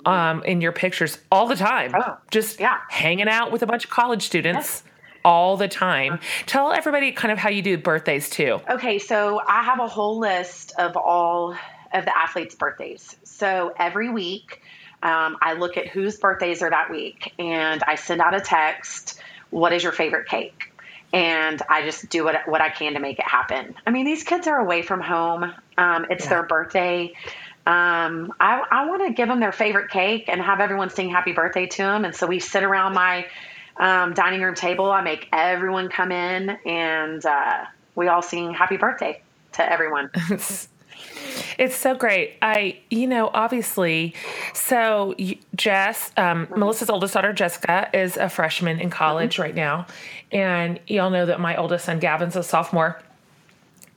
um, 0.06 0.42
in 0.44 0.62
your 0.62 0.72
pictures 0.72 1.18
all 1.30 1.46
the 1.46 1.56
time. 1.56 1.92
Mm-hmm. 1.92 2.10
Oh, 2.10 2.16
just 2.30 2.58
yeah. 2.58 2.78
hanging 2.88 3.28
out 3.28 3.52
with 3.52 3.62
a 3.62 3.66
bunch 3.66 3.84
of 3.84 3.90
college 3.90 4.22
students. 4.22 4.82
All 5.26 5.56
the 5.56 5.66
time. 5.66 6.20
Tell 6.46 6.72
everybody 6.72 7.10
kind 7.10 7.32
of 7.32 7.38
how 7.38 7.48
you 7.48 7.60
do 7.60 7.76
birthdays 7.76 8.30
too. 8.30 8.60
Okay, 8.70 9.00
so 9.00 9.40
I 9.44 9.64
have 9.64 9.80
a 9.80 9.88
whole 9.88 10.18
list 10.18 10.72
of 10.78 10.96
all 10.96 11.56
of 11.92 12.04
the 12.04 12.16
athletes' 12.16 12.54
birthdays. 12.54 13.16
So 13.24 13.74
every 13.76 14.08
week, 14.08 14.62
um, 15.02 15.36
I 15.42 15.54
look 15.54 15.76
at 15.76 15.88
whose 15.88 16.16
birthdays 16.16 16.62
are 16.62 16.70
that 16.70 16.90
week 16.90 17.34
and 17.40 17.82
I 17.82 17.96
send 17.96 18.20
out 18.20 18.36
a 18.36 18.40
text, 18.40 19.20
What 19.50 19.72
is 19.72 19.82
your 19.82 19.92
favorite 19.92 20.28
cake? 20.28 20.72
And 21.12 21.60
I 21.68 21.82
just 21.82 22.08
do 22.08 22.24
what, 22.24 22.46
what 22.46 22.60
I 22.60 22.70
can 22.70 22.94
to 22.94 23.00
make 23.00 23.18
it 23.18 23.24
happen. 23.24 23.74
I 23.84 23.90
mean, 23.90 24.04
these 24.04 24.22
kids 24.22 24.46
are 24.46 24.58
away 24.58 24.82
from 24.82 25.00
home, 25.00 25.52
um, 25.76 26.06
it's 26.08 26.28
their 26.28 26.44
birthday. 26.44 27.14
Um, 27.66 28.32
I, 28.38 28.62
I 28.70 28.86
want 28.86 29.06
to 29.08 29.12
give 29.12 29.28
them 29.28 29.40
their 29.40 29.50
favorite 29.50 29.90
cake 29.90 30.26
and 30.28 30.40
have 30.40 30.60
everyone 30.60 30.90
sing 30.90 31.10
happy 31.10 31.32
birthday 31.32 31.66
to 31.66 31.82
them. 31.82 32.04
And 32.04 32.14
so 32.14 32.28
we 32.28 32.38
sit 32.38 32.62
around 32.62 32.94
my 32.94 33.26
um, 33.78 34.14
dining 34.14 34.42
room 34.42 34.54
table. 34.54 34.90
I 34.90 35.02
make 35.02 35.28
everyone 35.32 35.88
come 35.88 36.12
in 36.12 36.50
and 36.64 37.24
uh, 37.24 37.64
we 37.94 38.08
all 38.08 38.22
sing 38.22 38.52
happy 38.52 38.76
birthday 38.76 39.20
to 39.52 39.70
everyone. 39.70 40.10
It's 41.58 41.76
so 41.76 41.94
great. 41.94 42.34
I, 42.42 42.78
you 42.90 43.06
know, 43.06 43.30
obviously, 43.32 44.14
so 44.52 45.14
Jess, 45.54 46.12
um, 46.16 46.48
Melissa's 46.56 46.90
oldest 46.90 47.14
daughter, 47.14 47.32
Jessica, 47.32 47.88
is 47.94 48.16
a 48.16 48.28
freshman 48.28 48.78
in 48.78 48.90
college 48.90 49.38
right 49.38 49.54
now. 49.54 49.86
And 50.32 50.80
y'all 50.86 51.10
know 51.10 51.26
that 51.26 51.40
my 51.40 51.56
oldest 51.56 51.86
son, 51.86 51.98
Gavin's 51.98 52.36
a 52.36 52.42
sophomore. 52.42 53.00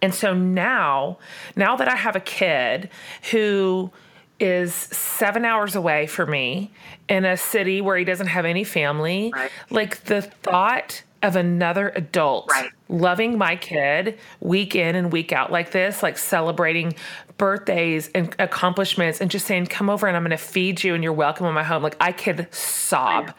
And 0.01 0.13
so 0.13 0.33
now, 0.33 1.17
now 1.55 1.75
that 1.75 1.87
I 1.89 1.95
have 1.95 2.15
a 2.15 2.21
kid 2.21 2.89
who 3.31 3.91
is 4.39 4.73
seven 4.73 5.45
hours 5.45 5.75
away 5.75 6.07
for 6.07 6.25
me 6.25 6.71
in 7.07 7.25
a 7.25 7.35
city 7.37 7.81
where 7.81 7.97
he 7.97 8.05
doesn't 8.05 8.27
have 8.27 8.45
any 8.45 8.63
family, 8.63 9.31
Right. 9.35 9.51
like 9.69 10.03
the 10.05 10.21
thought 10.21 11.03
of 11.21 11.35
another 11.35 11.91
adult 11.95 12.49
Right. 12.49 12.69
loving 12.87 13.37
my 13.37 13.57
kid 13.57 14.17
week 14.39 14.73
in 14.75 14.95
and 14.95 15.11
week 15.11 15.33
out 15.33 15.51
like 15.51 15.71
this, 15.71 16.01
like 16.01 16.17
celebrating 16.17 16.95
birthdays 17.37 18.09
and 18.15 18.33
accomplishments 18.39 19.19
and 19.19 19.29
just 19.29 19.45
saying, 19.45 19.65
come 19.65 19.89
over 19.89 20.07
and 20.07 20.15
I'm 20.15 20.23
going 20.23 20.31
to 20.31 20.37
feed 20.37 20.81
you 20.83 20.93
and 20.95 21.03
you're 21.03 21.11
welcome 21.11 21.45
in 21.45 21.53
my 21.53 21.63
home. 21.63 21.83
Like 21.83 21.97
I 21.99 22.13
could 22.13 22.47
sob. 22.53 23.33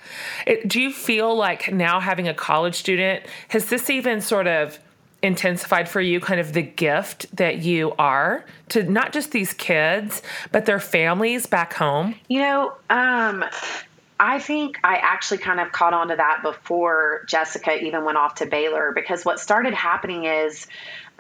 It, 0.47 0.69
do 0.69 0.81
you 0.81 0.93
feel 0.93 1.35
like 1.35 1.73
now 1.73 2.01
having 2.01 2.29
a 2.29 2.35
college 2.35 2.75
student, 2.75 3.25
has 3.49 3.67
this 3.71 3.89
even 3.89 4.21
sort 4.21 4.47
of 4.47 4.79
intensified 5.23 5.89
for 5.89 6.01
you 6.01 6.21
kind 6.21 6.41
of 6.41 6.53
the 6.53 6.63
gift 6.63 7.35
that 7.37 7.59
you 7.59 7.93
are 7.99 8.45
to 8.71 8.83
not 8.83 9.13
just 9.13 9.33
these 9.33 9.53
kids, 9.53 10.23
but 10.53 10.67
their 10.67 10.81
families 10.81 11.47
back 11.47 11.75
home? 11.75 12.15
You 12.29 12.41
know, 12.41 12.73
um, 12.89 13.45
I 14.19 14.39
think 14.39 14.79
I 14.85 14.97
actually 14.97 15.39
kind 15.39 15.61
of 15.61 15.73
caught 15.73 15.95
on 15.95 16.09
to 16.09 16.17
that 16.17 16.41
before 16.43 17.25
Jessica 17.27 17.83
even 17.83 18.05
went 18.05 18.19
off 18.19 18.37
to 18.37 18.47
Baylor 18.47 18.93
because 18.95 19.25
what 19.25 19.41
started 19.41 19.75
happening 19.75 20.25
is 20.25 20.67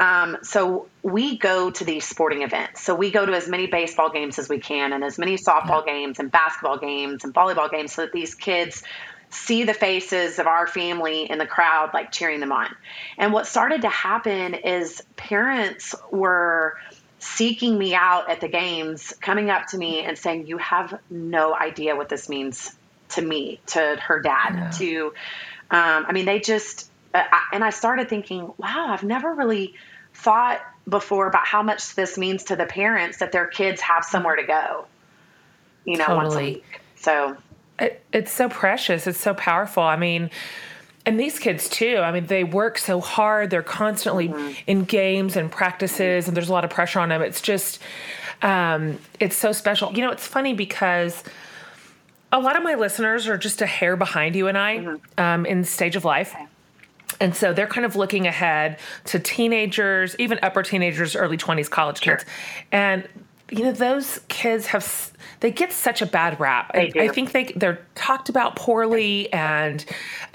um, 0.01 0.39
so 0.43 0.87
we 1.03 1.37
go 1.37 1.71
to 1.71 1.85
these 1.85 2.07
sporting 2.07 2.41
events. 2.41 2.81
So 2.81 2.95
we 2.95 3.11
go 3.11 3.27
to 3.27 3.35
as 3.35 3.47
many 3.49 3.67
baseball 3.67 4.11
games 4.11 4.39
as 4.39 4.49
we 4.49 4.59
can 4.59 4.95
and 4.95 5.05
as 5.05 5.19
many 5.19 5.37
softball 5.37 5.85
games 5.85 6.19
and 6.19 6.33
basketball 6.33 6.79
games 6.79 7.25
and 7.25 7.35
volleyball 7.35 7.71
games 7.71 7.93
so 7.93 8.03
that 8.03 8.13
these 8.13 8.35
kids 8.35 8.83
see 9.31 9.65
the 9.65 9.75
faces 9.75 10.39
of 10.39 10.47
our 10.47 10.67
family 10.67 11.31
in 11.31 11.39
the 11.39 11.47
crowd 11.47 11.91
like 11.95 12.11
cheering 12.11 12.41
them 12.41 12.53
on. 12.53 12.69
And 13.17 13.33
what 13.33 13.47
started 13.47 13.83
to 13.83 13.89
happen 13.89 14.55
is 14.55 15.03
parents 15.17 15.95
were 16.11 16.75
seeking 17.21 17.79
me 17.79 17.95
out 17.95 18.31
at 18.31 18.41
the 18.41 18.49
games, 18.49 19.15
coming 19.21 19.51
up 19.51 19.67
to 19.69 19.79
me 19.79 20.01
and 20.01 20.19
saying, 20.19 20.47
You 20.47 20.59
have 20.59 20.99
no 21.09 21.55
idea 21.55 21.95
what 21.95 22.09
this 22.09 22.29
means 22.29 22.75
to 23.11 23.23
me, 23.23 23.61
to 23.67 23.99
her 24.07 24.21
dad, 24.21 24.73
to, 24.73 25.13
um, 25.71 26.07
I 26.07 26.13
mean, 26.13 26.25
they 26.25 26.41
just, 26.41 26.91
uh, 27.13 27.23
I, 27.31 27.43
and 27.53 27.65
I 27.65 27.71
started 27.71 28.09
thinking, 28.09 28.53
wow, 28.57 28.87
I've 28.89 29.03
never 29.03 29.35
really 29.35 29.75
thought 30.15 30.61
before 30.89 31.27
about 31.27 31.47
how 31.47 31.63
much 31.63 31.95
this 31.95 32.17
means 32.17 32.45
to 32.45 32.57
the 32.57 32.67
parents 32.67 33.19
that 33.19 33.33
their 33.33 33.47
kids 33.47 33.81
have 33.81 34.05
somewhere 34.05 34.37
to 34.37 34.45
go, 34.45 34.87
you 35.85 35.97
know, 35.97 36.15
once 36.17 36.35
a 36.35 36.39
Totally. 36.39 36.53
week. 36.53 36.81
So, 36.97 37.37
It, 37.81 38.03
it's 38.13 38.33
so 38.33 38.49
precious. 38.49 39.07
It's 39.07 39.21
so 39.21 39.35
powerful. 39.35 39.83
I 39.83 39.97
mean, 39.97 40.31
and 41.07 41.19
these 41.19 41.39
kids 41.39 41.69
too. 41.69 41.99
I 41.99 42.13
mean, 42.13 42.27
they 42.27 42.45
work 42.45 42.79
so 42.79 43.01
hard. 43.01 43.51
They're 43.51 43.63
constantly 43.63 44.33
in 44.67 44.85
games 44.85 45.37
and 45.37 45.51
practices, 45.51 46.29
and 46.29 46.37
there's 46.37 46.49
a 46.49 46.53
lot 46.53 46.65
of 46.65 46.71
pressure 46.71 47.01
on 47.01 47.09
them. 47.09 47.23
It's 47.23 47.41
just, 47.41 47.81
um, 48.43 48.99
it's 49.19 49.37
so 49.37 49.53
special. 49.53 49.93
You 49.93 50.03
know, 50.03 50.11
it's 50.11 50.27
funny 50.27 50.53
because 50.53 51.25
a 52.33 52.39
lot 52.39 52.57
of 52.57 52.63
my 52.63 52.75
listeners 52.75 53.29
are 53.29 53.39
just 53.39 53.63
a 53.63 53.67
hair 53.67 53.97
behind 53.97 54.37
you 54.37 54.47
and 54.47 54.59
I 54.59 54.97
um, 55.19 55.47
in 55.47 55.65
stage 55.65 55.97
of 55.97 56.05
life. 56.05 56.37
And 57.21 57.35
so 57.35 57.53
they're 57.53 57.67
kind 57.67 57.85
of 57.85 57.97
looking 57.97 58.27
ahead 58.27 58.79
to 59.07 59.19
teenagers, 59.19 60.15
even 60.19 60.39
upper 60.43 60.63
teenagers, 60.63 61.17
early 61.17 61.37
20s, 61.37 61.69
college 61.69 62.01
kids. 62.01 62.25
And 62.71 63.07
you 63.51 63.65
know 63.65 63.73
those 63.73 64.21
kids 64.29 64.67
have 64.67 65.13
they 65.41 65.51
get 65.51 65.73
such 65.73 66.03
a 66.03 66.07
bad 66.07 66.39
rap. 66.39 66.71
I. 66.75 66.93
I 66.97 67.09
think 67.09 67.33
they 67.33 67.45
they're 67.57 67.81
talked 67.95 68.29
about 68.29 68.57
poorly 68.57 69.33
and 69.33 69.85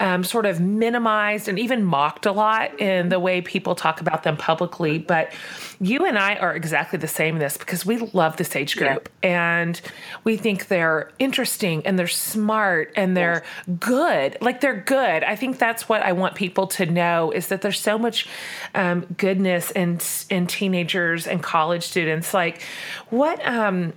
um, 0.00 0.24
sort 0.24 0.46
of 0.46 0.60
minimized 0.60 1.48
and 1.48 1.58
even 1.58 1.84
mocked 1.84 2.26
a 2.26 2.32
lot 2.32 2.80
in 2.80 3.08
the 3.08 3.20
way 3.20 3.40
people 3.40 3.74
talk 3.74 4.00
about 4.00 4.22
them 4.22 4.36
publicly. 4.36 4.98
But 4.98 5.32
you 5.80 6.06
and 6.06 6.18
I 6.18 6.36
are 6.36 6.54
exactly 6.54 6.98
the 6.98 7.08
same 7.08 7.36
in 7.36 7.40
this 7.40 7.56
because 7.56 7.84
we 7.84 7.98
love 7.98 8.36
this 8.36 8.54
age 8.56 8.76
group 8.76 9.08
and 9.22 9.80
we 10.24 10.36
think 10.36 10.68
they're 10.68 11.10
interesting 11.18 11.84
and 11.86 11.98
they're 11.98 12.06
smart 12.06 12.92
and 12.96 13.16
they're 13.16 13.44
good. 13.78 14.36
Like 14.40 14.60
they're 14.60 14.80
good. 14.80 15.22
I 15.24 15.36
think 15.36 15.58
that's 15.58 15.88
what 15.88 16.02
I 16.02 16.12
want 16.12 16.34
people 16.34 16.66
to 16.68 16.86
know 16.86 17.30
is 17.30 17.48
that 17.48 17.62
there's 17.62 17.80
so 17.80 17.98
much 17.98 18.28
um, 18.74 19.06
goodness 19.16 19.70
in 19.72 20.00
in 20.30 20.46
teenagers 20.46 21.26
and 21.26 21.42
college 21.42 21.82
students. 21.82 22.32
Like 22.32 22.62
what 23.10 23.44
um 23.46 23.92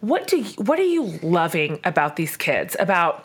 what 0.00 0.26
do 0.26 0.38
you, 0.38 0.52
what 0.56 0.78
are 0.80 0.84
you 0.84 1.04
loving 1.22 1.78
about 1.84 2.16
these 2.16 2.36
kids 2.36 2.76
about 2.80 3.24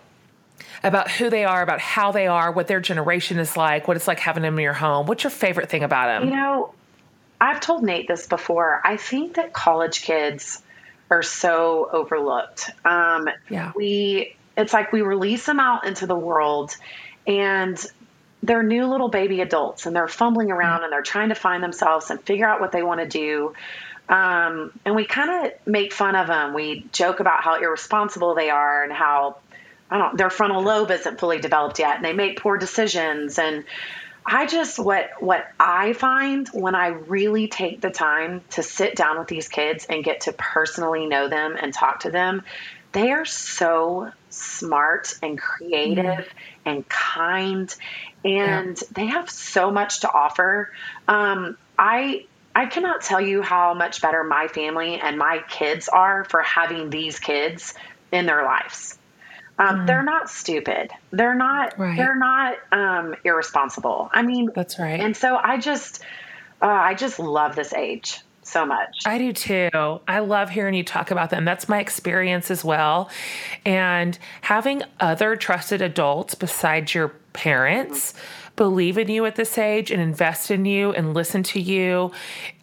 about 0.84 1.10
who 1.10 1.30
they 1.30 1.44
are 1.44 1.64
about 1.64 1.80
how 1.80 2.12
they 2.12 2.28
are 2.28 2.52
what 2.52 2.68
their 2.68 2.80
generation 2.80 3.40
is 3.40 3.58
like 3.58 3.88
what 3.88 3.98
it's 3.98 4.08
like 4.08 4.20
having 4.20 4.44
them 4.44 4.54
in 4.60 4.64
your 4.64 4.74
home 4.74 5.08
what's 5.08 5.24
your 5.24 5.32
favorite 5.32 5.70
thing 5.70 5.84
about 5.84 6.06
them 6.06 6.30
You 6.30 6.36
know, 6.36 6.74
I've 7.40 7.60
told 7.60 7.84
Nate 7.84 8.08
this 8.08 8.28
before. 8.28 8.82
I 8.84 8.98
think 8.98 9.36
that 9.36 9.54
college 9.54 10.02
kids 10.02 10.62
are 11.10 11.24
so 11.24 11.90
overlooked. 11.92 12.70
Um, 12.84 13.30
Yeah. 13.50 13.72
We, 13.76 14.36
it's 14.56 14.74
like 14.74 14.92
we 14.92 15.02
release 15.02 15.46
them 15.46 15.60
out 15.60 15.86
into 15.86 16.08
the 16.08 16.16
world 16.16 16.76
and 17.26 17.78
they're 18.44 18.64
new 18.64 18.88
little 18.88 19.10
baby 19.10 19.42
adults 19.42 19.86
and 19.86 19.96
they're 19.96 20.08
fumbling 20.08 20.52
around 20.52 20.84
and 20.84 20.92
they're 20.92 21.02
trying 21.02 21.30
to 21.30 21.36
find 21.36 21.64
themselves 21.64 22.10
and 22.10 22.22
figure 22.22 22.48
out 22.48 22.60
what 22.60 22.72
they 22.72 22.84
want 22.84 23.00
to 23.00 23.08
do. 23.08 23.54
Um, 24.10 24.72
and 24.86 24.96
we 24.96 25.06
kind 25.06 25.48
of 25.48 25.68
make 25.68 25.94
fun 25.94 26.16
of 26.16 26.28
them. 26.28 26.54
We 26.54 26.86
joke 26.92 27.20
about 27.20 27.44
how 27.44 27.56
irresponsible 27.56 28.36
they 28.36 28.50
are 28.50 28.84
and 28.84 28.94
how 28.94 29.38
I 29.90 29.98
don't 29.98 30.18
their 30.18 30.30
frontal 30.30 30.64
lobe 30.64 30.92
isn't 30.92 31.20
fully 31.20 31.40
developed 31.40 31.80
yet 31.80 31.96
and 31.96 32.06
they 32.06 32.14
make 32.14 32.40
poor 32.40 32.58
decisions 32.58 33.40
and 33.40 33.64
I 34.30 34.46
just 34.46 34.78
what 34.78 35.10
what 35.22 35.48
I 35.58 35.94
find 35.94 36.50
when 36.50 36.76
I 36.76 36.88
really 36.88 37.48
take 37.48 37.80
the 37.80 37.90
time 37.90 38.42
to 38.52 38.62
sit 38.62 38.98
down 38.98 39.18
with 39.20 39.30
these 39.30 39.48
kids 39.48 39.86
and 39.90 40.04
get 40.04 40.22
to 40.22 40.34
personally 40.34 41.06
know 41.06 41.30
them 41.30 41.56
and 41.60 41.74
talk 41.74 42.02
to 42.02 42.12
them, 42.12 42.44
they 42.92 43.12
are 43.12 43.24
so 43.24 44.12
smart 44.30 45.18
and 45.24 45.40
creative 45.40 46.28
and 46.66 46.88
kind 46.90 47.74
and 48.26 48.78
they 48.92 49.06
have 49.06 49.30
so 49.30 49.72
much 49.72 50.02
to 50.02 50.12
offer. 50.12 50.74
Um, 51.08 51.58
I 51.80 52.26
I 52.54 52.66
cannot 52.66 53.04
tell 53.04 53.22
you 53.22 53.42
how 53.42 53.76
much 53.76 54.02
better 54.02 54.26
my 54.26 54.50
family 54.50 54.96
and 54.96 55.18
my 55.18 55.42
kids 55.48 55.88
are 55.88 56.26
for 56.26 56.42
having 56.42 56.90
these 56.90 57.20
kids 57.20 57.76
in 58.12 58.26
their 58.26 58.44
lives. 58.44 58.98
Um, 59.60 59.86
They're 59.86 60.04
not 60.04 60.30
stupid. 60.30 60.92
They're 61.12 61.36
not. 61.36 61.78
Right. 61.80 61.98
They're 61.98 62.16
not 62.16 62.58
um, 62.72 63.16
irresponsible. 63.24 64.10
I 64.14 64.22
mean, 64.22 64.50
That's 64.54 64.78
right. 64.78 65.00
And 65.00 65.18
so 65.18 65.36
I 65.36 65.58
just, 65.58 66.02
uh, 66.62 66.68
I 66.68 66.94
just 66.94 67.20
love 67.20 67.56
this 67.56 67.74
age 67.74 68.22
so 68.44 68.66
much. 68.66 69.00
I 69.06 69.18
do 69.18 69.34
too. 69.34 69.70
I 70.08 70.20
love 70.20 70.50
hearing 70.50 70.74
you 70.74 70.84
talk 70.84 71.12
about 71.12 71.30
them. 71.30 71.44
That's 71.46 71.68
my 71.68 71.80
experience 71.80 72.50
as 72.50 72.64
well. 72.64 73.10
And 73.66 74.18
having 74.42 74.84
other 75.00 75.36
trusted 75.36 75.82
adults 75.82 76.36
besides 76.36 76.94
your 76.94 77.10
parents 77.34 78.14
believe 78.58 78.98
in 78.98 79.08
you 79.08 79.26
at 79.26 79.36
this 79.36 79.58
age 79.58 79.90
and 79.92 80.02
invest 80.02 80.52
in 80.52 80.66
you 80.66 80.92
and 80.92 81.14
listen 81.14 81.44
to 81.44 81.62
you, 81.62 82.12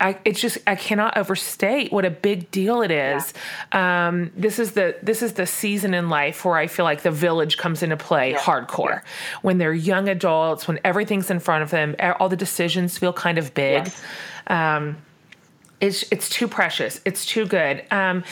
I 0.01 0.19
it's 0.27 0.41
just 0.41 0.59
I 0.67 0.75
cannot 0.75 1.17
overstate 1.17 1.91
what 1.91 2.05
a 2.05 2.11
big 2.11 2.51
deal 2.51 2.83
it 2.83 2.91
is. 2.91 3.33
Um, 3.73 4.31
this 4.37 4.59
is 4.59 4.73
the 4.73 4.97
this 5.03 5.23
is 5.23 5.33
the 5.33 5.47
season 5.47 5.95
in 5.95 6.11
life 6.11 6.45
where 6.45 6.57
I 6.57 6.67
feel 6.67 6.85
like 6.85 7.01
the 7.03 7.11
village 7.11 7.57
comes 7.57 7.83
into 7.83 7.97
play 7.97 8.35
hardcore. 8.35 9.01
When 9.41 9.57
they're 9.57 9.73
young 9.73 10.11
adults, 10.11 10.69
when 10.69 10.79
everything's 10.85 11.31
in 11.31 11.41
front 11.41 11.63
of 11.63 11.71
them, 11.71 11.97
all 12.21 12.29
the 12.29 12.37
decisions 12.37 12.99
feel 12.99 13.15
kind 13.15 13.39
of 13.39 13.55
big. 13.55 13.87
Yes. 13.87 14.03
Um, 14.49 14.99
it's 15.81 16.05
it's 16.13 16.29
too 16.29 16.49
precious. 16.49 17.01
It's 17.05 17.25
too 17.25 17.47
good. 17.47 17.85
Um, 17.91 18.25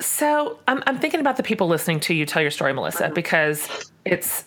so 0.00 0.58
I'm 0.66 0.82
I'm 0.86 0.98
thinking 0.98 1.20
about 1.20 1.36
the 1.36 1.42
people 1.42 1.68
listening 1.68 2.00
to 2.00 2.14
you 2.14 2.26
tell 2.26 2.42
your 2.42 2.50
story, 2.50 2.72
Melissa, 2.72 3.10
because 3.14 3.68
it's 4.04 4.44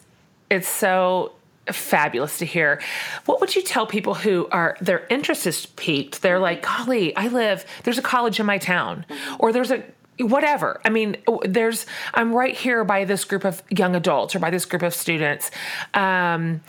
it's 0.49 0.67
so 0.67 1.33
fabulous 1.71 2.37
to 2.39 2.45
hear. 2.45 2.81
What 3.25 3.41
would 3.41 3.55
you 3.55 3.61
tell 3.61 3.85
people 3.87 4.13
who 4.13 4.47
are 4.51 4.77
their 4.81 5.05
interest 5.09 5.45
is 5.47 5.65
piqued? 5.65 6.21
They're 6.21 6.39
like, 6.39 6.61
golly, 6.63 7.15
I 7.15 7.27
live 7.27 7.65
there's 7.83 7.97
a 7.97 8.01
college 8.03 8.39
in 8.39 8.45
my 8.45 8.57
town, 8.57 9.05
or 9.39 9.51
there's 9.51 9.71
a 9.71 9.83
whatever. 10.19 10.81
I 10.83 10.89
mean, 10.89 11.17
there's 11.43 11.85
I'm 12.13 12.33
right 12.33 12.55
here 12.55 12.83
by 12.83 13.05
this 13.05 13.23
group 13.23 13.45
of 13.45 13.61
young 13.69 13.95
adults 13.95 14.35
or 14.35 14.39
by 14.39 14.49
this 14.49 14.65
group 14.65 14.81
of 14.81 14.95
students. 14.95 15.51
Um, 15.93 16.61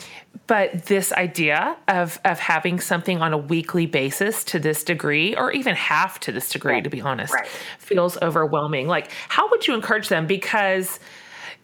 but 0.46 0.84
this 0.84 1.12
idea 1.12 1.76
of 1.88 2.20
of 2.24 2.38
having 2.38 2.78
something 2.80 3.20
on 3.22 3.32
a 3.32 3.38
weekly 3.38 3.86
basis 3.86 4.44
to 4.44 4.58
this 4.58 4.84
degree, 4.84 5.34
or 5.34 5.50
even 5.52 5.74
half 5.74 6.20
to 6.20 6.32
this 6.32 6.50
degree, 6.50 6.82
to 6.82 6.90
be 6.90 7.00
honest, 7.00 7.32
Right. 7.34 7.46
feels 7.78 8.18
overwhelming. 8.20 8.86
Like, 8.86 9.10
how 9.28 9.48
would 9.50 9.66
you 9.66 9.74
encourage 9.74 10.08
them? 10.08 10.26
Because 10.26 11.00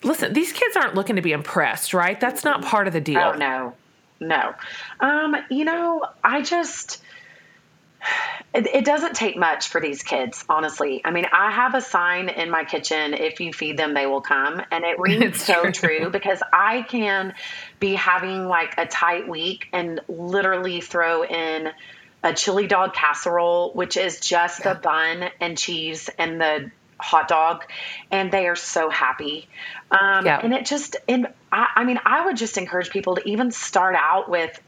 listen, 0.04 0.32
these 0.32 0.52
kids 0.52 0.76
aren't 0.76 0.94
looking 0.94 1.16
to 1.16 1.22
be 1.22 1.32
impressed, 1.32 1.94
right? 1.94 2.18
That's 2.20 2.44
not 2.44 2.62
part 2.62 2.86
of 2.86 2.92
the 2.92 3.00
deal. 3.00 3.18
Oh 3.18 3.32
no, 3.32 3.74
no. 4.20 4.54
Um, 5.00 5.36
you 5.50 5.64
know, 5.64 6.04
I 6.22 6.42
just 6.42 7.02
it, 8.54 8.66
it 8.66 8.84
doesn't 8.84 9.14
take 9.14 9.36
much 9.36 9.68
for 9.68 9.80
these 9.80 10.02
kids, 10.02 10.44
honestly. 10.48 11.00
I 11.04 11.10
mean, 11.10 11.26
I 11.32 11.50
have 11.50 11.74
a 11.74 11.80
sign 11.80 12.28
in 12.28 12.50
my 12.50 12.64
kitchen: 12.64 13.14
if 13.14 13.40
you 13.40 13.52
feed 13.52 13.76
them, 13.76 13.94
they 13.94 14.06
will 14.06 14.20
come, 14.20 14.62
and 14.70 14.84
it 14.84 14.98
rings 14.98 15.42
so 15.42 15.70
true. 15.70 15.98
true 15.98 16.10
because 16.10 16.42
I 16.52 16.82
can 16.82 17.34
be 17.80 17.94
having 17.94 18.46
like 18.46 18.74
a 18.78 18.86
tight 18.86 19.28
week 19.28 19.68
and 19.72 20.00
literally 20.08 20.80
throw 20.80 21.24
in 21.24 21.70
a 22.22 22.32
chili 22.32 22.66
dog 22.66 22.94
casserole, 22.94 23.72
which 23.74 23.96
is 23.96 24.20
just 24.20 24.62
the 24.62 24.74
bun 24.74 25.28
and 25.40 25.58
cheese 25.58 26.08
and 26.18 26.40
the 26.40 26.70
hot 26.98 27.28
dog, 27.28 27.64
and 28.10 28.30
they 28.30 28.46
are 28.48 28.56
so 28.56 28.90
happy. 28.90 29.48
Um, 29.90 30.24
Yeah. 30.26 30.40
And 30.42 30.52
it 30.54 30.66
just, 30.66 30.96
and 31.08 31.28
I, 31.52 31.68
I 31.76 31.84
mean, 31.84 32.00
I 32.04 32.26
would 32.26 32.36
just 32.36 32.58
encourage 32.58 32.90
people 32.90 33.16
to 33.16 33.28
even 33.28 33.50
start 33.50 33.94
out 33.96 34.28
with 34.28 34.60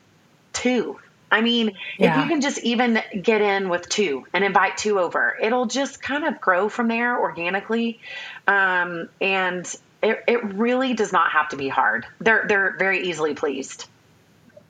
two. 0.53 0.99
I 1.31 1.41
mean, 1.41 1.73
if 1.99 2.23
you 2.23 2.29
can 2.29 2.41
just 2.41 2.59
even 2.63 3.03
get 3.21 3.41
in 3.41 3.69
with 3.69 3.89
two 3.89 4.27
and 4.33 4.45
invite 4.45 4.77
two 4.77 5.01
over, 5.01 5.37
it'll 5.41 5.67
just 5.67 6.01
kind 6.01 6.25
of 6.25 6.41
grow 6.41 6.69
from 6.69 6.87
there 6.89 7.19
organically. 7.19 7.99
Um, 8.47 9.09
and 9.21 9.67
it, 10.03 10.23
it 10.29 10.55
really 10.55 10.95
does 10.95 11.13
not 11.13 11.33
have 11.33 11.49
to 11.49 11.57
be 11.57 11.69
hard. 11.69 12.07
They're 12.21 12.45
they're 12.47 12.77
very 12.79 13.09
easily 13.09 13.35
pleased. 13.35 13.87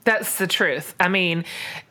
That's 0.06 0.38
the 0.38 0.46
truth. 0.46 0.94
I 1.00 1.08
mean, 1.08 1.44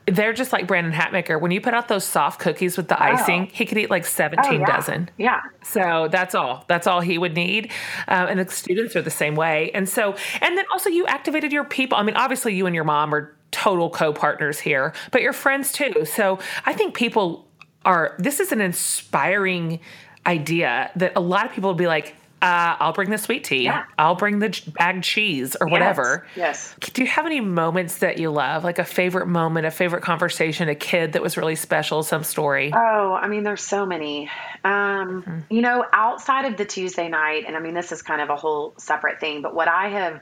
they're 0.08 0.32
just 0.34 0.54
like 0.54 0.68
Brandon 0.68 0.94
Hatmaker. 0.94 1.40
When 1.40 1.52
you 1.52 1.60
put 1.60 1.74
out 1.74 1.90
those 1.90 2.06
soft 2.06 2.40
cookies 2.40 2.78
with 2.78 2.88
the 2.88 3.02
icing, 3.02 3.48
he 3.52 3.66
could 3.66 3.78
eat 3.78 3.90
like 3.90 4.06
17 4.06 4.46
Oh, 4.48 4.52
yeah. 4.60 4.66
dozen. 4.66 5.10
Yeah. 5.18 5.42
So 5.64 6.08
that's 6.10 6.34
all. 6.34 6.64
That's 6.70 6.88
all 6.88 7.02
he 7.02 7.18
would 7.18 7.34
need. 7.36 7.72
Uh, 8.08 8.28
and 8.30 8.40
the 8.40 8.50
students 8.50 8.96
are 8.96 9.02
the 9.02 9.10
same 9.12 9.36
way. 9.36 9.70
And 9.74 9.88
so, 9.90 10.16
and 10.42 10.58
then 10.58 10.64
also 10.72 10.90
you 10.90 11.06
activated 11.08 11.52
your 11.52 11.66
people. 11.66 11.98
I 11.98 12.04
mean, 12.04 12.16
obviously 12.16 12.56
you 12.56 12.66
and 12.68 12.74
your 12.74 12.86
mom 12.86 13.14
are 13.14 13.36
total 13.52 13.90
co-partners 13.90 14.60
here, 14.62 14.94
but 15.12 15.22
your 15.22 15.34
friends 15.34 15.74
too. 15.74 16.06
So 16.06 16.40
I 16.66 16.72
think 16.74 16.96
people 16.96 17.48
are, 17.84 18.16
this 18.18 18.40
is 18.40 18.52
an 18.54 18.62
inspiring 18.62 19.82
idea 20.26 20.90
that 20.96 21.14
a 21.18 21.20
lot 21.22 21.46
of 21.46 21.52
people 21.52 21.70
would 21.70 21.78
be 21.78 21.88
like, 21.88 22.16
uh, 22.46 22.76
I'll 22.80 22.94
bring 22.94 23.10
the 23.10 23.18
sweet 23.18 23.44
tea. 23.44 23.64
Yeah. 23.64 23.86
I'll 23.98 24.16
bring 24.16 24.40
the 24.40 24.62
bagged 24.78 25.04
cheese 25.04 25.56
or 25.60 25.68
whatever. 25.68 26.28
Yes. 26.36 26.76
Do 26.94 27.02
you 27.02 27.08
have 27.08 27.26
any 27.26 27.42
moments 27.42 27.98
that 28.00 28.20
you 28.20 28.30
love, 28.30 28.64
like 28.64 28.78
a 28.78 28.86
favorite 28.86 29.26
moment, 29.26 29.66
a 29.66 29.72
favorite 29.72 30.04
conversation, 30.04 30.70
a 30.70 30.76
kid 30.76 31.14
that 31.14 31.22
was 31.22 31.38
really 31.38 31.56
special, 31.56 32.04
some 32.04 32.24
story? 32.24 32.72
Oh, 32.74 33.14
I 33.14 33.28
mean, 33.28 33.44
there's 33.44 33.64
so 33.64 33.86
many. 33.86 34.30
Um, 34.64 35.46
You 35.50 35.62
know, 35.62 35.86
outside 35.92 36.46
of 36.46 36.58
the 36.58 36.66
Tuesday 36.66 37.10
night, 37.10 37.46
and 37.48 37.56
I 37.56 37.60
mean, 37.60 37.74
this 37.74 37.92
is 37.92 38.02
kind 38.02 38.22
of 38.22 38.30
a 38.30 38.36
whole 38.36 38.74
separate 38.78 39.20
thing, 39.20 39.42
but 39.42 39.56
what 39.56 39.68
I 39.68 39.90
have 39.90 40.22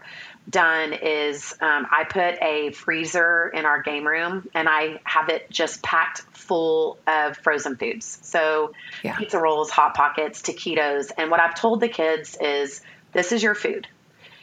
done 0.49 0.93
is 0.93 1.53
um, 1.61 1.87
I 1.91 2.03
put 2.03 2.35
a 2.41 2.71
freezer 2.71 3.49
in 3.53 3.65
our 3.65 3.81
game 3.81 4.05
room 4.05 4.47
and 4.53 4.67
I 4.69 4.99
have 5.03 5.29
it 5.29 5.49
just 5.49 5.81
packed 5.81 6.21
full 6.33 6.97
of 7.07 7.37
frozen 7.37 7.77
foods. 7.77 8.19
So, 8.21 8.73
Yeah. 9.03 9.15
pizza 9.17 9.39
rolls, 9.39 9.69
Hot 9.71 9.93
Pockets, 9.95 10.41
taquitos. 10.41 11.11
And 11.17 11.31
what 11.31 11.39
I've 11.39 11.55
told 11.55 11.79
the 11.79 11.87
kids 11.89 12.37
is 12.39 12.81
this 13.13 13.31
is 13.31 13.41
your 13.41 13.55
food. 13.55 13.87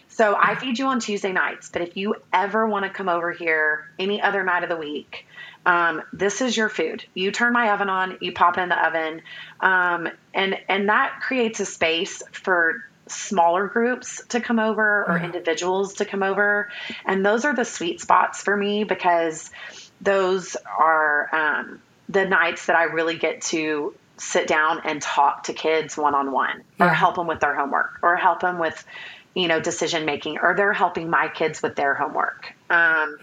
So 0.09 0.36
I 0.36 0.57
feed 0.57 0.78
you 0.78 0.86
on 0.86 0.98
Tuesday 0.98 1.32
nights, 1.32 1.70
but 1.72 1.82
if 1.82 1.96
you 1.96 2.16
ever 2.32 2.66
want 2.66 2.84
to 2.84 2.90
come 2.90 3.09
over 3.09 3.30
here 3.30 3.84
any 3.98 4.20
other 4.20 4.42
night 4.42 4.64
of 4.64 4.68
the 4.68 4.76
week, 4.76 5.24
um, 5.64 6.03
this 6.12 6.40
is 6.40 6.57
your 6.57 6.68
food. 6.68 7.05
You 7.14 7.30
turn 7.30 7.53
my 7.53 7.70
oven 7.72 7.88
on, 7.88 8.18
you 8.20 8.32
pop 8.32 8.59
it 8.59 8.62
in 8.62 8.68
the 8.70 8.86
oven, 8.86 9.22
um, 9.61 10.09
and 10.34 10.57
and 10.68 10.88
that 10.88 11.20
creates 11.20 11.61
a 11.61 11.64
space 11.64 12.22
for 12.32 12.82
smaller 13.11 13.66
groups 13.66 14.22
to 14.28 14.40
come 14.40 14.58
over 14.58 15.04
or 15.06 15.18
individuals 15.18 15.94
to 15.94 16.04
come 16.04 16.22
over. 16.22 16.68
And 17.04 17.24
those 17.24 17.44
are 17.44 17.54
the 17.54 17.64
sweet 17.64 18.00
spots 18.00 18.42
for 18.42 18.56
me 18.56 18.84
because 18.84 19.50
those 20.00 20.56
are 20.56 21.28
um, 21.34 21.82
the 22.08 22.24
nights 22.24 22.66
that 22.66 22.76
I 22.76 22.84
really 22.84 23.16
get 23.18 23.42
to 23.42 23.94
sit 24.16 24.46
down 24.46 24.82
and 24.84 25.00
talk 25.00 25.44
to 25.44 25.52
kids 25.52 25.96
one 25.96 26.14
on 26.14 26.30
one 26.32 26.62
or 26.78 26.88
help 26.88 27.14
them 27.16 27.26
with 27.26 27.40
their 27.40 27.54
homework 27.54 27.98
or 28.02 28.16
help 28.16 28.40
them 28.40 28.58
with 28.58 28.84
you 29.34 29.48
know 29.48 29.61
decision 29.61 30.04
making 30.04 30.38
or 30.38 30.54
they're 30.54 30.72
helping 30.74 31.08
my 31.08 31.28
kids 31.28 31.62
with 31.62 31.74
their 31.74 31.95
homework 31.95 32.53
um, 32.68 33.16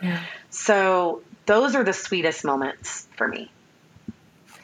so 0.49 1.21
those 1.45 1.75
are 1.75 1.83
the 1.83 1.93
sweetest 1.93 2.43
moments 2.43 3.07
for 3.15 3.27
me 3.27 3.51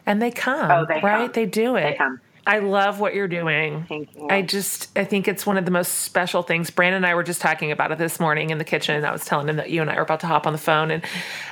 And 0.07 0.21
they 0.21 0.31
come, 0.31 0.71
Oh, 0.71 0.85
they 0.85 1.01
right? 1.01 1.25
come. 1.25 1.31
They 1.33 1.45
do 1.45 1.75
it. 1.75 1.83
They 1.83 1.93
come. 1.95 2.19
I 2.45 2.59
love 2.59 2.99
what 2.99 3.13
you're 3.13 3.27
doing. 3.27 3.85
Thank 3.87 4.15
you. 4.15 4.27
I 4.29 4.41
just, 4.41 4.89
I 4.97 5.05
think 5.05 5.27
it's 5.27 5.45
one 5.45 5.57
of 5.57 5.65
the 5.65 5.71
most 5.71 6.01
special 6.01 6.43
things. 6.43 6.69
Brandon 6.69 6.97
and 6.97 7.05
I 7.05 7.15
were 7.15 7.23
just 7.23 7.41
talking 7.41 7.71
about 7.71 7.91
it 7.91 7.97
this 7.97 8.19
morning 8.19 8.49
in 8.49 8.57
the 8.57 8.65
kitchen. 8.65 9.03
I 9.05 9.11
was 9.11 9.23
telling 9.25 9.47
him 9.47 9.55
that 9.57 9.69
you 9.69 9.81
and 9.81 9.89
I 9.89 9.95
were 9.95 10.01
about 10.01 10.19
to 10.21 10.27
hop 10.27 10.45
on 10.45 10.53
the 10.53 10.59
phone, 10.59 10.91
and 10.91 11.03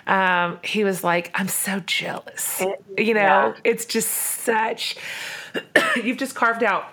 um, 0.07 0.59
he 0.63 0.83
was 0.83 1.03
like, 1.03 1.31
"I'm 1.33 1.47
so 1.47 1.79
jealous." 1.81 2.61
It- 2.61 2.83
you 2.97 3.13
know, 3.13 3.21
yeah. 3.21 3.53
it's 3.63 3.85
just 3.85 4.09
such. 4.09 4.97
you've 6.03 6.17
just 6.17 6.35
carved 6.35 6.63
out 6.63 6.85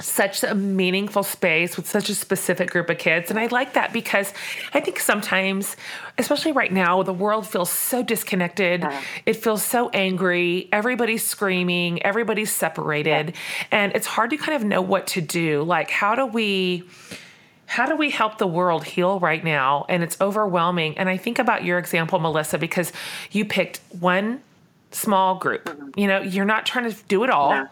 such 0.00 0.44
a 0.44 0.54
meaningful 0.54 1.22
space 1.22 1.76
with 1.76 1.86
such 1.86 2.08
a 2.08 2.14
specific 2.14 2.70
group 2.70 2.88
of 2.88 2.98
kids. 2.98 3.30
And 3.30 3.38
I 3.38 3.46
like 3.46 3.72
that 3.74 3.92
because 3.92 4.32
I 4.72 4.80
think 4.80 5.00
sometimes, 5.00 5.76
especially 6.18 6.52
right 6.52 6.72
now, 6.72 7.02
the 7.02 7.12
world 7.12 7.46
feels 7.46 7.70
so 7.70 8.02
disconnected. 8.02 8.86
It 9.26 9.34
feels 9.34 9.64
so 9.64 9.88
angry. 9.90 10.68
Everybody's 10.72 11.26
screaming, 11.26 12.02
everybody's 12.02 12.52
separated. 12.52 13.34
And 13.72 13.92
it's 13.94 14.06
hard 14.06 14.30
to 14.30 14.36
kind 14.36 14.54
of 14.54 14.64
know 14.64 14.82
what 14.82 15.08
to 15.08 15.20
do. 15.20 15.62
Like, 15.62 15.90
how 15.90 16.14
do 16.14 16.26
we. 16.26 16.88
How 17.70 17.84
do 17.84 17.96
we 17.96 18.08
help 18.08 18.38
the 18.38 18.46
world 18.46 18.82
heal 18.82 19.20
right 19.20 19.44
now? 19.44 19.84
And 19.90 20.02
it's 20.02 20.18
overwhelming. 20.22 20.96
And 20.96 21.06
I 21.06 21.18
think 21.18 21.38
about 21.38 21.64
your 21.64 21.78
example, 21.78 22.18
Melissa, 22.18 22.56
because 22.56 22.94
you 23.30 23.44
picked 23.44 23.80
one 24.00 24.40
small 24.90 25.34
group. 25.34 25.66
Mm-hmm. 25.66 26.00
You 26.00 26.06
know, 26.06 26.22
you're 26.22 26.46
not 26.46 26.64
trying 26.64 26.90
to 26.90 26.96
do 27.08 27.24
it 27.24 27.30
all. 27.30 27.50
No. 27.50 27.68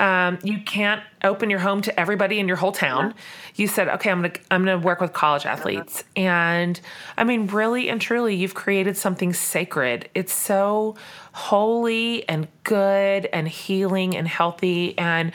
Um, 0.00 0.38
you 0.42 0.58
can't 0.62 1.02
open 1.22 1.50
your 1.50 1.58
home 1.60 1.82
to 1.82 2.00
everybody 2.00 2.40
in 2.40 2.48
your 2.48 2.56
whole 2.56 2.72
town. 2.72 3.14
You 3.54 3.66
said, 3.66 3.88
okay, 3.88 4.10
I'm 4.10 4.22
gonna 4.22 4.34
I'm 4.50 4.64
gonna 4.64 4.78
work 4.78 5.00
with 5.00 5.12
college 5.12 5.44
athletes, 5.46 6.02
and 6.16 6.80
I 7.18 7.24
mean, 7.24 7.46
really 7.48 7.88
and 7.90 8.00
truly, 8.00 8.34
you've 8.34 8.54
created 8.54 8.96
something 8.96 9.32
sacred. 9.34 10.08
It's 10.14 10.32
so 10.32 10.96
holy 11.32 12.28
and 12.28 12.48
good 12.64 13.26
and 13.26 13.46
healing 13.46 14.16
and 14.16 14.26
healthy, 14.26 14.96
and 14.98 15.32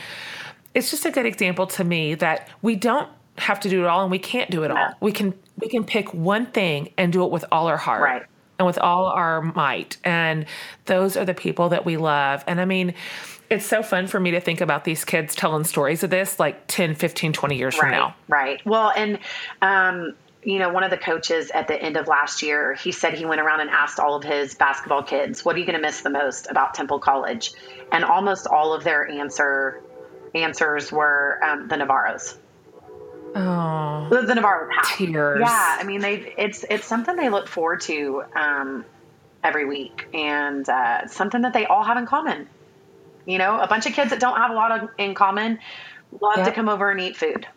it's 0.74 0.90
just 0.92 1.06
a 1.06 1.12
good 1.12 1.26
example 1.26 1.68
to 1.68 1.84
me 1.84 2.16
that 2.16 2.50
we 2.62 2.76
don't 2.76 3.08
have 3.38 3.60
to 3.62 3.70
do 3.70 3.82
it 3.84 3.88
all, 3.88 4.02
and 4.02 4.12
we 4.12 4.20
can't 4.20 4.50
do 4.50 4.64
it 4.64 4.72
all. 4.72 4.94
We 5.00 5.12
can 5.12 5.34
we 5.60 5.68
can 5.70 5.84
pick 5.84 6.14
one 6.14 6.48
thing 6.48 6.92
and 6.98 7.14
do 7.14 7.24
it 7.24 7.32
with 7.32 7.46
all 7.52 7.68
our 7.68 7.78
heart 7.78 8.02
Right. 8.02 8.24
and 8.60 8.66
with 8.66 8.78
all 8.80 9.06
our 9.06 9.42
might. 9.42 9.98
And 10.04 10.46
those 10.86 11.16
are 11.16 11.24
the 11.26 11.34
people 11.34 11.70
that 11.70 11.86
we 11.86 11.98
love. 11.98 12.44
And 12.48 12.60
I 12.60 12.66
mean, 12.66 12.94
it's 13.49 13.65
so 13.65 13.84
fun 13.84 14.07
for 14.07 14.19
me 14.19 14.31
to 14.31 14.39
think 14.39 14.61
about 14.61 14.84
these 14.84 15.05
kids 15.05 15.35
telling 15.35 15.63
stories 15.63 16.03
of 16.03 16.09
this 16.09 16.39
like 16.39 16.67
10, 16.67 16.95
15, 16.95 17.34
20 17.34 17.57
years 17.57 17.76
from 17.76 17.91
now. 17.91 18.15
right. 18.27 18.63
Well 18.65 18.91
and 18.95 19.19
um, 19.61 20.15
you 20.43 20.59
know 20.59 20.69
one 20.69 20.84
of 20.84 20.91
the 20.91 20.97
coaches 20.97 21.51
at 21.51 21.67
the 21.67 21.81
end 21.81 21.97
of 21.97 22.07
last 22.07 22.41
year 22.41 22.73
he 22.76 22.91
said 22.91 23.13
he 23.13 23.26
went 23.26 23.41
around 23.41 23.61
and 23.61 23.69
asked 23.69 23.99
all 23.99 24.15
of 24.15 24.23
his 24.23 24.55
basketball 24.55 25.03
kids 25.03 25.43
what 25.43 25.55
are 25.55 25.59
you 25.59 25.65
going 25.65 25.77
to 25.77 25.81
miss 25.81 26.01
the 26.01 26.09
most 26.09 26.47
about 26.49 26.73
temple 26.73 26.99
college? 26.99 27.53
And 27.91 28.03
almost 28.03 28.47
all 28.47 28.73
of 28.73 28.84
their 28.84 29.07
answer 29.07 29.81
answers 30.34 30.91
were 30.91 31.39
um, 31.43 31.67
the 31.67 31.76
navarros. 31.76 32.38
Oh, 33.38 34.07
the, 34.09 34.22
the 34.22 34.34
navarros 34.34 34.72
house 34.72 34.95
tears. 34.95 35.39
yeah 35.41 35.77
i 35.80 35.84
mean 35.84 35.99
they 35.99 36.34
it's 36.38 36.63
it's 36.69 36.85
something 36.85 37.17
they 37.17 37.30
look 37.30 37.49
forward 37.49 37.81
to 37.81 38.23
um, 38.34 38.85
every 39.45 39.65
week. 39.65 40.07
And 40.13 40.67
uh, 40.67 41.07
something 41.07 41.41
that 41.41 41.53
they 41.53 41.65
all 41.65 41.84
have 41.84 41.97
in 41.97 42.05
common 42.05 42.49
you 43.26 43.38
know 43.38 43.60
a 43.60 43.68
bunch 43.68 43.85
of 43.85 43.93
kids 43.93 44.10
that 44.11 44.19
don't 44.19 44.38
have 44.38 44.52
a 44.52 44.53
lot 44.53 44.72
of, 44.72 44.89
in 44.97 45.14
common 45.14 45.60
love 46.22 46.45
to 46.45 46.52
come 46.52 46.69
over 46.69 46.91
and 46.91 46.99
eat 47.02 47.15
food 47.18 47.47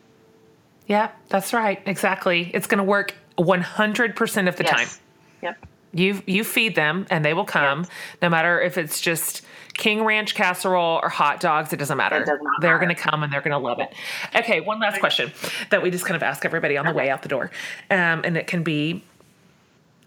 Yeah, 0.86 1.10
that's 1.28 1.52
right. 1.52 1.80
Exactly. 1.86 2.50
It's 2.54 2.66
going 2.66 2.78
to 2.78 2.84
work 2.84 3.14
100% 3.36 4.48
of 4.48 4.56
the 4.56 4.64
time. 4.64 4.80
yes 4.80 5.00
yep 5.42 5.56
You 5.92 6.22
you 6.26 6.44
feed 6.44 6.74
them 6.74 7.06
and 7.10 7.24
they 7.24 7.34
will 7.34 7.44
come 7.44 7.86
no 8.22 8.28
matter 8.28 8.60
if 8.60 8.76
it's 8.78 9.00
just 9.00 9.42
King 9.74 10.04
Ranch 10.04 10.34
casserole 10.34 10.98
or 11.02 11.08
hot 11.08 11.38
dogs, 11.40 11.72
it 11.72 11.76
doesn't 11.76 11.96
matter. 11.96 12.16
It 12.22 12.26
does 12.26 12.40
they're 12.60 12.78
going 12.78 12.88
to 12.88 13.00
come 13.00 13.22
and 13.22 13.32
they're 13.32 13.40
going 13.42 13.52
to 13.52 13.58
love 13.58 13.78
it. 13.78 13.94
Okay, 14.34 14.60
one 14.60 14.80
last 14.80 14.98
question 14.98 15.30
that 15.70 15.82
we 15.82 15.90
just 15.92 16.04
kind 16.04 16.16
of 16.16 16.22
ask 16.24 16.44
everybody 16.44 16.76
on 16.76 16.84
the 16.84 16.92
way 16.92 17.08
out 17.10 17.22
the 17.22 17.28
door. 17.28 17.52
Um, 17.88 18.22
and 18.24 18.36
it 18.36 18.48
can 18.48 18.64
be 18.64 19.04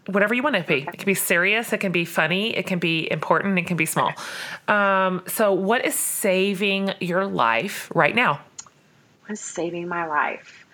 whatever 0.06 0.34
you 0.34 0.42
want 0.42 0.56
it 0.56 0.62
to 0.62 0.68
be. 0.68 0.82
It 0.82 0.98
can 0.98 1.06
be 1.06 1.14
serious, 1.14 1.72
it 1.72 1.78
can 1.78 1.92
be 1.92 2.04
funny, 2.04 2.56
it 2.56 2.66
can 2.66 2.78
be 2.78 3.10
important, 3.10 3.58
it 3.58 3.66
can 3.66 3.76
be 3.76 3.86
small. 3.86 4.12
Um, 4.68 5.22
so 5.26 5.52
what 5.52 5.84
is 5.84 5.94
saving 5.94 6.92
your 7.00 7.26
life 7.26 7.90
right 7.94 8.14
now? 8.14 8.40
What's 9.26 9.40
saving 9.40 9.88
my 9.88 10.06
life? 10.06 10.66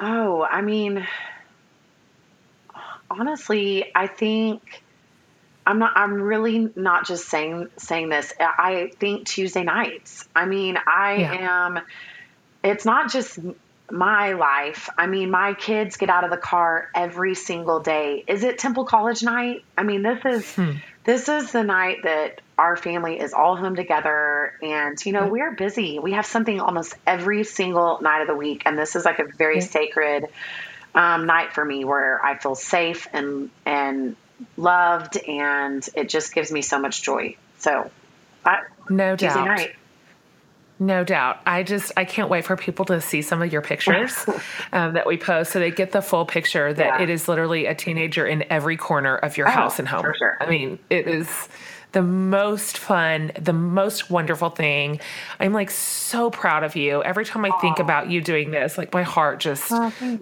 Oh, 0.00 0.42
I 0.42 0.62
mean, 0.62 1.06
honestly, 3.10 3.92
I 3.94 4.06
think 4.06 4.82
I'm 5.66 5.78
not. 5.78 5.92
I'm 5.96 6.14
really 6.14 6.70
not 6.76 7.06
just 7.06 7.28
saying 7.28 7.68
saying 7.78 8.10
this. 8.10 8.32
I 8.38 8.90
think 8.98 9.26
Tuesday 9.26 9.62
nights. 9.62 10.28
I 10.34 10.44
mean, 10.46 10.76
I 10.86 11.14
Yeah. 11.14 11.66
am. 11.66 11.80
It's 12.62 12.84
not 12.84 13.10
just 13.10 13.38
my 13.90 14.32
life. 14.32 14.88
I 14.96 15.06
mean, 15.06 15.30
my 15.30 15.54
kids 15.54 15.96
get 15.96 16.08
out 16.08 16.24
of 16.24 16.30
the 16.30 16.36
car 16.36 16.88
every 16.94 17.34
single 17.34 17.80
day. 17.80 18.24
Is 18.26 18.42
it 18.42 18.58
Temple 18.58 18.84
College 18.84 19.22
night? 19.22 19.64
I 19.76 19.82
mean, 19.82 20.02
this 20.02 20.24
is 20.24 20.54
hmm. 20.54 20.72
this 21.04 21.28
is 21.28 21.52
the 21.52 21.62
night 21.62 21.98
that 22.04 22.40
our 22.56 22.76
family 22.76 23.20
is 23.20 23.32
all 23.32 23.56
home 23.56 23.76
together 23.76 24.52
and 24.62 25.04
you 25.04 25.12
know, 25.12 25.24
hmm. 25.24 25.30
we're 25.30 25.54
busy. 25.54 25.98
We 25.98 26.12
have 26.12 26.26
something 26.26 26.60
almost 26.60 26.94
every 27.06 27.44
single 27.44 28.00
night 28.00 28.22
of 28.22 28.28
the 28.28 28.36
week 28.36 28.62
and 28.64 28.78
this 28.78 28.96
is 28.96 29.04
like 29.04 29.18
a 29.18 29.26
very 29.36 29.60
sacred 29.60 30.28
um, 30.94 31.26
night 31.26 31.52
for 31.52 31.64
me 31.64 31.84
where 31.84 32.24
I 32.24 32.38
feel 32.38 32.54
safe 32.54 33.08
and 33.12 33.50
and 33.66 34.16
loved 34.56 35.16
and 35.16 35.86
it 35.94 36.08
just 36.08 36.34
gives 36.34 36.50
me 36.50 36.62
so 36.62 36.78
much 36.78 37.02
joy. 37.02 37.36
So, 37.58 37.90
I, 38.44 38.62
No 38.88 39.16
Tuesday 39.16 39.34
doubt. 39.34 39.46
night. 39.46 39.74
No 40.80 41.04
doubt. 41.04 41.38
I 41.46 41.62
just 41.62 41.92
I 41.96 42.04
can't 42.04 42.28
wait 42.28 42.44
for 42.44 42.56
people 42.56 42.84
to 42.86 43.00
see 43.00 43.22
some 43.22 43.40
of 43.42 43.52
your 43.52 43.62
pictures 43.62 44.26
um, 44.72 44.94
that 44.94 45.06
we 45.06 45.16
post, 45.16 45.52
so 45.52 45.60
they 45.60 45.70
get 45.70 45.92
the 45.92 46.02
full 46.02 46.26
picture 46.26 46.72
that 46.74 46.84
Yeah. 46.84 47.02
it 47.02 47.10
is 47.10 47.28
literally 47.28 47.66
a 47.66 47.74
teenager 47.74 48.26
in 48.26 48.44
every 48.50 48.76
corner 48.76 49.14
of 49.16 49.36
your 49.36 49.46
house 49.46 49.78
and 49.78 49.86
home. 49.86 50.02
for 50.02 50.14
sure. 50.18 50.36
I 50.40 50.50
mean, 50.50 50.80
it 50.90 51.06
is 51.06 51.48
the 51.92 52.02
most 52.02 52.78
fun, 52.78 53.30
the 53.40 53.52
most 53.52 54.10
wonderful 54.10 54.50
thing. 54.50 54.98
I'm 55.38 55.52
like 55.52 55.70
so 55.70 56.28
proud 56.28 56.64
of 56.64 56.74
you. 56.74 57.04
Every 57.04 57.24
time 57.24 57.44
I 57.44 57.52
think 57.60 57.78
about 57.78 58.10
you 58.10 58.20
doing 58.20 58.50
this, 58.50 58.76
like 58.76 58.92
my 58.92 59.04
heart 59.04 59.38
just 59.38 59.72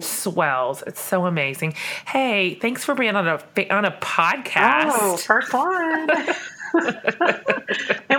swells. 0.03 0.83
It's 0.85 1.01
so 1.01 1.25
amazing. 1.25 1.73
Hey, 2.05 2.59
thanks 2.61 2.85
for 2.85 2.93
being 2.93 3.15
on 3.15 3.27
a 3.27 3.39
on 3.73 3.85
a 3.85 3.91
podcast. 3.91 4.91
Oh, 4.91 5.17
first 5.17 5.51
one. 5.51 6.09
it 6.11 6.37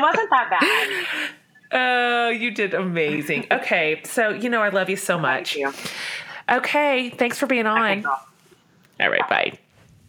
wasn't 0.00 0.30
that 0.30 0.48
bad. 0.50 1.06
Oh, 1.74 2.28
you 2.28 2.50
did 2.52 2.72
amazing. 2.72 3.46
Okay, 3.52 4.00
so 4.04 4.30
you 4.30 4.48
know 4.48 4.62
I 4.62 4.68
love 4.68 4.88
you 4.88 4.96
so 4.96 5.18
much. 5.18 5.56
you. 5.56 5.72
Okay, 6.50 7.10
thanks 7.10 7.38
for 7.38 7.46
being 7.46 7.66
on. 7.66 8.04
All 8.06 9.10
right, 9.10 9.28
bye. 9.28 9.58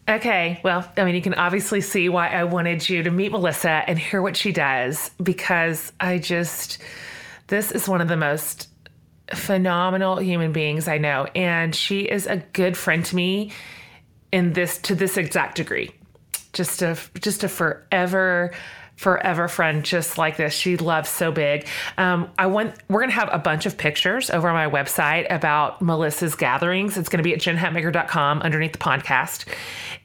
Okay, 0.07 0.59
well, 0.63 0.87
I 0.97 1.03
mean, 1.05 1.15
you 1.15 1.21
can 1.21 1.33
obviously 1.33 1.81
see 1.81 2.09
why 2.09 2.27
I 2.29 2.43
wanted 2.43 2.87
you 2.87 3.01
to 3.03 3.09
meet 3.11 3.31
Melissa 3.31 3.83
and 3.87 3.97
hear 3.97 4.21
what 4.21 4.37
she 4.37 4.51
does 4.51 5.09
because 5.21 5.91
I 5.99 6.19
just, 6.19 6.77
this 7.47 7.71
is 7.71 7.87
one 7.89 8.01
of 8.01 8.07
the 8.07 8.17
most 8.17 8.69
phenomenal 9.33 10.17
human 10.17 10.51
beings 10.51 10.87
I 10.87 10.99
know. 10.99 11.27
And 11.35 11.73
she 11.73 12.01
is 12.01 12.27
a 12.27 12.37
good 12.37 12.77
friend 12.77 13.03
to 13.05 13.15
me 13.15 13.51
in 14.31 14.53
this, 14.53 14.77
to 14.79 14.93
this 14.93 15.17
exact 15.17 15.55
degree. 15.55 15.91
Just 16.53 16.83
a, 16.83 16.95
just 17.19 17.43
a 17.43 17.49
forever, 17.49 18.53
forever 18.95 19.47
friend 19.47 19.83
just 19.83 20.17
like 20.17 20.37
this. 20.37 20.53
She 20.53 20.77
loves 20.77 21.09
so 21.09 21.31
big. 21.31 21.67
Um, 21.97 22.29
I 22.37 22.47
want 22.47 22.75
we're 22.89 23.01
gonna 23.01 23.11
have 23.11 23.29
a 23.31 23.39
bunch 23.39 23.65
of 23.65 23.77
pictures 23.77 24.29
over 24.29 24.47
on 24.49 24.55
my 24.55 24.69
website 24.69 25.27
about 25.33 25.81
Melissa's 25.81 26.35
gatherings. 26.35 26.97
It's 26.97 27.09
gonna 27.09 27.23
be 27.23 27.33
at 27.33 27.39
jenhatmaker.com 27.39 28.41
underneath 28.41 28.71
the 28.71 28.77
podcast. 28.77 29.45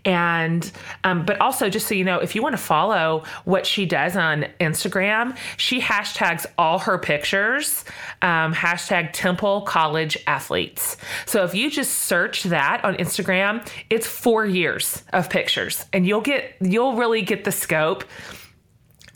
And 0.04 0.70
um, 1.04 1.24
but 1.24 1.40
also 1.40 1.68
just 1.68 1.86
so 1.86 1.94
you 1.94 2.04
know, 2.04 2.18
if 2.18 2.34
you 2.34 2.42
want 2.42 2.54
to 2.54 2.62
follow 2.62 3.24
what 3.44 3.66
she 3.66 3.86
does 3.86 4.16
on 4.16 4.46
Instagram, 4.58 5.36
she 5.56 5.80
hashtags 5.80 6.46
all 6.56 6.78
her 6.78 6.98
pictures, 6.98 7.84
um, 8.22 8.54
hashtag 8.54 9.10
Temple 9.12 9.62
College 9.62 10.16
Athletes. 10.26 10.96
So 11.26 11.44
if 11.44 11.54
you 11.54 11.70
just 11.70 11.92
search 11.92 12.44
that 12.44 12.84
on 12.84 12.94
Instagram, 12.96 13.66
it's 13.90 14.06
four 14.06 14.46
years 14.46 15.04
of 15.12 15.28
pictures, 15.28 15.84
and 15.92 16.06
you'll 16.06 16.22
get 16.22 16.56
you'll 16.60 16.94
really 16.96 17.22
get 17.22 17.44
the 17.44 17.52
scope 17.52 18.04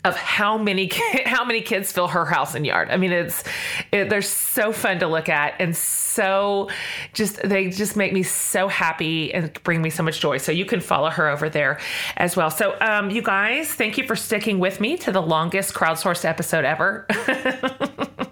of 0.05 0.15
how 0.15 0.57
many 0.57 0.89
how 1.25 1.43
many 1.43 1.61
kids 1.61 1.91
fill 1.91 2.07
her 2.07 2.25
house 2.25 2.55
and 2.55 2.65
yard. 2.65 2.89
I 2.91 2.97
mean, 2.97 3.11
it's 3.11 3.43
it, 3.91 4.09
they're 4.09 4.21
so 4.21 4.71
fun 4.71 4.99
to 4.99 5.07
look 5.07 5.27
at 5.27 5.55
and 5.59 5.75
so 5.75 6.69
just 7.13 7.41
they 7.41 7.69
just 7.69 7.95
make 7.95 8.13
me 8.13 8.23
so 8.23 8.67
happy 8.67 9.33
and 9.33 9.51
bring 9.63 9.81
me 9.81 9.89
so 9.89 10.03
much 10.03 10.21
joy. 10.21 10.37
So 10.37 10.51
you 10.51 10.65
can 10.65 10.79
follow 10.79 11.09
her 11.09 11.27
over 11.27 11.49
there 11.49 11.79
as 12.15 12.37
well. 12.37 12.49
So 12.49 12.77
um, 12.79 13.09
you 13.09 13.21
guys, 13.21 13.73
thank 13.73 13.97
you 13.97 14.05
for 14.05 14.15
sticking 14.15 14.59
with 14.59 14.79
me 14.79 14.95
to 14.97 15.11
the 15.11 15.21
longest 15.21 15.73
crowdsourced 15.73 16.23
episode 16.23 16.63
ever. 16.63 17.07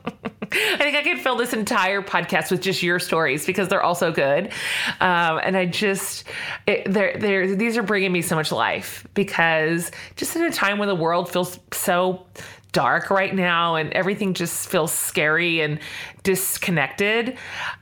I 0.73 0.77
think 0.77 0.95
I 0.95 1.01
could 1.01 1.19
fill 1.19 1.35
this 1.35 1.53
entire 1.53 2.01
podcast 2.01 2.51
with 2.51 2.61
just 2.61 2.83
your 2.83 2.99
stories 2.99 3.45
because 3.45 3.69
they're 3.69 3.81
all 3.81 3.95
so 3.95 4.11
good. 4.11 4.51
Um, 4.99 5.39
and 5.43 5.57
I 5.57 5.65
just, 5.65 6.25
it, 6.67 6.91
they're, 6.91 7.17
they're, 7.17 7.55
these 7.55 7.75
are 7.75 7.83
bringing 7.83 8.11
me 8.11 8.21
so 8.21 8.35
much 8.35 8.51
life 8.51 9.07
because 9.15 9.91
just 10.15 10.35
in 10.35 10.43
a 10.43 10.51
time 10.51 10.77
when 10.77 10.87
the 10.87 10.95
world 10.95 11.31
feels 11.31 11.59
so 11.71 12.25
dark 12.71 13.09
right 13.09 13.33
now 13.33 13.75
and 13.75 13.91
everything 13.93 14.35
just 14.35 14.69
feels 14.69 14.91
scary 14.91 15.61
and 15.61 15.79
disconnected, 16.21 17.35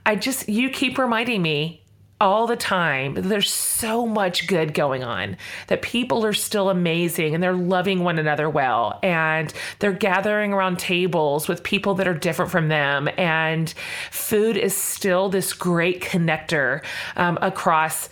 I 0.06 0.16
just, 0.16 0.48
you 0.48 0.70
keep 0.70 0.98
reminding 0.98 1.42
me 1.42 1.81
all 2.22 2.46
the 2.46 2.56
time. 2.56 3.16
There's 3.16 3.52
so 3.52 4.06
much 4.06 4.46
good 4.46 4.76
going 4.76 5.04
on 5.04 5.36
that 5.68 5.82
people 5.82 6.24
are 6.24 6.34
still 6.34 6.70
amazing 6.70 7.34
and 7.34 7.42
they're 7.42 7.54
loving 7.54 8.04
one 8.04 8.20
another 8.20 8.48
well 8.48 9.00
and 9.02 9.52
they're 9.80 9.92
gathering 9.92 10.54
around 10.54 10.78
tables 10.78 11.48
with 11.48 11.64
people 11.64 11.96
that 11.96 12.08
are 12.08 12.14
different 12.14 12.52
from 12.52 12.68
them. 12.68 13.10
And 13.18 13.74
food 14.12 14.56
is 14.56 14.78
still 14.78 15.30
this 15.30 15.52
great 15.52 16.02
connector 16.02 16.84
um, 17.16 17.40
across 17.42 18.08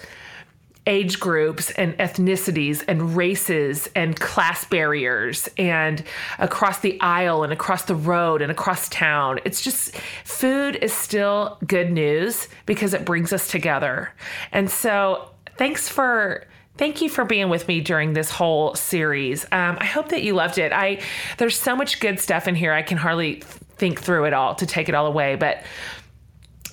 age 0.90 1.20
groups 1.20 1.70
and 1.72 1.95
ethnicities 1.99 2.84
and 2.88 3.16
races 3.16 3.90
and 3.95 4.20
class 4.20 4.66
barriers 4.66 5.48
and 5.57 6.03
across 6.40 6.80
the 6.80 6.99
aisle 6.99 7.44
and 7.44 7.53
across 7.53 7.84
the 7.84 7.95
road 7.95 8.41
and 8.41 8.52
across 8.52 8.90
town. 8.90 9.40
It's 9.45 9.61
just 9.61 9.95
food 10.26 10.78
is 10.82 10.91
still 10.91 11.57
good 11.66 11.91
news 11.91 12.49
because 12.66 12.94
it 12.94 13.06
brings 13.06 13.32
us 13.32 13.48
together. 13.48 14.11
And 14.52 14.70
so, 14.70 15.30
thanks 15.57 15.88
for 15.88 16.45
thank 16.78 17.02
you 17.02 17.10
for 17.10 17.26
being 17.26 17.49
with 17.49 17.68
me 17.68 17.82
during 17.82 18.14
this 18.14 18.32
whole 18.32 18.74
series. 18.74 19.44
Um, 19.52 19.78
I 19.80 19.86
hope 19.86 20.10
that 20.10 20.24
you 20.24 20.34
loved 20.34 20.57
it. 20.57 20.72
I 20.74 21.02
there's 21.38 21.57
so 21.57 21.76
much 21.76 21.99
good 21.99 22.20
stuff 22.20 22.48
in 22.48 22.56
here. 22.56 22.74
I 22.74 22.82
can 22.82 22.98
hardly 22.98 23.44
think 23.78 24.02
through 24.02 24.26
it 24.26 24.34
all 24.34 24.56
to 24.56 24.66
take 24.66 24.90
it 24.90 24.95
all 24.95 25.06
away, 25.06 25.36
but 25.36 25.64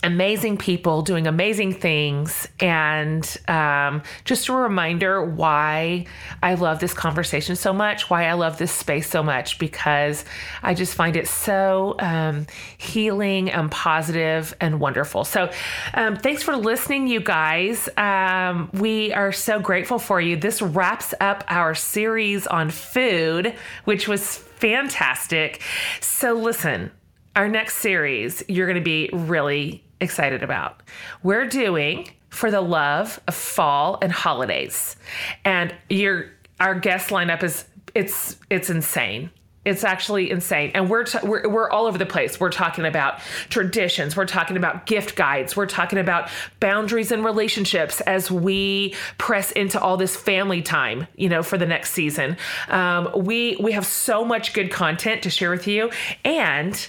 amazing 0.06 0.56
people 0.56 1.02
doing 1.02 1.26
amazing 1.26 1.74
things. 1.74 2.48
And 2.60 3.36
um, 3.48 4.02
just 4.24 4.48
a 4.48 4.52
reminder 4.52 5.22
why 5.24 6.06
I 6.42 6.54
love 6.54 6.78
this 6.78 6.94
conversation 6.94 7.56
so 7.56 7.72
much, 7.72 8.08
why 8.08 8.26
I 8.26 8.32
love 8.32 8.56
this 8.56 8.72
space 8.72 9.10
so 9.10 9.22
much, 9.22 9.58
because 9.58 10.24
I 10.62 10.74
just 10.74 10.94
find 10.94 11.16
it 11.16 11.28
so 11.28 11.96
um, 11.98 12.46
healing 12.78 13.50
and 13.50 13.70
positive 13.70 14.54
and 14.60 14.80
wonderful. 14.80 15.24
So 15.24 15.50
um, 15.94 16.16
thanks 16.16 16.42
for 16.42 16.56
listening, 16.56 17.08
you 17.08 17.20
guys. 17.20 17.88
Um, 17.96 18.70
we 18.72 19.12
are 19.12 19.32
so 19.32 19.60
grateful 19.60 19.98
for 19.98 20.20
you. 20.20 20.36
This 20.36 20.62
wraps 20.62 21.12
up 21.20 21.44
our 21.48 21.74
series 21.74 22.46
on 22.46 22.70
food, 22.70 23.54
which 23.84 24.08
was 24.08 24.36
fantastic. 24.36 25.60
So 26.00 26.32
listen, 26.32 26.90
our 27.34 27.48
next 27.48 27.76
series, 27.76 28.42
you're 28.48 28.66
going 28.66 28.76
to 28.76 28.80
be 28.80 29.10
really 29.12 29.82
excited 30.00 30.42
about. 30.42 30.82
We're 31.22 31.46
doing 31.46 32.08
for 32.28 32.50
the 32.50 32.60
love 32.60 33.20
of 33.26 33.34
fall 33.34 33.98
and 34.02 34.12
holidays. 34.12 34.96
And 35.44 35.74
your 35.88 36.30
our 36.60 36.74
guest 36.74 37.10
lineup 37.10 37.42
is 37.42 37.64
it's 37.94 38.36
it's 38.50 38.70
insane. 38.70 39.30
It's 39.64 39.82
actually 39.82 40.30
insane. 40.30 40.70
And 40.74 40.88
we're, 40.88 41.02
t- 41.02 41.18
we're 41.24 41.48
we're 41.48 41.68
all 41.68 41.86
over 41.86 41.98
the 41.98 42.06
place. 42.06 42.38
We're 42.38 42.52
talking 42.52 42.86
about 42.86 43.18
traditions, 43.48 44.16
we're 44.16 44.26
talking 44.26 44.56
about 44.56 44.86
gift 44.86 45.16
guides, 45.16 45.56
we're 45.56 45.66
talking 45.66 45.98
about 45.98 46.30
boundaries 46.60 47.10
and 47.10 47.24
relationships 47.24 48.00
as 48.02 48.30
we 48.30 48.94
press 49.18 49.50
into 49.50 49.80
all 49.80 49.96
this 49.96 50.14
family 50.14 50.62
time, 50.62 51.08
you 51.16 51.28
know, 51.28 51.42
for 51.42 51.58
the 51.58 51.66
next 51.66 51.92
season. 51.92 52.36
Um, 52.68 53.10
we 53.16 53.56
we 53.58 53.72
have 53.72 53.86
so 53.86 54.24
much 54.24 54.52
good 54.52 54.70
content 54.70 55.22
to 55.24 55.30
share 55.30 55.50
with 55.50 55.66
you 55.66 55.90
and 56.24 56.88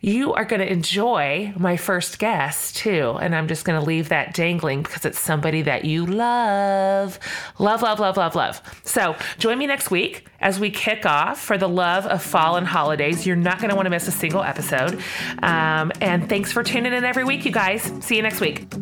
you 0.00 0.32
are 0.34 0.44
going 0.44 0.60
to 0.60 0.70
enjoy 0.70 1.52
my 1.56 1.76
first 1.76 2.18
guest 2.18 2.76
too. 2.76 3.18
And 3.20 3.34
I'm 3.34 3.48
just 3.48 3.64
going 3.64 3.78
to 3.78 3.84
leave 3.84 4.08
that 4.10 4.34
dangling 4.34 4.82
because 4.82 5.04
it's 5.04 5.18
somebody 5.18 5.62
that 5.62 5.84
you 5.84 6.06
love. 6.06 7.18
Love, 7.58 7.82
love, 7.82 8.00
love, 8.00 8.16
love, 8.16 8.34
love. 8.34 8.62
So 8.84 9.16
join 9.38 9.58
me 9.58 9.66
next 9.66 9.90
week 9.90 10.26
as 10.40 10.60
we 10.60 10.70
kick 10.70 11.04
off 11.04 11.40
for 11.40 11.58
the 11.58 11.68
love 11.68 12.06
of 12.06 12.22
fall 12.22 12.56
and 12.56 12.66
holidays. 12.66 13.26
You're 13.26 13.36
not 13.36 13.58
going 13.58 13.70
to 13.70 13.76
want 13.76 13.86
to 13.86 13.90
miss 13.90 14.06
a 14.08 14.12
single 14.12 14.42
episode. 14.42 15.02
Um, 15.42 15.92
and 16.00 16.28
thanks 16.28 16.52
for 16.52 16.62
tuning 16.62 16.92
in 16.92 17.04
every 17.04 17.24
week, 17.24 17.44
you 17.44 17.52
guys. 17.52 17.92
See 18.00 18.16
you 18.16 18.22
next 18.22 18.40
week. 18.40 18.72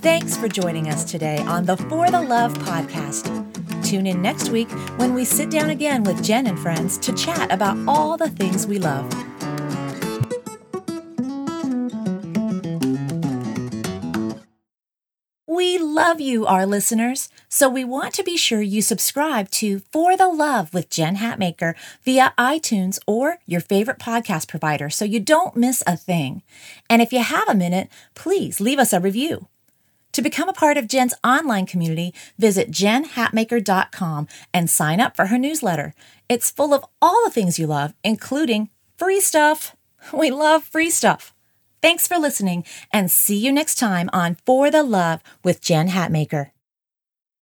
Thanks 0.00 0.36
for 0.36 0.48
joining 0.48 0.88
us 0.88 1.04
today 1.04 1.38
on 1.38 1.64
the 1.64 1.76
For 1.76 2.10
the 2.10 2.22
Love 2.22 2.54
podcast. 2.54 3.34
Tune 3.84 4.06
in 4.06 4.20
next 4.20 4.50
week 4.50 4.70
when 4.98 5.14
we 5.14 5.24
sit 5.24 5.50
down 5.50 5.70
again 5.70 6.02
with 6.02 6.22
Jen 6.22 6.46
and 6.46 6.58
friends 6.58 6.98
to 6.98 7.12
chat 7.14 7.50
about 7.50 7.76
all 7.88 8.16
the 8.16 8.28
things 8.28 8.66
we 8.66 8.78
love. 8.78 9.10
We 15.58 15.76
love 15.76 16.20
you, 16.20 16.46
our 16.46 16.64
listeners, 16.64 17.30
so 17.48 17.68
we 17.68 17.82
want 17.82 18.14
to 18.14 18.22
be 18.22 18.36
sure 18.36 18.62
you 18.62 18.80
subscribe 18.80 19.50
to 19.58 19.80
For 19.90 20.16
the 20.16 20.28
Love 20.28 20.72
with 20.72 20.88
Jen 20.88 21.16
Hatmaker 21.16 21.74
via 22.04 22.32
iTunes 22.38 23.00
or 23.08 23.38
your 23.44 23.60
favorite 23.60 23.98
podcast 23.98 24.46
provider 24.46 24.88
so 24.88 25.04
you 25.04 25.18
don't 25.18 25.56
miss 25.56 25.82
a 25.84 25.96
thing. 25.96 26.42
And 26.88 27.02
if 27.02 27.12
you 27.12 27.24
have 27.24 27.48
a 27.48 27.56
minute, 27.56 27.88
please 28.14 28.60
leave 28.60 28.78
us 28.78 28.92
a 28.92 29.00
review. 29.00 29.48
To 30.12 30.22
become 30.22 30.48
a 30.48 30.52
part 30.52 30.76
of 30.76 30.86
Jen's 30.86 31.14
online 31.24 31.66
community, 31.66 32.14
visit 32.38 32.70
jenhatmaker.com 32.70 34.28
and 34.54 34.70
sign 34.70 35.00
up 35.00 35.16
for 35.16 35.26
her 35.26 35.38
newsletter. 35.38 35.92
It's 36.28 36.52
full 36.52 36.72
of 36.72 36.84
all 37.02 37.20
the 37.24 37.32
things 37.32 37.58
you 37.58 37.66
love, 37.66 37.94
including 38.04 38.70
free 38.96 39.20
stuff. 39.20 39.74
We 40.12 40.30
love 40.30 40.62
free 40.62 40.90
stuff. 40.90 41.34
Thanks 41.80 42.08
for 42.08 42.18
listening 42.18 42.64
and 42.92 43.10
see 43.10 43.36
you 43.36 43.52
next 43.52 43.76
time 43.76 44.10
on 44.12 44.36
For 44.44 44.70
the 44.70 44.82
Love 44.82 45.22
with 45.44 45.60
Jen 45.60 45.88
Hatmaker. 45.88 46.50